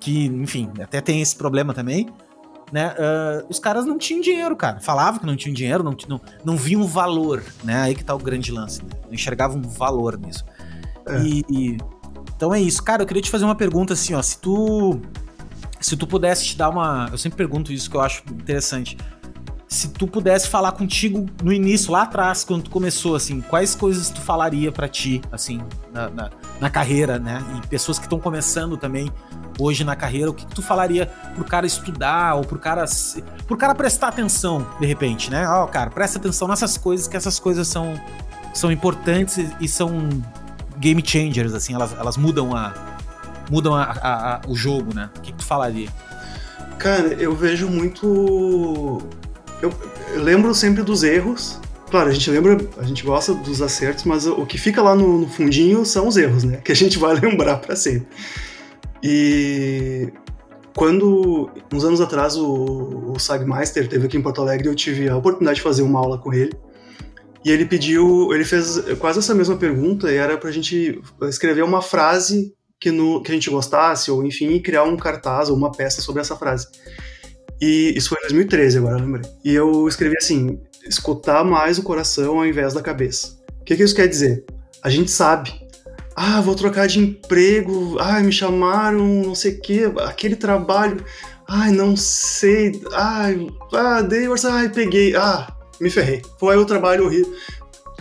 que, 0.00 0.26
enfim, 0.26 0.70
até 0.82 1.00
tem 1.00 1.20
esse 1.20 1.36
problema 1.36 1.72
também, 1.72 2.08
né? 2.72 2.94
Uh, 2.94 3.46
os 3.48 3.58
caras 3.58 3.86
não 3.86 3.96
tinham 3.96 4.20
dinheiro, 4.20 4.56
cara. 4.56 4.80
Falavam 4.80 5.20
que 5.20 5.26
não 5.26 5.36
tinham 5.36 5.54
dinheiro, 5.54 5.84
não, 5.84 5.96
não, 6.08 6.20
não 6.44 6.56
viam 6.56 6.84
valor, 6.84 7.44
né? 7.62 7.82
Aí 7.82 7.94
que 7.94 8.04
tá 8.04 8.14
o 8.14 8.18
grande 8.18 8.50
lance, 8.50 8.82
né? 8.82 8.90
Não 9.06 9.14
enxergavam 9.14 9.62
valor 9.62 10.18
nisso. 10.18 10.44
É. 11.06 11.20
E, 11.22 11.44
e, 11.48 11.78
então 12.36 12.52
é 12.52 12.60
isso. 12.60 12.82
Cara, 12.82 13.02
eu 13.02 13.06
queria 13.06 13.22
te 13.22 13.30
fazer 13.30 13.44
uma 13.44 13.54
pergunta 13.54 13.92
assim, 13.92 14.14
ó. 14.14 14.22
Se 14.22 14.38
tu. 14.38 15.00
Se 15.80 15.96
tu 15.96 16.06
pudesse 16.06 16.44
te 16.46 16.56
dar 16.56 16.70
uma. 16.70 17.08
Eu 17.10 17.18
sempre 17.18 17.36
pergunto 17.36 17.72
isso 17.72 17.90
que 17.90 17.96
eu 17.96 18.00
acho 18.00 18.22
interessante 18.30 18.96
se 19.72 19.88
tu 19.88 20.06
pudesse 20.06 20.48
falar 20.48 20.72
contigo 20.72 21.26
no 21.42 21.50
início, 21.50 21.90
lá 21.90 22.02
atrás, 22.02 22.44
quando 22.44 22.64
tu 22.64 22.70
começou, 22.70 23.16
assim, 23.16 23.40
quais 23.40 23.74
coisas 23.74 24.10
tu 24.10 24.20
falaria 24.20 24.70
para 24.70 24.86
ti, 24.86 25.22
assim, 25.32 25.62
na, 25.90 26.10
na, 26.10 26.30
na, 26.60 26.70
carreira, 26.70 27.18
né? 27.18 27.42
E 27.56 27.66
pessoas 27.68 27.98
que 27.98 28.04
estão 28.04 28.20
começando 28.20 28.76
também 28.76 29.10
hoje 29.58 29.82
na 29.82 29.96
carreira, 29.96 30.30
o 30.30 30.34
que, 30.34 30.44
que, 30.44 30.54
tu 30.54 30.60
falaria 30.60 31.06
pro 31.34 31.44
cara 31.44 31.66
estudar 31.66 32.34
ou 32.34 32.44
pro 32.44 32.58
cara, 32.58 32.84
pro 33.46 33.56
cara 33.56 33.74
prestar 33.74 34.08
atenção, 34.08 34.66
de 34.78 34.84
repente, 34.84 35.30
né? 35.30 35.48
Ó, 35.48 35.64
oh, 35.64 35.68
cara, 35.68 35.88
presta 35.88 36.18
atenção 36.18 36.46
nessas 36.48 36.76
coisas, 36.76 37.08
que 37.08 37.16
essas 37.16 37.38
coisas 37.38 37.66
são, 37.66 37.98
são 38.52 38.70
importantes 38.70 39.38
e 39.58 39.66
são 39.66 40.06
game 40.76 41.02
changers, 41.02 41.54
assim, 41.54 41.72
elas, 41.72 41.94
elas 41.98 42.18
mudam 42.18 42.54
a 42.54 42.74
mudam 43.50 43.74
a, 43.74 43.84
a, 43.84 44.34
a, 44.34 44.40
o 44.46 44.54
jogo, 44.54 44.94
né? 44.94 45.08
O 45.16 45.20
que, 45.20 45.32
que 45.32 45.38
tu 45.38 45.44
falaria? 45.44 45.88
Cara, 46.78 47.08
eu 47.14 47.34
vejo 47.34 47.68
muito 47.68 49.02
eu, 49.62 49.72
lembro 50.16 50.54
sempre 50.54 50.82
dos 50.82 51.02
erros. 51.02 51.58
Claro, 51.90 52.08
a 52.08 52.12
gente 52.12 52.30
lembra, 52.30 52.58
a 52.78 52.84
gente 52.84 53.04
gosta 53.04 53.34
dos 53.34 53.62
acertos, 53.62 54.04
mas 54.04 54.26
o 54.26 54.44
que 54.46 54.58
fica 54.58 54.82
lá 54.82 54.94
no, 54.94 55.18
no 55.18 55.28
fundinho 55.28 55.84
são 55.84 56.08
os 56.08 56.16
erros, 56.16 56.42
né? 56.42 56.58
Que 56.64 56.72
a 56.72 56.76
gente 56.76 56.98
vai 56.98 57.14
lembrar 57.14 57.58
para 57.58 57.76
sempre. 57.76 58.08
E 59.02 60.12
quando, 60.74 61.50
uns 61.72 61.84
anos 61.84 62.00
atrás, 62.00 62.36
o, 62.36 63.12
o 63.14 63.18
Sagmeister 63.18 63.88
teve 63.88 64.06
aqui 64.06 64.16
em 64.16 64.22
Porto 64.22 64.40
Alegre, 64.40 64.68
eu 64.68 64.74
tive 64.74 65.08
a 65.08 65.16
oportunidade 65.16 65.56
de 65.56 65.62
fazer 65.62 65.82
uma 65.82 65.98
aula 65.98 66.18
com 66.18 66.32
ele. 66.32 66.52
E 67.44 67.50
ele 67.50 67.66
pediu, 67.66 68.32
ele 68.32 68.44
fez 68.44 68.78
quase 68.98 69.18
essa 69.18 69.34
mesma 69.34 69.56
pergunta, 69.56 70.10
e 70.10 70.16
era 70.16 70.38
pra 70.38 70.50
gente 70.50 71.00
escrever 71.22 71.62
uma 71.62 71.82
frase 71.82 72.54
que, 72.80 72.90
no, 72.90 73.22
que 73.22 73.30
a 73.30 73.34
gente 73.34 73.50
gostasse, 73.50 74.10
ou 74.10 74.24
enfim, 74.24 74.60
criar 74.60 74.84
um 74.84 74.96
cartaz 74.96 75.50
ou 75.50 75.56
uma 75.56 75.70
peça 75.70 76.00
sobre 76.00 76.20
essa 76.20 76.36
frase. 76.36 76.68
E 77.62 77.96
isso 77.96 78.08
foi 78.08 78.18
em 78.18 78.22
2013, 78.22 78.78
agora 78.78 78.98
eu 78.98 79.04
lembrei. 79.04 79.30
E 79.44 79.54
eu 79.54 79.86
escrevi 79.86 80.16
assim: 80.18 80.58
escutar 80.84 81.44
mais 81.44 81.78
o 81.78 81.84
coração 81.84 82.40
ao 82.40 82.46
invés 82.46 82.74
da 82.74 82.82
cabeça. 82.82 83.38
O 83.60 83.64
que, 83.64 83.76
que 83.76 83.84
isso 83.84 83.94
quer 83.94 84.08
dizer? 84.08 84.44
A 84.82 84.90
gente 84.90 85.12
sabe. 85.12 85.62
Ah, 86.16 86.40
vou 86.40 86.56
trocar 86.56 86.88
de 86.88 86.98
emprego. 86.98 87.96
Ah, 88.00 88.18
me 88.18 88.32
chamaram, 88.32 89.06
não 89.22 89.34
sei 89.36 89.52
o 89.52 89.60
quê, 89.60 89.92
aquele 90.00 90.34
trabalho. 90.34 91.04
Ai, 91.48 91.70
não 91.70 91.96
sei. 91.96 92.82
Ai, 92.94 93.46
ah, 93.72 94.02
dei 94.02 94.26
orçamento. 94.26 94.58
Ai, 94.58 94.68
peguei. 94.68 95.14
Ah, 95.14 95.46
me 95.80 95.88
ferrei. 95.88 96.20
Foi 96.40 96.56
o 96.56 96.64
trabalho 96.64 97.04
horrível. 97.04 97.32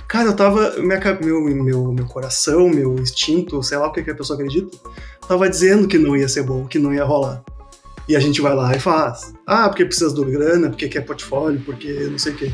Cara, 0.08 0.30
eu 0.30 0.36
tava. 0.36 0.76
Minha, 0.80 1.00
meu, 1.24 1.42
meu, 1.42 1.94
meu 1.94 2.06
coração, 2.08 2.68
meu 2.68 2.96
instinto, 2.96 3.62
sei 3.62 3.78
lá 3.78 3.88
o 3.88 3.92
que, 3.92 4.02
que 4.02 4.10
a 4.10 4.16
pessoa 4.16 4.38
acredita, 4.38 4.76
tava 5.28 5.48
dizendo 5.48 5.88
que 5.88 6.00
não 6.00 6.18
ia 6.18 6.28
ser 6.28 6.42
bom, 6.42 6.66
que 6.66 6.80
não 6.80 6.92
ia 6.92 7.06
rolar. 7.06 7.44
E 8.08 8.16
a 8.16 8.20
gente 8.20 8.42
vai 8.42 8.56
lá 8.56 8.76
e 8.76 8.80
faz. 8.80 9.34
Ah, 9.46 9.70
porque 9.70 9.86
precisa 9.86 10.14
do 10.14 10.26
grana, 10.26 10.70
porque 10.70 10.88
quer 10.88 11.02
portfólio, 11.02 11.62
porque 11.62 11.92
não 12.10 12.18
sei 12.18 12.34
o 12.34 12.36
quê. 12.36 12.52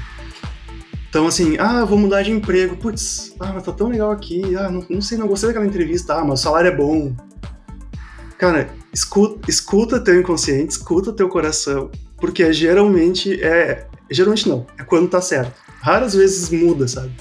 Então, 1.10 1.26
assim, 1.26 1.58
ah, 1.58 1.86
vou 1.86 1.98
mudar 1.98 2.22
de 2.22 2.32
emprego. 2.32 2.78
Putz, 2.78 3.34
ah, 3.40 3.54
mas 3.54 3.64
tá 3.64 3.72
tão 3.72 3.88
legal 3.90 4.12
aqui. 4.12 4.56
Ah, 4.56 4.70
não, 4.70 4.86
não 4.90 5.02
sei, 5.02 5.18
não 5.18 5.28
gostei 5.28 5.48
daquela 5.48 5.66
entrevista. 5.66 6.16
Ah, 6.16 6.24
mas 6.24 6.40
o 6.40 6.44
salário 6.44 6.68
é 6.68 6.76
bom. 6.76 7.16
Cara, 8.38 8.70
escuta, 8.94 9.50
escuta 9.50 10.00
teu 10.00 10.20
inconsciente, 10.20 10.74
escuta 10.74 11.14
teu 11.14 11.30
coração. 11.30 11.90
Porque 12.18 12.52
geralmente 12.52 13.42
é. 13.44 13.88
Geralmente 14.12 14.48
não, 14.48 14.66
é 14.78 14.84
quando 14.84 15.10
tá 15.10 15.22
certo. 15.22 15.54
Raras 15.82 16.14
vezes 16.14 16.50
muda, 16.50 16.88
sabe? 16.88 17.12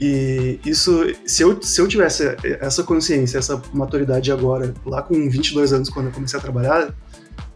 E 0.00 0.58
isso, 0.64 1.06
se 1.24 1.42
eu, 1.42 1.62
se 1.62 1.80
eu 1.80 1.86
tivesse 1.86 2.24
essa 2.60 2.82
consciência, 2.82 3.38
essa 3.38 3.62
maturidade 3.72 4.32
agora, 4.32 4.74
lá 4.84 5.00
com 5.00 5.14
22 5.30 5.72
anos, 5.72 5.88
quando 5.88 6.06
eu 6.06 6.12
comecei 6.12 6.38
a 6.38 6.42
trabalhar, 6.42 6.92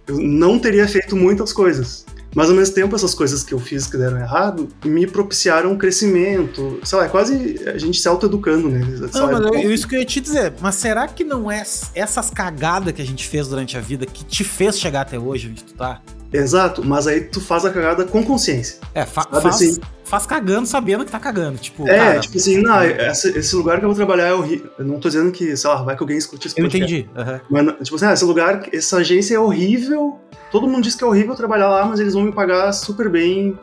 eu 0.07 0.19
não 0.19 0.59
teria 0.59 0.87
feito 0.89 1.17
muitas 1.17 1.53
coisas. 1.53 2.05
Mas 2.37 2.51
ao 2.51 2.55
mesmo 2.55 2.75
tempo, 2.75 2.95
essas 2.95 3.15
coisas 3.15 3.43
que 3.43 3.55
eu 3.55 3.59
fiz 3.59 3.87
que 3.87 3.97
deram 3.97 4.19
errado 4.19 4.69
me 4.85 5.07
propiciaram 5.07 5.73
um 5.73 5.79
crescimento. 5.79 6.79
Sei 6.85 6.99
lá, 6.99 7.07
é 7.07 7.09
quase 7.09 7.59
a 7.67 7.79
gente 7.79 7.99
se 7.99 8.07
autoeducando, 8.07 8.69
né? 8.69 8.81
Não, 9.15 9.33
mas 9.33 9.41
eu, 9.41 9.73
isso 9.73 9.89
que 9.89 9.97
eu 9.97 10.01
ia 10.01 10.05
te 10.05 10.21
dizer. 10.21 10.53
Mas 10.61 10.75
será 10.75 11.09
que 11.09 11.25
não 11.25 11.51
é 11.51 11.65
essas 11.95 12.29
cagadas 12.29 12.93
que 12.93 13.01
a 13.01 13.07
gente 13.07 13.27
fez 13.27 13.49
durante 13.49 13.79
a 13.79 13.81
vida 13.81 14.05
que 14.05 14.23
te 14.23 14.45
fez 14.45 14.79
chegar 14.79 15.01
até 15.01 15.19
hoje 15.19 15.49
onde 15.49 15.65
tu 15.65 15.73
tá? 15.73 16.03
Exato, 16.31 16.85
mas 16.85 17.07
aí 17.07 17.23
tu 17.23 17.41
faz 17.41 17.65
a 17.65 17.71
cagada 17.71 18.05
com 18.05 18.23
consciência. 18.23 18.81
É, 18.93 19.07
fa 19.07 19.23
faz, 19.23 19.47
assim? 19.47 19.79
Faz 20.07 20.25
cagando 20.25 20.67
sabendo 20.67 21.05
que 21.05 21.11
tá 21.11 21.19
cagando. 21.19 21.59
Tipo, 21.59 21.89
é, 21.89 21.97
cara, 21.97 22.21
tipo 22.21 22.39
assim, 22.39 22.63
não, 22.63 22.83
esse, 22.83 23.37
esse, 23.37 23.57
lugar 23.57 23.79
que 23.79 23.85
eu 23.85 23.89
vou 23.89 23.97
trabalhar 23.97 24.29
é 24.29 24.35
horrível. 24.35 24.71
Eu 24.79 24.85
não 24.85 25.01
tô 25.01 25.09
dizendo 25.09 25.33
que, 25.33 25.57
sei 25.57 25.69
lá, 25.69 25.83
vai 25.83 25.97
que 25.97 26.03
alguém 26.03 26.17
escute 26.17 26.47
esse 26.47 26.59
Eu 26.59 26.67
entendi. 26.67 27.09
Uhum. 27.15 27.41
Mas, 27.51 27.85
tipo 27.85 27.97
assim, 27.97 28.07
ah, 28.07 28.13
esse 28.13 28.25
lugar, 28.25 28.69
essa 28.73 28.99
agência 28.99 29.35
é 29.35 29.39
horrível. 29.39 30.19
Todo 30.53 30.69
mundo 30.69 30.85
diz 30.85 30.95
que 30.95 31.03
é 31.03 31.07
horrível 31.07 31.35
trabalhar 31.35 31.69
lá, 31.69 31.85
mas 31.85 31.99
eles 31.99 32.15
vão 32.15 32.23
me 32.23 32.33
pagar 32.33 32.73
super 32.73 33.11
bem. 33.11 33.59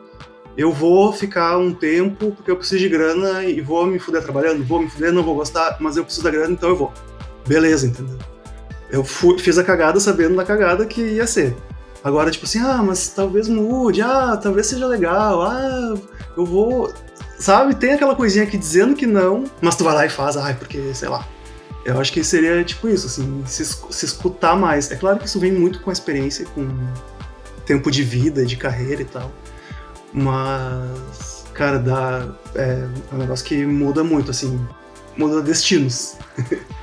Eu 0.56 0.70
vou 0.70 1.12
ficar 1.12 1.56
um 1.56 1.72
tempo 1.72 2.30
porque 2.32 2.50
eu 2.50 2.56
preciso 2.56 2.78
de 2.78 2.88
grana 2.88 3.42
e 3.44 3.60
vou 3.60 3.86
me 3.86 3.98
fuder 3.98 4.22
trabalhando. 4.22 4.62
Vou 4.64 4.80
me 4.80 4.88
fuder, 4.88 5.12
não 5.12 5.22
vou 5.22 5.34
gostar, 5.34 5.78
mas 5.80 5.96
eu 5.96 6.04
preciso 6.04 6.24
da 6.24 6.30
grana, 6.30 6.52
então 6.52 6.68
eu 6.68 6.76
vou. 6.76 6.92
Beleza, 7.46 7.86
entendeu? 7.86 8.18
Eu 8.90 9.02
fui, 9.02 9.38
fiz 9.38 9.56
a 9.56 9.64
cagada 9.64 9.98
sabendo 9.98 10.36
da 10.36 10.44
cagada 10.44 10.84
que 10.84 11.00
ia 11.00 11.26
ser. 11.26 11.56
Agora, 12.04 12.30
tipo 12.30 12.44
assim, 12.44 12.58
ah, 12.58 12.82
mas 12.82 13.08
talvez 13.08 13.48
mude, 13.48 14.02
ah, 14.02 14.36
talvez 14.36 14.66
seja 14.66 14.86
legal, 14.86 15.40
ah, 15.40 15.94
eu 16.36 16.44
vou. 16.44 16.92
Sabe? 17.38 17.74
Tem 17.74 17.94
aquela 17.94 18.14
coisinha 18.14 18.44
aqui 18.44 18.58
dizendo 18.58 18.94
que 18.94 19.06
não, 19.06 19.44
mas 19.62 19.74
tu 19.74 19.84
vai 19.84 19.94
lá 19.94 20.04
e 20.04 20.10
faz, 20.10 20.36
ai, 20.36 20.54
porque, 20.54 20.92
sei 20.94 21.08
lá. 21.08 21.26
Eu 21.82 21.98
acho 21.98 22.12
que 22.12 22.22
seria 22.22 22.62
tipo 22.62 22.88
isso, 22.88 23.06
assim, 23.06 23.42
se, 23.46 23.64
se 23.64 24.04
escutar 24.04 24.54
mais. 24.54 24.90
É 24.90 24.96
claro 24.96 25.18
que 25.18 25.26
isso 25.26 25.40
vem 25.40 25.52
muito 25.52 25.80
com 25.80 25.88
a 25.88 25.92
experiência, 25.94 26.44
com 26.54 26.68
tempo 27.64 27.90
de 27.90 28.02
vida, 28.02 28.44
de 28.44 28.56
carreira 28.56 29.00
e 29.00 29.06
tal. 29.06 29.32
Mas, 30.12 31.44
cara, 31.54 31.78
dá. 31.78 32.28
É, 32.54 32.86
é 33.10 33.14
um 33.14 33.18
negócio 33.18 33.44
que 33.46 33.64
muda 33.64 34.04
muito, 34.04 34.30
assim, 34.30 34.60
muda 35.16 35.40
destinos. 35.40 36.16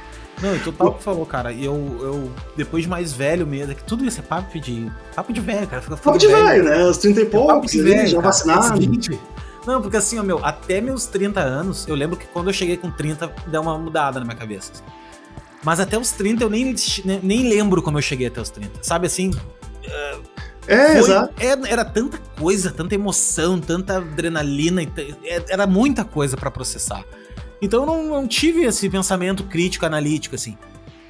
Não, 0.42 0.56
então 0.56 0.74
o 0.80 0.94
que 0.94 1.04
falou, 1.04 1.26
cara. 1.26 1.54
Eu, 1.54 1.76
eu, 2.02 2.32
depois 2.58 2.84
de 2.84 2.90
mais 2.90 3.14
velho 3.14 3.46
mesmo, 3.46 3.76
que 3.76 3.84
tudo 3.84 4.04
isso 4.04 4.20
é 4.20 4.24
papo 4.24 4.60
de. 4.60 4.92
Papo 5.16 5.32
de 5.32 5.40
velho, 5.40 5.68
cara. 5.68 5.82
Fica 5.82 5.96
papo 5.96 6.18
de 6.18 6.28
velho, 6.28 6.46
velho, 6.46 6.64
né? 6.64 6.86
Os 6.86 6.98
30 6.98 7.22
e 7.22 7.26
poucos, 7.26 7.76
é 7.76 7.82
velho, 7.82 8.08
já 8.08 8.22
vacinado. 8.22 8.80
Não, 9.66 9.80
porque 9.80 9.98
assim, 9.98 10.18
ó, 10.18 10.24
meu, 10.24 10.44
até 10.44 10.82
meus 10.82 11.06
30 11.06 11.40
anos, 11.40 11.88
eu 11.88 11.94
lembro 11.94 12.18
que 12.18 12.26
quando 12.26 12.50
eu 12.50 12.54
cheguei 12.54 12.78
com 12.78 12.90
30, 12.90 13.32
deu 13.48 13.62
uma 13.62 13.78
mudada 13.78 14.20
na 14.20 14.26
minha 14.26 14.38
cabeça. 14.38 14.72
Mas 15.64 15.80
até 15.80 15.98
os 15.98 16.12
30 16.12 16.44
eu 16.44 16.50
nem, 16.50 16.74
nem 17.22 17.48
lembro 17.48 17.84
como 17.84 18.00
eu 18.00 18.02
cheguei 18.02 18.28
até 18.28 18.42
os 18.42 18.50
30. 18.50 18.80
Sabe 18.82 19.06
assim? 19.06 19.32
É, 20.68 20.88
foi, 20.88 20.98
exato. 20.98 21.34
Era, 21.40 21.68
é, 21.68 21.72
era, 21.72 21.86
tanta 21.86 22.18
coisa, 22.40 22.72
tanta 22.72 22.96
emoção, 22.96 23.60
tanta 23.60 23.98
adrenalina, 23.98 24.82
é, 24.82 25.44
era 25.50 25.68
muita 25.68 26.04
coisa 26.04 26.36
para 26.36 26.50
processar. 26.50 27.06
Então 27.62 27.82
eu 27.82 27.86
não, 27.86 28.04
não, 28.04 28.28
tive 28.28 28.62
esse 28.62 28.90
pensamento 28.90 29.44
crítico, 29.44 29.86
analítico, 29.86 30.36
assim. 30.36 30.58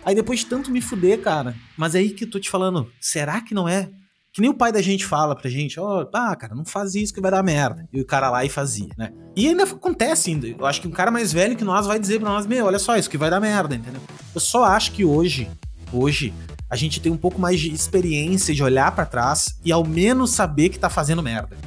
Aí 0.04 0.14
depois 0.14 0.40
de 0.40 0.48
tanto 0.48 0.72
me 0.72 0.82
fuder, 0.82 1.22
cara, 1.22 1.56
mas 1.78 1.96
é 1.96 2.00
aí 2.00 2.10
que 2.10 2.26
eu 2.26 2.30
tô 2.30 2.40
te 2.40 2.50
falando, 2.50 2.92
será 3.00 3.40
que 3.40 3.54
não 3.54 3.70
é? 3.70 3.90
Que 4.34 4.42
nem 4.42 4.50
o 4.50 4.54
pai 4.54 4.72
da 4.72 4.82
gente 4.82 5.06
fala 5.06 5.36
pra 5.36 5.50
gente, 5.50 5.80
ó, 5.80 6.04
oh, 6.04 6.10
ah, 6.14 6.36
cara, 6.36 6.56
não 6.56 6.64
faz 6.64 6.96
isso 6.96 7.14
que 7.14 7.20
vai 7.20 7.30
dar 7.30 7.44
merda. 7.44 7.88
E 7.92 8.00
o 8.00 8.06
cara 8.06 8.30
lá 8.30 8.46
e 8.46 8.50
fazia, 8.50 8.90
né? 8.98 9.12
E 9.36 9.48
ainda 9.48 9.64
acontece 9.64 10.32
ainda. 10.32 10.48
Eu 10.48 10.66
acho 10.66 10.82
que 10.82 10.88
um 10.88 10.92
cara 10.92 11.12
mais 11.12 11.34
velho 11.34 11.56
que 11.56 11.66
nós 11.66 11.86
vai 11.86 12.00
dizer 12.00 12.20
pra 12.20 12.30
nós, 12.30 12.46
meu, 12.46 12.66
olha 12.66 12.80
só, 12.80 12.96
isso 12.98 13.10
que 13.10 13.18
vai 13.18 13.30
dar 13.30 13.42
merda, 13.42 13.76
entendeu? 13.76 14.02
Eu 14.34 14.40
só 14.40 14.64
acho 14.64 14.94
que 14.94 15.04
hoje, 15.04 15.50
hoje, 15.92 16.34
a 16.70 16.78
gente 16.78 17.02
tem 17.02 17.12
um 17.12 17.18
pouco 17.18 17.40
mais 17.40 17.60
de 17.60 17.74
experiência 17.74 18.56
de 18.56 18.64
olhar 18.64 18.96
para 18.96 19.06
trás 19.06 19.60
e 19.66 19.72
ao 19.72 19.86
menos 19.86 20.32
saber 20.32 20.70
que 20.70 20.80
tá 20.80 20.90
fazendo 20.90 21.22
merda. 21.22 21.58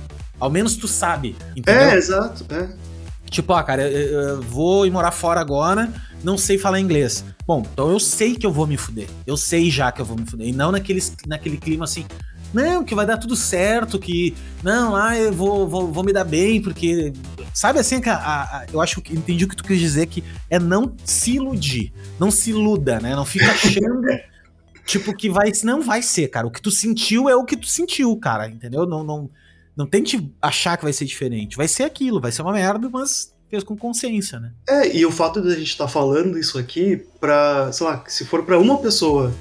Ao 0.41 0.49
menos 0.49 0.75
tu 0.77 0.89
sabe, 0.89 1.37
entendeu? 1.55 1.83
É, 1.83 1.95
exato, 1.95 2.47
é. 2.51 2.94
Tipo, 3.35 3.53
ah, 3.53 3.65
cara, 3.65 3.91
eu, 3.91 4.21
eu 4.21 4.43
vou 4.43 4.87
ir 4.87 4.93
morar 4.93 5.11
fora 5.11 5.41
agora, 5.41 5.93
não 6.23 6.39
sei 6.39 6.57
falar 6.57 6.79
inglês. 6.79 7.25
Bom, 7.45 7.67
então 7.73 7.91
eu 7.91 7.99
sei 7.99 8.37
que 8.37 8.47
eu 8.47 8.53
vou 8.53 8.65
me 8.65 8.77
fuder. 8.77 9.09
Eu 9.27 9.37
sei 9.37 9.73
já 9.73 9.91
que 9.91 10.01
eu 10.01 10.05
vou 10.05 10.17
me 10.17 10.25
fuder. 10.25 10.47
E 10.47 10.53
não 10.53 10.71
naquele, 10.71 11.03
naquele 11.27 11.57
clima 11.57 11.85
assim, 11.85 12.07
não, 12.53 12.85
que 12.85 12.95
vai 12.95 13.05
dar 13.05 13.17
tudo 13.19 13.35
certo, 13.35 13.99
que 13.99 14.37
não, 14.63 14.95
ah, 14.95 15.19
eu 15.19 15.33
vou, 15.33 15.67
vou, 15.67 15.91
vou 15.91 16.05
me 16.05 16.13
dar 16.13 16.23
bem, 16.23 16.63
porque. 16.63 17.13
Sabe 17.53 17.81
assim, 17.81 18.01
que 18.01 18.09
a, 18.09 18.17
a, 18.17 18.67
eu 18.73 18.81
acho 18.81 19.03
que 19.03 19.13
entendi 19.13 19.45
o 19.45 19.49
que 19.49 19.57
tu 19.57 19.65
quis 19.65 19.81
dizer, 19.81 20.07
que 20.07 20.23
é 20.49 20.61
não 20.61 20.95
se 21.05 21.33
iludir. 21.33 21.93
Não 22.21 22.31
se 22.31 22.51
iluda, 22.51 23.01
né? 23.01 23.17
Não 23.17 23.25
fica 23.25 23.51
achando. 23.51 24.07
tipo, 24.87 25.13
que 25.13 25.29
vai. 25.29 25.51
Não 25.65 25.83
vai 25.83 26.03
ser, 26.03 26.29
cara. 26.29 26.47
O 26.47 26.53
que 26.53 26.63
tu 26.63 26.71
sentiu 26.71 27.29
é 27.29 27.35
o 27.35 27.45
que 27.45 27.57
tu 27.57 27.67
sentiu, 27.67 28.17
cara. 28.17 28.49
Entendeu? 28.49 28.87
Não, 28.87 29.03
não, 29.03 29.29
não 29.77 29.87
tente 29.87 30.33
achar 30.41 30.77
que 30.77 30.85
vai 30.85 30.93
ser 30.93 31.05
diferente. 31.05 31.57
Vai 31.57 31.69
ser 31.69 31.85
aquilo, 31.85 32.21
vai 32.21 32.33
ser 32.33 32.43
uma 32.43 32.53
merda, 32.53 32.89
mas 32.91 33.35
fez 33.51 33.63
com 33.63 33.77
consciência, 33.77 34.41
né? 34.41 34.53
É, 34.69 34.97
e 34.97 35.05
o 35.05 35.11
fato 35.11 35.41
de 35.41 35.49
a 35.49 35.55
gente 35.55 35.71
estar 35.71 35.85
tá 35.85 35.91
falando 35.91 36.39
isso 36.39 36.59
aqui 36.59 37.05
pra, 37.21 37.71
sei 37.73 37.87
lá, 37.87 38.05
se 38.07 38.25
for 38.25 38.45
para 38.45 38.59
uma 38.59 38.79
pessoa 38.79 39.33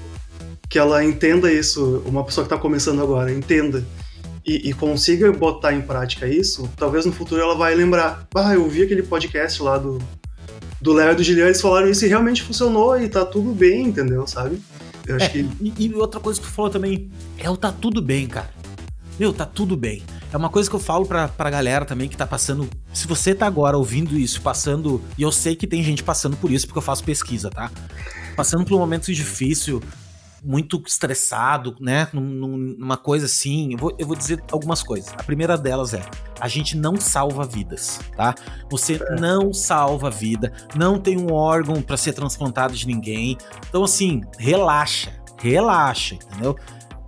que 0.68 0.78
ela 0.78 1.04
entenda 1.04 1.52
isso, 1.52 2.02
uma 2.06 2.24
pessoa 2.24 2.44
que 2.44 2.50
tá 2.50 2.58
começando 2.58 3.02
agora, 3.02 3.32
entenda 3.32 3.84
e, 4.46 4.68
e, 4.68 4.72
consiga 4.72 5.32
botar 5.32 5.72
em 5.72 5.80
prática 5.80 6.26
isso, 6.26 6.68
talvez 6.76 7.06
no 7.06 7.12
futuro 7.12 7.40
ela 7.40 7.54
vai 7.54 7.74
lembrar, 7.74 8.26
ah, 8.34 8.54
eu 8.54 8.68
vi 8.68 8.82
aquele 8.82 9.02
podcast 9.02 9.62
lá 9.62 9.78
do 9.78 9.98
do 10.84 10.92
Léo 10.92 11.12
e 11.12 11.14
do 11.14 11.22
Gilian, 11.22 11.46
eles 11.46 11.62
falaram 11.62 11.88
isso 11.88 12.04
e 12.04 12.08
realmente 12.08 12.42
funcionou 12.42 13.00
e 13.00 13.08
tá 13.08 13.24
tudo 13.24 13.54
bem, 13.54 13.86
entendeu, 13.86 14.26
sabe? 14.26 14.60
Eu 15.06 15.16
acho 15.16 15.24
é, 15.24 15.28
que... 15.30 15.48
E, 15.58 15.72
e 15.78 15.94
outra 15.94 16.20
coisa 16.20 16.38
que 16.38 16.46
tu 16.46 16.52
falou 16.52 16.70
também, 16.70 17.10
é 17.38 17.48
o 17.48 17.56
tá 17.56 17.72
tudo 17.72 18.02
bem, 18.02 18.26
cara. 18.26 18.50
Meu, 19.18 19.32
tá 19.32 19.46
tudo 19.46 19.78
bem. 19.78 20.02
É 20.34 20.36
uma 20.36 20.50
coisa 20.50 20.68
que 20.68 20.74
eu 20.74 20.80
falo 20.80 21.06
pra, 21.06 21.28
pra 21.28 21.48
galera 21.48 21.84
também 21.84 22.08
que 22.08 22.16
tá 22.16 22.26
passando. 22.26 22.68
Se 22.92 23.06
você 23.06 23.32
tá 23.32 23.46
agora 23.46 23.78
ouvindo 23.78 24.18
isso, 24.18 24.42
passando. 24.42 25.00
E 25.16 25.22
eu 25.22 25.30
sei 25.30 25.54
que 25.54 25.64
tem 25.64 25.80
gente 25.80 26.02
passando 26.02 26.36
por 26.36 26.50
isso, 26.50 26.66
porque 26.66 26.78
eu 26.78 26.82
faço 26.82 27.04
pesquisa, 27.04 27.48
tá? 27.48 27.70
Passando 28.34 28.64
por 28.64 28.74
um 28.74 28.78
momento 28.80 29.14
difícil, 29.14 29.80
muito 30.42 30.82
estressado, 30.84 31.76
né? 31.78 32.08
Numa 32.12 32.96
coisa 32.96 33.26
assim. 33.26 33.74
Eu 33.74 33.78
vou, 33.78 33.94
eu 33.96 34.08
vou 34.08 34.16
dizer 34.16 34.42
algumas 34.50 34.82
coisas. 34.82 35.12
A 35.12 35.22
primeira 35.22 35.56
delas 35.56 35.94
é: 35.94 36.02
a 36.40 36.48
gente 36.48 36.76
não 36.76 36.96
salva 36.96 37.46
vidas, 37.46 38.00
tá? 38.16 38.34
Você 38.68 38.94
é. 38.94 39.14
não 39.14 39.54
salva 39.54 40.10
vida, 40.10 40.52
não 40.74 40.98
tem 40.98 41.16
um 41.16 41.32
órgão 41.32 41.80
para 41.80 41.96
ser 41.96 42.12
transplantado 42.12 42.74
de 42.74 42.88
ninguém. 42.88 43.38
Então, 43.68 43.84
assim, 43.84 44.20
relaxa, 44.36 45.12
relaxa, 45.38 46.16
entendeu? 46.16 46.56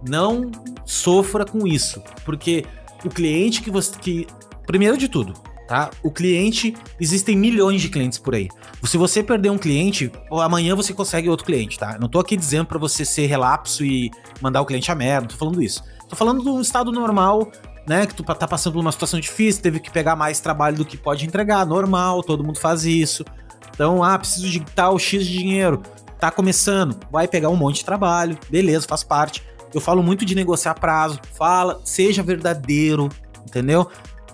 Não 0.09 0.53
sofra 0.85 1.45
com 1.45 1.67
isso, 1.67 2.01
porque 2.25 2.65
o 3.07 3.11
cliente 3.11 3.63
que 3.63 3.71
você. 3.71 3.97
Que, 3.99 4.27
primeiro 4.67 4.97
de 4.97 5.09
tudo, 5.09 5.33
tá? 5.67 5.91
O 6.03 6.11
cliente, 6.11 6.75
existem 7.01 7.37
milhões 7.37 7.81
de 7.81 7.89
clientes 7.89 8.19
por 8.19 8.35
aí. 8.35 8.49
Se 8.85 8.97
você 8.97 9.23
perder 9.23 9.51
um 9.51 9.59
cliente, 9.59 10.11
amanhã 10.31 10.75
você 10.75 10.93
consegue 10.93 11.29
outro 11.29 11.47
cliente, 11.47 11.79
tá? 11.79 11.99
Não 12.01 12.09
tô 12.09 12.19
aqui 12.19 12.37
dizendo 12.37 12.67
para 12.67 12.79
você 12.79 13.05
ser 13.05 13.27
relapso 13.27 13.85
e 13.85 14.11
mandar 14.41 14.61
o 14.61 14.67
cliente 14.67 14.91
a 14.91 14.95
merda, 14.95 15.23
não 15.23 15.29
tô 15.29 15.37
falando 15.37 15.63
isso. 15.63 15.83
Tô 16.09 16.15
falando 16.15 16.43
de 16.43 16.49
um 16.49 16.61
estado 16.61 16.93
normal, 16.93 17.51
né? 17.87 18.07
Que 18.07 18.15
tu 18.15 18.23
tá 18.23 18.47
passando 18.47 18.75
por 18.75 18.81
uma 18.81 18.93
situação 18.93 19.19
difícil, 19.19 19.63
teve 19.63 19.81
que 19.81 19.91
pegar 19.91 20.17
mais 20.17 20.41
trabalho 20.41 20.77
do 20.77 20.85
que 20.85 20.97
pode 20.97 21.27
entregar, 21.27 21.67
normal, 21.67 22.23
todo 22.23 22.45
mundo 22.45 22.59
faz 22.59 22.85
isso. 22.85 23.25
Então, 23.71 24.03
ah, 24.03 24.19
preciso 24.19 24.49
de 24.49 24.61
tal 24.61 24.99
X 24.99 25.27
de 25.27 25.33
dinheiro. 25.33 25.83
Tá 26.19 26.31
começando, 26.31 26.99
vai 27.11 27.29
pegar 27.29 27.51
um 27.51 27.57
monte 27.57 27.77
de 27.77 27.85
trabalho, 27.85 28.39
beleza, 28.49 28.87
faz 28.89 29.05
parte. 29.05 29.45
Eu 29.77 29.81
falo 29.83 30.03
muito 30.03 30.25
de 30.25 30.35
negociar 30.35 30.73
prazo. 30.73 31.21
Fala, 31.35 31.83
seja 31.85 32.23
verdadeiro, 32.23 33.11
entendeu? 33.47 33.87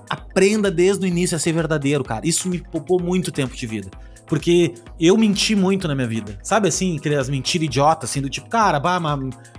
Aprenda 0.09 0.71
desde 0.71 1.05
o 1.05 1.09
início 1.09 1.37
a 1.37 1.41
ser 1.41 1.53
verdadeiro, 1.53 2.05
cara. 2.05 2.25
Isso 2.25 2.49
me 2.49 2.61
poupou 2.61 3.03
muito 3.03 3.33
tempo 3.33 3.57
de 3.57 3.67
vida. 3.67 3.91
Porque 4.25 4.73
eu 5.01 5.19
menti 5.19 5.57
muito 5.57 5.89
na 5.89 5.97
minha 5.97 6.07
vida. 6.07 6.39
Sabe 6.45 6.69
assim, 6.69 6.97
aquelas 6.97 7.29
mentiras 7.29 7.67
idiotas, 7.67 8.09
assim, 8.09 8.23
do 8.23 8.31
tipo, 8.31 8.49
cara, 8.49 8.79
bah, 8.79 9.01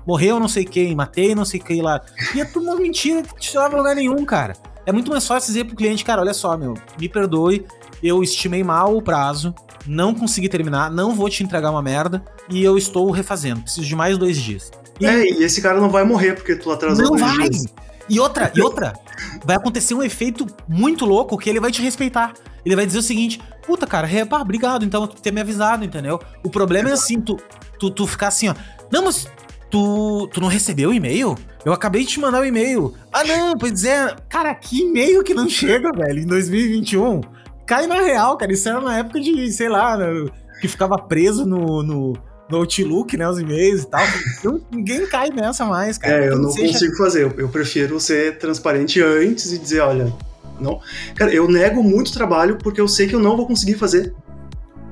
morreu 0.08 0.40
não 0.40 0.48
sei 0.48 0.64
quem, 0.64 0.96
matei 0.96 1.36
não 1.36 1.44
sei 1.44 1.60
quem 1.60 1.82
lá. 1.82 2.00
E 2.34 2.40
é 2.40 2.46
tudo 2.46 2.64
uma 2.64 2.78
mentira 2.78 3.22
que 3.22 3.42
te 3.42 3.58
leva 3.58 3.76
a 3.76 3.78
lugar 3.78 3.94
nenhum, 3.94 4.24
cara. 4.24 4.54
É 4.86 4.92
muito 4.94 5.12
mais 5.12 5.28
fácil 5.28 5.48
dizer 5.48 5.66
pro 5.66 5.76
cliente, 5.76 6.06
cara, 6.06 6.22
olha 6.22 6.34
só, 6.34 6.56
meu, 6.56 6.76
me 6.98 7.10
perdoe, 7.10 7.66
eu 8.02 8.24
estimei 8.24 8.64
mal 8.64 8.96
o 8.96 9.02
prazo, 9.02 9.54
não 9.86 10.16
consegui 10.16 10.48
terminar, 10.48 10.90
não 10.90 11.14
vou 11.14 11.30
te 11.30 11.44
entregar 11.44 11.72
uma 11.72 11.82
merda 11.82 12.24
e 12.50 12.64
eu 12.64 12.78
estou 12.78 13.12
refazendo. 13.12 13.64
Preciso 13.64 13.86
de 13.86 13.96
mais 13.98 14.18
dois 14.18 14.38
dias. 14.38 14.72
E... 15.00 15.06
É, 15.06 15.26
e 15.26 15.44
esse 15.44 15.62
cara 15.62 15.80
não 15.80 15.90
vai 15.90 16.04
morrer 16.04 16.34
porque 16.34 16.56
tu 16.56 16.72
atrasou. 16.72 17.06
Não 17.06 17.18
vai! 17.18 17.50
Dias. 17.50 17.66
E 18.10 18.20
outra, 18.20 18.52
e 18.54 18.62
outra, 18.62 18.94
vai 19.46 19.56
acontecer 19.56 19.94
um 19.94 20.04
efeito 20.04 20.46
muito 20.68 21.06
louco 21.06 21.38
que 21.38 21.50
ele 21.50 21.60
vai 21.60 21.72
te 21.72 21.82
respeitar. 21.82 22.34
Ele 22.66 22.76
vai 22.76 22.86
dizer 22.86 23.00
o 23.00 23.04
seguinte: 23.04 23.42
puta, 23.66 23.88
cara, 23.88 24.10
é, 24.10 24.26
pá, 24.26 24.42
obrigado 24.42 24.84
então 24.84 25.08
por 25.08 25.20
ter 25.20 25.32
me 25.32 25.42
avisado, 25.42 25.86
entendeu? 25.86 26.20
O 26.44 26.50
problema 26.50 26.90
é 26.90 26.94
assim, 26.94 27.20
tu, 27.22 27.38
tu, 27.80 27.90
tu 27.90 28.06
ficar 28.06 28.28
assim, 28.28 28.50
ó. 28.50 28.56
Não, 28.92 29.06
mas 29.06 29.28
tu, 29.70 30.28
tu 30.34 30.42
não 30.42 30.48
recebeu 30.48 30.90
o 30.90 30.94
e-mail? 30.94 31.36
Eu 31.66 31.72
acabei 31.72 32.04
de 32.04 32.10
te 32.10 32.20
mandar 32.20 32.40
o 32.40 32.42
um 32.42 32.46
e-mail. 32.46 32.94
Ah, 33.12 33.24
não, 33.24 33.58
pois 33.58 33.84
é. 33.86 34.14
Cara, 34.30 34.54
que 34.54 34.82
e-mail 34.82 35.24
que 35.24 35.34
não 35.34 35.48
chega, 35.50 35.92
velho, 35.92 36.20
em 36.20 36.28
2021? 36.28 37.22
Cai 37.66 37.88
na 37.88 37.96
real, 37.96 38.38
cara. 38.38 38.52
Isso 38.52 38.68
era 38.68 38.82
na 38.82 38.98
época 38.98 39.20
de, 39.22 39.52
sei 39.52 39.70
lá, 39.70 39.98
que 40.60 40.68
ficava 40.68 40.98
preso 40.98 41.46
no, 41.46 41.82
no 41.82 42.14
no 42.54 42.60
Outlook, 42.60 43.18
né? 43.18 43.28
Os 43.28 43.40
e-mails 43.40 43.82
e 43.82 43.88
tal. 43.88 44.06
Não, 44.44 44.62
ninguém 44.72 45.06
cai 45.08 45.30
nessa 45.30 45.66
mais, 45.66 45.98
cara. 45.98 46.26
É, 46.26 46.30
eu 46.30 46.38
não 46.38 46.52
seja... 46.52 46.74
consigo 46.74 46.96
fazer. 46.96 47.24
Eu, 47.24 47.34
eu, 47.38 47.50
prefiro 47.50 48.00
ser 48.00 48.38
transparente 48.38 49.02
antes 49.02 49.52
e 49.52 49.58
dizer, 49.58 49.82
olha, 49.82 50.14
não. 50.60 50.80
Cara, 51.16 51.34
eu 51.34 51.50
nego 51.50 51.82
muito 51.84 52.14
trabalho 52.14 52.58
porque 52.58 52.80
eu 52.80 52.88
sei 52.88 53.08
que 53.08 53.16
eu 53.16 53.20
não 53.20 53.36
vou 53.36 53.48
conseguir 53.48 53.74
fazer. 53.74 54.14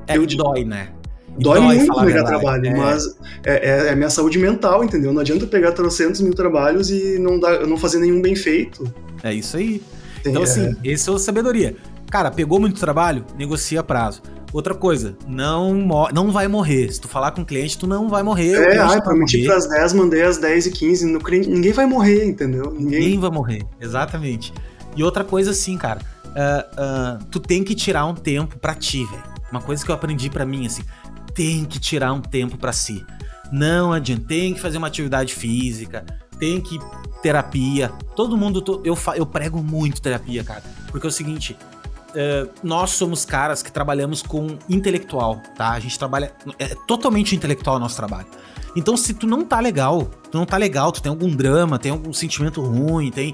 É 0.07 0.17
eu, 0.17 0.25
dói, 0.25 0.65
né? 0.65 0.89
dói, 1.37 1.59
dói 1.59 1.75
muito 1.77 2.01
negar 2.01 2.25
trabalho, 2.25 2.67
é. 2.67 2.75
mas 2.75 3.05
é, 3.45 3.53
é, 3.53 3.87
é, 3.89 3.95
minha 3.95 4.09
saúde 4.09 4.37
mental, 4.37 4.83
entendeu? 4.83 5.13
Não 5.13 5.21
adianta 5.21 5.47
pegar 5.47 5.71
trocentos 5.71 6.19
mil 6.19 6.33
trabalhos 6.33 6.89
e 6.89 7.17
não, 7.19 7.39
dar, 7.39 7.65
não 7.65 7.77
fazer 7.77 7.99
nenhum 7.99 8.21
bem 8.21 8.35
feito. 8.35 8.91
É 9.23 9.33
isso 9.33 9.55
aí. 9.55 9.81
Então, 10.25 10.43
assim, 10.43 10.75
é. 10.83 10.91
esse 10.91 11.09
é 11.09 11.13
a 11.13 11.19
sabedoria. 11.19 11.75
Cara, 12.09 12.29
pegou 12.29 12.59
muito 12.59 12.79
trabalho? 12.79 13.23
Negocia 13.37 13.81
prazo. 13.81 14.21
Outra 14.53 14.75
coisa, 14.75 15.15
não, 15.27 15.73
não 16.13 16.31
vai 16.31 16.47
morrer. 16.47 16.91
Se 16.91 16.99
tu 16.99 17.07
falar 17.07 17.31
com 17.31 17.41
o 17.41 17.45
cliente, 17.45 17.77
tu 17.77 17.87
não 17.87 18.09
vai 18.09 18.21
morrer. 18.21 18.53
É, 18.55 18.79
ai, 18.79 19.01
prometi 19.01 19.45
pras 19.45 19.67
10, 19.67 19.93
mandei 19.93 20.23
às 20.23 20.37
10 20.37 20.65
e 20.65 20.71
15. 20.71 21.05
No, 21.05 21.19
ninguém 21.19 21.71
vai 21.71 21.85
morrer, 21.85 22.25
entendeu? 22.25 22.71
Ninguém... 22.71 22.99
ninguém 22.99 23.19
vai 23.19 23.29
morrer, 23.31 23.65
exatamente. 23.79 24.53
E 24.95 25.03
outra 25.03 25.23
coisa 25.23 25.51
assim, 25.51 25.77
cara, 25.77 26.01
uh, 26.25 27.21
uh, 27.21 27.25
tu 27.31 27.39
tem 27.39 27.63
que 27.63 27.73
tirar 27.73 28.05
um 28.05 28.13
tempo 28.13 28.59
para 28.59 28.75
ti, 28.75 29.05
velho. 29.05 29.23
Uma 29.49 29.61
coisa 29.61 29.85
que 29.85 29.91
eu 29.91 29.95
aprendi 29.95 30.29
para 30.29 30.45
mim, 30.45 30.65
assim, 30.65 30.83
tem 31.33 31.63
que 31.63 31.79
tirar 31.79 32.11
um 32.11 32.21
tempo 32.21 32.57
para 32.57 32.73
si. 32.73 33.05
Não 33.51 33.93
adianta, 33.93 34.25
tem 34.27 34.53
que 34.53 34.59
fazer 34.59 34.77
uma 34.77 34.87
atividade 34.87 35.33
física, 35.33 36.05
tem 36.37 36.59
que 36.59 36.77
terapia. 37.21 37.89
Todo 38.15 38.37
mundo, 38.37 38.81
eu, 38.83 38.97
eu 39.15 39.25
prego 39.25 39.63
muito 39.63 40.01
terapia, 40.01 40.43
cara. 40.43 40.63
Porque 40.89 41.05
é 41.05 41.09
o 41.09 41.11
seguinte, 41.11 41.57
Uh, 42.11 42.51
nós 42.61 42.91
somos 42.91 43.23
caras 43.23 43.63
que 43.63 43.71
trabalhamos 43.71 44.21
com 44.21 44.57
intelectual, 44.67 45.41
tá? 45.55 45.71
A 45.71 45.79
gente 45.79 45.97
trabalha. 45.97 46.33
É 46.59 46.75
totalmente 46.87 47.35
intelectual 47.35 47.77
o 47.77 47.79
nosso 47.79 47.95
trabalho. 47.95 48.27
Então, 48.75 48.97
se 48.97 49.13
tu 49.13 49.25
não 49.25 49.45
tá 49.45 49.59
legal, 49.59 50.09
tu 50.29 50.37
não 50.37 50.45
tá 50.45 50.57
legal, 50.57 50.91
tu 50.91 51.01
tem 51.01 51.09
algum 51.09 51.33
drama, 51.33 51.79
tem 51.79 51.91
algum 51.91 52.11
sentimento 52.11 52.61
ruim, 52.61 53.11
tem. 53.11 53.33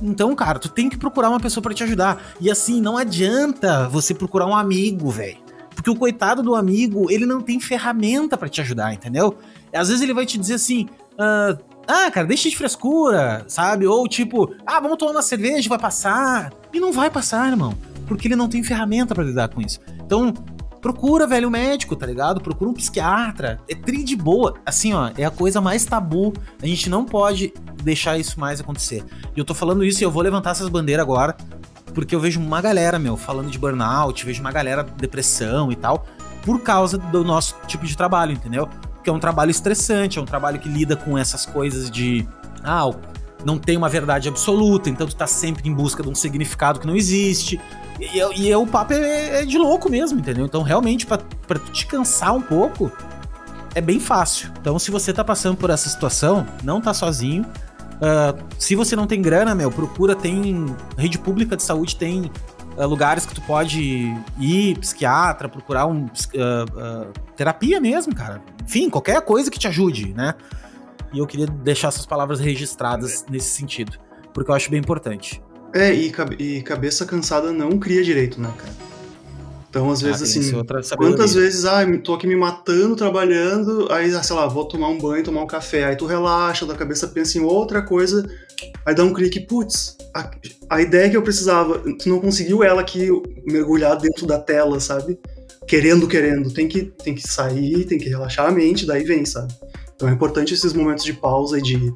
Então, 0.00 0.34
cara, 0.34 0.58
tu 0.58 0.68
tem 0.68 0.88
que 0.88 0.96
procurar 0.96 1.30
uma 1.30 1.40
pessoa 1.40 1.62
para 1.62 1.74
te 1.74 1.82
ajudar. 1.82 2.22
E 2.40 2.50
assim, 2.50 2.80
não 2.80 2.96
adianta 2.96 3.88
você 3.88 4.14
procurar 4.14 4.46
um 4.46 4.56
amigo, 4.56 5.10
velho. 5.10 5.38
Porque 5.74 5.90
o 5.90 5.96
coitado 5.96 6.42
do 6.42 6.54
amigo, 6.54 7.10
ele 7.10 7.26
não 7.26 7.40
tem 7.40 7.58
ferramenta 7.58 8.36
para 8.36 8.48
te 8.48 8.60
ajudar, 8.60 8.92
entendeu? 8.94 9.36
Às 9.72 9.88
vezes 9.88 10.02
ele 10.02 10.14
vai 10.14 10.26
te 10.26 10.38
dizer 10.38 10.54
assim: 10.54 10.88
ah, 11.18 11.56
ah, 11.88 12.10
cara, 12.10 12.26
deixa 12.26 12.48
de 12.48 12.56
frescura, 12.56 13.44
sabe? 13.48 13.84
Ou 13.86 14.06
tipo, 14.06 14.54
ah, 14.64 14.78
vamos 14.78 14.96
tomar 14.96 15.12
uma 15.12 15.22
cerveja, 15.22 15.68
vai 15.68 15.78
passar. 15.78 16.52
E 16.72 16.78
não 16.78 16.92
vai 16.92 17.10
passar, 17.10 17.48
irmão 17.48 17.74
porque 18.06 18.28
ele 18.28 18.36
não 18.36 18.48
tem 18.48 18.62
ferramenta 18.62 19.14
para 19.14 19.24
lidar 19.24 19.48
com 19.48 19.60
isso. 19.60 19.80
Então, 20.04 20.32
procura, 20.80 21.26
velho, 21.26 21.48
um 21.48 21.50
médico, 21.50 21.94
tá 21.94 22.04
ligado? 22.04 22.40
Procura 22.40 22.70
um 22.70 22.74
psiquiatra. 22.74 23.60
É 23.68 23.74
tri 23.74 24.02
de 24.02 24.16
boa. 24.16 24.54
Assim, 24.66 24.92
ó, 24.92 25.10
é 25.16 25.24
a 25.24 25.30
coisa 25.30 25.60
mais 25.60 25.84
tabu. 25.84 26.32
A 26.60 26.66
gente 26.66 26.90
não 26.90 27.04
pode 27.04 27.54
deixar 27.82 28.18
isso 28.18 28.38
mais 28.38 28.60
acontecer. 28.60 29.04
E 29.34 29.38
eu 29.38 29.44
tô 29.44 29.54
falando 29.54 29.84
isso 29.84 30.02
e 30.02 30.04
eu 30.04 30.10
vou 30.10 30.22
levantar 30.22 30.50
essas 30.50 30.68
bandeiras 30.68 31.02
agora, 31.02 31.36
porque 31.94 32.14
eu 32.14 32.20
vejo 32.20 32.40
uma 32.40 32.60
galera, 32.60 32.98
meu, 32.98 33.16
falando 33.16 33.50
de 33.50 33.58
burnout, 33.58 34.24
vejo 34.26 34.40
uma 34.40 34.52
galera 34.52 34.82
depressão 34.82 35.70
e 35.70 35.76
tal, 35.76 36.06
por 36.42 36.60
causa 36.60 36.98
do 36.98 37.24
nosso 37.24 37.56
tipo 37.66 37.86
de 37.86 37.96
trabalho, 37.96 38.32
entendeu? 38.32 38.68
Que 39.04 39.10
é 39.10 39.12
um 39.12 39.18
trabalho 39.18 39.50
estressante, 39.50 40.18
é 40.18 40.22
um 40.22 40.26
trabalho 40.26 40.58
que 40.58 40.68
lida 40.68 40.96
com 40.96 41.16
essas 41.16 41.46
coisas 41.46 41.90
de. 41.90 42.26
Ah, 42.64 42.90
não 43.44 43.58
tem 43.58 43.76
uma 43.76 43.88
verdade 43.88 44.28
absoluta, 44.28 44.88
então 44.88 45.06
tu 45.06 45.16
tá 45.16 45.26
sempre 45.26 45.68
em 45.68 45.74
busca 45.74 46.02
de 46.02 46.08
um 46.08 46.14
significado 46.14 46.78
que 46.80 46.86
não 46.86 46.96
existe. 46.96 47.60
E, 48.00 48.18
e, 48.18 48.48
e 48.48 48.54
o 48.54 48.66
papo 48.66 48.92
é, 48.92 49.42
é, 49.42 49.44
de 49.44 49.58
louco 49.58 49.90
mesmo, 49.90 50.18
entendeu? 50.18 50.44
Então, 50.44 50.62
realmente, 50.62 51.06
para 51.06 51.58
te 51.72 51.86
cansar 51.86 52.34
um 52.34 52.42
pouco, 52.42 52.90
é 53.74 53.80
bem 53.80 54.00
fácil. 54.00 54.50
Então, 54.60 54.78
se 54.78 54.90
você 54.90 55.12
tá 55.12 55.24
passando 55.24 55.56
por 55.56 55.70
essa 55.70 55.88
situação, 55.88 56.46
não 56.62 56.80
tá 56.80 56.92
sozinho. 56.92 57.44
Uh, 58.02 58.42
se 58.58 58.74
você 58.74 58.96
não 58.96 59.06
tem 59.06 59.22
grana, 59.22 59.54
meu, 59.54 59.70
procura, 59.70 60.16
tem 60.16 60.66
rede 60.98 61.18
pública 61.18 61.56
de 61.56 61.62
saúde, 61.62 61.94
tem 61.94 62.30
uh, 62.76 62.86
lugares 62.86 63.24
que 63.24 63.34
tu 63.34 63.40
pode 63.42 64.12
ir, 64.38 64.78
psiquiatra, 64.78 65.48
procurar 65.48 65.86
um 65.86 66.06
uh, 66.06 67.12
terapia 67.36 67.80
mesmo, 67.80 68.14
cara. 68.14 68.42
Enfim, 68.64 68.90
qualquer 68.90 69.20
coisa 69.22 69.50
que 69.50 69.58
te 69.58 69.68
ajude, 69.68 70.12
né? 70.14 70.34
E 71.12 71.18
eu 71.18 71.26
queria 71.26 71.46
deixar 71.46 71.88
essas 71.88 72.06
palavras 72.06 72.40
registradas 72.40 73.24
nesse 73.28 73.50
sentido, 73.50 73.98
porque 74.32 74.50
eu 74.50 74.54
acho 74.54 74.70
bem 74.70 74.80
importante. 74.80 75.40
É, 75.74 75.92
e, 75.94 76.12
e 76.38 76.62
cabeça 76.62 77.06
cansada 77.06 77.52
não 77.52 77.78
cria 77.78 78.02
direito, 78.02 78.40
né, 78.40 78.52
cara? 78.56 78.92
Então, 79.72 79.90
às 79.90 80.02
vezes, 80.02 80.20
ah, 80.20 80.24
assim, 80.24 80.96
quantas 80.98 81.32
vezes, 81.32 81.64
ah, 81.64 81.80
tô 82.04 82.12
aqui 82.12 82.26
me 82.26 82.36
matando, 82.36 82.94
trabalhando, 82.94 83.90
aí, 83.90 84.14
ah, 84.14 84.22
sei 84.22 84.36
lá, 84.36 84.46
vou 84.46 84.66
tomar 84.66 84.88
um 84.88 84.98
banho, 84.98 85.24
tomar 85.24 85.42
um 85.42 85.46
café, 85.46 85.84
aí 85.84 85.96
tu 85.96 86.04
relaxa, 86.04 86.66
da 86.66 86.74
cabeça 86.74 87.08
pensa 87.08 87.38
em 87.38 87.40
outra 87.40 87.80
coisa, 87.80 88.22
aí 88.84 88.94
dá 88.94 89.02
um 89.02 89.14
clique, 89.14 89.40
putz, 89.40 89.96
a, 90.14 90.30
a 90.68 90.82
ideia 90.82 91.08
que 91.08 91.16
eu 91.16 91.22
precisava, 91.22 91.78
tu 91.78 92.06
não 92.06 92.20
conseguiu 92.20 92.62
ela 92.62 92.82
aqui 92.82 93.08
mergulhar 93.46 93.96
dentro 93.96 94.26
da 94.26 94.38
tela, 94.38 94.78
sabe? 94.78 95.18
Querendo, 95.66 96.06
querendo, 96.06 96.52
tem 96.52 96.68
que, 96.68 96.92
tem 97.02 97.14
que 97.14 97.26
sair, 97.26 97.86
tem 97.86 97.98
que 97.98 98.10
relaxar 98.10 98.46
a 98.46 98.52
mente, 98.52 98.84
daí 98.84 99.04
vem, 99.04 99.24
sabe? 99.24 99.54
Então 99.96 100.06
é 100.06 100.12
importante 100.12 100.52
esses 100.52 100.74
momentos 100.74 101.02
de 101.02 101.14
pausa 101.14 101.58
e 101.58 101.62
de, 101.62 101.94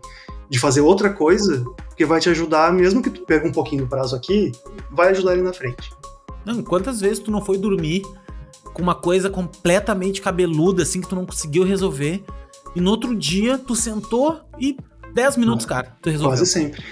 de 0.49 0.59
fazer 0.59 0.81
outra 0.81 1.11
coisa, 1.13 1.65
porque 1.89 2.05
vai 2.05 2.21
te 2.21 2.29
ajudar, 2.29 2.73
mesmo 2.73 3.03
que 3.03 3.11
tu 3.11 3.23
pegue 3.23 3.49
um 3.49 3.53
pouquinho 3.53 3.83
do 3.83 3.89
prazo 3.89 4.15
aqui, 4.15 4.53
vai 4.91 5.11
ajudar 5.11 5.33
ele 5.33 5.43
na 5.43 5.53
frente. 5.53 5.91
Não, 6.45 6.63
quantas 6.63 7.01
vezes 7.01 7.19
tu 7.19 7.31
não 7.31 7.45
foi 7.45 7.59
dormir 7.59 8.03
com 8.73 8.83
uma 8.83 8.95
coisa 8.95 9.31
completamente 9.31 10.21
cabeluda, 10.21 10.83
assim, 10.83 11.01
que 11.01 11.09
tu 11.09 11.15
não 11.15 11.27
conseguiu 11.27 11.65
resolver, 11.65 12.23
e 12.75 12.81
no 12.81 12.91
outro 12.91 13.15
dia 13.17 13.59
tu 13.59 13.75
sentou 13.75 14.41
e 14.61 14.77
10 15.15 15.39
minutos, 15.39 15.65
cara, 15.65 15.97
tu 16.03 16.11
resolveu. 16.11 16.37
Quase 16.37 16.47
sempre. 16.47 16.85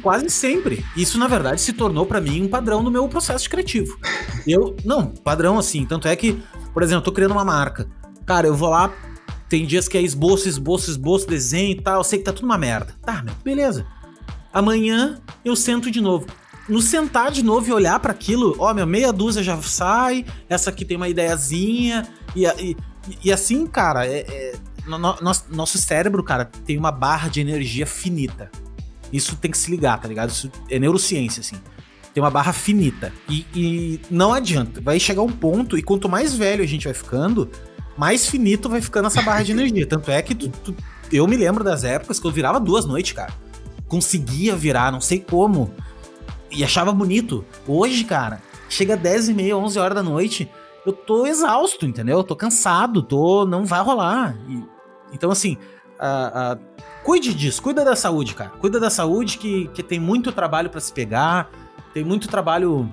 Quase 0.00 0.30
sempre. 0.30 0.84
Isso, 0.96 1.18
na 1.18 1.26
verdade, 1.26 1.60
se 1.60 1.72
tornou 1.72 2.06
para 2.06 2.20
mim 2.20 2.44
um 2.44 2.48
padrão 2.48 2.80
no 2.80 2.92
meu 2.92 3.08
processo 3.08 3.50
criativo. 3.50 3.98
Eu, 4.46 4.76
não, 4.84 5.08
padrão 5.08 5.58
assim. 5.58 5.84
Tanto 5.84 6.06
é 6.06 6.14
que, 6.14 6.40
por 6.72 6.84
exemplo, 6.84 7.00
eu 7.00 7.04
tô 7.04 7.12
criando 7.12 7.32
uma 7.32 7.44
marca. 7.44 7.88
Cara, 8.24 8.46
eu 8.46 8.54
vou 8.54 8.68
lá, 8.68 8.92
tem 9.48 9.66
dias 9.66 9.86
que 9.88 9.96
é 9.96 10.02
esboço, 10.02 10.48
esboço, 10.48 10.90
esboço, 10.90 11.26
desenho 11.26 11.72
e 11.72 11.80
tal. 11.80 12.00
Eu 12.00 12.04
sei 12.04 12.18
que 12.18 12.24
tá 12.24 12.32
tudo 12.32 12.44
uma 12.44 12.58
merda. 12.58 12.94
Tá, 13.02 13.22
meu, 13.22 13.34
beleza. 13.44 13.86
Amanhã 14.52 15.20
eu 15.44 15.54
sento 15.54 15.90
de 15.90 16.00
novo. 16.00 16.26
No 16.68 16.82
sentar 16.82 17.30
de 17.30 17.44
novo 17.44 17.68
e 17.68 17.72
olhar 17.72 18.00
para 18.00 18.10
aquilo, 18.10 18.56
ó, 18.58 18.74
meu, 18.74 18.86
meia 18.86 19.12
dúzia 19.12 19.42
já 19.42 19.60
sai, 19.62 20.24
essa 20.48 20.70
aqui 20.70 20.84
tem 20.84 20.96
uma 20.96 21.08
ideiazinha. 21.08 22.08
E, 22.34 22.44
e, 22.44 22.76
e 23.24 23.32
assim, 23.32 23.66
cara, 23.66 24.04
é, 24.04 24.26
é, 24.28 24.54
no, 24.86 24.98
nosso, 24.98 25.44
nosso 25.50 25.78
cérebro, 25.78 26.24
cara, 26.24 26.44
tem 26.44 26.76
uma 26.76 26.90
barra 26.90 27.28
de 27.28 27.40
energia 27.40 27.86
finita. 27.86 28.50
Isso 29.12 29.36
tem 29.36 29.50
que 29.50 29.58
se 29.58 29.70
ligar, 29.70 30.00
tá 30.00 30.08
ligado? 30.08 30.30
Isso 30.30 30.50
é 30.68 30.78
neurociência, 30.78 31.40
assim. 31.40 31.56
Tem 32.12 32.22
uma 32.22 32.30
barra 32.30 32.52
finita. 32.52 33.12
E, 33.28 33.46
e 33.54 34.00
não 34.10 34.32
adianta. 34.32 34.80
Vai 34.80 34.98
chegar 34.98 35.22
um 35.22 35.30
ponto, 35.30 35.78
e 35.78 35.82
quanto 35.82 36.08
mais 36.08 36.34
velho 36.34 36.64
a 36.64 36.66
gente 36.66 36.84
vai 36.84 36.94
ficando, 36.94 37.48
mais 37.96 38.26
finito 38.26 38.68
vai 38.68 38.80
ficando 38.80 39.06
essa 39.06 39.22
barra 39.22 39.42
de 39.42 39.52
energia. 39.52 39.86
Tanto 39.86 40.10
é 40.10 40.20
que 40.20 40.34
tu, 40.34 40.48
tu, 40.48 40.74
eu 41.12 41.26
me 41.26 41.36
lembro 41.36 41.64
das 41.64 41.84
épocas 41.84 42.18
que 42.18 42.26
eu 42.26 42.30
virava 42.30 42.60
duas 42.60 42.84
noites, 42.84 43.12
cara. 43.12 43.32
Conseguia 43.88 44.54
virar, 44.54 44.92
não 44.92 45.00
sei 45.00 45.20
como. 45.20 45.72
E 46.50 46.62
achava 46.62 46.92
bonito. 46.92 47.44
Hoje, 47.66 48.04
cara, 48.04 48.42
chega 48.68 48.96
10 48.96 49.30
e 49.30 49.34
meia, 49.34 49.56
11 49.56 49.78
horas 49.78 49.94
da 49.94 50.02
noite, 50.02 50.50
eu 50.84 50.92
tô 50.92 51.26
exausto, 51.26 51.86
entendeu? 51.86 52.18
Eu 52.18 52.24
tô 52.24 52.36
cansado, 52.36 53.02
tô. 53.02 53.46
Não 53.46 53.64
vai 53.64 53.82
rolar. 53.82 54.36
E, 54.48 54.62
então, 55.12 55.30
assim, 55.30 55.56
cuide 57.04 57.32
disso, 57.32 57.62
cuida 57.62 57.84
da 57.84 57.96
saúde, 57.96 58.34
cara. 58.34 58.50
Cuida 58.50 58.78
da 58.78 58.90
saúde 58.90 59.38
que, 59.38 59.68
que 59.68 59.82
tem 59.82 59.98
muito 59.98 60.32
trabalho 60.32 60.68
para 60.68 60.80
se 60.80 60.92
pegar, 60.92 61.50
tem 61.94 62.04
muito 62.04 62.28
trabalho. 62.28 62.88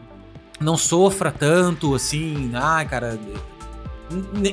Não 0.60 0.78
sofra 0.78 1.32
tanto, 1.32 1.94
assim, 1.94 2.52
ai, 2.54 2.88
cara, 2.88 3.20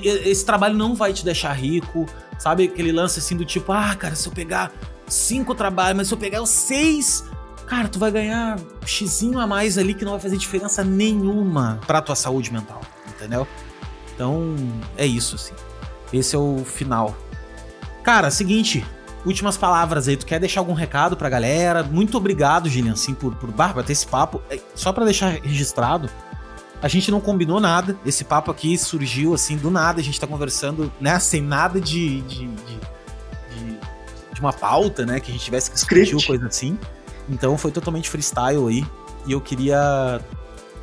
esse 0.02 0.44
trabalho 0.44 0.74
não 0.74 0.94
vai 0.94 1.12
te 1.12 1.24
deixar 1.24 1.52
rico, 1.52 2.06
sabe? 2.38 2.64
Aquele 2.64 2.92
lance 2.92 3.18
assim 3.18 3.36
do 3.36 3.44
tipo, 3.44 3.72
ah, 3.72 3.94
cara, 3.94 4.14
se 4.14 4.28
eu 4.28 4.32
pegar 4.32 4.72
cinco 5.06 5.54
trabalhos, 5.54 5.96
mas 5.96 6.08
se 6.08 6.14
eu 6.14 6.18
pegar 6.18 6.42
os 6.42 6.50
seis, 6.50 7.24
cara, 7.66 7.88
tu 7.88 7.98
vai 7.98 8.10
ganhar 8.10 8.58
xizinho 8.84 9.38
a 9.38 9.46
mais 9.46 9.78
ali 9.78 9.94
que 9.94 10.04
não 10.04 10.12
vai 10.12 10.20
fazer 10.20 10.36
diferença 10.36 10.82
nenhuma 10.84 11.80
pra 11.86 12.00
tua 12.00 12.14
saúde 12.14 12.52
mental, 12.52 12.80
entendeu? 13.08 13.46
Então, 14.14 14.54
é 14.96 15.06
isso, 15.06 15.36
assim. 15.36 15.54
Esse 16.12 16.36
é 16.36 16.38
o 16.38 16.58
final. 16.64 17.16
Cara, 18.02 18.30
seguinte, 18.30 18.84
últimas 19.24 19.56
palavras 19.56 20.08
aí. 20.08 20.16
Tu 20.16 20.26
quer 20.26 20.40
deixar 20.40 20.60
algum 20.60 20.74
recado 20.74 21.16
pra 21.16 21.28
galera? 21.28 21.82
Muito 21.82 22.16
obrigado, 22.16 22.68
Gillian, 22.68 22.92
assim, 22.92 23.14
por, 23.14 23.34
por, 23.36 23.52
por 23.52 23.84
ter 23.84 23.92
esse 23.92 24.06
papo. 24.06 24.42
É, 24.50 24.58
só 24.74 24.92
para 24.92 25.04
deixar 25.04 25.30
registrado, 25.42 26.10
a 26.82 26.88
gente 26.88 27.10
não 27.10 27.20
combinou 27.20 27.60
nada. 27.60 27.96
Esse 28.04 28.24
papo 28.24 28.50
aqui 28.50 28.76
surgiu 28.78 29.34
assim 29.34 29.56
do 29.56 29.70
nada. 29.70 30.00
A 30.00 30.04
gente 30.04 30.18
tá 30.18 30.26
conversando, 30.26 30.90
né? 31.00 31.18
Sem 31.18 31.42
nada 31.42 31.80
de, 31.80 32.22
de, 32.22 32.46
de, 32.46 32.80
de, 34.32 34.40
uma 34.40 34.52
pauta, 34.52 35.04
né? 35.04 35.20
Que 35.20 35.30
a 35.30 35.34
gente 35.34 35.44
tivesse 35.44 35.70
que 35.70 35.76
discutir 35.76 36.14
ou 36.14 36.22
coisa 36.22 36.46
assim. 36.46 36.78
Então 37.28 37.56
foi 37.58 37.70
totalmente 37.70 38.08
freestyle 38.08 38.66
aí. 38.68 38.84
E 39.26 39.32
eu 39.32 39.40
queria 39.40 40.20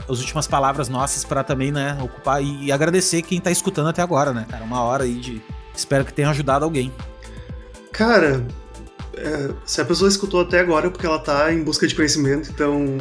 as 0.10 0.20
últimas 0.20 0.48
palavras 0.48 0.88
nossas 0.88 1.26
para 1.26 1.43
também, 1.43 1.72
né, 1.72 1.98
ocupar 2.02 2.41
e, 2.41 2.66
e, 2.66 2.72
agradecer 2.72 3.22
quem 3.22 3.41
tá 3.41 3.52
escutando 3.52 3.89
até 3.89 4.02
agora, 4.02 4.32
né, 4.32 4.45
cara? 4.50 4.64
Uma 4.64 4.82
hora 4.82 5.04
aí 5.04 5.16
de. 5.16 5.41
Espero 5.76 6.06
que 6.06 6.14
tenha 6.14 6.30
ajudado 6.30 6.64
alguém. 6.64 6.93
Cara, 7.91 8.45
é, 9.16 9.50
se 9.66 9.82
a 9.82 9.86
pessoa 9.86 10.08
escutou 10.08 10.41
até 10.41 10.60
agora 10.60 10.88
é 10.88 10.89
porque 10.89 11.06
ela 11.06 11.20
tá 11.20 11.54
em 11.54 11.64
busca 11.64 11.88
de 11.88 11.95
conhecimento, 11.95 12.50
então 12.50 12.98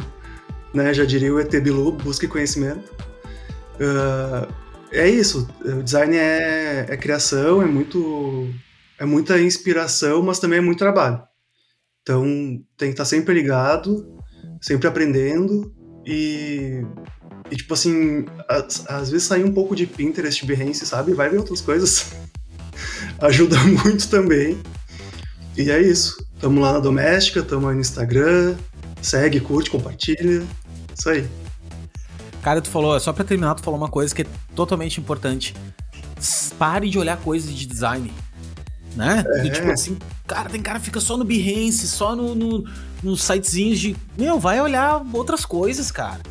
né? 0.73 0.93
Já 0.93 1.05
diria 1.05 1.33
o 1.33 1.39
ET 1.39 1.51
Bilu, 1.61 1.91
busque 1.91 2.27
conhecimento. 2.27 2.91
Uh, 3.79 4.51
é 4.91 5.07
isso, 5.09 5.47
o 5.63 5.83
design 5.83 6.15
é, 6.15 6.85
é, 6.89 6.97
criação, 6.97 7.61
é 7.61 7.65
muito 7.65 8.49
é 8.99 9.05
muita 9.05 9.39
inspiração, 9.39 10.23
mas 10.23 10.39
também 10.39 10.59
é 10.59 10.61
muito 10.61 10.79
trabalho. 10.79 11.21
Então 12.01 12.23
tem 12.77 12.89
que 12.89 12.93
estar 12.93 13.05
sempre 13.05 13.33
ligado, 13.33 14.17
sempre 14.61 14.87
aprendendo 14.87 15.73
e, 16.05 16.81
e 17.51 17.55
tipo 17.55 17.73
assim, 17.73 18.25
às, 18.47 19.09
vezes 19.11 19.27
sair 19.27 19.43
um 19.43 19.53
pouco 19.53 19.75
de 19.75 19.85
Pinterest, 19.85 20.45
Behance, 20.45 20.85
sabe? 20.85 21.13
Vai 21.13 21.29
ver 21.29 21.37
outras 21.37 21.61
coisas. 21.61 22.13
Ajuda 23.19 23.57
muito 23.59 24.09
também. 24.09 24.57
E 25.57 25.69
é 25.69 25.81
isso. 25.81 26.25
Tamo 26.39 26.61
lá 26.61 26.73
na 26.73 26.79
Doméstica, 26.79 27.41
tamo 27.41 27.67
aí 27.67 27.75
no 27.75 27.81
Instagram. 27.81 28.55
Segue, 29.01 29.39
curte, 29.39 29.69
compartilha. 29.69 30.45
Isso 30.97 31.09
aí. 31.09 31.27
Cara, 32.41 32.61
tu 32.61 32.69
falou, 32.69 32.99
só 32.99 33.11
pra 33.11 33.23
terminar, 33.23 33.55
tu 33.55 33.63
falou 33.63 33.79
uma 33.79 33.89
coisa 33.89 34.13
que 34.13 34.21
é 34.21 34.25
totalmente 34.55 34.99
importante. 34.99 35.53
Pare 36.57 36.89
de 36.89 36.97
olhar 36.97 37.17
coisas 37.17 37.53
de 37.53 37.65
design. 37.65 38.13
Né? 38.95 39.23
É. 39.27 39.45
E, 39.45 39.51
tipo 39.51 39.69
assim, 39.69 39.97
cara, 40.25 40.49
tem 40.49 40.61
cara 40.61 40.79
que 40.79 40.85
fica 40.85 40.99
só 40.99 41.17
no 41.17 41.23
Behance, 41.23 41.87
só 41.87 42.15
no, 42.15 42.33
no, 42.33 42.67
nos 43.03 43.21
sitezinhos 43.23 43.79
de. 43.79 43.95
Meu, 44.17 44.39
vai 44.39 44.59
olhar 44.59 45.03
outras 45.13 45.45
coisas, 45.45 45.91
cara. 45.91 46.21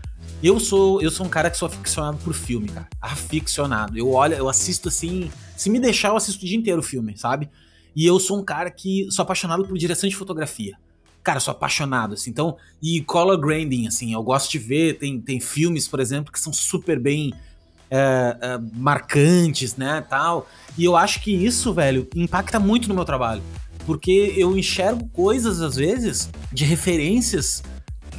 Eu 0.42 0.60
sou, 0.60 1.00
eu 1.00 1.10
sou 1.10 1.26
um 1.26 1.28
cara 1.28 1.50
que 1.50 1.56
sou 1.56 1.66
aficionado 1.66 2.18
por 2.18 2.34
filme, 2.34 2.68
cara. 2.68 2.88
Aficionado. 3.00 3.96
Eu 3.96 4.10
olho, 4.10 4.34
eu 4.34 4.48
assisto 4.48 4.88
assim. 4.88 5.30
Se 5.56 5.70
me 5.70 5.78
deixar, 5.80 6.08
eu 6.08 6.16
assisto 6.16 6.44
o 6.44 6.48
dia 6.48 6.56
inteiro 6.56 6.80
o 6.80 6.82
filme, 6.82 7.16
sabe? 7.16 7.48
E 7.96 8.04
eu 8.04 8.20
sou 8.20 8.38
um 8.38 8.44
cara 8.44 8.70
que 8.70 9.08
sou 9.10 9.22
apaixonado 9.22 9.66
por 9.66 9.78
direção 9.78 10.06
de 10.06 10.14
fotografia. 10.14 10.76
Cara, 11.22 11.40
sou 11.40 11.50
apaixonado, 11.50 12.12
assim. 12.12 12.28
Então, 12.28 12.58
e 12.80 13.00
color 13.00 13.38
grading, 13.38 13.88
assim, 13.88 14.12
eu 14.12 14.22
gosto 14.22 14.52
de 14.52 14.58
ver. 14.58 14.98
Tem, 14.98 15.18
tem 15.18 15.40
filmes, 15.40 15.88
por 15.88 15.98
exemplo, 15.98 16.30
que 16.30 16.38
são 16.38 16.52
super 16.52 17.00
bem 17.00 17.32
é, 17.90 18.36
é, 18.40 18.58
marcantes, 18.74 19.76
né, 19.76 20.04
tal. 20.08 20.46
E 20.76 20.84
eu 20.84 20.94
acho 20.94 21.22
que 21.22 21.32
isso, 21.32 21.72
velho, 21.72 22.06
impacta 22.14 22.60
muito 22.60 22.86
no 22.86 22.94
meu 22.94 23.04
trabalho. 23.04 23.42
Porque 23.86 24.34
eu 24.36 24.56
enxergo 24.58 25.08
coisas, 25.08 25.62
às 25.62 25.76
vezes, 25.76 26.28
de 26.52 26.64
referências 26.64 27.62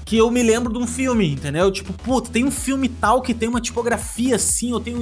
que 0.05 0.17
eu 0.17 0.31
me 0.31 0.41
lembro 0.41 0.71
de 0.71 0.79
um 0.79 0.87
filme, 0.87 1.29
entendeu? 1.29 1.69
Tipo, 1.69 1.91
puta, 1.91 2.31
tem 2.31 2.45
um 2.45 2.51
filme 2.51 2.87
tal 2.87 3.21
que 3.21 3.33
tem 3.33 3.49
uma 3.49 3.59
tipografia 3.59 4.37
assim, 4.37 4.71
eu 4.71 4.79
tenho 4.79 5.01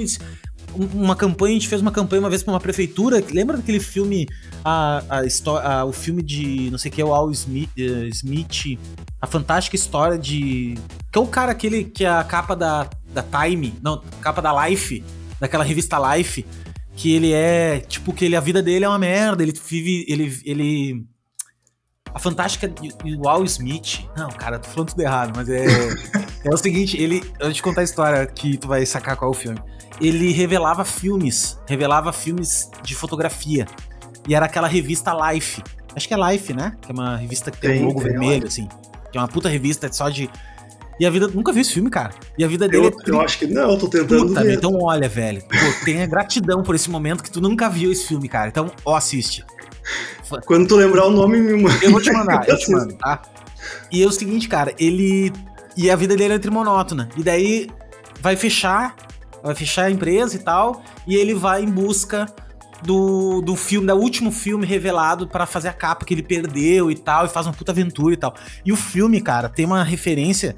uma 0.94 1.16
campanha, 1.16 1.52
a 1.52 1.58
gente 1.58 1.68
fez 1.68 1.80
uma 1.80 1.90
campanha 1.90 2.20
uma 2.20 2.28
vez 2.28 2.42
pra 2.42 2.52
uma 2.52 2.60
prefeitura. 2.60 3.22
Lembra 3.32 3.56
daquele 3.56 3.80
filme, 3.80 4.26
a, 4.64 5.02
a, 5.08 5.78
a 5.78 5.84
o 5.84 5.92
filme 5.92 6.22
de, 6.22 6.70
não 6.70 6.78
sei 6.78 6.90
o 6.90 6.94
que, 6.94 7.02
o 7.02 7.12
Al 7.12 7.30
Smith, 7.30 7.70
uh, 7.78 8.06
Smith, 8.08 8.78
a 9.20 9.26
fantástica 9.26 9.76
história 9.76 10.18
de. 10.18 10.76
Que 11.10 11.18
é 11.18 11.20
o 11.20 11.26
cara 11.26 11.52
aquele 11.52 11.84
que 11.84 12.04
é 12.04 12.08
a 12.08 12.22
capa 12.24 12.54
da, 12.54 12.88
da 13.12 13.22
Time, 13.22 13.74
não, 13.82 14.02
capa 14.20 14.42
da 14.42 14.66
Life, 14.66 15.02
daquela 15.40 15.64
revista 15.64 15.98
Life, 16.14 16.44
que 16.94 17.12
ele 17.12 17.32
é, 17.32 17.80
tipo, 17.80 18.12
que 18.12 18.24
ele, 18.24 18.36
a 18.36 18.40
vida 18.40 18.62
dele 18.62 18.84
é 18.84 18.88
uma 18.88 18.98
merda, 18.98 19.42
ele 19.42 19.52
vive, 19.52 20.04
ele, 20.08 20.40
ele 20.44 21.06
a 22.16 22.18
fantástica 22.18 22.72
Wall 23.18 23.44
Smith. 23.44 24.08
Não, 24.16 24.30
cara, 24.30 24.58
tô 24.58 24.68
falando 24.68 24.88
tudo 24.88 25.02
errado, 25.02 25.32
mas 25.36 25.48
é. 25.48 25.66
é 26.44 26.50
o 26.50 26.56
seguinte, 26.56 27.00
ele. 27.00 27.22
Eu 27.38 27.46
vou 27.46 27.52
te 27.52 27.62
contar 27.62 27.80
a 27.80 27.84
história 27.84 28.26
que 28.26 28.56
tu 28.56 28.68
vai 28.68 28.84
sacar 28.86 29.16
qual 29.16 29.30
é 29.30 29.34
o 29.34 29.36
filme 29.36 29.60
ele 30.00 30.32
revelava 30.32 30.84
filmes, 30.84 31.58
revelava 31.66 32.12
filmes 32.12 32.70
de 32.82 32.94
fotografia. 32.94 33.66
E 34.28 34.34
era 34.34 34.46
aquela 34.46 34.68
revista 34.68 35.12
Life. 35.32 35.62
Acho 35.94 36.08
que 36.08 36.14
é 36.14 36.30
Life, 36.30 36.52
né? 36.52 36.76
Que 36.82 36.90
é 36.90 36.94
uma 36.94 37.16
revista 37.16 37.50
que 37.50 37.58
tem, 37.58 37.70
tem 37.72 37.82
um 37.82 37.86
logo 37.88 38.02
tem 38.02 38.10
vermelho, 38.10 38.46
assim. 38.46 38.68
Que 39.10 39.18
é 39.18 39.20
uma 39.20 39.28
puta 39.28 39.48
revista 39.48 39.90
só 39.92 40.08
de. 40.08 40.28
E 40.98 41.06
a 41.06 41.10
vida. 41.10 41.28
Nunca 41.28 41.52
vi 41.52 41.60
esse 41.60 41.72
filme, 41.72 41.88
cara. 41.88 42.10
E 42.36 42.44
a 42.44 42.48
vida 42.48 42.68
dele. 42.68 42.86
Eu, 42.86 42.90
é... 42.90 43.10
eu 43.10 43.20
acho 43.20 43.38
que 43.38 43.46
não, 43.46 43.78
tô 43.78 43.88
tentando. 43.88 44.28
Puta, 44.28 44.42
ver. 44.42 44.54
Então 44.54 44.76
olha, 44.82 45.08
velho. 45.08 45.42
Pô, 45.42 45.84
tenha 45.84 46.06
gratidão 46.06 46.62
por 46.62 46.74
esse 46.74 46.90
momento 46.90 47.22
que 47.22 47.30
tu 47.30 47.40
nunca 47.40 47.68
viu 47.68 47.92
esse 47.92 48.06
filme, 48.06 48.28
cara. 48.28 48.48
Então, 48.48 48.70
ó, 48.84 48.96
assiste. 48.96 49.44
Quando 50.44 50.66
tu 50.66 50.76
lembrar 50.76 51.06
o 51.06 51.10
nome, 51.10 51.38
me 51.38 51.62
manda. 51.62 51.78
Eu 51.82 51.92
vou 51.92 52.00
te 52.00 52.12
mandar, 52.12 52.46
eu 52.48 52.58
te 52.58 52.70
mando, 52.72 52.94
tá? 52.94 53.22
E 53.90 54.02
é 54.02 54.06
o 54.06 54.12
seguinte, 54.12 54.48
cara, 54.48 54.74
ele. 54.78 55.32
E 55.76 55.90
a 55.90 55.96
vida 55.96 56.16
dele 56.16 56.34
é 56.34 56.38
trimonótona. 56.38 57.08
E 57.16 57.22
daí 57.22 57.68
vai 58.20 58.36
fechar 58.36 58.96
vai 59.46 59.54
fechar 59.54 59.84
a 59.84 59.90
empresa 59.90 60.36
e 60.36 60.40
tal, 60.40 60.82
e 61.06 61.14
ele 61.14 61.32
vai 61.32 61.62
em 61.62 61.70
busca 61.70 62.26
do, 62.82 63.40
do 63.40 63.56
filme, 63.56 63.86
do 63.86 63.94
último 63.94 64.32
filme 64.32 64.66
revelado 64.66 65.28
para 65.28 65.46
fazer 65.46 65.68
a 65.68 65.72
capa 65.72 66.04
que 66.04 66.12
ele 66.12 66.22
perdeu 66.22 66.90
e 66.90 66.96
tal, 66.96 67.24
e 67.24 67.28
faz 67.28 67.46
uma 67.46 67.52
puta 67.52 67.72
aventura 67.72 68.14
e 68.14 68.16
tal. 68.16 68.34
E 68.64 68.72
o 68.72 68.76
filme, 68.76 69.20
cara, 69.20 69.48
tem 69.48 69.64
uma 69.64 69.82
referência. 69.84 70.54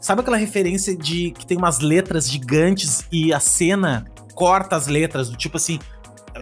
Sabe 0.00 0.20
aquela 0.20 0.36
referência 0.36 0.94
de 0.94 1.30
que 1.32 1.46
tem 1.46 1.56
umas 1.56 1.80
letras 1.80 2.30
gigantes 2.30 3.04
e 3.10 3.32
a 3.32 3.40
cena 3.40 4.04
corta 4.34 4.76
as 4.76 4.86
letras, 4.86 5.30
do 5.30 5.36
tipo 5.36 5.56
assim, 5.56 5.78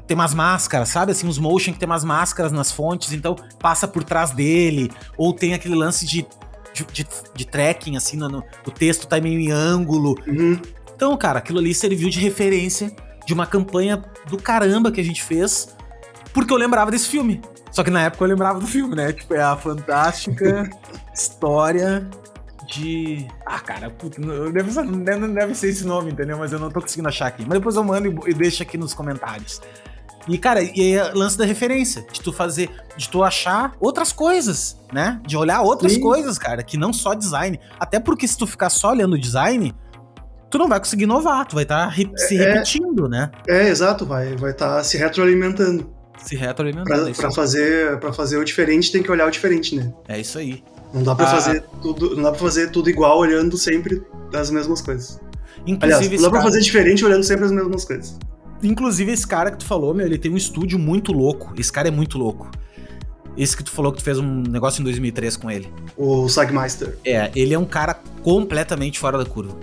tem 0.07 0.17
umas 0.17 0.35
máscaras, 0.35 0.89
sabe? 0.89 1.13
Assim, 1.13 1.29
os 1.29 1.39
motion 1.39 1.73
que 1.73 1.79
tem 1.79 1.87
umas 1.89 2.05
máscaras 2.05 2.51
nas 2.51 2.73
fontes, 2.73 3.13
então 3.13 3.37
passa 3.61 3.87
por 3.87 4.03
trás 4.03 4.33
dele, 4.33 4.91
ou 5.17 5.33
tem 5.33 5.55
aquele 5.55 5.77
lance 5.77 6.05
de, 6.05 6.27
de, 6.75 6.85
de, 6.93 7.07
de 7.35 7.47
tracking, 7.47 7.97
assim, 7.97 8.17
no, 8.17 8.29
no, 8.29 8.45
o 8.67 8.71
texto 8.71 9.07
tá 9.07 9.21
meio 9.21 9.39
em 9.39 9.51
ângulo. 9.51 10.17
Uhum. 10.27 10.61
Então, 10.95 11.17
cara, 11.17 11.39
aquilo 11.39 11.59
ali 11.59 11.73
serviu 11.73 12.11
de 12.11 12.21
referência 12.21 12.95
de 13.25 13.33
uma 13.33 13.47
campanha 13.47 14.03
do 14.29 14.37
caramba 14.37 14.93
que 14.93 15.01
a 15.01 15.05
gente 15.05 15.23
fez, 15.23 15.75
porque 16.33 16.53
eu 16.53 16.57
lembrava 16.57 16.91
desse 16.91 17.09
filme. 17.09 17.41
Só 17.71 17.83
que 17.83 17.91
na 17.91 18.03
época 18.03 18.25
eu 18.25 18.29
lembrava 18.29 18.61
do 18.61 18.67
filme, 18.67 18.95
né? 18.95 19.13
Tipo, 19.13 19.35
é 19.35 19.43
a 19.43 19.57
fantástica 19.57 20.69
história 21.15 22.09
de. 22.69 23.27
Ah, 23.47 23.61
cara, 23.61 23.91
puta, 23.91 24.21
deve, 24.53 24.71
ser, 24.71 24.87
deve 24.87 25.55
ser 25.55 25.69
esse 25.69 25.85
nome, 25.85 26.13
entendeu? 26.13 26.39
Mas 26.39 26.53
eu 26.53 26.59
não 26.59 26.71
tô 26.71 26.81
conseguindo 26.81 27.09
achar 27.09 27.27
aqui. 27.27 27.43
Mas 27.43 27.59
depois 27.59 27.77
eu 27.77 27.83
mando 27.83 28.29
e 28.29 28.35
deixo 28.35 28.63
aqui 28.63 28.79
nos 28.79 28.95
comentários. 28.95 29.61
E, 30.29 30.39
cara, 30.39 30.63
e 30.63 30.95
é 30.95 31.13
lance 31.13 31.37
da 31.37 31.45
referência, 31.45 32.07
de 32.11 32.21
tu 32.21 32.33
fazer, 32.33 32.71
de 32.97 33.09
tu 33.09 33.23
achar 33.23 33.75
outras 33.79 34.13
coisas, 34.13 34.79
né? 34.93 35.21
De 35.27 35.37
olhar 35.37 35.61
outras 35.63 35.93
Sim. 35.93 36.01
coisas, 36.01 36.39
cara, 36.39 36.63
que 36.63 36.77
não 36.77 36.93
só 36.93 37.15
design. 37.15 37.61
Até 37.79 38.01
porque 38.01 38.27
se 38.27 38.37
tu 38.39 38.47
ficar 38.47 38.71
só 38.71 38.91
olhando 38.91 39.19
design, 39.19 39.75
tu 40.51 40.59
não 40.59 40.69
vai 40.69 40.79
conseguir 40.79 41.05
inovar, 41.05 41.47
tu 41.47 41.55
vai 41.55 41.65
estar 41.65 41.89
tá 41.89 42.17
se 42.17 42.37
é, 42.37 42.45
repetindo, 42.45 43.09
né? 43.09 43.31
É, 43.47 43.69
exato, 43.69 44.07
vai 44.07 44.35
vai 44.37 44.53
estar 44.53 44.77
tá 44.77 44.85
se 44.85 44.97
retroalimentando. 44.97 45.93
Se 46.19 46.37
retroalimentando. 46.37 47.13
Pra, 47.13 47.15
pra 47.15 47.33
fazer, 47.33 47.99
pra 47.99 48.13
fazer 48.13 48.39
o 48.39 48.45
diferente, 48.45 48.91
tem 48.91 49.03
que 49.03 49.11
olhar 49.11 49.27
o 49.27 49.31
diferente, 49.31 49.77
né? 49.77 49.93
É 50.09 50.19
isso 50.19 50.39
aí. 50.39 50.63
Não 50.93 51.03
dá 51.03 51.15
pra, 51.15 51.27
ah, 51.27 51.31
fazer, 51.31 51.65
tudo, 51.83 52.15
não 52.15 52.23
dá 52.23 52.31
pra 52.31 52.39
fazer 52.39 52.71
tudo 52.71 52.89
igual 52.89 53.19
olhando 53.19 53.59
sempre 53.59 54.01
as 54.33 54.49
mesmas 54.49 54.81
coisas. 54.81 55.21
Inclusive, 55.67 56.07
Aliás, 56.07 56.23
não 56.23 56.23
dá 56.23 56.31
pra 56.31 56.43
fazer 56.43 56.61
diferente 56.61 57.05
olhando 57.05 57.25
sempre 57.25 57.45
as 57.47 57.53
mesmas 57.53 57.85
coisas. 57.85 58.17
Inclusive, 58.63 59.13
esse 59.13 59.27
cara 59.27 59.51
que 59.51 59.59
tu 59.59 59.67
falou, 59.67 59.93
meu, 59.93 60.07
ele 60.07 60.19
tem 60.19 60.33
um 60.33 60.37
estúdio 60.37 60.79
muito 60.79 61.13
louco. 61.13 61.53
Esse 61.59 61.73
cara 61.73 61.89
é 61.89 61.91
muito 61.91 62.19
louco. 62.19 62.51
Esse 63.37 63.57
que 63.57 63.65
tu 63.65 63.71
falou 63.71 63.93
que 63.93 63.99
tu 63.99 64.05
fez 64.05 64.19
um 64.19 64.43
negócio 64.43 64.81
em 64.81 64.85
2003 64.85 65.37
com 65.37 65.51
ele. 65.51 65.73
O 65.97 66.29
Sagmeister. 66.29 66.97
É, 67.05 67.31
ele 67.35 67.53
é 67.53 67.59
um 67.59 67.65
cara 67.65 67.95
completamente 68.23 68.99
fora 68.99 69.19
da 69.19 69.25
curva. 69.25 69.59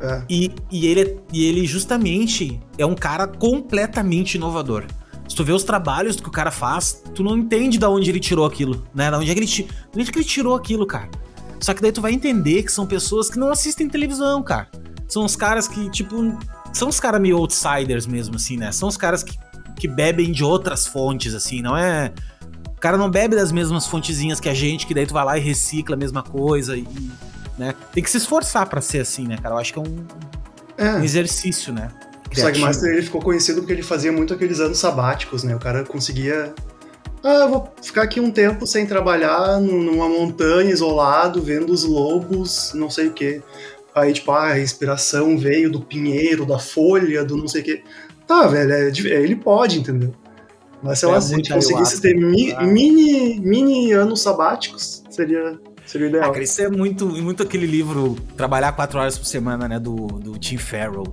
É. 0.00 0.22
E, 0.28 0.52
e, 0.70 0.86
ele, 0.86 1.20
e 1.32 1.46
ele 1.46 1.64
justamente 1.64 2.60
é 2.76 2.84
um 2.84 2.94
cara 2.94 3.26
completamente 3.26 4.34
inovador. 4.34 4.84
Se 5.28 5.36
tu 5.36 5.44
vê 5.44 5.52
os 5.52 5.62
trabalhos 5.62 6.16
que 6.16 6.28
o 6.28 6.32
cara 6.32 6.50
faz, 6.50 7.02
tu 7.14 7.22
não 7.22 7.38
entende 7.38 7.78
de 7.78 7.86
onde 7.86 8.10
ele 8.10 8.18
tirou 8.18 8.44
aquilo, 8.44 8.84
né? 8.92 9.10
Da 9.10 9.18
onde 9.18 9.30
é 9.30 9.34
que 9.34 9.40
ele, 9.40 9.46
de 9.46 9.66
onde 9.94 10.08
é 10.08 10.12
que 10.12 10.18
ele 10.18 10.24
tirou 10.24 10.56
aquilo, 10.56 10.84
cara. 10.84 11.08
Só 11.60 11.72
que 11.72 11.80
daí 11.80 11.92
tu 11.92 12.00
vai 12.00 12.12
entender 12.12 12.64
que 12.64 12.72
são 12.72 12.84
pessoas 12.84 13.30
que 13.30 13.38
não 13.38 13.50
assistem 13.50 13.88
televisão, 13.88 14.42
cara. 14.42 14.68
São 15.06 15.24
os 15.24 15.36
caras 15.36 15.68
que, 15.68 15.88
tipo, 15.90 16.36
são 16.72 16.88
os 16.88 16.98
caras 16.98 17.20
meio 17.20 17.36
outsiders 17.36 18.06
mesmo, 18.06 18.36
assim, 18.36 18.56
né? 18.56 18.72
São 18.72 18.88
os 18.88 18.96
caras 18.96 19.22
que, 19.22 19.38
que 19.76 19.88
bebem 19.88 20.32
de 20.32 20.44
outras 20.44 20.86
fontes, 20.86 21.34
assim, 21.34 21.62
não 21.62 21.76
é. 21.76 22.12
O 22.66 22.80
cara 22.80 22.96
não 22.96 23.10
bebe 23.10 23.36
das 23.36 23.52
mesmas 23.52 23.86
fontezinhas 23.86 24.40
que 24.40 24.48
a 24.48 24.54
gente, 24.54 24.86
que 24.86 24.94
daí 24.94 25.06
tu 25.06 25.14
vai 25.14 25.24
lá 25.24 25.38
e 25.38 25.40
recicla 25.40 25.94
a 25.94 25.98
mesma 25.98 26.22
coisa 26.22 26.76
e 26.76 26.86
né? 27.58 27.74
Tem 27.92 28.02
que 28.02 28.10
se 28.10 28.16
esforçar 28.16 28.66
para 28.68 28.80
ser 28.80 29.00
assim, 29.00 29.26
né, 29.26 29.36
cara? 29.36 29.54
Eu 29.54 29.58
acho 29.58 29.72
que 29.72 29.78
é 29.78 29.82
um, 29.82 30.04
é. 30.76 30.94
um 30.96 31.04
exercício, 31.04 31.72
né? 31.72 31.90
O 32.30 32.34
Sagmaster 32.34 32.92
ele 32.92 33.02
ficou 33.02 33.20
conhecido 33.20 33.60
porque 33.60 33.74
ele 33.74 33.82
fazia 33.82 34.10
muito 34.10 34.32
aqueles 34.32 34.58
anos 34.58 34.78
sabáticos, 34.78 35.44
né? 35.44 35.54
O 35.54 35.58
cara 35.58 35.84
conseguia. 35.84 36.54
Ah, 37.22 37.46
vou 37.46 37.72
ficar 37.80 38.02
aqui 38.02 38.20
um 38.20 38.30
tempo 38.30 38.66
sem 38.66 38.86
trabalhar 38.86 39.60
numa 39.60 40.08
montanha 40.08 40.70
isolado, 40.70 41.42
vendo 41.42 41.72
os 41.72 41.84
lobos, 41.84 42.72
não 42.74 42.90
sei 42.90 43.08
o 43.08 43.12
quê. 43.12 43.42
Aí, 43.94 44.12
tipo, 44.12 44.30
ah, 44.32 44.52
a 44.52 44.60
inspiração 44.60 45.36
veio 45.36 45.70
do 45.70 45.80
pinheiro, 45.80 46.46
da 46.46 46.58
folha, 46.58 47.24
do 47.24 47.36
não 47.36 47.48
sei 47.48 47.60
o 47.60 47.64
quê. 47.64 47.82
Tá, 48.26 48.46
velho, 48.46 48.72
é, 48.72 48.88
é, 48.88 49.22
ele 49.22 49.36
pode, 49.36 49.78
entendeu? 49.78 50.14
Mas 50.82 51.00
sei 51.00 51.08
é 51.08 51.12
lá, 51.12 51.20
se 51.20 51.34
a 51.34 51.36
gente 51.36 51.52
conseguisse 51.52 52.00
ter 52.00 52.14
mi, 52.14 52.54
mini, 52.62 53.40
mini 53.40 53.92
anos 53.92 54.22
sabáticos, 54.22 55.04
seria 55.10 55.60
Seria 55.86 56.08
ideal. 56.08 56.24
Ah, 56.24 56.32
cara, 56.32 56.42
isso 56.42 56.62
é 56.62 56.70
muito, 56.70 57.06
muito 57.06 57.42
aquele 57.42 57.66
livro 57.66 58.16
Trabalhar 58.36 58.72
quatro 58.72 58.98
horas 58.98 59.18
por 59.18 59.26
semana, 59.26 59.68
né? 59.68 59.78
Do, 59.78 60.06
do 60.06 60.38
Tim 60.38 60.56
Farrell. 60.56 61.04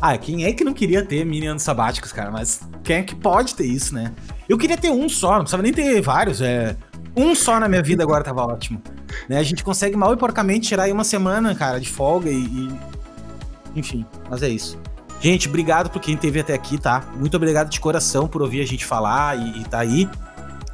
Ah, 0.00 0.18
quem 0.18 0.44
é 0.44 0.52
que 0.52 0.62
não 0.62 0.74
queria 0.74 1.02
ter 1.02 1.24
mini 1.24 1.46
anos 1.46 1.62
sabáticos, 1.62 2.12
cara? 2.12 2.30
Mas 2.30 2.60
quem 2.84 2.96
é 2.96 3.02
que 3.02 3.14
pode 3.14 3.54
ter 3.54 3.64
isso, 3.64 3.94
né? 3.94 4.12
Eu 4.48 4.58
queria 4.58 4.76
ter 4.76 4.90
um 4.90 5.08
só, 5.08 5.32
não 5.34 5.40
precisava 5.40 5.62
nem 5.62 5.72
ter 5.72 6.00
vários. 6.02 6.42
É... 6.42 6.76
Um 7.16 7.34
só 7.34 7.58
na 7.58 7.68
minha 7.68 7.82
vida 7.82 8.02
agora 8.02 8.22
tava 8.22 8.44
ótimo. 8.44 8.82
Né? 9.28 9.38
A 9.38 9.42
gente 9.42 9.64
consegue 9.64 9.96
mal 9.96 10.12
e 10.12 10.16
porcamente 10.16 10.68
tirar 10.68 10.84
aí 10.84 10.92
uma 10.92 11.04
semana, 11.04 11.54
cara, 11.54 11.80
de 11.80 11.88
folga 11.88 12.30
e, 12.30 12.44
e... 12.44 12.72
Enfim, 13.74 14.04
mas 14.28 14.42
é 14.42 14.48
isso. 14.48 14.78
Gente, 15.20 15.48
obrigado 15.48 15.88
por 15.90 16.00
quem 16.00 16.14
esteve 16.14 16.40
até 16.40 16.52
aqui, 16.54 16.78
tá? 16.78 17.04
Muito 17.16 17.36
obrigado 17.36 17.70
de 17.70 17.80
coração 17.80 18.28
por 18.28 18.42
ouvir 18.42 18.60
a 18.60 18.66
gente 18.66 18.84
falar 18.84 19.38
e, 19.38 19.62
e 19.62 19.64
tá 19.64 19.78
aí. 19.80 20.08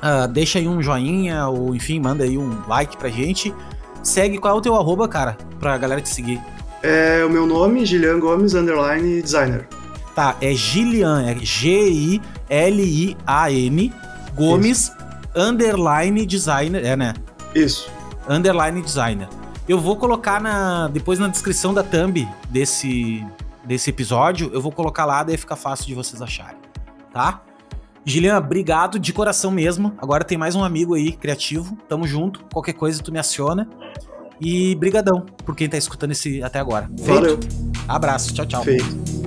Uh, 0.02 0.26
deixa 0.26 0.58
aí 0.58 0.66
um 0.66 0.82
joinha 0.82 1.46
ou 1.46 1.76
enfim, 1.76 2.00
manda 2.00 2.24
aí 2.24 2.36
um 2.36 2.66
like 2.66 2.96
pra 2.96 3.08
gente. 3.08 3.54
segue. 4.02 4.38
Qual 4.38 4.52
é 4.52 4.58
o 4.58 4.60
teu 4.60 4.74
arroba, 4.74 5.06
cara? 5.06 5.36
Pra 5.60 5.78
galera 5.78 6.00
te 6.00 6.08
seguir. 6.08 6.40
É 6.82 7.24
o 7.24 7.30
meu 7.30 7.46
nome, 7.46 7.86
Gilian 7.86 8.18
Gomes, 8.18 8.54
underline 8.54 9.22
designer. 9.22 9.68
Tá, 10.14 10.36
é 10.40 10.52
Gilian, 10.52 11.24
é 11.24 11.36
G-I-L-I-A-N, 11.36 12.22
Gomes, 14.34 14.78
Isso. 14.78 15.01
Underline 15.34 16.24
designer, 16.26 16.84
é, 16.84 16.96
né? 16.96 17.14
Isso. 17.54 17.90
Underline 18.28 18.80
designer. 18.82 19.28
Eu 19.68 19.80
vou 19.80 19.96
colocar 19.96 20.40
na 20.40 20.88
depois 20.88 21.18
na 21.18 21.28
descrição 21.28 21.72
da 21.72 21.82
thumb 21.82 22.28
desse, 22.50 23.24
desse 23.64 23.90
episódio, 23.90 24.50
eu 24.52 24.60
vou 24.60 24.72
colocar 24.72 25.04
lá, 25.04 25.22
daí 25.22 25.36
fica 25.36 25.56
fácil 25.56 25.86
de 25.86 25.94
vocês 25.94 26.20
acharem, 26.20 26.58
tá? 27.12 27.42
Gilian, 28.04 28.36
obrigado 28.36 28.98
de 28.98 29.12
coração 29.12 29.50
mesmo. 29.50 29.94
Agora 29.98 30.24
tem 30.24 30.36
mais 30.36 30.56
um 30.56 30.64
amigo 30.64 30.94
aí 30.94 31.12
criativo. 31.12 31.76
Tamo 31.88 32.06
junto. 32.06 32.44
Qualquer 32.52 32.72
coisa 32.72 33.00
tu 33.00 33.12
me 33.12 33.18
aciona. 33.18 33.68
E 34.40 34.74
brigadão 34.74 35.24
por 35.44 35.54
quem 35.54 35.68
tá 35.68 35.78
escutando 35.78 36.10
esse 36.10 36.42
até 36.42 36.58
agora. 36.58 36.90
Feito? 36.96 37.14
Valeu. 37.14 37.40
Abraço. 37.86 38.34
Tchau, 38.34 38.46
tchau. 38.46 38.64
Feito. 38.64 39.21